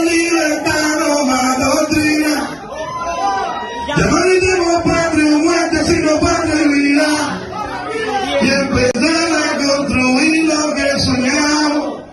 Llamaremos 3.98 4.84
patria 4.84 5.36
o 5.36 5.40
muerte 5.40 5.84
sino 5.86 6.20
patria 6.20 6.62
y 6.62 6.68
vida. 6.68 7.10
Y 8.42 8.50
empezar 8.50 9.32
a 9.44 9.58
construir 9.58 10.46
lo 10.46 10.76
que 10.76 11.00
soñamos, 11.00 12.04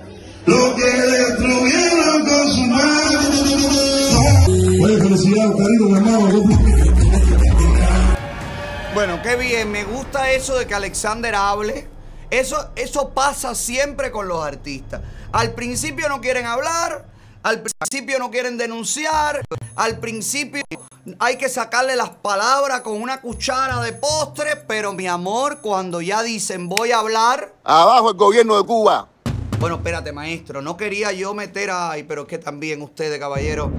lo 0.46 0.74
que 0.76 0.90
destruyeron 0.90 2.24
con 2.24 2.48
su 2.48 2.62
mano. 2.62 3.20
Buena 4.78 5.04
felicidad, 5.04 5.50
cariño, 5.52 5.88
mi 5.88 5.96
hermano. 5.96 6.42
Bueno, 8.94 9.20
qué 9.22 9.36
bien. 9.36 9.70
Me 9.70 9.84
gusta 9.84 10.30
eso 10.30 10.58
de 10.58 10.66
que 10.66 10.74
Alexander 10.74 11.34
hable. 11.34 11.88
Eso, 12.30 12.70
eso 12.76 13.10
pasa 13.10 13.54
siempre 13.54 14.10
con 14.10 14.26
los 14.26 14.42
artistas. 14.44 15.02
Al 15.32 15.52
principio 15.52 16.08
no 16.08 16.20
quieren 16.20 16.46
hablar, 16.46 17.04
al 17.42 17.62
principio 17.62 18.18
no 18.18 18.30
quieren 18.30 18.56
denunciar, 18.56 19.42
al 19.76 19.98
principio 19.98 20.62
hay 21.18 21.36
que 21.36 21.48
sacarle 21.48 21.96
las 21.96 22.10
palabras 22.10 22.80
con 22.80 23.00
una 23.00 23.20
cuchara 23.20 23.80
de 23.80 23.92
postre, 23.92 24.56
pero 24.66 24.92
mi 24.92 25.06
amor, 25.06 25.58
cuando 25.60 26.00
ya 26.00 26.22
dicen 26.22 26.68
voy 26.68 26.92
a 26.92 27.00
hablar... 27.00 27.54
Abajo 27.64 28.10
el 28.10 28.16
gobierno 28.16 28.56
de 28.56 28.64
Cuba. 28.64 29.08
Bueno, 29.58 29.76
espérate, 29.76 30.12
maestro, 30.12 30.62
no 30.62 30.76
quería 30.76 31.12
yo 31.12 31.34
meter 31.34 31.70
ahí, 31.70 32.02
pero 32.02 32.22
es 32.22 32.28
que 32.28 32.38
también 32.38 32.82
ustedes, 32.82 33.18
caballeros, 33.18 33.70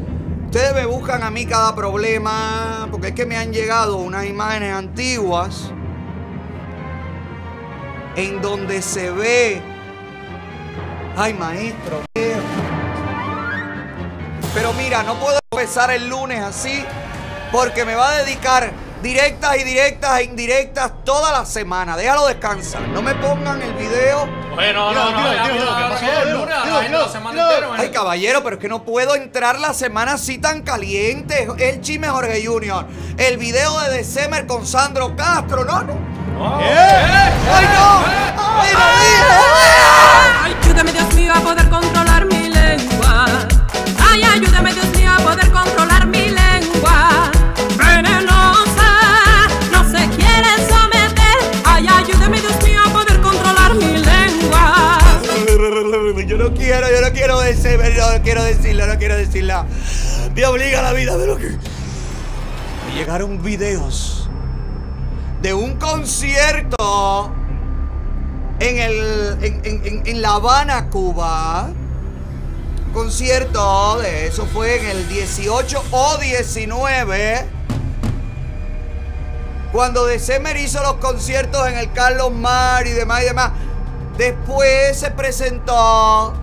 ustedes 0.45 0.73
me 0.73 0.85
buscan 0.85 1.23
a 1.23 1.29
mí 1.29 1.45
cada 1.45 1.75
problema, 1.75 2.87
porque 2.91 3.09
es 3.09 3.13
que 3.13 3.25
me 3.25 3.37
han 3.37 3.53
llegado 3.53 3.97
unas 3.97 4.25
imágenes 4.25 4.73
antiguas 4.73 5.71
en 8.15 8.41
donde 8.41 8.81
se 8.81 9.11
ve, 9.11 9.61
ay 11.15 11.33
maestro, 11.33 12.01
pero 14.55 14.71
mira, 14.73 15.03
no 15.03 15.15
puedo 15.15 15.37
empezar 15.51 15.91
el 15.91 16.07
lunes 16.07 16.41
así 16.41 16.83
porque 17.51 17.83
me 17.83 17.93
va 17.93 18.09
a 18.09 18.15
dedicar 18.23 18.71
directas 19.03 19.57
y 19.57 19.63
directas 19.63 20.19
e 20.19 20.23
indirectas 20.23 21.03
toda 21.03 21.31
la 21.33 21.45
semana. 21.45 21.97
Déjalo 21.97 22.25
descansar. 22.25 22.81
No 22.87 23.01
me 23.01 23.13
pongan 23.15 23.61
el 23.61 23.73
video. 23.73 24.25
Bueno, 24.55 24.93
no, 24.93 25.11
no, 25.11 25.17
ay, 25.19 26.89
no, 26.89 27.73
Ay, 27.77 27.89
caballero, 27.91 28.41
pero 28.43 28.55
es 28.55 28.61
que 28.61 28.69
no 28.69 28.83
puedo 28.83 29.15
entrar 29.15 29.59
la 29.59 29.73
semana 29.73 30.13
así 30.13 30.37
tan 30.37 30.61
caliente. 30.61 31.49
El 31.59 31.81
chisme 31.81 32.07
Jorge 32.07 32.43
Junior. 32.45 32.87
El 33.17 33.37
video 33.37 33.77
de 33.81 33.97
December 33.97 34.47
con 34.47 34.65
Sandro 34.65 35.15
Castro. 35.17 35.65
No, 35.65 35.83
no. 35.83 35.93
¡Ay, 36.39 37.65
no! 37.73 38.05
¡Ay, 38.61 38.73
no 38.73 40.61
Ayúdame, 40.63 40.93
Dios 40.93 41.13
mío, 41.13 41.33
a 41.35 41.41
poder 41.41 41.69
controlar 41.69 42.25
quiero, 57.15 57.41
yo 57.43 58.11
no 58.17 58.21
quiero 58.23 58.43
decirlo, 58.43 58.85
no 58.87 58.97
quiero 58.97 59.15
decirla. 59.17 59.65
Me 60.35 60.45
obliga 60.45 60.81
la 60.81 60.93
vida 60.93 61.17
de 61.17 61.25
lo 61.27 61.37
que. 61.37 61.47
Me 61.49 62.93
llegaron 62.95 63.41
videos 63.41 64.29
de 65.41 65.53
un 65.53 65.75
concierto 65.75 67.31
en, 68.59 68.77
el, 68.79 69.37
en- 69.41 69.61
en- 69.85 70.03
en 70.05 70.21
La 70.21 70.35
Habana, 70.35 70.89
Cuba. 70.89 71.69
Un 72.87 72.93
concierto 72.93 73.97
de 73.99 74.27
eso 74.27 74.45
fue 74.53 74.79
en 74.81 74.85
el 74.97 75.09
18 75.09 75.83
o 75.91 76.17
19. 76.17 77.45
Cuando 79.71 80.05
December 80.05 80.55
hizo 80.57 80.81
los 80.81 80.95
conciertos 80.95 81.67
en 81.67 81.77
el 81.77 81.91
Carlos 81.91 82.31
Mar 82.31 82.87
y 82.87 82.91
demás 82.91 83.21
y 83.23 83.25
demás. 83.25 83.51
Después 84.17 84.97
se 84.97 85.11
presentó 85.11 86.33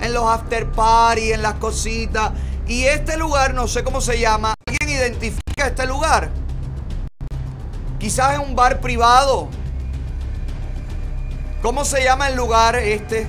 en 0.00 0.12
los 0.12 0.24
after 0.24 0.70
party, 0.70 1.32
en 1.32 1.42
las 1.42 1.54
cositas. 1.54 2.32
Y 2.66 2.84
este 2.84 3.16
lugar, 3.16 3.54
no 3.54 3.66
sé 3.68 3.82
cómo 3.82 4.00
se 4.00 4.18
llama. 4.18 4.54
¿Alguien 4.66 4.96
identifica 4.96 5.66
este 5.66 5.86
lugar? 5.86 6.30
Quizás 7.98 8.34
es 8.34 8.38
un 8.38 8.54
bar 8.54 8.80
privado. 8.80 9.48
¿Cómo 11.62 11.84
se 11.84 12.02
llama 12.02 12.28
el 12.28 12.36
lugar 12.36 12.76
este? 12.76 13.28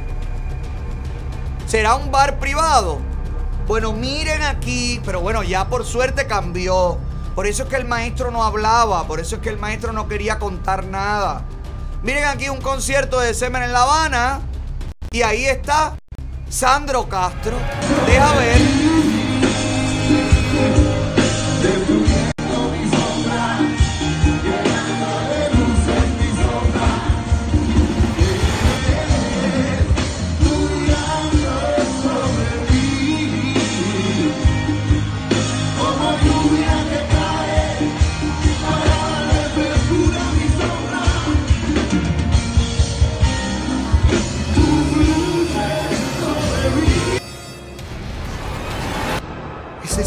¿Será 1.67 1.95
un 1.95 2.11
bar 2.11 2.39
privado? 2.39 2.99
Bueno, 3.67 3.93
miren 3.93 4.41
aquí, 4.43 5.01
pero 5.05 5.21
bueno, 5.21 5.43
ya 5.43 5.67
por 5.67 5.85
suerte 5.85 6.27
cambió. 6.27 6.97
Por 7.35 7.47
eso 7.47 7.63
es 7.63 7.69
que 7.69 7.77
el 7.77 7.85
maestro 7.85 8.31
no 8.31 8.43
hablaba, 8.43 9.07
por 9.07 9.19
eso 9.19 9.37
es 9.37 9.41
que 9.41 9.49
el 9.49 9.57
maestro 9.57 9.93
no 9.93 10.07
quería 10.07 10.39
contar 10.39 10.85
nada. 10.85 11.45
Miren 12.03 12.25
aquí 12.25 12.49
un 12.49 12.61
concierto 12.61 13.19
de 13.19 13.33
Semen 13.33 13.63
en 13.63 13.73
La 13.73 13.83
Habana 13.83 14.41
y 15.11 15.21
ahí 15.21 15.45
está 15.45 15.95
Sandro 16.51 17.07
Castro. 17.07 17.55
Deja 18.05 18.33
ver. 18.33 18.90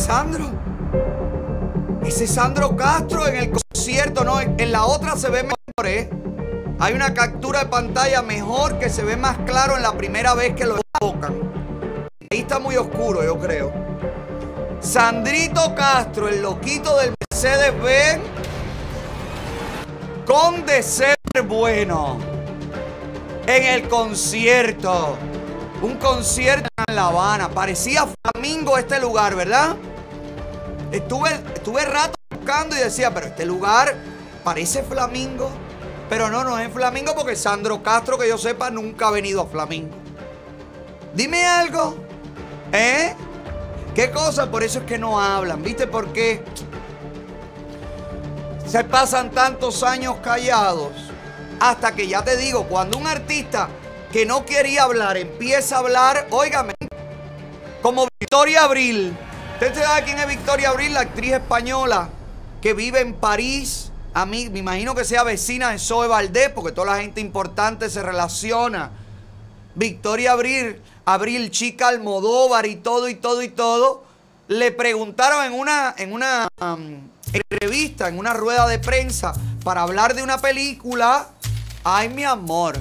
Sandro. 0.04 0.50
Ese 2.04 2.24
es 2.24 2.34
Sandro 2.34 2.76
Castro 2.76 3.26
en 3.26 3.36
el 3.36 3.50
concierto, 3.50 4.22
no, 4.22 4.38
en 4.38 4.54
en 4.60 4.70
la 4.70 4.84
otra 4.84 5.16
se 5.16 5.30
ve 5.30 5.44
mejor, 5.44 5.86
¿eh? 5.86 6.10
Hay 6.78 6.92
una 6.92 7.14
captura 7.14 7.60
de 7.60 7.66
pantalla 7.70 8.20
mejor 8.20 8.78
que 8.78 8.90
se 8.90 9.02
ve 9.02 9.16
más 9.16 9.38
claro 9.46 9.78
en 9.78 9.82
la 9.82 9.96
primera 9.96 10.34
vez 10.34 10.54
que 10.54 10.66
lo 10.66 10.78
tocan. 11.00 11.34
Ahí 12.30 12.40
está 12.40 12.58
muy 12.58 12.76
oscuro, 12.76 13.24
yo 13.24 13.38
creo. 13.38 13.72
Sandrito 14.80 15.74
Castro, 15.74 16.28
el 16.28 16.42
loquito 16.42 16.98
del 16.98 17.14
Mercedes-Benz, 17.30 18.22
con 20.26 20.66
de 20.66 20.82
ser 20.82 21.16
bueno. 21.48 22.18
En 23.46 23.62
el 23.62 23.88
concierto. 23.88 25.16
Un 25.80 25.96
concierto 25.96 26.68
en 26.88 26.94
La 26.94 27.06
Habana. 27.06 27.48
Parecía 27.48 28.06
flamingo 28.22 28.76
este 28.76 29.00
lugar, 29.00 29.34
¿verdad? 29.34 29.76
Estuve, 30.92 31.30
estuve 31.54 31.84
rato 31.84 32.14
buscando 32.30 32.76
y 32.76 32.80
decía, 32.80 33.12
pero 33.12 33.26
este 33.26 33.44
lugar 33.44 33.94
parece 34.42 34.82
flamingo. 34.82 35.50
Pero 36.08 36.30
no, 36.30 36.44
no 36.44 36.58
es 36.58 36.72
flamingo 36.72 37.14
porque 37.14 37.34
Sandro 37.34 37.82
Castro, 37.82 38.18
que 38.18 38.28
yo 38.28 38.38
sepa, 38.38 38.70
nunca 38.70 39.08
ha 39.08 39.10
venido 39.10 39.42
a 39.42 39.46
flamingo. 39.46 39.94
Dime 41.14 41.44
algo. 41.44 41.96
¿Eh? 42.72 43.14
¿Qué 43.94 44.10
cosa? 44.10 44.50
Por 44.50 44.62
eso 44.62 44.80
es 44.80 44.84
que 44.84 44.98
no 44.98 45.20
hablan. 45.20 45.62
¿Viste 45.62 45.86
por 45.86 46.12
qué? 46.12 46.42
Se 48.66 48.82
pasan 48.84 49.30
tantos 49.30 49.82
años 49.82 50.16
callados. 50.22 50.92
Hasta 51.60 51.92
que 51.92 52.08
ya 52.08 52.22
te 52.22 52.36
digo, 52.36 52.64
cuando 52.64 52.98
un 52.98 53.06
artista 53.06 53.68
que 54.12 54.26
no 54.26 54.44
quería 54.44 54.82
hablar 54.82 55.16
empieza 55.16 55.76
a 55.76 55.78
hablar, 55.78 56.26
óigame, 56.30 56.74
como 57.82 58.08
Victoria 58.20 58.64
Abril. 58.64 59.16
¿Usted 59.66 59.82
sabe 59.82 60.04
quién 60.04 60.18
es 60.18 60.28
Victoria 60.28 60.68
Abril? 60.68 60.92
La 60.92 61.00
actriz 61.00 61.32
española 61.32 62.10
que 62.60 62.74
vive 62.74 63.00
en 63.00 63.14
París. 63.14 63.90
A 64.12 64.26
mí, 64.26 64.50
me 64.50 64.58
imagino 64.58 64.94
que 64.94 65.06
sea 65.06 65.22
vecina 65.22 65.70
de 65.70 65.78
Zoe 65.78 66.06
Valdés, 66.06 66.50
porque 66.50 66.70
toda 66.70 66.94
la 66.94 67.00
gente 67.00 67.22
importante 67.22 67.88
se 67.88 68.02
relaciona. 68.02 68.90
Victoria 69.74 70.32
Abril, 70.32 70.82
Abril, 71.06 71.50
chica 71.50 71.88
Almodóvar 71.88 72.66
y 72.66 72.76
todo 72.76 73.08
y 73.08 73.14
todo 73.14 73.42
y 73.42 73.48
todo. 73.48 74.04
Le 74.48 74.70
preguntaron 74.70 75.46
en 75.46 75.54
una, 75.54 75.94
en 75.96 76.12
una 76.12 76.46
entrevista, 77.32 78.08
en 78.08 78.18
una 78.18 78.34
rueda 78.34 78.68
de 78.68 78.78
prensa, 78.78 79.32
para 79.64 79.80
hablar 79.80 80.14
de 80.14 80.22
una 80.22 80.38
película. 80.38 81.30
Ay, 81.84 82.10
mi 82.10 82.24
amor. 82.24 82.78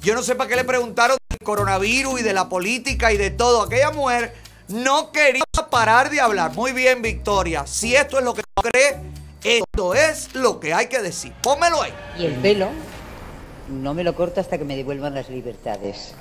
Yo 0.00 0.14
no 0.14 0.22
sé 0.22 0.34
para 0.34 0.48
qué 0.48 0.56
le 0.56 0.64
preguntaron 0.64 1.18
del 1.28 1.38
coronavirus 1.44 2.20
y 2.20 2.22
de 2.22 2.32
la 2.32 2.48
política 2.48 3.12
y 3.12 3.18
de 3.18 3.30
todo. 3.30 3.62
Aquella 3.62 3.90
mujer 3.90 4.39
no 4.70 5.12
quería 5.12 5.42
parar 5.70 6.10
de 6.10 6.20
hablar. 6.20 6.54
Muy 6.54 6.72
bien, 6.72 7.02
Victoria. 7.02 7.66
Si 7.66 7.94
esto 7.94 8.18
es 8.18 8.24
lo 8.24 8.34
que 8.34 8.42
cree, 8.62 8.96
esto 9.44 9.94
es 9.94 10.34
lo 10.34 10.58
que 10.60 10.72
hay 10.74 10.86
que 10.86 11.00
decir. 11.00 11.32
Pónmelo 11.42 11.82
ahí. 11.82 11.92
Y 12.18 12.26
el 12.26 12.34
pelo 12.34 12.68
no 13.68 13.94
me 13.94 14.02
lo 14.04 14.14
corto 14.14 14.40
hasta 14.40 14.58
que 14.58 14.64
me 14.64 14.76
devuelvan 14.76 15.14
las 15.14 15.28
libertades. 15.30 16.14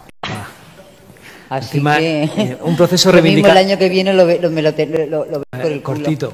Así 1.49 1.77
Encima, 1.77 1.97
que 1.97 2.23
eh, 2.23 2.57
un 2.61 2.75
proceso 2.77 3.11
lo 3.11 3.21
mismo 3.23 3.47
reivindica- 3.47 3.51
el 3.51 3.57
año 3.57 3.77
que 3.79 3.89
viene 3.89 4.13
lo, 4.13 4.25
lo- 4.25 4.49
me 4.51 4.61
lo, 4.61 4.73
te- 4.75 4.85
lo- 4.85 5.05
lo- 5.07 5.25
lo 5.25 5.31
veo 5.51 5.61
por 5.63 5.71
el 5.71 5.81
culo. 5.81 5.97
Cortito. 6.03 6.33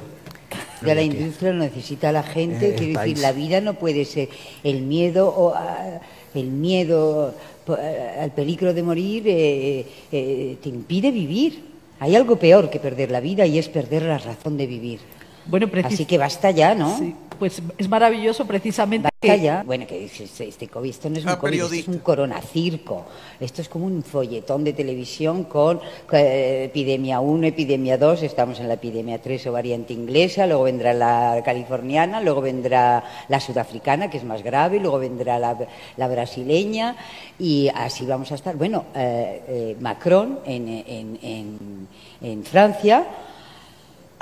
Ya 0.86 0.94
la 0.94 1.02
industria 1.02 1.52
lo 1.54 1.60
necesita 1.60 2.12
la 2.12 2.22
gente, 2.22 2.70
Eh, 2.72 2.76
quiero 2.78 3.00
decir, 3.00 3.18
la 3.20 3.32
vida 3.32 3.62
no 3.62 3.76
puede 3.76 4.04
ser 4.06 4.28
el 4.64 4.82
miedo 4.82 5.30
o 5.30 5.54
ah, 5.56 6.02
el 6.34 6.48
miedo 6.48 7.34
ah, 7.70 8.22
al 8.24 8.32
peligro 8.32 8.74
de 8.74 8.84
morir 8.84 9.24
eh, 9.26 9.88
eh, 10.12 10.58
te 10.62 10.68
impide 10.70 11.12
vivir. 11.12 11.75
Hay 12.00 12.16
algo 12.16 12.36
peor 12.36 12.70
que 12.70 12.80
perder 12.80 13.12
la 13.12 13.22
vida 13.22 13.46
y 13.46 13.58
es 13.58 13.70
perder 13.70 14.04
la 14.04 14.18
razón 14.18 14.58
de 14.58 14.68
vivir. 14.68 15.00
Bueno, 15.48 15.68
Así 15.84 16.06
que 16.06 16.18
basta 16.18 16.52
ya, 16.52 16.74
¿no? 16.74 16.98
Sí, 16.98 17.16
pues 17.38 17.62
es 17.78 17.90
maravilloso 17.90 18.46
precisamente 18.46 19.10
Basta 19.22 19.36
que 19.38 19.44
ya. 19.44 19.64
Bueno, 19.64 19.86
que 19.86 20.06
es- 20.06 20.22
es- 20.22 20.40
este 20.42 20.68
COVID, 20.70 20.90
esto 20.90 21.10
no 21.10 21.18
es 21.18 21.24
un 21.24 21.30
Ah, 21.30 21.38
COVID, 21.38 21.54
esto 21.54 21.76
es 21.76 21.88
un 21.88 22.00
coronacirco. 22.00 23.06
Esto 23.40 23.62
es 23.62 23.70
como 23.70 23.86
un 23.86 24.02
folletón 24.04 24.64
de 24.64 24.74
televisión 24.74 25.44
con 25.44 25.82
eh, 26.14 26.64
epidemia 26.66 27.20
1, 27.20 27.46
epidemia 27.48 27.98
2, 27.98 28.24
estamos 28.24 28.60
en 28.60 28.68
la 28.70 28.76
epidemia 28.76 29.22
3 29.22 29.46
o 29.48 29.52
variante 29.52 29.94
inglesa, 29.94 30.48
luego 30.48 30.64
vendrá 30.64 30.94
la 30.94 31.42
californiana, 31.44 32.22
luego 32.22 32.42
vendrá 32.42 33.04
la 33.28 33.40
sudafricana, 33.40 34.10
que 34.10 34.18
es 34.18 34.24
más 34.24 34.42
grave, 34.42 34.80
luego 34.80 34.98
vendrá 35.00 35.38
la, 35.38 35.58
la 35.98 36.08
brasileña 36.08 36.96
y 37.38 37.70
así 37.76 38.06
vamos 38.06 38.32
a 38.32 38.36
estar. 38.36 38.56
Bueno, 38.56 38.86
eh, 38.96 39.42
eh, 39.48 39.78
Macron 39.80 40.40
en, 40.46 40.68
en- 40.70 41.20
en- 41.22 41.88
en 42.22 42.44
Francia 42.46 43.06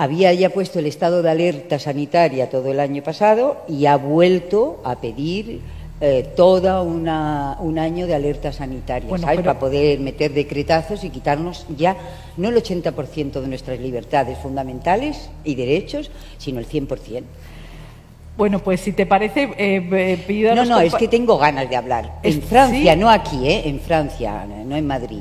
había 0.03 0.34
ya 0.34 0.49
puesto 0.49 0.80
el 0.80 0.85
estado 0.85 1.21
de 1.21 1.30
alerta 1.31 1.80
sanitaria 1.80 2.49
todo 2.49 2.69
el 2.71 2.80
año 2.80 3.01
pasado 3.03 3.57
y 3.67 3.85
ha 3.85 3.95
vuelto 3.97 4.81
a 4.84 4.95
pedir 4.99 5.61
eh, 6.01 6.27
toda 6.35 6.81
una, 6.81 7.55
un 7.61 7.80
año 7.80 8.05
de 8.07 8.13
alerta 8.13 8.51
sanitaria, 8.51 9.07
Bueno, 9.07 9.21
¿sabes? 9.23 9.38
pero- 9.38 9.45
Para 9.47 9.59
poder 9.59 9.99
meter 10.01 10.34
decretazos 10.34 11.03
y 11.03 11.09
quitarnos 11.09 11.65
ya 11.77 11.95
no 12.35 12.49
el 12.49 12.55
80% 12.55 13.39
de 13.39 13.47
nuestras 13.47 13.80
libertades 13.80 14.38
fundamentales 14.39 15.30
y 15.45 15.55
derechos, 15.55 16.11
sino 16.38 16.59
el 16.59 16.67
100%. 16.67 17.23
Bueno, 18.35 18.59
pues 18.59 18.81
si 18.81 18.91
te 18.93 19.05
parece, 19.05 19.43
eh, 19.57 19.88
eh, 19.91 20.23
pido 20.27 20.51
a 20.51 20.55
No, 20.55 20.65
no, 20.65 20.80
es 20.80 20.95
que 20.95 21.07
tengo 21.07 21.38
ganas 21.38 21.69
de 21.69 21.75
hablar. 21.75 22.15
En 22.23 22.41
Francia, 22.41 22.93
sí. 22.93 22.99
no 22.99 23.09
aquí, 23.09 23.47
¿eh? 23.47 23.61
En 23.69 23.80
Francia, 23.80 24.45
no 24.65 24.75
en 24.75 24.88
Madrid. 24.88 25.19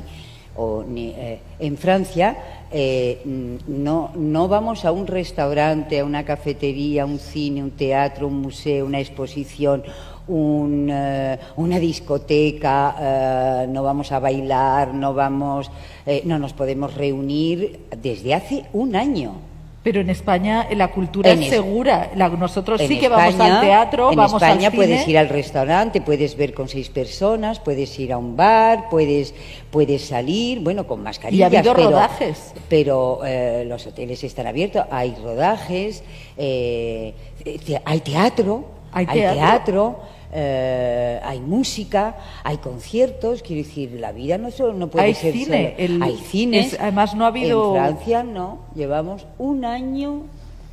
O 0.55 0.83
ni, 0.87 1.09
eh, 1.15 1.39
en 1.59 1.77
Francia 1.77 2.35
eh, 2.73 3.21
no, 3.67 4.11
no 4.15 4.47
vamos 4.47 4.83
a 4.83 4.91
un 4.91 5.05
restaurante, 5.05 5.99
a 5.99 6.05
una 6.05 6.25
cafetería, 6.25 7.05
un 7.05 7.19
cine, 7.19 7.61
un 7.61 7.71
teatro, 7.71 8.27
un 8.27 8.41
museo, 8.41 8.85
una 8.85 8.99
exposición, 8.99 9.83
un, 10.27 10.89
eh, 10.91 11.39
una 11.57 11.79
discoteca, 11.79 12.95
eh, 12.99 13.67
no 13.67 13.83
vamos 13.83 14.11
a 14.11 14.19
bailar, 14.19 14.93
no 14.93 15.13
vamos, 15.13 15.69
eh, 16.05 16.23
no 16.25 16.39
nos 16.39 16.53
podemos 16.53 16.95
reunir 16.95 17.81
desde 17.95 18.33
hace 18.33 18.65
un 18.73 18.95
año. 18.95 19.52
Pero 19.83 19.99
en 19.99 20.09
España 20.09 20.67
eh, 20.69 20.75
la 20.77 20.87
cultura 20.91 21.29
En 21.29 21.43
es 21.43 21.49
segura. 21.49 22.09
La- 22.15 22.29
nosotros 22.29 22.81
sí 22.81 22.97
que 22.99 23.09
vamos 23.09 23.37
al 23.39 23.59
teatro, 23.61 24.11
en 24.11 24.15
vamos 24.17 24.41
España 24.41 24.53
al 24.67 24.71
cine. 24.71 24.75
puedes 24.75 25.07
ir 25.09 25.17
al 25.17 25.27
restaurante, 25.27 25.99
puedes 25.99 26.37
ver 26.37 26.53
con 26.53 26.69
seis 26.69 26.89
personas, 26.89 27.59
puedes 27.59 27.99
ir 27.99 28.13
a 28.13 28.17
un 28.17 28.37
bar, 28.37 28.87
puedes, 28.89 29.33
puedes 29.71 30.05
salir, 30.05 30.61
bueno, 30.61 30.87
con 30.87 31.03
mascarillas. 31.03 31.51
Y 31.51 31.55
ha 31.55 31.59
habido 31.59 31.75
pero, 31.75 31.89
rodajes. 31.89 32.53
Pero 32.69 33.19
eh, 33.25 33.65
los 33.67 33.85
hoteles 33.85 34.23
están 34.23 34.47
abiertos, 34.47 34.85
hay 34.89 35.15
rodajes, 35.21 36.01
eh, 36.37 37.13
te- 37.43 37.81
hay 37.83 37.99
teatro, 37.99 38.65
Hay 38.93 39.05
teatro. 39.07 39.99
Eh, 40.33 41.19
hay 41.23 41.39
música, 41.39 42.17
hay 42.43 42.57
conciertos, 42.57 43.41
quiero 43.43 43.65
decir, 43.67 43.91
la 43.99 44.11
vida 44.11 44.37
no 44.37 44.51
solo 44.51 44.73
no 44.73 44.87
puede 44.89 45.05
Hay 45.05 45.15
ser 45.15 45.33
cine, 45.33 45.75
solo- 45.77 45.95
el- 45.95 46.03
hay 46.03 46.17
cines. 46.17 46.73
es- 46.73 46.79
además 46.79 47.13
no 47.15 47.25
ha 47.25 47.27
habido- 47.27 47.75
En 47.75 47.81
Francia 47.83 48.23
no, 48.23 48.65
llevamos 48.75 49.25
un 49.37 49.65
año 49.65 50.23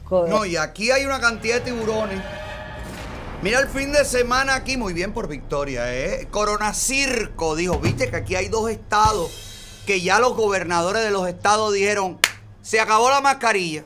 con... 0.09 0.29
No, 0.31 0.45
y 0.47 0.57
aquí 0.57 0.91
hay 0.91 1.05
una 1.05 1.21
cantidad 1.21 1.57
de 1.57 1.71
tiburones. 1.73 2.19
Mira 3.43 3.59
el 3.61 3.69
fin 3.69 3.91
de 3.93 4.05
semana 4.05 4.55
aquí, 4.55 4.77
muy 4.77 4.93
bien 4.93 5.13
por 5.15 5.27
Victoria, 5.29 5.95
¿eh? 5.95 6.29
Corona 6.31 6.75
Circo 6.75 7.57
dijo, 7.57 7.79
viste 7.79 8.11
que 8.11 8.17
aquí 8.17 8.35
hay 8.35 8.49
dos 8.49 8.71
estados 8.71 9.31
que 9.87 10.01
ya 10.03 10.19
los 10.19 10.37
gobernadores 10.37 11.03
de 11.03 11.11
los 11.11 11.27
estados 11.27 11.73
dijeron, 11.73 12.19
se 12.61 12.81
acabó 12.81 13.09
la 13.11 13.21
mascarilla. 13.23 13.85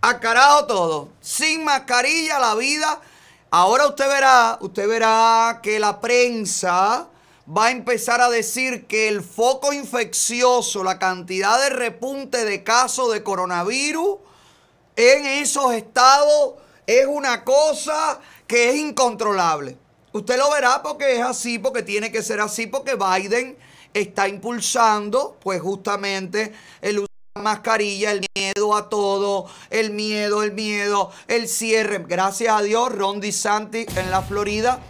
A 0.00 0.18
carajo 0.20 0.64
todo. 0.66 1.08
Sin 1.20 1.64
mascarilla 1.64 2.38
la 2.38 2.54
vida. 2.54 3.00
Ahora 3.54 3.86
usted 3.86 4.08
verá, 4.08 4.56
usted 4.62 4.88
verá 4.88 5.60
que 5.62 5.78
la 5.78 6.00
prensa 6.00 7.06
va 7.46 7.66
a 7.66 7.70
empezar 7.70 8.22
a 8.22 8.30
decir 8.30 8.86
que 8.86 9.08
el 9.08 9.20
foco 9.20 9.74
infeccioso, 9.74 10.82
la 10.82 10.98
cantidad 10.98 11.60
de 11.60 11.68
repunte 11.68 12.46
de 12.46 12.64
casos 12.64 13.12
de 13.12 13.22
coronavirus 13.22 14.20
en 14.96 15.26
esos 15.26 15.74
estados 15.74 16.54
es 16.86 17.04
una 17.06 17.44
cosa 17.44 18.20
que 18.46 18.70
es 18.70 18.76
incontrolable. 18.76 19.76
Usted 20.12 20.38
lo 20.38 20.50
verá 20.50 20.82
porque 20.82 21.18
es 21.18 21.22
así, 21.22 21.58
porque 21.58 21.82
tiene 21.82 22.10
que 22.10 22.22
ser 22.22 22.40
así, 22.40 22.66
porque 22.66 22.94
Biden 22.94 23.58
está 23.92 24.28
impulsando, 24.28 25.36
pues 25.42 25.60
justamente 25.60 26.54
el 26.80 27.04
mascarilla, 27.34 28.12
el 28.12 28.26
miedo 28.34 28.76
a 28.76 28.88
todo, 28.88 29.46
el 29.70 29.90
miedo, 29.90 30.42
el 30.42 30.52
miedo, 30.52 31.10
el 31.28 31.48
cierre. 31.48 32.04
Gracias 32.06 32.54
a 32.54 32.62
Dios, 32.62 32.92
Ron 32.92 33.20
DeSantis 33.20 33.86
en 33.96 34.10
la 34.10 34.22
Florida 34.22 34.80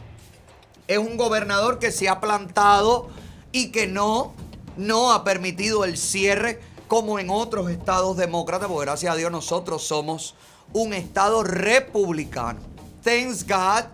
es 0.89 0.98
un 0.98 1.16
gobernador 1.16 1.78
que 1.78 1.93
se 1.93 2.09
ha 2.09 2.20
plantado 2.20 3.09
y 3.51 3.70
que 3.70 3.86
no, 3.86 4.35
no 4.77 5.12
ha 5.12 5.24
permitido 5.24 5.85
el 5.85 5.97
cierre 5.97 6.60
como 6.89 7.19
en 7.19 7.31
otros 7.31 7.70
estados 7.70 8.16
demócratas, 8.16 8.69
porque 8.69 8.86
gracias 8.86 9.12
a 9.12 9.16
Dios 9.16 9.31
nosotros 9.31 9.82
somos 9.82 10.35
un 10.73 10.93
estado 10.93 11.43
republicano. 11.43 12.60
Thanks 13.02 13.47
God. 13.47 13.85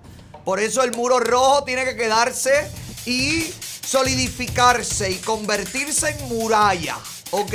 Por 0.44 0.58
eso 0.58 0.82
el 0.82 0.92
muro 0.92 1.20
rojo 1.20 1.64
tiene 1.64 1.84
que 1.84 1.94
quedarse 1.94 2.70
y 3.06 3.52
solidificarse 3.84 5.10
y 5.10 5.16
convertirse 5.16 6.10
en 6.10 6.28
muralla. 6.28 6.96
¿Ok? 7.30 7.54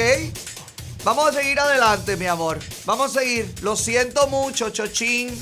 Vamos 1.03 1.27
a 1.27 1.33
seguir 1.33 1.59
adelante, 1.59 2.15
mi 2.15 2.27
amor. 2.27 2.59
Vamos 2.85 3.13
a 3.13 3.19
seguir. 3.19 3.53
Lo 3.61 3.75
siento 3.75 4.27
mucho, 4.27 4.69
Chochín. 4.69 5.37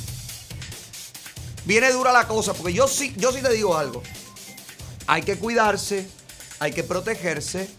Viene 1.66 1.92
dura 1.92 2.12
la 2.12 2.28
cosa, 2.28 2.56
porque 2.56 2.74
yo 2.74 2.88
sí, 2.88 3.14
yo 3.16 3.32
sí 3.32 3.44
te 3.44 3.54
digo 3.54 3.78
algo. 3.78 4.02
Hay 5.06 5.22
que 5.22 5.38
cuidarse, 5.38 6.10
hay 6.60 6.72
que 6.72 6.84
protegerse, 6.84 7.70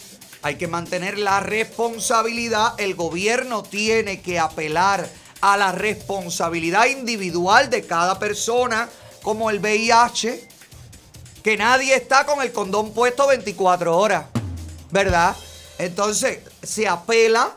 hay 0.42 0.54
que 0.54 0.68
mantener 0.68 1.18
la 1.18 1.40
responsabilidad. 1.40 2.74
El 2.78 2.94
gobierno 2.94 3.64
tiene 3.64 4.22
que 4.22 4.38
apelar 4.38 5.10
a 5.40 5.56
la 5.56 5.72
responsabilidad 5.72 6.86
individual 6.86 7.68
de 7.68 7.84
cada 7.84 8.20
persona, 8.20 8.88
como 9.22 9.50
el 9.50 9.58
VIH, 9.58 10.48
que 11.42 11.56
nadie 11.56 11.96
está 11.96 12.26
con 12.26 12.42
el 12.42 12.52
condón 12.52 12.92
puesto 12.92 13.26
24 13.26 13.98
horas, 13.98 14.26
¿verdad? 14.92 15.34
Entonces, 15.78 16.38
se 16.62 16.86
apela, 16.86 17.56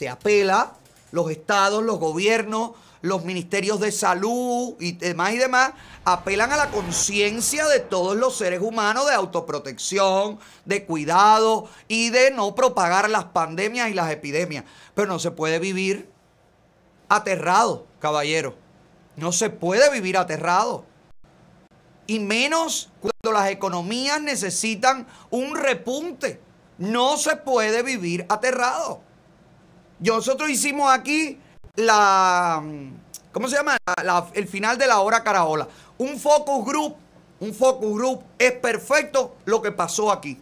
se 0.00 0.08
apela, 0.08 0.72
los 1.12 1.30
estados, 1.30 1.82
los 1.82 1.98
gobiernos, 1.98 2.70
los 3.02 3.22
ministerios 3.22 3.80
de 3.80 3.92
salud 3.92 4.74
y 4.80 4.92
demás 4.92 5.34
y 5.34 5.36
demás, 5.36 5.72
apelan 6.06 6.50
a 6.52 6.56
la 6.56 6.70
conciencia 6.70 7.66
de 7.66 7.80
todos 7.80 8.16
los 8.16 8.34
seres 8.34 8.62
humanos 8.62 9.06
de 9.06 9.12
autoprotección, 9.12 10.38
de 10.64 10.86
cuidado 10.86 11.68
y 11.86 12.08
de 12.08 12.30
no 12.30 12.54
propagar 12.54 13.10
las 13.10 13.24
pandemias 13.26 13.90
y 13.90 13.94
las 13.94 14.10
epidemias. 14.10 14.64
Pero 14.94 15.06
no 15.06 15.18
se 15.18 15.32
puede 15.32 15.58
vivir 15.58 16.10
aterrado, 17.10 17.86
caballero. 17.98 18.54
No 19.16 19.32
se 19.32 19.50
puede 19.50 19.90
vivir 19.90 20.16
aterrado. 20.16 20.86
Y 22.06 22.20
menos 22.20 22.88
cuando 23.02 23.38
las 23.38 23.50
economías 23.50 24.18
necesitan 24.22 25.06
un 25.28 25.56
repunte. 25.56 26.40
No 26.78 27.18
se 27.18 27.36
puede 27.36 27.82
vivir 27.82 28.24
aterrado. 28.30 29.09
Nosotros 30.00 30.48
hicimos 30.50 30.90
aquí 30.90 31.38
la. 31.76 32.62
¿Cómo 33.32 33.48
se 33.48 33.56
llama? 33.56 33.76
La- 33.96 34.02
la- 34.04 34.26
el 34.34 34.48
final 34.48 34.76
de 34.78 34.86
la 34.86 35.00
hora 35.00 35.22
caraola. 35.22 35.68
Un 35.98 36.18
focus 36.18 36.64
group. 36.64 36.96
Un 37.40 37.54
focus 37.54 37.94
group 37.94 38.22
es 38.38 38.52
perfecto 38.52 39.36
lo 39.46 39.62
que 39.62 39.72
pasó 39.72 40.10
aquí. 40.12 40.38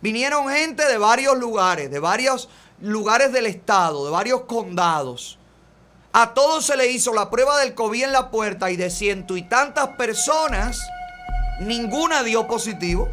Vinieron 0.00 0.48
gente 0.48 0.86
de 0.86 0.98
varios 0.98 1.36
lugares, 1.38 1.90
de 1.90 1.98
varios 1.98 2.48
lugares 2.80 3.32
del 3.32 3.46
estado, 3.46 4.04
de 4.04 4.10
varios 4.10 4.42
condados. 4.42 5.38
A 6.12 6.34
todos 6.34 6.66
se 6.66 6.76
le 6.76 6.88
hizo 6.88 7.14
la 7.14 7.30
prueba 7.30 7.58
del 7.58 7.74
COVID 7.74 8.04
en 8.04 8.12
la 8.12 8.30
puerta 8.30 8.70
y 8.70 8.76
de 8.76 8.90
ciento 8.90 9.36
y 9.36 9.42
tantas 9.42 9.88
personas, 9.96 10.80
ninguna 11.60 12.22
dio 12.22 12.46
positivo. 12.46 13.08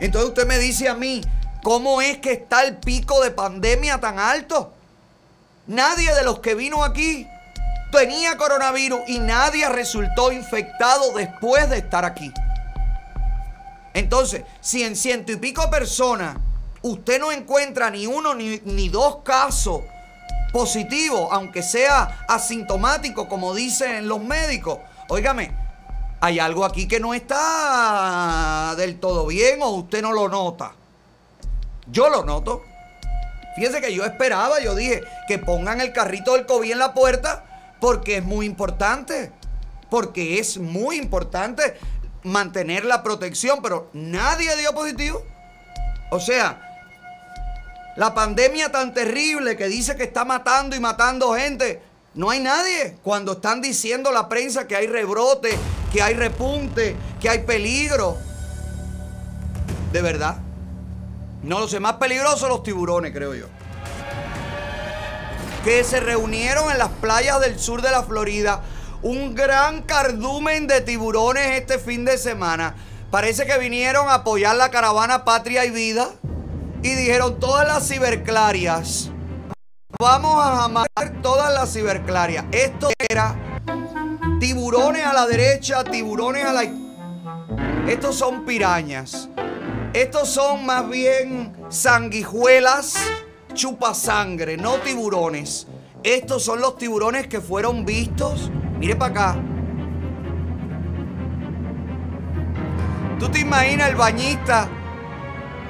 Entonces 0.00 0.28
usted 0.28 0.46
me 0.46 0.58
dice 0.58 0.88
a 0.88 0.94
mí, 0.94 1.20
¿cómo 1.66 2.00
es 2.00 2.18
que 2.18 2.30
está 2.30 2.62
el 2.62 2.76
pico 2.76 3.20
de 3.24 3.32
pandemia 3.32 3.98
tan 3.98 4.20
alto? 4.20 4.72
Nadie 5.66 6.14
de 6.14 6.22
los 6.22 6.38
que 6.38 6.54
vino 6.54 6.84
aquí 6.84 7.26
tenía 7.90 8.36
coronavirus 8.36 9.00
y 9.08 9.18
nadie 9.18 9.68
resultó 9.68 10.30
infectado 10.30 11.12
después 11.14 11.68
de 11.68 11.78
estar 11.78 12.04
aquí. 12.04 12.32
Entonces, 13.94 14.44
si 14.60 14.84
en 14.84 14.94
ciento 14.94 15.32
y 15.32 15.38
pico 15.38 15.68
personas 15.68 16.36
usted 16.82 17.18
no 17.18 17.32
encuentra 17.32 17.90
ni 17.90 18.06
uno 18.06 18.32
ni, 18.32 18.60
ni 18.64 18.88
dos 18.88 19.24
casos 19.24 19.80
positivos, 20.52 21.26
aunque 21.32 21.64
sea 21.64 22.26
asintomático, 22.28 23.28
como 23.28 23.56
dicen 23.56 24.06
los 24.06 24.22
médicos, 24.22 24.78
óigame, 25.08 25.50
hay 26.20 26.38
algo 26.38 26.64
aquí 26.64 26.86
que 26.86 27.00
no 27.00 27.12
está 27.12 28.76
del 28.76 29.00
todo 29.00 29.26
bien 29.26 29.62
o 29.62 29.70
usted 29.70 30.00
no 30.00 30.12
lo 30.12 30.28
nota. 30.28 30.72
Yo 31.90 32.08
lo 32.08 32.24
noto. 32.24 32.64
Fíjese 33.56 33.80
que 33.80 33.94
yo 33.94 34.04
esperaba, 34.04 34.60
yo 34.60 34.74
dije 34.74 35.02
que 35.28 35.38
pongan 35.38 35.80
el 35.80 35.92
carrito 35.92 36.34
del 36.34 36.46
COVID 36.46 36.72
en 36.72 36.78
la 36.78 36.92
puerta 36.92 37.44
porque 37.80 38.18
es 38.18 38.24
muy 38.24 38.46
importante. 38.46 39.32
Porque 39.90 40.38
es 40.38 40.58
muy 40.58 40.96
importante 40.96 41.78
mantener 42.22 42.84
la 42.84 43.02
protección, 43.02 43.60
pero 43.62 43.88
nadie 43.92 44.56
dio 44.56 44.74
positivo. 44.74 45.22
O 46.10 46.20
sea, 46.20 46.60
la 47.96 48.14
pandemia 48.14 48.70
tan 48.70 48.92
terrible 48.92 49.56
que 49.56 49.68
dice 49.68 49.96
que 49.96 50.02
está 50.02 50.24
matando 50.24 50.74
y 50.76 50.80
matando 50.80 51.34
gente, 51.34 51.82
no 52.14 52.30
hay 52.30 52.40
nadie. 52.40 52.98
Cuando 53.02 53.32
están 53.32 53.62
diciendo 53.62 54.10
la 54.10 54.28
prensa 54.28 54.66
que 54.66 54.74
hay 54.74 54.86
rebrote, 54.86 55.56
que 55.92 56.02
hay 56.02 56.14
repunte, 56.14 56.96
que 57.20 57.28
hay 57.28 57.38
peligro. 57.44 58.18
De 59.92 60.02
verdad. 60.02 60.45
No 61.46 61.60
lo 61.60 61.68
sé, 61.68 61.78
más 61.78 61.94
peligrosos 61.94 62.48
los 62.48 62.64
tiburones, 62.64 63.12
creo 63.12 63.32
yo. 63.32 63.46
Que 65.62 65.84
se 65.84 66.00
reunieron 66.00 66.72
en 66.72 66.78
las 66.78 66.88
playas 66.88 67.40
del 67.40 67.60
sur 67.60 67.82
de 67.82 67.92
la 67.92 68.02
Florida. 68.02 68.62
Un 69.02 69.36
gran 69.36 69.82
cardumen 69.82 70.66
de 70.66 70.80
tiburones 70.80 71.60
este 71.60 71.78
fin 71.78 72.04
de 72.04 72.18
semana. 72.18 72.74
Parece 73.12 73.46
que 73.46 73.58
vinieron 73.58 74.08
a 74.08 74.14
apoyar 74.14 74.56
la 74.56 74.72
caravana 74.72 75.24
Patria 75.24 75.64
y 75.64 75.70
Vida. 75.70 76.08
Y 76.82 76.94
dijeron 76.94 77.38
todas 77.38 77.64
las 77.64 77.86
ciberclarias. 77.86 79.10
Vamos 80.00 80.44
a 80.44 80.64
amar 80.64 80.88
todas 81.22 81.54
las 81.54 81.72
ciberclarias. 81.72 82.44
Esto 82.50 82.88
era 83.08 83.36
tiburones 84.40 85.06
a 85.06 85.12
la 85.12 85.26
derecha, 85.26 85.84
tiburones 85.84 86.44
a 86.44 86.52
la. 86.52 86.64
Estos 87.86 88.16
son 88.16 88.44
pirañas. 88.44 89.28
Estos 89.96 90.28
son 90.28 90.66
más 90.66 90.86
bien 90.90 91.56
sanguijuelas 91.70 92.96
chupasangre, 93.54 94.58
no 94.58 94.74
tiburones. 94.74 95.66
Estos 96.02 96.44
son 96.44 96.60
los 96.60 96.76
tiburones 96.76 97.28
que 97.28 97.40
fueron 97.40 97.86
vistos. 97.86 98.50
Mire 98.78 98.94
para 98.94 99.10
acá. 99.10 99.36
¿Tú 103.18 103.30
te 103.30 103.40
imaginas 103.40 103.88
el 103.88 103.96
bañista 103.96 104.68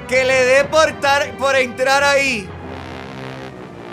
que 0.09 0.25
le 0.25 0.43
dé 0.43 0.63
por, 0.65 0.91
tar- 0.99 1.37
por 1.37 1.55
entrar 1.55 2.03
ahí? 2.03 2.49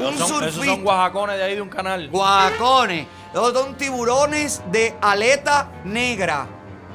Un 0.00 0.18
son, 0.18 0.42
esos 0.42 0.64
son 0.66 0.82
guajacones 0.82 1.36
de 1.36 1.44
ahí 1.44 1.54
de 1.54 1.62
un 1.62 1.68
canal. 1.68 2.08
Guacones. 2.10 3.06
Esos 3.32 3.52
son 3.52 3.76
tiburones 3.76 4.62
de 4.72 4.96
aleta 5.00 5.70
negra. 5.84 6.48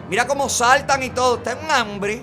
Mira 0.09 0.27
cómo 0.27 0.49
saltan 0.49 1.01
y 1.03 1.11
todo. 1.11 1.37
Está 1.37 1.53
en 1.53 1.71
hambre. 1.71 2.21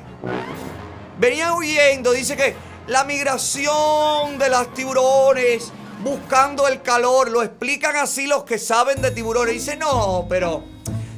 Venían 1.19 1.53
huyendo. 1.53 2.13
Dice 2.13 2.37
que 2.37 2.55
la 2.87 3.05
migración 3.05 4.39
de 4.39 4.49
los 4.49 4.73
tiburones 4.75 5.73
buscando 6.03 6.69
el 6.69 6.83
calor. 6.83 7.31
Lo 7.31 7.43
explican 7.43 7.97
así 7.97 8.27
los 8.27 8.45
que 8.45 8.59
saben 8.59 9.03
de 9.03 9.11
tiburones. 9.11 9.55
Dice, 9.55 9.77
no, 9.77 10.27
pero 10.29 10.65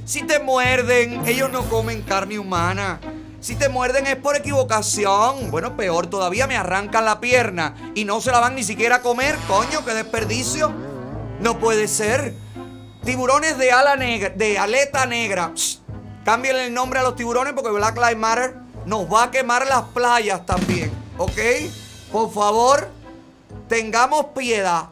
si 0.04 0.22
te 0.22 0.38
muerden, 0.38 1.26
ellos 1.26 1.50
no 1.50 1.68
comen 1.68 2.02
carne 2.02 2.38
humana. 2.38 3.00
Si 3.40 3.54
te 3.54 3.68
muerden 3.68 4.06
es 4.06 4.16
por 4.16 4.36
equivocación. 4.36 5.50
Bueno, 5.50 5.76
peor 5.76 6.08
todavía 6.08 6.46
me 6.46 6.56
arrancan 6.56 7.04
la 7.04 7.20
pierna 7.20 7.92
y 7.94 8.04
no 8.04 8.20
se 8.20 8.32
la 8.32 8.40
van 8.40 8.54
ni 8.54 8.64
siquiera 8.64 8.96
a 8.96 9.02
comer. 9.02 9.36
Coño, 9.46 9.84
qué 9.84 9.94
desperdicio. 9.94 10.72
No 11.40 11.58
puede 11.58 11.86
ser. 11.86 12.34
Tiburones 13.04 13.56
de 13.58 13.70
ala 13.70 13.96
negra, 13.96 14.30
de 14.30 14.58
aleta 14.58 15.06
negra. 15.06 15.52
Psst. 15.54 15.82
Cámbienle 16.24 16.66
el 16.66 16.74
nombre 16.74 16.98
a 16.98 17.02
los 17.02 17.14
tiburones 17.16 17.54
porque 17.54 17.70
Black 17.70 17.96
Lives 17.96 18.16
Matter 18.16 18.67
nos 18.88 19.04
va 19.12 19.24
a 19.24 19.30
quemar 19.30 19.66
las 19.66 19.82
playas 19.88 20.46
también. 20.46 20.90
¿Ok? 21.18 21.38
Por 22.10 22.32
favor, 22.32 22.88
tengamos 23.68 24.26
piedad. 24.34 24.88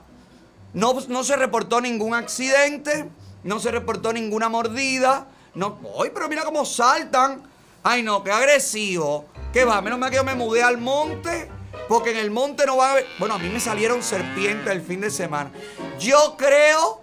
No, 0.74 0.94
no 1.08 1.24
se 1.24 1.34
reportó 1.34 1.80
ningún 1.80 2.12
accidente, 2.12 3.08
no 3.42 3.58
se 3.58 3.70
reportó 3.70 4.12
ninguna 4.12 4.50
mordida. 4.50 5.26
No, 5.54 5.78
¡Ay, 5.98 6.10
pero 6.12 6.28
mira 6.28 6.44
cómo 6.44 6.66
saltan! 6.66 7.42
Ay, 7.82 8.02
no, 8.02 8.22
qué 8.22 8.30
agresivo. 8.30 9.24
¿Qué 9.50 9.64
va? 9.64 9.80
Menos 9.80 9.98
mal 9.98 10.10
que 10.10 10.16
yo 10.16 10.24
me 10.24 10.34
mudé 10.34 10.62
al 10.62 10.76
monte, 10.76 11.50
porque 11.88 12.10
en 12.10 12.18
el 12.18 12.30
monte 12.30 12.66
no 12.66 12.76
va 12.76 12.88
a 12.88 12.92
haber. 12.92 13.06
Bueno, 13.18 13.36
a 13.36 13.38
mí 13.38 13.48
me 13.48 13.60
salieron 13.60 14.02
serpientes 14.02 14.70
el 14.70 14.82
fin 14.82 15.00
de 15.00 15.10
semana. 15.10 15.50
Yo 15.98 16.36
creo 16.36 17.00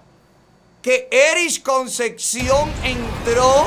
que 0.83 1.07
Erich 1.11 1.63
Concepción 1.63 2.71
entró 2.83 3.65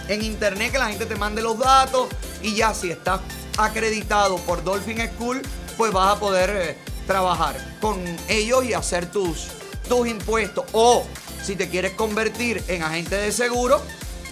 En 0.09 0.23
internet 0.23 0.73
que 0.73 0.79
la 0.79 0.89
gente 0.89 1.07
te 1.07 1.15
mande 1.15 1.43
los 1.43 1.59
datos 1.59 2.09
y 2.43 2.57
ya 2.57 2.75
si 2.75 2.91
estás 2.91 3.21
acreditado 3.57 4.37
por 4.39 4.65
Dolphin 4.65 4.99
School, 5.15 5.43
pues 5.79 5.93
vas 5.93 6.17
a 6.17 6.21
poder 6.21 6.51
eh, 6.51 6.77
trabajar 7.07 7.57
con 7.81 8.05
ellos 8.29 8.65
y 8.65 8.75
hacer 8.75 9.11
tus, 9.11 9.47
tus 9.89 10.09
impuestos. 10.09 10.65
O 10.73 11.07
si 11.43 11.55
te 11.55 11.71
quieres 11.71 11.93
convertir 11.93 12.63
en 12.67 12.83
agente 12.83 13.17
de 13.17 13.31
seguro, 13.31 13.81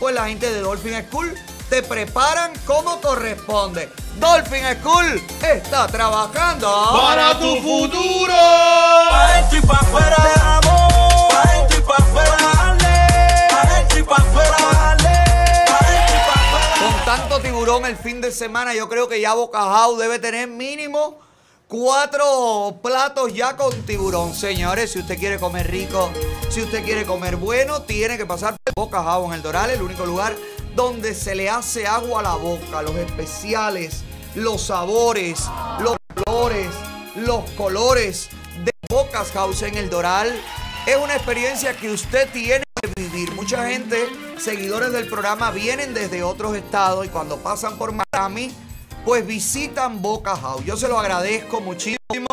pues 0.01 0.15
la 0.15 0.27
gente 0.27 0.53
de 0.53 0.61
Dolphin 0.61 1.07
School 1.09 1.33
te 1.71 1.83
preparan 1.85 2.53
como 2.67 3.01
corresponde. 3.01 3.89
Dolphin 4.19 4.65
School 4.81 5.23
está 5.43 5.87
trabajando 5.87 6.69
Para 6.93 7.39
tu 7.39 7.57
futuro. 7.57 8.35
Pa' 9.11 9.35
dentro 9.37 9.59
y 9.59 9.61
pa' 9.61 9.75
afuera, 9.75 10.57
amor. 10.57 11.29
Pa' 11.31 11.53
dentro 11.53 11.79
y 11.79 11.83
pa' 11.83 11.97
afuera, 11.97 12.37
dale. 12.55 13.49
Pa' 13.51 13.69
dentro 13.69 13.99
y 13.99 14.03
pa'. 14.03 14.17
Con 16.81 17.05
tanto 17.05 17.41
tiburón 17.41 17.85
el 17.85 17.97
fin 17.97 18.21
de 18.21 18.33
semana, 18.33 18.75
yo 18.75 18.89
creo 18.89 19.07
que 19.09 19.21
ya 19.21 19.35
Bocajao 19.35 19.97
debe 19.97 20.19
tener 20.19 20.49
mínimo 20.49 21.26
cuatro 21.69 22.79
platos 22.83 23.35
ya 23.35 23.57
con 23.57 23.73
tiburón. 23.83 24.35
Señores, 24.35 24.93
si 24.93 25.01
usted 25.01 25.19
quiere 25.19 25.39
comer 25.39 25.71
rico, 25.71 26.11
si 26.49 26.63
usted 26.63 26.85
quiere 26.85 27.05
comer 27.05 27.37
bueno, 27.37 27.83
tiene 27.83 28.17
que 28.17 28.27
pasar 28.27 28.57
por 28.63 28.85
Bocajao 28.85 29.27
en 29.27 29.33
el 29.33 29.43
Doral, 29.43 29.71
el 29.71 29.83
único 29.83 30.07
lugar 30.07 30.37
donde 30.75 31.15
se 31.15 31.35
le 31.35 31.49
hace 31.49 31.87
agua 31.87 32.21
a 32.21 32.23
la 32.23 32.35
boca, 32.35 32.83
los 32.83 32.95
especiales, 32.97 34.03
los 34.35 34.63
sabores, 34.63 35.45
los 35.81 35.97
colores, 36.25 36.69
los 37.17 37.51
colores 37.53 38.29
de 38.65 38.71
Bocas 38.91 39.31
House 39.33 39.63
en 39.63 39.77
el 39.77 39.91
Doral. 39.91 40.39
Es 40.87 40.97
una 40.97 41.15
experiencia 41.15 41.77
que 41.77 41.91
usted 41.91 42.29
tiene 42.31 42.63
que 42.81 43.01
vivir. 43.01 43.33
Mucha 43.33 43.67
gente, 43.69 44.07
seguidores 44.39 44.93
del 44.93 45.09
programa, 45.09 45.51
vienen 45.51 45.95
desde 45.95 46.23
otros 46.23 46.55
estados 46.55 47.07
y 47.07 47.09
cuando 47.09 47.39
pasan 47.39 47.77
por 47.77 47.93
Miami, 47.93 48.55
pues 49.07 49.25
visitan 49.25 50.03
Boca 50.03 50.37
House. 50.37 50.65
Yo 50.65 50.77
se 50.77 50.89
lo 50.89 50.99
agradezco 50.99 51.61
muchísimo 51.61 52.27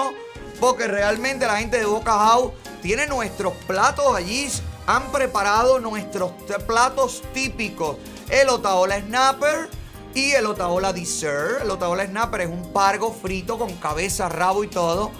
porque 0.59 0.87
realmente 0.87 1.45
la 1.45 1.57
gente 1.57 1.77
de 1.77 1.85
Boca 1.85 2.13
House 2.13 2.51
tiene 2.81 3.05
nuestros 3.05 3.53
platos 3.67 4.15
allí. 4.15 4.49
Han 4.87 5.11
preparado 5.11 5.79
nuestros 5.79 6.31
platos 6.65 7.21
típicos. 7.31 7.97
El 8.27 8.49
Otaola 8.49 8.99
Snapper 8.99 9.69
y 10.15 10.31
el 10.31 10.47
Otaola 10.47 10.91
Dessert. 10.93 11.61
El 11.61 11.69
Otaola 11.69 12.07
Snapper 12.07 12.41
es 12.41 12.49
un 12.49 12.73
pargo 12.73 13.13
frito 13.13 13.59
con 13.59 13.71
cabeza, 13.75 14.27
rabo 14.27 14.63
y 14.63 14.67
todo. 14.67 15.11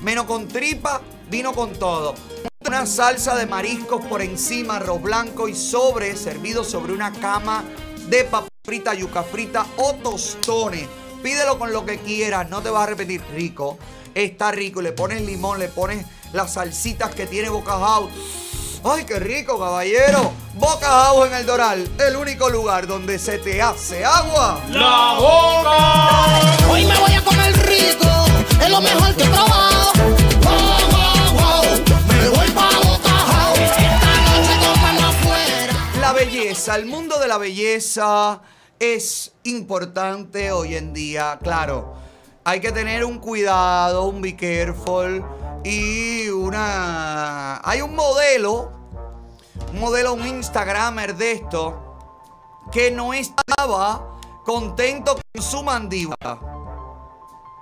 Menos 0.00 0.24
con 0.24 0.48
tripa, 0.48 1.02
vino 1.28 1.52
con 1.52 1.74
todo. 1.74 2.14
Una 2.66 2.86
salsa 2.86 3.34
de 3.34 3.44
mariscos 3.44 4.02
por 4.06 4.22
encima, 4.22 4.76
arroz 4.76 5.02
blanco 5.02 5.48
y 5.48 5.54
sobre, 5.54 6.16
servido 6.16 6.64
sobre 6.64 6.94
una 6.94 7.12
cama 7.12 7.62
de 8.08 8.24
papa 8.24 8.48
frita, 8.64 8.94
yuca 8.94 9.22
frita 9.22 9.66
o 9.76 9.92
tostones. 9.96 10.88
Pídelo 11.22 11.58
con 11.58 11.70
lo 11.70 11.84
que 11.84 11.98
quieras, 11.98 12.48
no 12.48 12.62
te 12.62 12.70
vas 12.70 12.84
a 12.84 12.86
repetir. 12.86 13.22
Rico, 13.34 13.78
está 14.14 14.52
rico. 14.52 14.80
Le 14.80 14.92
pones 14.92 15.20
limón, 15.20 15.58
le 15.58 15.68
pones 15.68 16.06
las 16.32 16.54
salsitas 16.54 17.14
que 17.14 17.26
tiene 17.26 17.50
Boca 17.50 17.78
House. 17.78 18.10
¡Ay, 18.82 19.04
qué 19.04 19.18
rico, 19.18 19.58
caballero! 19.58 20.32
Boca 20.54 20.86
House 20.86 21.26
en 21.28 21.34
el 21.34 21.46
Doral, 21.46 21.90
el 21.98 22.16
único 22.16 22.48
lugar 22.48 22.86
donde 22.86 23.18
se 23.18 23.36
te 23.38 23.60
hace 23.60 24.02
agua. 24.02 24.60
La 24.70 25.14
boca. 25.18 26.70
Hoy 26.70 26.86
me 26.86 26.98
voy 26.98 27.12
a 27.12 27.22
comer 27.22 27.52
rico, 27.66 28.08
es 28.62 28.70
lo 28.70 28.80
mejor 28.80 29.14
que 29.14 29.24
he 29.24 29.28
probado. 29.28 29.92
Wow, 30.42 30.56
wow, 30.90 31.34
wow. 31.34 31.64
Me 32.08 32.28
voy 32.30 32.50
pa' 32.50 32.78
Boca 32.82 33.10
House. 33.10 33.58
Esta 33.58 34.92
noche 34.92 35.04
afuera. 35.04 35.74
La 36.00 36.12
belleza, 36.14 36.76
el 36.76 36.86
mundo 36.86 37.18
de 37.18 37.28
la 37.28 37.36
belleza 37.36 38.40
es 38.92 39.32
importante 39.44 40.52
hoy 40.52 40.76
en 40.76 40.92
día, 40.92 41.38
claro. 41.42 41.94
Hay 42.44 42.60
que 42.60 42.72
tener 42.72 43.04
un 43.04 43.18
cuidado, 43.18 44.04
un 44.04 44.20
be 44.20 44.36
careful 44.36 45.24
y 45.64 46.28
una... 46.28 47.60
Hay 47.66 47.80
un 47.80 47.94
modelo, 47.94 48.72
un 49.72 49.80
modelo, 49.80 50.12
un 50.12 50.26
Instagramer 50.26 51.16
de 51.16 51.32
esto, 51.32 51.96
que 52.70 52.90
no 52.90 53.14
estaba 53.14 54.18
contento 54.44 55.18
con 55.32 55.42
su 55.42 55.62
mandíbula. 55.62 56.38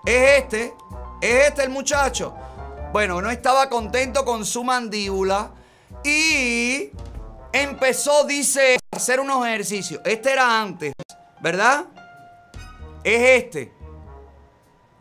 Es 0.04 0.42
este, 0.42 0.74
es 1.20 1.48
este 1.48 1.62
el 1.62 1.70
muchacho. 1.70 2.34
Bueno, 2.92 3.22
no 3.22 3.30
estaba 3.30 3.68
contento 3.68 4.24
con 4.24 4.44
su 4.44 4.64
mandíbula 4.64 5.52
y 6.04 6.90
empezó, 7.52 8.24
dice, 8.24 8.78
a 8.90 8.96
hacer 8.96 9.20
unos 9.20 9.46
ejercicios. 9.46 10.00
Este 10.04 10.32
era 10.32 10.60
antes, 10.60 10.92
¿verdad? 11.42 11.86
Es 13.04 13.44
este. 13.44 13.72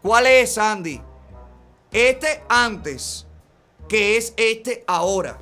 ¿Cuál 0.01 0.25
es, 0.25 0.57
Andy? 0.57 0.99
Este 1.91 2.43
antes, 2.49 3.27
que 3.87 4.17
es 4.17 4.33
este 4.37 4.83
ahora. 4.87 5.37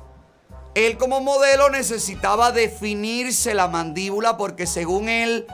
Él 0.74 0.98
como 0.98 1.20
modelo 1.20 1.70
necesitaba 1.70 2.52
definirse 2.52 3.54
la 3.54 3.66
mandíbula 3.66 4.36
porque 4.36 4.66
según 4.66 5.08
él, 5.08 5.46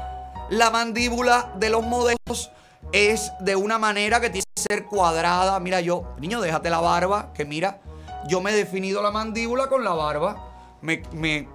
la 0.51 0.71
mandíbula 0.71 1.53
de 1.57 1.71
los 1.71 1.85
modelos 1.85 2.51
es 2.93 3.33
de 3.41 3.57
una 3.57 3.79
manera 3.79 4.21
que 4.21 4.31
tiene 4.31 4.45
que 4.55 4.63
ser 4.63 4.85
cuadrada. 4.85 5.59
Mira 5.61 5.81
yo, 5.81 6.15
niño, 6.19 6.41
déjate 6.41 6.69
la 6.69 6.81
barba, 6.81 7.33
que 7.33 7.45
mira, 7.45 7.81
yo 8.29 8.41
me 8.41 8.51
he 8.51 8.57
definido 8.57 9.03
la 9.03 9.11
mandíbula 9.11 9.69
con 9.69 9.85
la 9.85 9.93
barba. 9.93 10.79
Me, 10.83 11.03
me, 11.13 11.49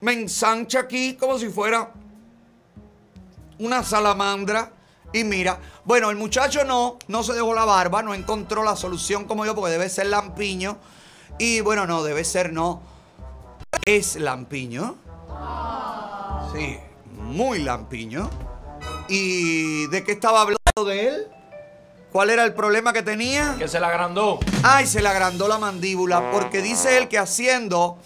me 0.00 0.12
ensancha 0.12 0.80
aquí 0.80 1.14
como 1.14 1.38
si 1.38 1.48
fuera 1.48 1.92
una 3.58 3.82
salamandra. 3.82 4.72
Y 5.12 5.24
mira, 5.24 5.58
bueno, 5.84 6.10
el 6.10 6.16
muchacho 6.16 6.64
no, 6.64 6.98
no 7.08 7.22
se 7.22 7.32
dejó 7.32 7.54
la 7.54 7.64
barba, 7.64 8.02
no 8.02 8.12
encontró 8.14 8.62
la 8.62 8.76
solución 8.76 9.24
como 9.24 9.46
yo, 9.46 9.54
porque 9.54 9.72
debe 9.72 9.88
ser 9.88 10.06
lampiño. 10.06 10.78
Y 11.38 11.60
bueno, 11.60 11.86
no, 11.86 12.02
debe 12.02 12.24
ser 12.24 12.52
no. 12.52 12.82
Es 13.84 14.16
lampiño. 14.16 14.96
Sí, 16.54 16.78
muy 17.12 17.60
lampiño. 17.60 18.28
¿Y 19.08 19.86
de 19.88 20.02
qué 20.04 20.12
estaba 20.12 20.40
hablando 20.40 20.84
de 20.84 21.08
él? 21.08 21.26
¿Cuál 22.12 22.30
era 22.30 22.44
el 22.44 22.54
problema 22.54 22.92
que 22.92 23.02
tenía? 23.02 23.56
Que 23.58 23.68
se 23.68 23.78
la 23.78 23.88
agrandó. 23.88 24.38
Ay, 24.62 24.86
se 24.86 25.02
le 25.02 25.08
agrandó 25.08 25.48
la 25.48 25.58
mandíbula 25.58 26.30
porque 26.30 26.62
dice 26.62 26.96
él 26.96 27.08
que 27.08 27.18
haciendo 27.18 27.98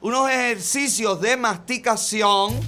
unos 0.00 0.30
ejercicios 0.30 1.20
de 1.20 1.36
masticación, 1.36 2.58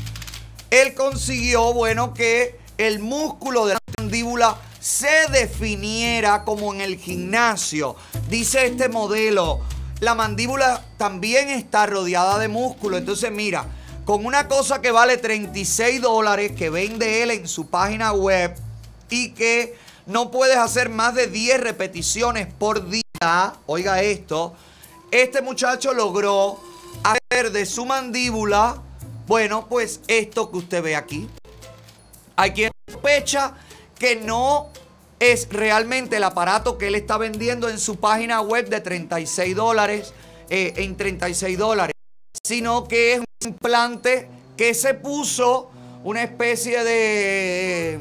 él 0.80 0.94
consiguió, 0.94 1.72
bueno, 1.72 2.14
que 2.14 2.59
el 2.78 2.98
músculo 2.98 3.66
de 3.66 3.74
la 3.74 3.80
mandíbula 3.98 4.56
se 4.80 5.28
definiera 5.30 6.42
como 6.42 6.74
en 6.74 6.80
el 6.80 6.98
gimnasio. 6.98 7.94
Dice 8.28 8.66
este 8.66 8.88
modelo, 8.88 9.60
la 10.01 10.16
mandíbula 10.16 10.84
también 10.96 11.48
está 11.48 11.86
rodeada 11.86 12.40
de 12.40 12.48
músculo. 12.48 12.96
Entonces, 12.96 13.30
mira, 13.30 13.66
con 14.05 14.26
una 14.26 14.48
cosa 14.48 14.80
que 14.80 14.90
vale 14.90 15.16
36 15.16 16.02
dólares 16.02 16.52
que 16.52 16.70
vende 16.70 17.22
él 17.22 17.30
en 17.30 17.46
su 17.46 17.68
página 17.68 18.12
web 18.12 18.56
y 19.10 19.30
que 19.30 19.78
no 20.06 20.32
puedes 20.32 20.56
hacer 20.56 20.88
más 20.88 21.14
de 21.14 21.28
10 21.28 21.60
repeticiones 21.60 22.48
por 22.52 22.90
día, 22.90 23.55
oiga 23.66 24.02
esto, 24.02 24.55
este 25.12 25.40
muchacho 25.40 25.94
logró 25.94 26.59
hacer 27.05 27.52
de 27.52 27.64
su 27.64 27.86
mandíbula, 27.86 28.82
bueno, 29.26 29.66
pues 29.68 30.01
esto 30.06 30.51
que 30.51 30.59
usted 30.59 30.82
ve 30.82 30.96
aquí. 30.96 31.28
Hay 32.36 32.52
quien 32.52 32.70
sospecha 32.90 33.55
que 33.98 34.16
no 34.16 34.70
es 35.20 35.48
realmente 35.51 36.16
el 36.16 36.24
aparato 36.24 36.76
que 36.76 36.88
él 36.88 36.94
está 36.94 37.16
vendiendo 37.16 37.68
en 37.68 37.78
su 37.78 37.96
página 37.96 38.40
web 38.40 38.68
de 38.68 38.80
36 38.80 39.56
dólares, 39.56 40.12
eh, 40.51 40.74
en 40.76 40.96
36 40.96 41.56
dólares, 41.56 41.94
sino 42.42 42.86
que 42.86 43.14
es 43.14 43.18
un 43.20 43.26
implante 43.48 44.28
que 44.56 44.74
se 44.74 44.94
puso 44.94 45.70
una 46.02 46.22
especie 46.22 46.84
de, 46.84 48.01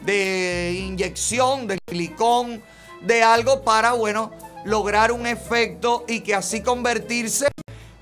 de 0.00 0.72
inyección, 0.86 1.66
de 1.66 1.78
silicón, 1.88 2.62
de 3.02 3.22
algo 3.22 3.62
para, 3.62 3.92
bueno, 3.92 4.32
lograr 4.64 5.12
un 5.12 5.26
efecto 5.26 6.04
y 6.08 6.20
que 6.20 6.34
así 6.34 6.62
convertirse 6.62 7.48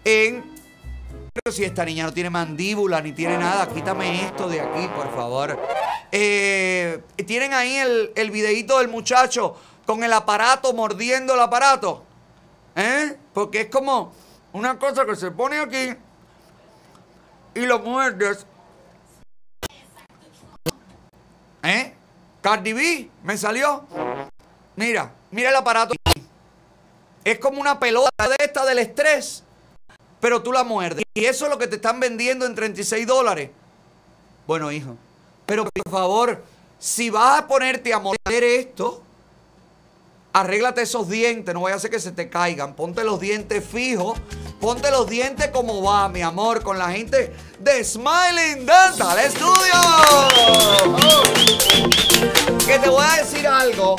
en... 0.04 0.51
Pero 1.32 1.50
si 1.52 1.64
esta 1.64 1.84
niña 1.84 2.04
no 2.04 2.12
tiene 2.12 2.28
mandíbula 2.30 3.00
ni 3.00 3.12
tiene 3.12 3.38
nada, 3.38 3.66
quítame 3.68 4.22
esto 4.26 4.48
de 4.48 4.60
aquí, 4.60 4.86
por 4.94 5.14
favor. 5.14 5.58
Eh, 6.10 7.02
Tienen 7.26 7.54
ahí 7.54 7.76
el, 7.76 8.12
el 8.14 8.30
videíto 8.30 8.78
del 8.78 8.88
muchacho 8.88 9.56
con 9.86 10.04
el 10.04 10.12
aparato 10.12 10.72
mordiendo 10.74 11.34
el 11.34 11.40
aparato. 11.40 12.04
¿Eh? 12.76 13.16
Porque 13.32 13.62
es 13.62 13.66
como 13.68 14.12
una 14.52 14.78
cosa 14.78 15.06
que 15.06 15.16
se 15.16 15.30
pone 15.30 15.58
aquí 15.58 15.94
y 17.54 17.60
lo 17.60 17.78
muerdes. 17.78 18.46
¿Eh? 21.62 21.94
Cardi 22.42 22.72
B, 22.72 23.10
me 23.22 23.38
salió. 23.38 23.86
Mira, 24.76 25.12
mira 25.30 25.48
el 25.48 25.56
aparato. 25.56 25.94
Es 27.24 27.38
como 27.38 27.60
una 27.60 27.78
pelota 27.78 28.28
de 28.28 28.36
esta 28.44 28.64
del 28.64 28.80
estrés, 28.80 29.44
pero 30.22 30.40
tú 30.40 30.52
la 30.52 30.62
muerdes. 30.62 31.04
Y 31.14 31.24
eso 31.24 31.46
es 31.46 31.50
lo 31.50 31.58
que 31.58 31.66
te 31.66 31.74
están 31.76 31.98
vendiendo 31.98 32.46
en 32.46 32.54
36 32.54 33.04
dólares. 33.08 33.50
Bueno, 34.46 34.70
hijo, 34.70 34.96
pero 35.44 35.64
por 35.64 35.92
favor, 35.92 36.44
si 36.78 37.10
vas 37.10 37.40
a 37.40 37.48
ponerte 37.48 37.92
a 37.92 37.98
morder 37.98 38.44
esto, 38.44 39.02
arréglate 40.32 40.82
esos 40.82 41.08
dientes, 41.08 41.52
no 41.52 41.62
vaya 41.62 41.74
a 41.74 41.78
hacer 41.78 41.90
que 41.90 41.98
se 41.98 42.12
te 42.12 42.30
caigan. 42.30 42.74
Ponte 42.74 43.02
los 43.02 43.18
dientes 43.18 43.64
fijos, 43.64 44.16
ponte 44.60 44.92
los 44.92 45.10
dientes 45.10 45.48
como 45.48 45.82
va, 45.82 46.08
mi 46.08 46.22
amor, 46.22 46.62
con 46.62 46.78
la 46.78 46.92
gente 46.92 47.34
de 47.58 47.82
Smiling 47.82 48.64
Dental 48.64 49.18
Studio. 49.28 49.74
Que 52.64 52.78
te 52.78 52.88
voy 52.88 53.04
a 53.04 53.16
decir 53.16 53.48
algo. 53.48 53.96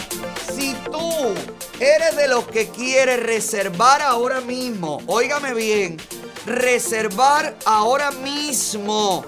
Si 0.55 0.73
tú 0.89 1.35
eres 1.83 2.15
de 2.15 2.27
los 2.27 2.47
que 2.47 2.69
quieres 2.69 3.21
reservar 3.21 4.01
ahora 4.01 4.39
mismo, 4.41 5.01
óigame 5.07 5.53
bien, 5.53 5.97
reservar 6.45 7.55
ahora 7.65 8.11
mismo. 8.11 9.25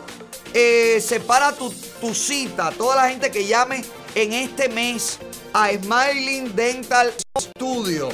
Eh, 0.53 1.01
separa 1.01 1.51
tu, 1.51 1.69
tu 1.99 2.15
cita, 2.15 2.71
toda 2.71 2.95
la 2.95 3.09
gente 3.09 3.29
que 3.29 3.45
llame 3.45 3.83
en 4.15 4.31
este 4.31 4.69
mes 4.69 5.19
a 5.51 5.69
Smiling 5.71 6.55
Dental 6.55 7.13
Studio 7.37 8.07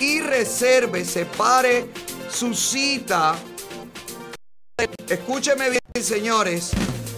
y 0.00 0.20
reserve, 0.22 1.04
separe 1.04 1.88
su 2.28 2.54
cita. 2.54 3.36
Escúcheme 5.08 5.70
bien, 5.70 6.04
señores. 6.04 6.72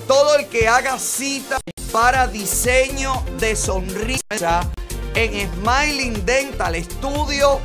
Todo 0.06 0.36
el 0.36 0.46
que 0.48 0.68
haga 0.68 0.98
cita 0.98 1.58
para 1.90 2.26
diseño 2.26 3.24
de 3.38 3.56
sonrisa 3.56 4.70
en 5.14 5.50
Smiling 5.52 6.24
Dental 6.24 6.74
Studio 6.82 7.60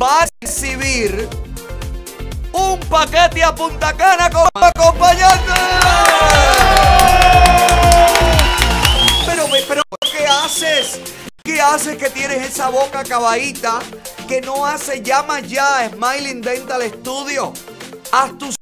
va 0.00 0.22
a 0.22 0.28
recibir 0.40 1.28
un 2.52 2.80
paquete 2.80 3.42
a 3.42 3.54
Punta 3.54 3.92
Cana 3.94 4.30
con 4.30 4.48
acompañante. 4.54 5.52
Pero, 9.26 9.46
pero, 9.66 9.82
¿qué 10.10 10.26
haces? 10.26 11.00
¿Qué 11.42 11.60
haces 11.60 11.96
que 11.96 12.10
tienes 12.10 12.46
esa 12.46 12.68
boca 12.68 13.00
acabadita 13.00 13.80
que 14.28 14.40
no 14.40 14.66
hace? 14.66 15.02
Llama 15.02 15.40
ya 15.40 15.78
a 15.78 15.88
Smiling 15.90 16.42
Dental 16.42 16.82
Studio. 16.82 17.52
Haz 18.12 18.38
tu 18.38 18.57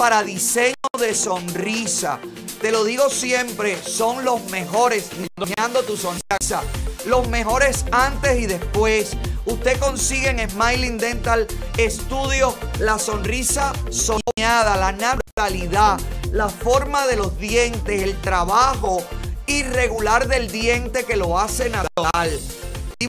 para 0.00 0.22
diseño 0.22 0.72
de 0.98 1.14
sonrisa. 1.14 2.20
Te 2.62 2.72
lo 2.72 2.84
digo 2.84 3.10
siempre, 3.10 3.76
son 3.76 4.24
los 4.24 4.42
mejores 4.50 5.10
diseñando 5.10 5.82
tu 5.82 5.94
sonrisa. 5.94 6.62
Los 7.04 7.28
mejores 7.28 7.84
antes 7.92 8.40
y 8.40 8.46
después. 8.46 9.14
Usted 9.44 9.78
consigue 9.78 10.30
en 10.30 10.48
Smiling 10.48 10.96
Dental 10.96 11.46
Studio 11.78 12.54
la 12.78 12.98
sonrisa 12.98 13.74
soñada, 13.90 14.78
la 14.78 14.92
naturalidad, 14.92 16.00
la 16.32 16.48
forma 16.48 17.06
de 17.06 17.16
los 17.16 17.38
dientes, 17.38 18.02
el 18.02 18.18
trabajo 18.22 19.04
irregular 19.46 20.28
del 20.28 20.50
diente 20.50 21.04
que 21.04 21.16
lo 21.16 21.38
hace 21.38 21.68
natural. 21.68 22.40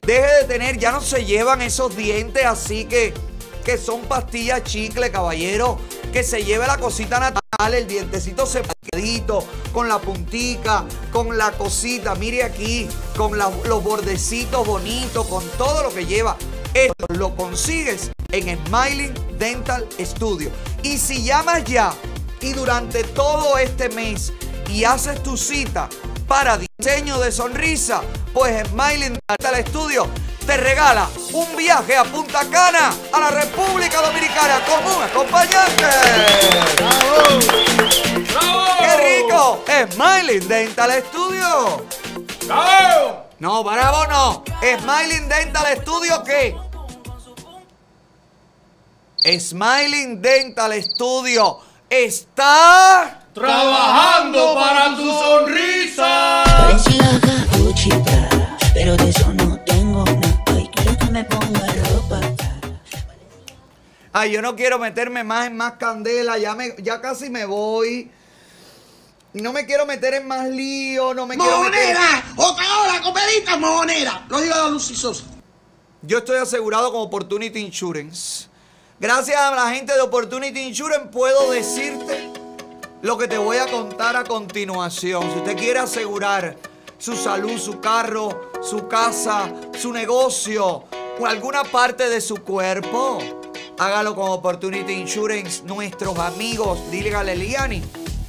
Deje 0.06 0.26
de 0.40 0.44
tener, 0.46 0.78
ya 0.78 0.92
no 0.92 1.00
se 1.00 1.24
llevan 1.24 1.62
esos 1.62 1.96
dientes 1.96 2.44
así 2.44 2.84
que, 2.84 3.14
que 3.64 3.78
son 3.78 4.02
pastillas 4.02 4.62
chicle, 4.64 5.10
caballero. 5.10 5.78
Que 6.12 6.22
se 6.22 6.44
lleve 6.44 6.66
la 6.66 6.76
cosita 6.76 7.18
natural, 7.18 7.74
el 7.74 7.86
dientecito 7.86 8.44
separadito, 8.44 9.44
con 9.72 9.88
la 9.88 9.98
puntica, 9.98 10.84
con 11.10 11.38
la 11.38 11.52
cosita, 11.52 12.14
mire 12.14 12.44
aquí, 12.44 12.86
con 13.16 13.38
los 13.38 13.82
bordecitos 13.82 14.66
bonitos, 14.66 15.26
con 15.26 15.42
todo 15.56 15.84
lo 15.84 15.94
que 15.94 16.04
lleva. 16.04 16.36
Esto 16.74 17.06
lo 17.14 17.34
consigues 17.34 18.10
en 18.30 18.58
Smiling 18.66 19.14
Dental 19.38 19.86
Studio. 20.00 20.50
Y 20.82 20.98
si 20.98 21.22
llamas 21.22 21.64
ya 21.64 21.94
y 22.40 22.52
durante 22.52 23.04
todo 23.04 23.56
este 23.56 23.88
mes 23.90 24.32
y 24.68 24.84
haces 24.84 25.22
tu 25.22 25.36
cita 25.36 25.88
para 26.28 26.58
diseño 26.58 27.18
de 27.20 27.32
sonrisa, 27.32 28.02
pues 28.34 28.68
Smiling 28.68 29.18
Dental 29.28 29.66
Studio 29.66 30.08
te 30.46 30.56
regala 30.56 31.08
un 31.32 31.56
viaje 31.56 31.96
a 31.96 32.04
Punta 32.04 32.40
Cana, 32.50 32.92
a 33.12 33.20
la 33.20 33.30
República 33.30 34.00
Dominicana, 34.00 34.60
con 34.64 34.84
un 34.94 35.02
acompañante. 35.02 35.86
¡Qué 38.78 39.18
rico! 39.18 39.64
Smiling 39.92 40.48
Dental 40.48 41.02
Studio. 41.08 41.86
No, 43.38 43.64
bravo 43.64 44.06
no. 44.06 44.44
Smiling 44.60 45.28
Dental 45.28 45.76
Studio, 45.80 46.22
¿qué? 46.24 46.56
Smiling 49.38 50.20
Dental 50.20 50.82
Studio 50.82 51.58
está 51.88 53.22
Trabajando 53.34 54.54
para 54.54 54.94
tu 54.94 55.10
sonrisa. 55.10 56.44
Pero 58.74 58.96
de 58.96 59.12
Ay, 64.12 64.32
yo 64.32 64.42
no 64.42 64.54
quiero 64.54 64.78
meterme 64.78 65.24
más 65.24 65.46
en 65.46 65.56
más 65.56 65.72
candela, 65.72 66.36
ya, 66.36 66.54
me, 66.54 66.74
ya 66.78 67.00
casi 67.00 67.30
me 67.30 67.46
voy. 67.46 68.10
No 69.32 69.54
me 69.54 69.64
quiero 69.64 69.86
meter 69.86 70.12
en 70.14 70.28
más 70.28 70.48
lío, 70.50 71.14
no 71.14 71.26
me 71.26 71.38
quiero 71.38 71.60
meter... 71.60 71.94
¡Monera! 71.94 72.24
¡Otra 72.36 72.78
hora, 72.80 73.00
comerita, 73.00 73.56
monera! 73.56 74.26
Lo 74.28 74.40
digo 74.40 74.54
a 74.54 74.68
Lucy 74.68 74.94
Sosa. 74.94 75.24
Yo 76.02 76.18
estoy 76.18 76.36
asegurado 76.36 76.92
con 76.92 77.00
Opportunity 77.00 77.60
Insurance. 77.60 78.48
Gracias 79.00 79.40
a 79.40 79.54
la 79.54 79.70
gente 79.74 79.94
de 79.94 80.00
Opportunity 80.02 80.60
Insurance 80.60 81.08
puedo 81.08 81.50
decirte 81.50 82.28
lo 83.00 83.16
que 83.16 83.26
te 83.26 83.38
voy 83.38 83.56
a 83.56 83.66
contar 83.66 84.14
a 84.16 84.24
continuación. 84.24 85.22
Si 85.32 85.38
usted 85.38 85.56
quiere 85.56 85.78
asegurar 85.78 86.56
su 86.98 87.16
salud, 87.16 87.58
su 87.58 87.80
carro, 87.80 88.52
su 88.62 88.86
casa, 88.88 89.50
su 89.78 89.92
negocio 89.92 90.84
o 91.18 91.26
alguna 91.26 91.64
parte 91.64 92.10
de 92.10 92.20
su 92.20 92.36
cuerpo, 92.42 93.41
hágalo 93.82 94.14
con 94.14 94.30
Opportunity 94.30 94.92
Insurance. 94.92 95.64
Nuestros 95.64 96.16
amigos, 96.18 96.78
dile 96.92 97.14
a 97.16 97.24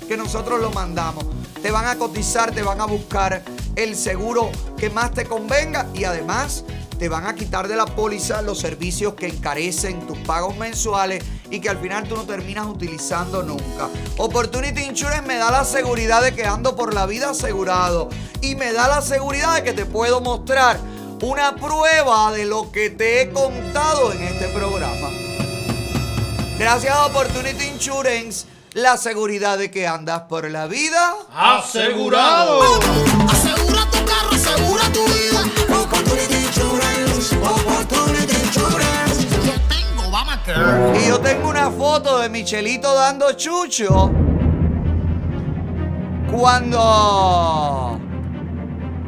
que 0.07 0.17
nosotros 0.17 0.59
lo 0.59 0.71
mandamos. 0.71 1.25
Te 1.61 1.69
van 1.69 1.85
a 1.85 1.95
cotizar, 1.95 2.51
te 2.51 2.63
van 2.63 2.81
a 2.81 2.85
buscar 2.85 3.43
el 3.75 3.95
seguro 3.95 4.49
que 4.77 4.89
más 4.89 5.11
te 5.11 5.25
convenga 5.25 5.88
y 5.93 6.05
además 6.05 6.65
te 6.97 7.07
van 7.07 7.27
a 7.27 7.35
quitar 7.35 7.67
de 7.67 7.75
la 7.75 7.85
póliza 7.85 8.41
los 8.41 8.59
servicios 8.59 9.13
que 9.13 9.27
encarecen 9.27 10.07
tus 10.07 10.17
pagos 10.19 10.57
mensuales 10.57 11.23
y 11.51 11.59
que 11.59 11.69
al 11.69 11.77
final 11.77 12.07
tú 12.07 12.15
no 12.15 12.23
terminas 12.23 12.65
utilizando 12.65 13.43
nunca. 13.43 13.89
Opportunity 14.17 14.81
Insurance 14.81 15.27
me 15.27 15.38
da 15.38 15.51
la 15.51 15.65
seguridad 15.65 16.23
de 16.23 16.34
que 16.34 16.45
ando 16.45 16.75
por 16.75 16.95
la 16.95 17.05
vida 17.05 17.30
asegurado 17.30 18.09
y 18.41 18.55
me 18.55 18.73
da 18.73 18.88
la 18.88 19.01
seguridad 19.01 19.55
de 19.55 19.63
que 19.63 19.73
te 19.73 19.85
puedo 19.85 20.19
mostrar 20.19 20.80
una 21.21 21.55
prueba 21.55 22.31
de 22.31 22.45
lo 22.45 22.71
que 22.71 22.89
te 22.89 23.21
he 23.21 23.30
contado 23.30 24.11
en 24.11 24.23
este 24.23 24.47
programa. 24.47 25.12
Gracias 26.64 26.95
a 26.95 27.07
Opportunity 27.07 27.65
Insurance, 27.65 28.48
la 28.72 28.95
seguridad 28.95 29.57
de 29.57 29.69
que 29.69 29.85
andas 29.85 30.22
por 30.30 30.49
la 30.49 30.65
vida. 30.65 31.14
¡Asegurado! 31.35 32.80
Asegura 33.30 33.85
tu 33.91 34.06
carro, 34.06 34.31
asegura 34.31 34.84
tu 34.94 35.03
vida. 35.03 35.41
Opportunity 35.77 36.35
Insurance, 36.35 37.35
Opportunity 37.35 38.34
Insurance. 38.45 39.27
Yo 39.45 39.60
tengo, 39.68 40.10
vamos 40.10 40.35
a 40.48 40.98
Y 40.98 41.07
yo 41.10 41.19
tengo 41.19 41.49
una 41.49 41.69
foto 41.69 42.19
de 42.19 42.30
Michelito 42.30 42.95
dando 42.95 43.34
chucho 43.34 44.10
cuando 46.31 47.99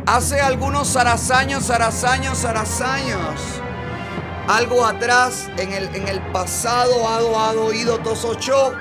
hace 0.06 0.42
algunos 0.42 0.90
zarazaños, 0.90 1.64
zarazaños, 1.64 2.38
zarazaños, 2.38 3.40
algo 4.48 4.86
atrás 4.86 5.50
en 5.58 5.74
el, 5.74 5.96
en 5.96 6.08
el 6.08 6.22
pasado 6.32 7.08
ha, 7.08 7.52
oído 7.52 8.00
Tosocho. 8.00 8.74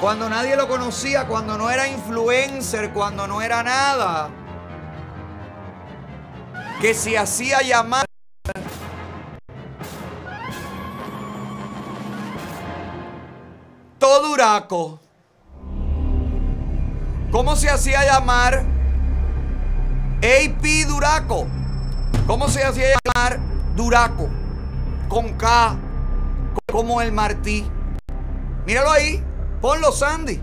Cuando 0.00 0.28
nadie 0.28 0.56
lo 0.56 0.68
conocía, 0.68 1.26
cuando 1.26 1.58
no 1.58 1.70
era 1.70 1.88
influencer, 1.88 2.92
cuando 2.92 3.26
no 3.26 3.42
era 3.42 3.62
nada. 3.62 4.30
Que 6.80 6.94
se 6.94 7.18
hacía 7.18 7.60
llamar 7.62 8.06
Toduraco. 13.98 15.00
¿Cómo 17.32 17.56
se 17.56 17.68
hacía 17.68 18.04
llamar? 18.04 18.64
AP 20.18 20.86
Duraco. 20.86 21.46
¿Cómo 22.26 22.48
se 22.48 22.62
hacía 22.62 22.86
llamar 23.04 23.57
Duraco? 23.78 24.28
Con 25.08 25.34
K. 25.34 25.76
Como 26.70 27.00
el 27.00 27.12
Martí. 27.12 27.64
Míralo 28.66 28.90
ahí. 28.90 29.22
Ponlo, 29.60 29.92
Sandy. 29.92 30.40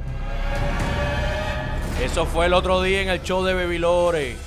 Eso 2.01 2.25
fue 2.25 2.45
el 2.45 2.53
otro 2.53 2.81
día 2.81 3.01
en 3.01 3.09
el 3.09 3.21
show 3.21 3.43
de 3.43 3.53
Baby 3.53 3.77
Lore. 3.77 4.37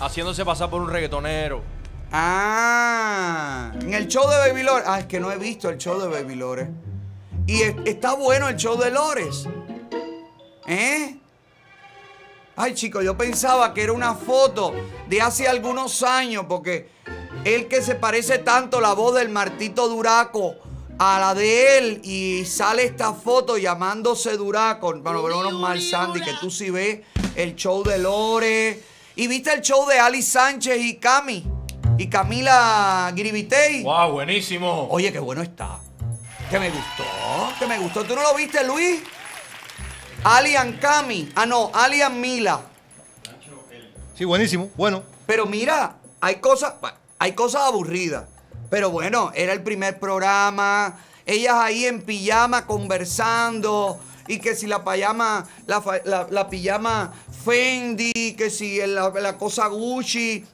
Haciéndose 0.00 0.46
pasar 0.46 0.70
por 0.70 0.80
un 0.80 0.88
reggaetonero. 0.90 1.62
Ah, 2.10 3.70
en 3.82 3.92
el 3.92 4.08
show 4.08 4.26
de 4.30 4.36
Baby 4.48 4.62
Lore. 4.62 4.84
Ah, 4.86 5.00
es 5.00 5.04
que 5.06 5.20
no 5.20 5.30
he 5.30 5.36
visto 5.36 5.68
el 5.68 5.76
show 5.76 6.00
de 6.00 6.08
Baby 6.08 6.34
Lore. 6.36 6.68
Y 7.46 7.60
es- 7.60 7.76
está 7.84 8.14
bueno 8.14 8.48
el 8.48 8.56
show 8.56 8.78
de 8.78 8.90
Lores. 8.90 9.46
¿Eh? 10.66 11.18
Ay, 12.56 12.72
chicos, 12.74 13.04
yo 13.04 13.14
pensaba 13.16 13.74
que 13.74 13.82
era 13.82 13.92
una 13.92 14.14
foto 14.14 14.72
de 15.06 15.20
hace 15.20 15.46
algunos 15.46 16.02
años, 16.02 16.46
porque 16.48 16.88
él 17.54 17.68
que 17.68 17.82
se 17.82 17.94
parece 17.94 18.38
tanto 18.38 18.80
la 18.80 18.92
voz 18.94 19.14
del 19.14 19.28
Martito 19.28 19.88
Duraco 19.88 20.56
a 20.98 21.18
la 21.20 21.34
de 21.34 21.78
él, 21.78 22.00
y 22.02 22.44
sale 22.44 22.82
esta 22.82 23.14
foto 23.14 23.56
llamándose 23.56 24.36
Duraco. 24.36 24.92
Bueno, 24.98 25.22
pero 25.22 25.38
menos 25.38 25.52
mal, 25.52 25.80
Sandy, 25.80 26.20
que 26.20 26.32
tú 26.40 26.50
sí 26.50 26.70
ves 26.70 27.00
el 27.36 27.54
show 27.54 27.84
de 27.84 27.98
Lore. 27.98 28.82
Y 29.14 29.26
viste 29.28 29.52
el 29.52 29.62
show 29.62 29.86
de 29.86 29.98
Ali 29.98 30.22
Sánchez 30.22 30.80
y 30.80 30.96
Cami. 30.96 31.44
Y 31.98 32.08
Camila 32.08 33.12
Giribitey. 33.14 33.82
¡Wow! 33.82 34.12
Buenísimo. 34.12 34.88
Oye, 34.90 35.12
qué 35.12 35.18
bueno 35.18 35.42
está. 35.42 35.78
Que 36.50 36.58
me 36.58 36.70
gustó, 36.70 37.04
que 37.58 37.66
me 37.66 37.78
gustó. 37.78 38.04
¿Tú 38.04 38.14
no 38.14 38.22
lo 38.22 38.34
viste, 38.34 38.64
Luis? 38.64 39.00
Alian 40.24 40.78
Cami. 40.78 41.30
Ah, 41.34 41.46
no, 41.46 41.70
Alian 41.74 42.20
Mila. 42.20 42.60
Sí, 44.16 44.24
buenísimo. 44.24 44.70
Bueno. 44.76 45.02
Pero 45.26 45.46
mira, 45.46 45.96
hay 46.20 46.36
cosas, 46.36 46.74
hay 47.18 47.32
cosas 47.32 47.62
aburridas. 47.62 48.24
Pero 48.70 48.90
bueno, 48.90 49.32
era 49.34 49.52
el 49.52 49.62
primer 49.62 49.98
programa. 49.98 50.98
Ellas 51.26 51.54
ahí 51.54 51.86
en 51.86 52.02
pijama 52.02 52.66
conversando. 52.66 53.98
Y 54.26 54.40
que 54.40 54.54
si 54.54 54.66
la 54.66 54.84
pijama, 54.84 55.46
la, 55.66 56.48
pijama 56.50 57.12
Fendi, 57.44 58.34
que 58.36 58.50
si 58.50 58.78
la, 58.86 59.36
cosa 59.38 59.68
Gucci. 59.68 60.44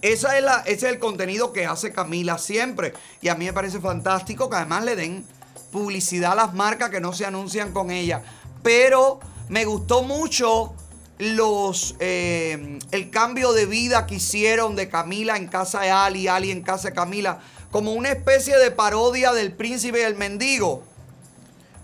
Esa 0.00 0.38
es 0.38 0.44
ese 0.66 0.86
es 0.86 0.92
el 0.94 0.98
contenido 0.98 1.52
que 1.52 1.66
hace 1.66 1.92
Camila 1.92 2.38
siempre. 2.38 2.94
Y 3.20 3.28
a 3.28 3.34
mí 3.34 3.44
me 3.44 3.52
parece 3.52 3.80
fantástico 3.80 4.48
que 4.48 4.56
además 4.56 4.84
le 4.84 4.96
den 4.96 5.26
publicidad 5.70 6.32
a 6.32 6.36
las 6.36 6.54
marcas 6.54 6.88
que 6.88 7.00
no 7.00 7.12
se 7.12 7.26
anuncian 7.26 7.72
con 7.72 7.90
ella. 7.90 8.22
Pero 8.62 9.20
me 9.48 9.64
gustó 9.64 10.02
mucho 10.02 10.72
los 11.18 11.96
eh, 11.98 12.78
el 12.92 13.10
cambio 13.10 13.52
de 13.52 13.66
vida 13.66 14.06
que 14.06 14.16
hicieron 14.16 14.76
de 14.76 14.88
Camila 14.88 15.36
en 15.36 15.48
casa 15.48 15.80
de 15.80 15.90
Ali, 15.90 16.28
Ali 16.28 16.50
en 16.50 16.62
casa 16.62 16.88
de 16.88 16.94
Camila, 16.94 17.40
como 17.70 17.92
una 17.92 18.10
especie 18.10 18.56
de 18.56 18.70
parodia 18.70 19.32
del 19.32 19.52
príncipe 19.52 20.00
y 20.00 20.02
el 20.02 20.14
mendigo. 20.14 20.82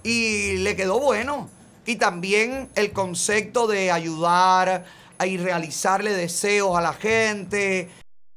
Y 0.02 0.58
le 0.58 0.76
quedó 0.76 1.00
bueno. 1.00 1.48
Y 1.86 1.96
también 1.96 2.70
el 2.76 2.92
concepto 2.92 3.66
de 3.66 3.90
ayudar 3.90 4.84
y 5.24 5.36
realizarle 5.36 6.12
deseos 6.12 6.76
a 6.76 6.80
la 6.80 6.94
gente. 6.94 7.90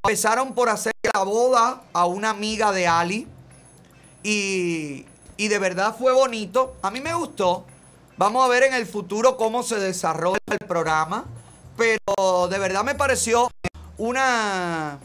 Empezaron 0.03 0.53
por 0.53 0.69
hacer 0.69 0.94
la 1.14 1.24
boda 1.24 1.84
a 1.94 2.06
una 2.06 2.32
amiga 2.32 2.72
de 2.72 2.88
Ali. 2.88 3.28
Y, 4.24 5.06
y 5.38 5.48
de 5.48 5.60
verdad 5.60 5.95
fue 5.98 6.11
bonito. 6.11 6.76
A 6.82 6.91
mí 6.91 6.99
me 6.99 7.14
gustó. 7.14 7.65
Vamos 8.18 8.44
a 8.44 8.48
ver 8.48 8.64
en 8.64 8.73
el 8.73 8.88
futuro 8.88 9.38
cómo 9.38 9.61
se 9.61 9.77
desarrolla 9.77 10.39
el 10.49 10.68
programa. 10.68 11.26
Pero 11.77 12.48
de 12.49 12.57
verdad 12.57 12.84
me 12.84 12.95
pareció 12.95 13.52
una, 13.99 14.98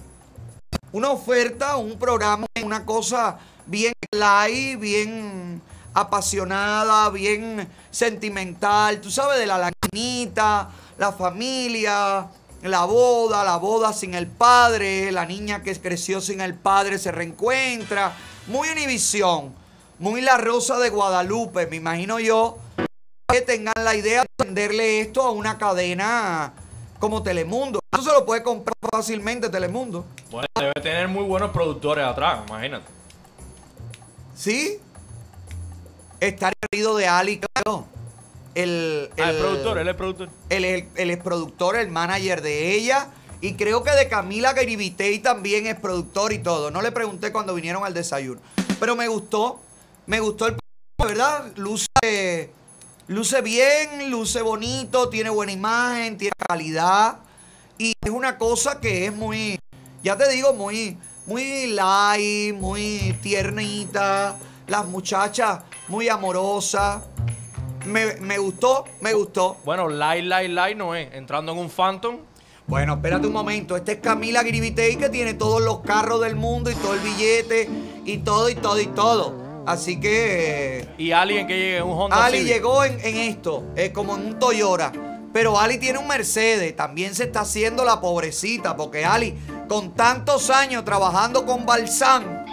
una 0.92 1.10
oferta, 1.10 1.76
un 1.76 1.98
programa, 1.98 2.46
una 2.64 2.86
cosa 2.86 3.38
bien 3.66 3.92
light, 4.12 4.80
bien 4.80 5.60
apasionada, 5.92 7.10
bien 7.10 7.68
sentimental. 7.90 9.02
Tú 9.02 9.10
sabes, 9.10 9.38
de 9.38 9.44
la 9.44 9.58
lagnita, 9.58 10.70
la 10.96 11.12
familia, 11.12 12.28
la 12.62 12.84
boda, 12.86 13.44
la 13.44 13.58
boda 13.58 13.92
sin 13.92 14.14
el 14.14 14.26
padre, 14.26 15.12
la 15.12 15.26
niña 15.26 15.62
que 15.62 15.78
creció 15.78 16.22
sin 16.22 16.40
el 16.40 16.54
padre 16.54 16.98
se 16.98 17.12
reencuentra. 17.12 18.16
Muy 18.46 18.70
Univisión, 18.70 19.54
muy 19.98 20.22
La 20.22 20.38
Rosa 20.38 20.78
de 20.78 20.88
Guadalupe, 20.88 21.66
me 21.66 21.76
imagino 21.76 22.18
yo 22.18 22.56
que 23.32 23.40
tengan 23.40 23.72
la 23.82 23.94
idea 23.94 24.22
de 24.22 24.44
venderle 24.44 25.00
esto 25.00 25.22
a 25.22 25.30
una 25.30 25.56
cadena 25.56 26.52
como 26.98 27.22
Telemundo. 27.22 27.80
Eso 27.90 28.02
se 28.02 28.12
lo 28.12 28.26
puede 28.26 28.42
comprar 28.42 28.76
fácilmente 28.90 29.48
Telemundo. 29.48 30.04
Bueno, 30.30 30.46
debe 30.54 30.74
tener 30.82 31.08
muy 31.08 31.24
buenos 31.24 31.50
productores 31.50 32.04
atrás, 32.04 32.40
imagínate. 32.46 32.84
¿Sí? 34.36 34.78
Está 36.20 36.48
el 36.48 36.54
marido 36.70 36.96
de 36.96 37.08
Ali, 37.08 37.40
claro. 37.40 37.86
El, 38.54 39.10
Ah, 39.18 39.30
el 39.30 39.38
productor, 39.38 39.78
él 39.78 39.88
es 39.88 39.96
productor. 39.96 40.28
Él 40.50 40.64
es 40.66 40.84
el, 40.96 41.10
el 41.10 41.18
productor, 41.18 41.76
el 41.76 41.88
manager 41.88 42.42
de 42.42 42.74
ella. 42.74 43.08
Y 43.40 43.54
creo 43.54 43.82
que 43.82 43.92
de 43.92 44.08
Camila 44.08 44.52
Garibitey 44.52 45.18
también 45.20 45.66
es 45.66 45.76
productor 45.76 46.34
y 46.34 46.38
todo. 46.38 46.70
No 46.70 46.82
le 46.82 46.92
pregunté 46.92 47.32
cuando 47.32 47.54
vinieron 47.54 47.84
al 47.84 47.94
desayuno. 47.94 48.40
Pero 48.78 48.94
me 48.94 49.08
gustó. 49.08 49.58
Me 50.06 50.20
gustó 50.20 50.48
el 50.48 50.56
¿verdad? 51.02 51.50
Luce, 51.56 52.52
luce 53.12 53.42
bien, 53.42 54.10
luce 54.10 54.42
bonito, 54.42 55.08
tiene 55.08 55.30
buena 55.30 55.52
imagen, 55.52 56.16
tiene 56.16 56.32
calidad. 56.48 57.18
Y 57.78 57.92
es 58.00 58.10
una 58.10 58.38
cosa 58.38 58.80
que 58.80 59.06
es 59.06 59.14
muy, 59.14 59.58
ya 60.02 60.16
te 60.16 60.28
digo, 60.30 60.54
muy, 60.54 60.96
muy 61.26 61.66
light, 61.68 62.54
muy 62.54 63.16
tiernita. 63.22 64.36
Las 64.66 64.86
muchachas 64.86 65.60
muy 65.88 66.08
amorosas. 66.08 67.02
Me, 67.84 68.14
me 68.16 68.38
gustó, 68.38 68.84
me 69.00 69.12
gustó. 69.12 69.58
Bueno, 69.64 69.88
Light, 69.88 70.24
Light, 70.24 70.50
Light 70.50 70.76
no 70.76 70.94
es. 70.94 71.12
Entrando 71.12 71.52
en 71.52 71.58
un 71.58 71.68
Phantom. 71.68 72.18
Bueno, 72.66 72.94
espérate 72.94 73.26
un 73.26 73.32
momento. 73.32 73.76
Este 73.76 73.92
es 73.92 73.98
Camila 73.98 74.42
Gribitey 74.42 74.96
que 74.96 75.08
tiene 75.08 75.34
todos 75.34 75.60
los 75.60 75.80
carros 75.80 76.20
del 76.20 76.36
mundo 76.36 76.70
y 76.70 76.74
todo 76.76 76.94
el 76.94 77.00
billete 77.00 77.68
y 78.04 78.18
todo 78.18 78.48
y 78.48 78.54
todo 78.54 78.80
y 78.80 78.86
todo. 78.86 79.41
Así 79.66 80.00
que 80.00 80.88
Y 80.98 81.12
alguien 81.12 81.46
que 81.46 81.54
llegue 81.54 81.76
en 81.78 81.84
un 81.84 81.98
Honda 81.98 82.24
Ali 82.24 82.38
Civic. 82.38 82.52
llegó 82.52 82.84
en, 82.84 82.98
en 83.00 83.16
esto, 83.16 83.64
eh, 83.76 83.92
como 83.92 84.16
en 84.16 84.26
un 84.26 84.38
Toyota. 84.38 84.92
Pero 85.32 85.58
Ali 85.58 85.78
tiene 85.78 85.98
un 85.98 86.06
Mercedes. 86.06 86.76
También 86.76 87.14
se 87.14 87.24
está 87.24 87.40
haciendo 87.40 87.84
la 87.84 88.00
pobrecita 88.00 88.76
porque 88.76 89.04
Ali, 89.04 89.34
con 89.68 89.94
tantos 89.94 90.50
años 90.50 90.84
trabajando 90.84 91.46
con 91.46 91.64
Balsán, 91.64 92.44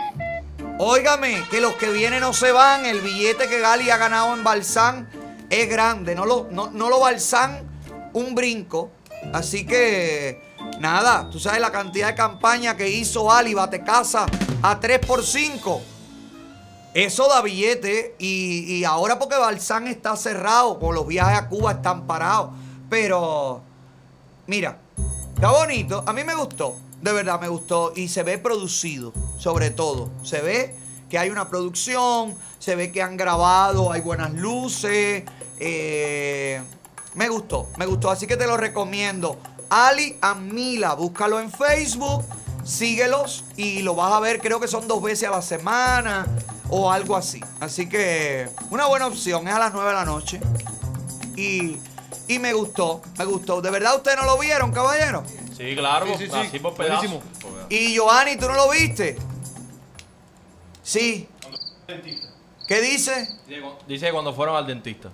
óigame, 0.77 1.43
que 1.51 1.59
los 1.59 1.73
que 1.73 1.91
vienen 1.91 2.21
no 2.21 2.33
se 2.33 2.51
van. 2.51 2.85
El 2.85 3.01
billete 3.01 3.47
que 3.47 3.63
Ali 3.65 3.89
ha 3.89 3.97
ganado 3.97 4.33
en 4.33 4.43
Balsán 4.43 5.09
es 5.49 5.67
grande. 5.69 6.15
No 6.15 6.25
lo, 6.25 6.47
no, 6.51 6.71
no 6.71 6.89
lo 6.89 6.99
Balsán 6.99 7.67
un 8.13 8.33
brinco. 8.33 8.91
Así 9.33 9.65
que, 9.65 10.41
nada, 10.79 11.29
tú 11.29 11.39
sabes 11.39 11.59
la 11.59 11.71
cantidad 11.71 12.07
de 12.07 12.15
campaña 12.15 12.77
que 12.77 12.89
hizo 12.89 13.29
Ali 13.29 13.53
Bate 13.53 13.83
Casa 13.83 14.25
a 14.61 14.79
3 14.79 14.99
por 14.99 15.25
5. 15.25 15.81
Eso 16.93 17.27
da 17.27 17.41
billete 17.41 18.15
y, 18.17 18.73
y 18.73 18.83
ahora 18.83 19.19
porque 19.19 19.37
Balsán 19.37 19.87
está 19.87 20.15
cerrado, 20.15 20.79
con 20.79 20.95
los 20.95 21.05
viajes 21.05 21.37
a 21.37 21.47
Cuba 21.47 21.73
están 21.73 22.07
parados. 22.07 22.51
Pero, 22.89 23.61
mira, 24.47 24.79
está 25.35 25.51
bonito. 25.51 26.03
A 26.07 26.13
mí 26.13 26.23
me 26.23 26.33
gustó, 26.33 26.75
de 27.01 27.13
verdad 27.13 27.39
me 27.39 27.47
gustó. 27.47 27.93
Y 27.95 28.07
se 28.07 28.23
ve 28.23 28.39
producido, 28.39 29.13
sobre 29.37 29.69
todo. 29.69 30.09
Se 30.23 30.41
ve 30.41 30.75
que 31.09 31.19
hay 31.19 31.29
una 31.29 31.47
producción, 31.47 32.35
se 32.57 32.75
ve 32.75 32.91
que 32.91 33.03
han 33.03 33.17
grabado, 33.17 33.91
hay 33.91 34.01
buenas 34.01 34.33
luces. 34.33 35.23
eh, 35.59 36.61
me 37.15 37.27
gustó, 37.27 37.67
me 37.77 37.85
gustó, 37.85 38.11
así 38.11 38.27
que 38.27 38.37
te 38.37 38.47
lo 38.47 38.57
recomiendo. 38.57 39.37
Ali 39.69 40.17
Amila, 40.21 40.93
búscalo 40.93 41.39
en 41.39 41.51
Facebook, 41.51 42.23
síguelos 42.63 43.43
y 43.57 43.81
lo 43.81 43.95
vas 43.95 44.13
a 44.13 44.19
ver, 44.19 44.39
creo 44.39 44.59
que 44.59 44.67
son 44.67 44.87
dos 44.87 45.01
veces 45.01 45.27
a 45.27 45.31
la 45.31 45.41
semana 45.41 46.25
o 46.69 46.91
algo 46.91 47.15
así. 47.15 47.41
Así 47.59 47.87
que 47.89 48.49
una 48.69 48.85
buena 48.87 49.07
opción, 49.07 49.47
es 49.47 49.53
a 49.53 49.59
las 49.59 49.73
9 49.73 49.89
de 49.89 49.95
la 49.95 50.05
noche. 50.05 50.39
Y, 51.35 51.77
y 52.27 52.39
me 52.39 52.53
gustó, 52.53 53.01
me 53.17 53.25
gustó. 53.25 53.61
¿De 53.61 53.69
verdad 53.69 53.95
ustedes 53.95 54.17
no 54.17 54.25
lo 54.25 54.37
vieron, 54.37 54.71
caballero? 54.71 55.23
Sí, 55.55 55.75
claro, 55.75 56.05
Sí, 56.17 56.27
sí, 56.27 56.49
sí. 56.51 56.59
Buenísimo. 56.59 57.21
Y 57.69 57.93
Giovanni, 57.93 58.37
¿tú 58.37 58.47
no 58.47 58.53
lo 58.53 58.69
viste? 58.69 59.17
Sí. 60.83 61.27
¿Qué 62.67 62.81
dice? 62.81 63.27
Dice 63.87 64.05
que 64.05 64.11
cuando 64.11 64.33
fueron 64.33 64.55
al 64.55 64.65
dentista. 64.67 65.09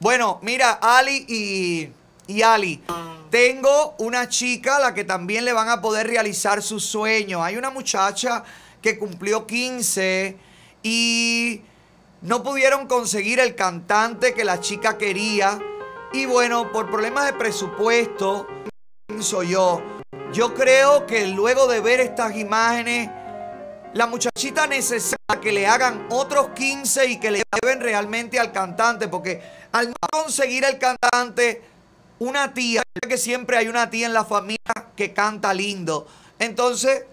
Bueno, 0.00 0.40
mira, 0.42 0.78
Ali 0.82 1.24
y, 1.28 1.92
y 2.26 2.42
Ali, 2.42 2.82
tengo 3.30 3.94
una 3.98 4.28
chica 4.28 4.76
a 4.76 4.80
la 4.80 4.94
que 4.94 5.04
también 5.04 5.44
le 5.44 5.52
van 5.52 5.68
a 5.68 5.80
poder 5.80 6.06
realizar 6.08 6.60
sus 6.62 6.84
sueños. 6.84 7.40
Hay 7.42 7.56
una 7.56 7.70
muchacha 7.70 8.42
que 8.82 8.98
cumplió 8.98 9.46
15 9.46 10.36
y 10.82 11.62
no 12.20 12.42
pudieron 12.42 12.86
conseguir 12.86 13.40
el 13.40 13.54
cantante 13.54 14.34
que 14.34 14.44
la 14.44 14.60
chica 14.60 14.98
quería. 14.98 15.58
Y 16.12 16.26
bueno, 16.26 16.70
por 16.72 16.90
problemas 16.90 17.26
de 17.26 17.32
presupuesto, 17.32 18.46
pienso 19.06 19.42
yo, 19.42 19.80
yo 20.32 20.52
creo 20.54 21.06
que 21.06 21.26
luego 21.26 21.66
de 21.66 21.80
ver 21.80 22.00
estas 22.00 22.36
imágenes, 22.36 23.08
la 23.94 24.06
muchachita 24.06 24.66
necesita 24.66 25.40
que 25.40 25.52
le 25.52 25.66
hagan 25.66 26.06
otros 26.10 26.48
15 26.54 27.06
y 27.06 27.20
que 27.20 27.30
le 27.30 27.42
lleven 27.62 27.80
realmente 27.80 28.38
al 28.38 28.52
cantante, 28.52 29.08
porque 29.08 29.42
al 29.72 29.88
no 29.88 30.08
conseguir 30.10 30.64
el 30.64 30.78
cantante, 30.78 31.62
una 32.18 32.54
tía, 32.54 32.82
que 33.06 33.18
siempre 33.18 33.56
hay 33.56 33.68
una 33.68 33.90
tía 33.90 34.06
en 34.06 34.14
la 34.14 34.24
familia 34.24 34.58
que 34.96 35.12
canta 35.12 35.52
lindo. 35.52 36.06
Entonces, 36.38 37.04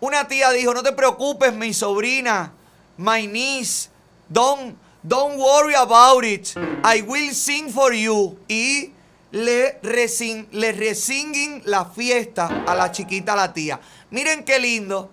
una 0.00 0.28
tía 0.28 0.50
dijo, 0.50 0.74
no 0.74 0.82
te 0.82 0.92
preocupes, 0.92 1.54
mi 1.54 1.72
sobrina, 1.72 2.52
my 2.96 3.26
niece, 3.26 3.88
don't, 4.28 4.76
don't 5.02 5.38
worry 5.38 5.74
about 5.74 6.24
it, 6.24 6.54
I 6.84 7.02
will 7.02 7.32
sing 7.32 7.70
for 7.70 7.92
you. 7.92 8.38
Y 8.48 8.92
le, 9.32 9.78
resin, 9.82 10.48
le 10.52 10.72
resinguen 10.72 11.62
la 11.64 11.84
fiesta 11.84 12.64
a 12.66 12.74
la 12.74 12.90
chiquita, 12.90 13.32
a 13.32 13.36
la 13.36 13.52
tía. 13.52 13.80
Miren 14.10 14.44
qué 14.44 14.58
lindo. 14.58 15.10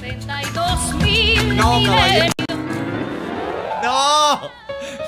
62 0.00 0.94
mil 0.94 1.56
No, 1.56 1.82
caballero. 1.84 2.32
No. 3.82 4.40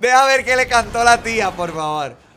Deja 0.00 0.24
ver 0.26 0.44
qué 0.44 0.56
le 0.56 0.68
cantó 0.68 1.02
la 1.02 1.22
tía, 1.22 1.50
por 1.50 1.74
favor. 1.74 2.27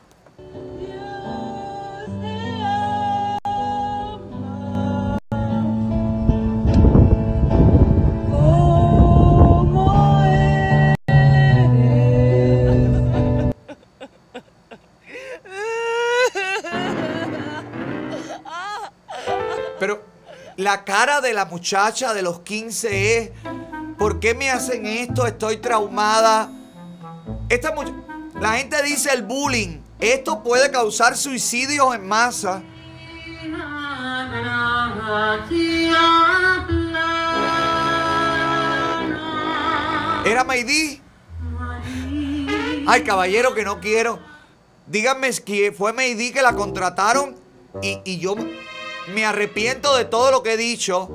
La 20.72 20.85
cara 20.85 21.19
de 21.19 21.34
la 21.34 21.43
muchacha 21.43 22.14
de 22.14 22.22
los 22.22 22.39
15 22.39 23.18
es, 23.18 23.31
¿por 23.98 24.22
qué 24.22 24.34
me 24.34 24.49
hacen 24.49 24.85
esto? 24.85 25.27
Estoy 25.27 25.57
traumada. 25.57 26.49
Esta 27.49 27.73
la 28.39 28.53
gente 28.53 28.81
dice 28.81 29.11
el 29.11 29.23
bullying. 29.23 29.81
Esto 29.99 30.41
puede 30.41 30.72
causar 30.72 31.18
suicidios 31.18 31.93
en 31.93 32.07
masa. 32.07 32.64
¿Era 40.23 40.43
Maydi? 40.45 41.02
Ay, 42.88 43.03
caballero, 43.03 43.53
que 43.53 43.65
no 43.65 43.81
quiero. 43.81 44.19
Díganme 44.88 45.31
que 45.45 45.73
fue 45.73 45.91
Maydi 45.91 46.31
que 46.31 46.41
la 46.41 46.53
contrataron 46.53 47.35
y, 47.81 47.99
y 48.06 48.19
yo 48.19 48.35
me 49.07 49.26
arrepiento 49.26 49.95
de 49.95 50.06
todo 50.06 50.32
lo 50.32 50.44
que 50.44 50.53
he 50.53 50.57
dicho. 50.57 51.10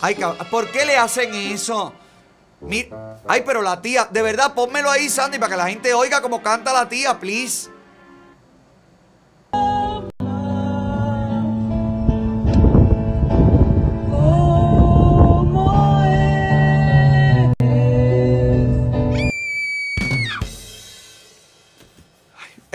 Ay, 0.00 0.16
¿por 0.50 0.70
qué 0.70 0.84
le 0.84 0.96
hacen 0.96 1.34
eso? 1.34 1.92
Ay, 3.28 3.42
pero 3.44 3.62
la 3.62 3.80
tía, 3.80 4.08
de 4.10 4.22
verdad, 4.22 4.54
pónmelo 4.54 4.90
ahí, 4.90 5.08
Sandy, 5.08 5.38
para 5.38 5.50
que 5.50 5.56
la 5.56 5.68
gente 5.68 5.94
oiga 5.94 6.20
cómo 6.20 6.42
canta 6.42 6.72
la 6.72 6.88
tía, 6.88 7.18
please. 7.18 7.70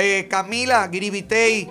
Eh, 0.03 0.27
Camila, 0.27 0.87
Gribitey, 0.87 1.69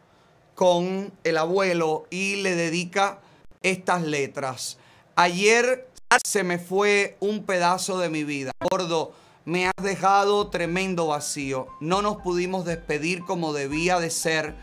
con 0.54 1.12
el 1.24 1.36
abuelo 1.36 2.06
y 2.10 2.36
le 2.36 2.54
dedica 2.54 3.20
estas 3.62 4.02
letras. 4.02 4.78
Ayer 5.16 5.88
se 6.24 6.44
me 6.44 6.58
fue 6.58 7.16
un 7.20 7.44
pedazo 7.44 7.98
de 7.98 8.08
mi 8.08 8.24
vida. 8.24 8.52
Gordo, 8.70 9.12
me 9.44 9.66
has 9.66 9.82
dejado 9.82 10.48
tremendo 10.48 11.08
vacío. 11.08 11.66
No 11.80 12.02
nos 12.02 12.18
pudimos 12.18 12.64
despedir 12.64 13.24
como 13.24 13.52
debía 13.52 14.00
de 14.00 14.10
ser, 14.10 14.54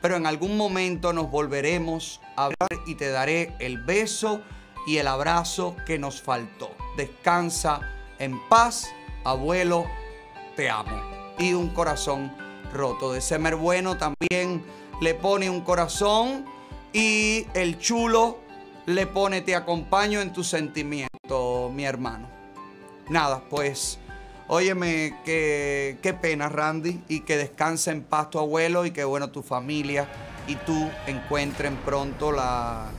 pero 0.00 0.16
en 0.16 0.26
algún 0.26 0.56
momento 0.56 1.12
nos 1.12 1.30
volveremos 1.30 2.20
a 2.36 2.48
ver 2.48 2.80
y 2.86 2.94
te 2.94 3.10
daré 3.10 3.54
el 3.58 3.78
beso 3.78 4.40
y 4.86 4.96
el 4.96 5.08
abrazo 5.08 5.76
que 5.86 5.98
nos 5.98 6.22
faltó. 6.22 6.70
Descansa 6.96 7.80
en 8.18 8.40
paz, 8.48 8.90
abuelo, 9.24 9.86
te 10.56 10.70
amo. 10.70 11.02
Y 11.38 11.52
un 11.54 11.68
corazón 11.70 12.34
roto. 12.72 13.12
De 13.12 13.20
Semer 13.20 13.56
Bueno 13.56 13.96
también 13.96 14.64
le 15.00 15.14
pone 15.14 15.48
un 15.48 15.62
corazón 15.62 16.44
y 16.92 17.46
el 17.54 17.78
chulo 17.78 18.38
le 18.86 19.06
pone 19.06 19.40
te 19.40 19.54
acompaño 19.54 20.20
en 20.20 20.32
tu 20.32 20.44
sentimiento, 20.44 21.70
mi 21.74 21.84
hermano. 21.84 22.28
Nada, 23.08 23.42
pues, 23.48 23.98
óyeme, 24.48 25.16
qué, 25.24 25.98
qué 26.02 26.12
pena, 26.14 26.48
Randy, 26.48 27.02
y 27.08 27.20
que 27.20 27.36
descanse 27.36 27.90
en 27.90 28.02
paz 28.02 28.30
tu 28.30 28.38
abuelo 28.38 28.84
y 28.86 28.90
que, 28.90 29.04
bueno, 29.04 29.30
tu 29.30 29.42
familia 29.42 30.06
y 30.46 30.56
tú 30.56 30.88
encuentren 31.06 31.76
pronto 31.78 32.32
la, 32.32 32.90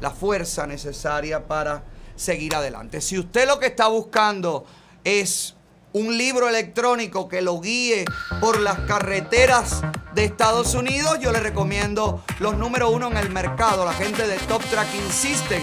la 0.00 0.10
fuerza 0.10 0.66
necesaria 0.66 1.46
para 1.46 1.82
seguir 2.16 2.54
adelante. 2.54 3.00
Si 3.00 3.18
usted 3.18 3.46
lo 3.46 3.58
que 3.58 3.66
está 3.66 3.88
buscando 3.88 4.64
es 5.04 5.54
un 5.92 6.16
libro 6.16 6.48
electrónico 6.48 7.28
que 7.28 7.42
lo 7.42 7.60
guíe 7.60 8.04
por 8.40 8.60
las 8.60 8.78
carreteras 8.80 9.82
de 10.14 10.24
Estados 10.24 10.74
Unidos, 10.74 11.18
yo 11.20 11.32
le 11.32 11.40
recomiendo 11.40 12.22
los 12.40 12.56
número 12.56 12.90
uno 12.90 13.08
en 13.08 13.16
el 13.16 13.30
mercado, 13.30 13.84
la 13.84 13.92
gente 13.92 14.26
de 14.26 14.36
Top 14.40 14.62
Tracking 14.64 15.10
System. 15.10 15.62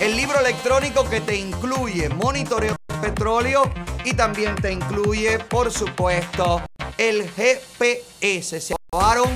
El 0.00 0.16
libro 0.16 0.38
electrónico 0.40 1.08
que 1.08 1.20
te 1.20 1.36
incluye 1.36 2.08
monitoreo 2.08 2.76
de 2.88 2.94
petróleo 2.96 3.62
y 4.04 4.14
también 4.14 4.56
te 4.56 4.72
incluye, 4.72 5.38
por 5.38 5.70
supuesto, 5.70 6.62
el 6.98 7.30
GPS. 7.30 8.60
Se 8.60 8.74
acabaron 8.74 9.28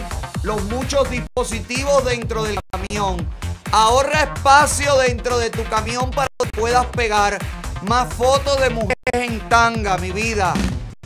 los 0.43 0.63
muchos 0.65 1.09
dispositivos 1.11 2.05
dentro 2.05 2.43
del 2.43 2.59
camión. 2.71 3.27
Ahorra 3.73 4.23
espacio 4.35 4.97
dentro 4.97 5.39
de 5.39 5.51
tu 5.51 5.65
camión 5.65 6.11
para 6.11 6.29
que 6.39 6.49
puedas 6.51 6.87
pegar 6.87 7.39
más 7.83 8.13
fotos 8.15 8.61
de 8.61 8.71
mujeres 8.71 8.97
en 9.13 9.41
tanga, 9.49 9.97
mi 9.99 10.13
vida. 10.13 10.55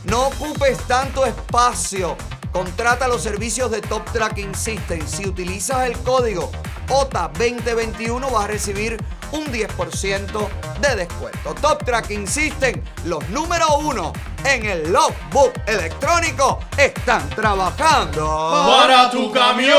No 0.05 0.27
ocupes 0.27 0.77
tanto 0.87 1.25
espacio. 1.25 2.15
Contrata 2.51 3.07
los 3.07 3.21
servicios 3.21 3.71
de 3.71 3.81
Top 3.81 4.03
Tracking 4.11 4.53
System. 4.55 5.05
Si 5.07 5.27
utilizas 5.27 5.87
el 5.87 5.97
código 5.99 6.51
OTA2021 6.89 8.31
vas 8.31 8.45
a 8.45 8.47
recibir 8.47 8.97
un 9.31 9.45
10% 9.45 10.49
de 10.81 10.95
descuento. 10.95 11.55
Top 11.61 11.83
Tracking 11.85 12.27
System, 12.27 12.81
los 13.05 13.27
número 13.29 13.77
uno 13.77 14.11
en 14.43 14.65
el 14.65 14.91
logbook 14.91 15.53
electrónico, 15.65 16.59
están 16.77 17.29
trabajando. 17.29 18.25
Para 18.65 19.09
tu 19.09 19.31
camión. 19.31 19.77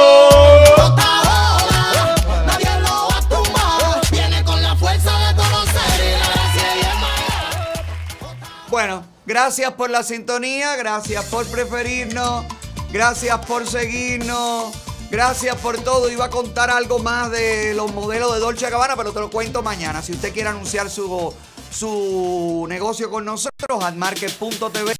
Bueno, 8.72 9.04
gracias 9.26 9.70
por 9.74 9.90
la 9.90 10.02
sintonía, 10.02 10.76
gracias 10.76 11.26
por 11.26 11.46
preferirnos, 11.46 12.46
gracias 12.90 13.44
por 13.44 13.68
seguirnos, 13.68 14.72
gracias 15.10 15.56
por 15.56 15.78
todo. 15.84 16.10
Iba 16.10 16.24
a 16.24 16.30
contar 16.30 16.70
algo 16.70 16.98
más 16.98 17.30
de 17.30 17.74
los 17.74 17.92
modelos 17.92 18.32
de 18.32 18.40
Dolce 18.40 18.70
Gabbana, 18.70 18.96
pero 18.96 19.12
te 19.12 19.20
lo 19.20 19.28
cuento 19.28 19.62
mañana. 19.62 20.00
Si 20.00 20.12
usted 20.12 20.32
quiere 20.32 20.48
anunciar 20.48 20.88
su, 20.88 21.34
su 21.70 22.64
negocio 22.66 23.10
con 23.10 23.26
nosotros, 23.26 23.84
admarket.tv 23.84 24.94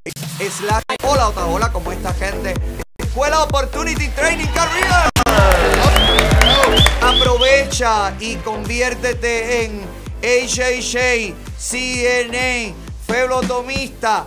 slash 0.51 0.83
hola 1.05 1.29
otra 1.29 1.47
hola 1.47 1.73
como 1.73 1.93
esta 1.93 2.13
gente. 2.13 2.53
Escuela 2.99 3.43
Opportunity 3.43 4.09
Training 4.09 4.49
Career. 4.49 5.09
Aprovecha 7.01 8.13
y 8.21 8.37
conviértete 8.37 9.65
en 9.65 9.81
HHA, 10.21 11.35
CNA, 11.59 12.92
Feblotomista, 13.13 14.27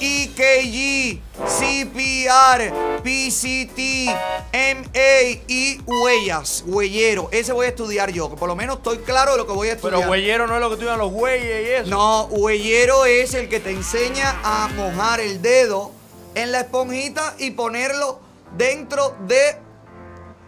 EKG, 0.00 1.20
CPR, 1.44 2.72
PCT, 3.02 4.08
MA 4.54 5.42
y 5.46 5.78
huellas, 5.84 6.64
huellero. 6.66 7.28
Ese 7.30 7.52
voy 7.52 7.66
a 7.66 7.68
estudiar 7.68 8.10
yo, 8.12 8.30
que 8.30 8.36
por 8.36 8.48
lo 8.48 8.56
menos 8.56 8.78
estoy 8.78 8.96
claro 9.00 9.32
de 9.32 9.36
lo 9.36 9.46
que 9.46 9.52
voy 9.52 9.68
a 9.68 9.72
estudiar. 9.74 9.98
Pero 9.98 10.10
huellero 10.10 10.46
no 10.46 10.54
es 10.54 10.60
lo 10.62 10.68
que 10.68 10.74
estudian 10.76 10.98
los 10.98 11.12
güeyes 11.12 11.68
y 11.68 11.70
eso. 11.72 11.90
No, 11.90 12.24
huellero 12.30 13.04
es 13.04 13.34
el 13.34 13.50
que 13.50 13.60
te 13.60 13.72
enseña 13.72 14.40
a 14.42 14.68
mojar 14.68 15.20
el 15.20 15.42
dedo 15.42 15.92
en 16.34 16.52
la 16.52 16.60
esponjita 16.60 17.34
y 17.38 17.50
ponerlo 17.50 18.20
dentro 18.56 19.14
de 19.26 19.58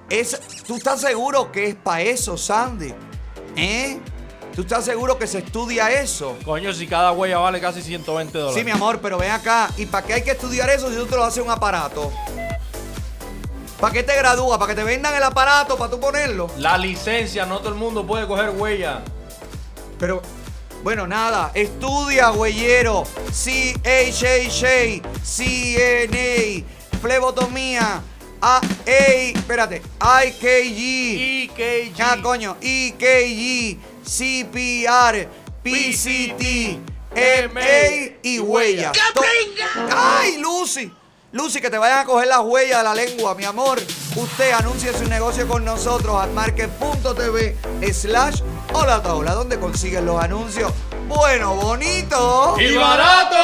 esa. 0.08 0.38
¿Tú 0.66 0.76
estás 0.76 1.02
seguro 1.02 1.52
que 1.52 1.66
es 1.66 1.74
para 1.74 2.00
eso, 2.00 2.38
Sandy? 2.38 2.94
¿Eh? 3.54 4.00
¿Tú 4.54 4.62
estás 4.62 4.84
seguro 4.84 5.18
que 5.18 5.26
se 5.26 5.38
estudia 5.38 5.90
eso? 5.90 6.36
Coño, 6.44 6.74
si 6.74 6.86
cada 6.86 7.12
huella 7.12 7.38
vale 7.38 7.58
casi 7.58 7.80
120 7.80 8.36
dólares. 8.36 8.58
Sí, 8.58 8.64
mi 8.64 8.70
amor, 8.70 9.00
pero 9.00 9.16
ven 9.16 9.30
acá. 9.30 9.70
¿Y 9.78 9.86
para 9.86 10.06
qué 10.06 10.12
hay 10.14 10.22
que 10.22 10.32
estudiar 10.32 10.68
eso 10.68 10.90
si 10.90 10.96
tú 10.96 11.06
te 11.06 11.16
lo 11.16 11.24
haces 11.24 11.42
un 11.42 11.50
aparato? 11.50 12.12
¿Para 13.80 13.94
qué 13.94 14.02
te 14.02 14.14
gradúas? 14.14 14.58
¿Para 14.58 14.74
que 14.74 14.76
te 14.78 14.84
vendan 14.84 15.14
el 15.14 15.22
aparato 15.22 15.76
para 15.78 15.90
tú 15.90 15.98
ponerlo? 15.98 16.50
La 16.58 16.76
licencia, 16.76 17.46
no 17.46 17.60
todo 17.60 17.70
el 17.70 17.76
mundo 17.76 18.06
puede 18.06 18.26
coger 18.26 18.50
huella. 18.50 19.00
Pero, 19.98 20.20
bueno, 20.82 21.06
nada. 21.06 21.50
Estudia, 21.54 22.28
güeyero. 22.28 23.04
CHHA, 23.32 25.00
CNA, 25.24 26.64
flebotomía. 27.00 28.02
A, 28.44 28.56
A, 28.58 28.60
espérate, 28.86 29.80
IKG. 30.00 31.50
EKG. 31.50 32.00
Ah, 32.02 32.18
coño, 32.22 32.56
EKG, 32.60 33.78
CPR, 34.04 35.28
PCT, 35.62 36.78
MA 37.52 38.16
y 38.22 38.38
huellas. 38.38 38.92
To- 39.14 39.22
¡Ay, 39.94 40.38
Lucy! 40.38 40.92
Lucy, 41.32 41.60
que 41.62 41.70
te 41.70 41.78
vayan 41.78 42.00
a 42.00 42.04
coger 42.04 42.28
las 42.28 42.40
huellas 42.40 42.78
de 42.78 42.84
la 42.84 42.94
lengua, 42.94 43.34
mi 43.34 43.44
amor. 43.44 43.80
Usted 44.16 44.52
anuncie 44.52 44.92
su 44.92 45.04
negocio 45.08 45.48
con 45.48 45.64
nosotros 45.64 46.14
at 46.22 46.28
market.tv 46.30 47.56
slash 47.94 48.42
hola 48.74 48.98
hola, 49.06 49.32
donde 49.32 49.58
consiguen 49.58 50.04
los 50.04 50.22
anuncios. 50.22 50.70
Bueno, 51.08 51.54
bonito. 51.54 52.56
¡Y 52.60 52.74
barato! 52.74 53.38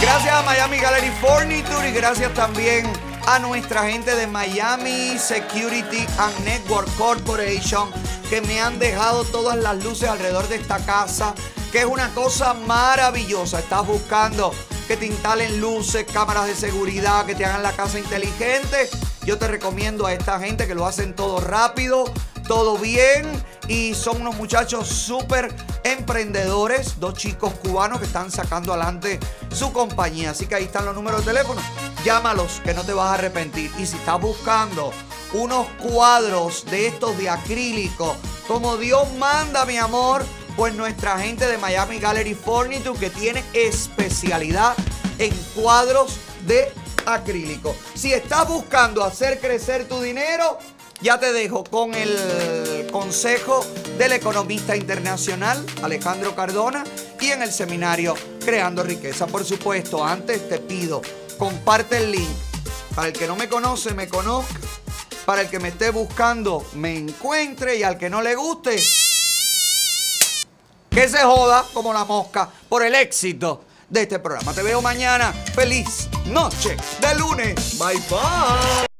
Gracias 0.00 0.34
a 0.34 0.42
Miami 0.42 0.78
Gallery 0.78 1.10
Furniture 1.20 1.88
y 1.88 1.92
gracias 1.92 2.32
también 2.34 2.90
a 3.26 3.38
nuestra 3.38 3.88
gente 3.90 4.14
de 4.16 4.26
Miami 4.26 5.18
Security 5.18 6.06
and 6.18 6.44
Network 6.44 6.88
Corporation 6.96 7.90
que 8.28 8.40
me 8.40 8.60
han 8.60 8.78
dejado 8.78 9.24
todas 9.24 9.56
las 9.56 9.82
luces 9.84 10.08
alrededor 10.08 10.48
de 10.48 10.56
esta 10.56 10.78
casa, 10.78 11.34
que 11.70 11.80
es 11.80 11.84
una 11.84 12.12
cosa 12.14 12.54
maravillosa. 12.54 13.58
Estás 13.58 13.86
buscando 13.86 14.52
que 14.88 14.96
te 14.96 15.06
instalen 15.06 15.60
luces, 15.60 16.06
cámaras 16.12 16.46
de 16.46 16.54
seguridad, 16.54 17.26
que 17.26 17.34
te 17.34 17.44
hagan 17.44 17.62
la 17.62 17.72
casa 17.72 17.98
inteligente. 17.98 18.88
Yo 19.24 19.38
te 19.38 19.48
recomiendo 19.48 20.06
a 20.06 20.12
esta 20.12 20.40
gente 20.40 20.66
que 20.66 20.74
lo 20.74 20.86
hacen 20.86 21.14
todo 21.14 21.40
rápido, 21.40 22.04
todo 22.52 22.76
bien 22.76 23.32
y 23.66 23.94
son 23.94 24.20
unos 24.20 24.34
muchachos 24.34 24.86
súper 24.86 25.54
emprendedores, 25.84 27.00
dos 27.00 27.14
chicos 27.14 27.54
cubanos 27.54 27.98
que 27.98 28.04
están 28.04 28.30
sacando 28.30 28.74
adelante 28.74 29.18
su 29.50 29.72
compañía. 29.72 30.32
Así 30.32 30.46
que 30.46 30.56
ahí 30.56 30.64
están 30.64 30.84
los 30.84 30.94
números 30.94 31.24
de 31.24 31.32
teléfono. 31.32 31.62
Llámalos 32.04 32.60
que 32.62 32.74
no 32.74 32.84
te 32.84 32.92
vas 32.92 33.06
a 33.06 33.14
arrepentir. 33.14 33.70
Y 33.78 33.86
si 33.86 33.96
estás 33.96 34.20
buscando 34.20 34.92
unos 35.32 35.66
cuadros 35.80 36.66
de 36.66 36.88
estos 36.88 37.16
de 37.16 37.30
acrílico, 37.30 38.14
como 38.46 38.76
Dios 38.76 39.10
manda, 39.14 39.64
mi 39.64 39.78
amor, 39.78 40.22
pues 40.54 40.74
nuestra 40.74 41.18
gente 41.18 41.46
de 41.46 41.56
Miami 41.56 42.00
Gallery 42.00 42.34
Furniture 42.34 42.98
que 42.98 43.08
tiene 43.08 43.42
especialidad 43.54 44.74
en 45.18 45.34
cuadros 45.54 46.18
de 46.46 46.70
acrílico. 47.06 47.74
Si 47.94 48.12
estás 48.12 48.46
buscando 48.46 49.02
hacer 49.02 49.40
crecer 49.40 49.88
tu 49.88 50.02
dinero, 50.02 50.58
ya 51.02 51.18
te 51.18 51.32
dejo 51.32 51.64
con 51.64 51.94
el 51.94 52.88
consejo 52.92 53.66
del 53.98 54.12
economista 54.12 54.76
internacional 54.76 55.64
Alejandro 55.82 56.34
Cardona 56.34 56.84
y 57.20 57.30
en 57.30 57.42
el 57.42 57.52
seminario 57.52 58.14
Creando 58.44 58.82
Riqueza. 58.82 59.26
Por 59.26 59.44
supuesto, 59.44 60.04
antes 60.04 60.48
te 60.48 60.58
pido, 60.58 61.02
comparte 61.38 61.98
el 61.98 62.12
link. 62.12 62.30
Para 62.94 63.08
el 63.08 63.14
que 63.14 63.26
no 63.26 63.36
me 63.36 63.48
conoce, 63.48 63.94
me 63.94 64.08
conozca. 64.08 64.60
Para 65.24 65.42
el 65.42 65.48
que 65.48 65.58
me 65.58 65.68
esté 65.68 65.90
buscando, 65.90 66.64
me 66.74 66.96
encuentre. 66.96 67.76
Y 67.76 67.82
al 67.82 67.96
que 67.98 68.10
no 68.10 68.22
le 68.22 68.34
guste, 68.34 68.82
que 70.90 71.08
se 71.08 71.18
joda 71.18 71.64
como 71.72 71.92
la 71.92 72.04
mosca 72.04 72.48
por 72.68 72.84
el 72.84 72.94
éxito 72.94 73.64
de 73.88 74.02
este 74.02 74.18
programa. 74.18 74.52
Te 74.52 74.62
veo 74.62 74.82
mañana. 74.82 75.32
Feliz 75.54 76.08
noche 76.26 76.76
de 77.00 77.14
lunes. 77.14 77.78
Bye 77.78 78.00
bye. 78.10 78.91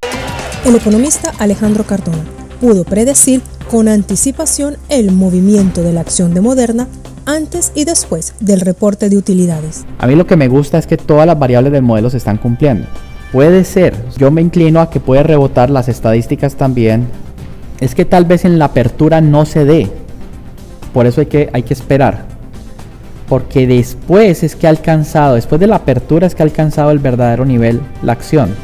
El 0.64 0.76
economista 0.76 1.32
Alejandro 1.40 1.82
Cardona 1.82 2.22
pudo 2.60 2.84
predecir 2.84 3.42
con 3.68 3.88
anticipación 3.88 4.76
el 4.90 5.10
movimiento 5.10 5.82
de 5.82 5.92
la 5.92 6.02
acción 6.02 6.34
de 6.34 6.40
Moderna 6.40 6.86
antes 7.26 7.72
y 7.74 7.84
después 7.84 8.34
del 8.38 8.60
reporte 8.60 9.08
de 9.08 9.16
utilidades. 9.16 9.84
A 9.98 10.06
mí 10.06 10.14
lo 10.14 10.24
que 10.24 10.36
me 10.36 10.46
gusta 10.46 10.78
es 10.78 10.86
que 10.86 10.96
todas 10.96 11.26
las 11.26 11.36
variables 11.36 11.72
del 11.72 11.82
modelo 11.82 12.10
se 12.10 12.18
están 12.18 12.38
cumpliendo. 12.38 12.86
Puede 13.32 13.64
ser, 13.64 13.96
yo 14.16 14.30
me 14.30 14.40
inclino 14.40 14.80
a 14.80 14.88
que 14.88 15.00
puede 15.00 15.24
rebotar 15.24 15.68
las 15.68 15.88
estadísticas 15.88 16.54
también. 16.54 17.08
Es 17.80 17.96
que 17.96 18.04
tal 18.04 18.24
vez 18.24 18.44
en 18.44 18.60
la 18.60 18.66
apertura 18.66 19.20
no 19.20 19.46
se 19.46 19.64
dé. 19.64 19.90
Por 20.94 21.06
eso 21.06 21.22
hay 21.22 21.26
que, 21.26 21.50
hay 21.52 21.64
que 21.64 21.74
esperar. 21.74 22.26
Porque 23.28 23.66
después 23.66 24.44
es 24.44 24.54
que 24.54 24.68
ha 24.68 24.70
alcanzado, 24.70 25.34
después 25.34 25.60
de 25.60 25.66
la 25.66 25.76
apertura 25.76 26.28
es 26.28 26.36
que 26.36 26.44
ha 26.44 26.46
alcanzado 26.46 26.92
el 26.92 27.00
verdadero 27.00 27.44
nivel 27.44 27.80
la 28.04 28.12
acción. 28.12 28.54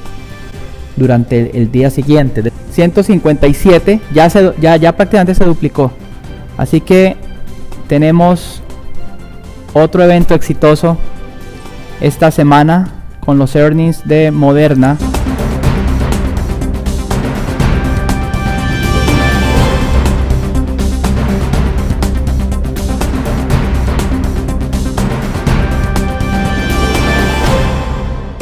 Durante 0.99 1.57
el, 1.57 1.71
día 1.71 1.91
siguiente. 1.91 2.43
De 2.43 2.53
157 2.73 4.01
ya, 4.13 4.29
se, 4.29 4.53
ya, 4.61 4.77
ya 4.77 4.97
prácticamente 4.97 5.35
se 5.35 5.45
duplicó. 5.45 5.93
Así 6.57 6.81
que 6.81 7.17
tenemos 7.87 8.63
otro 9.73 10.03
evento 10.03 10.35
exitoso 10.35 10.99
esta 12.01 12.31
semana 12.31 12.89
con 13.21 13.39
los 13.39 13.55
earnings 13.55 14.07
de 14.07 14.31
Moderna. 14.31 14.97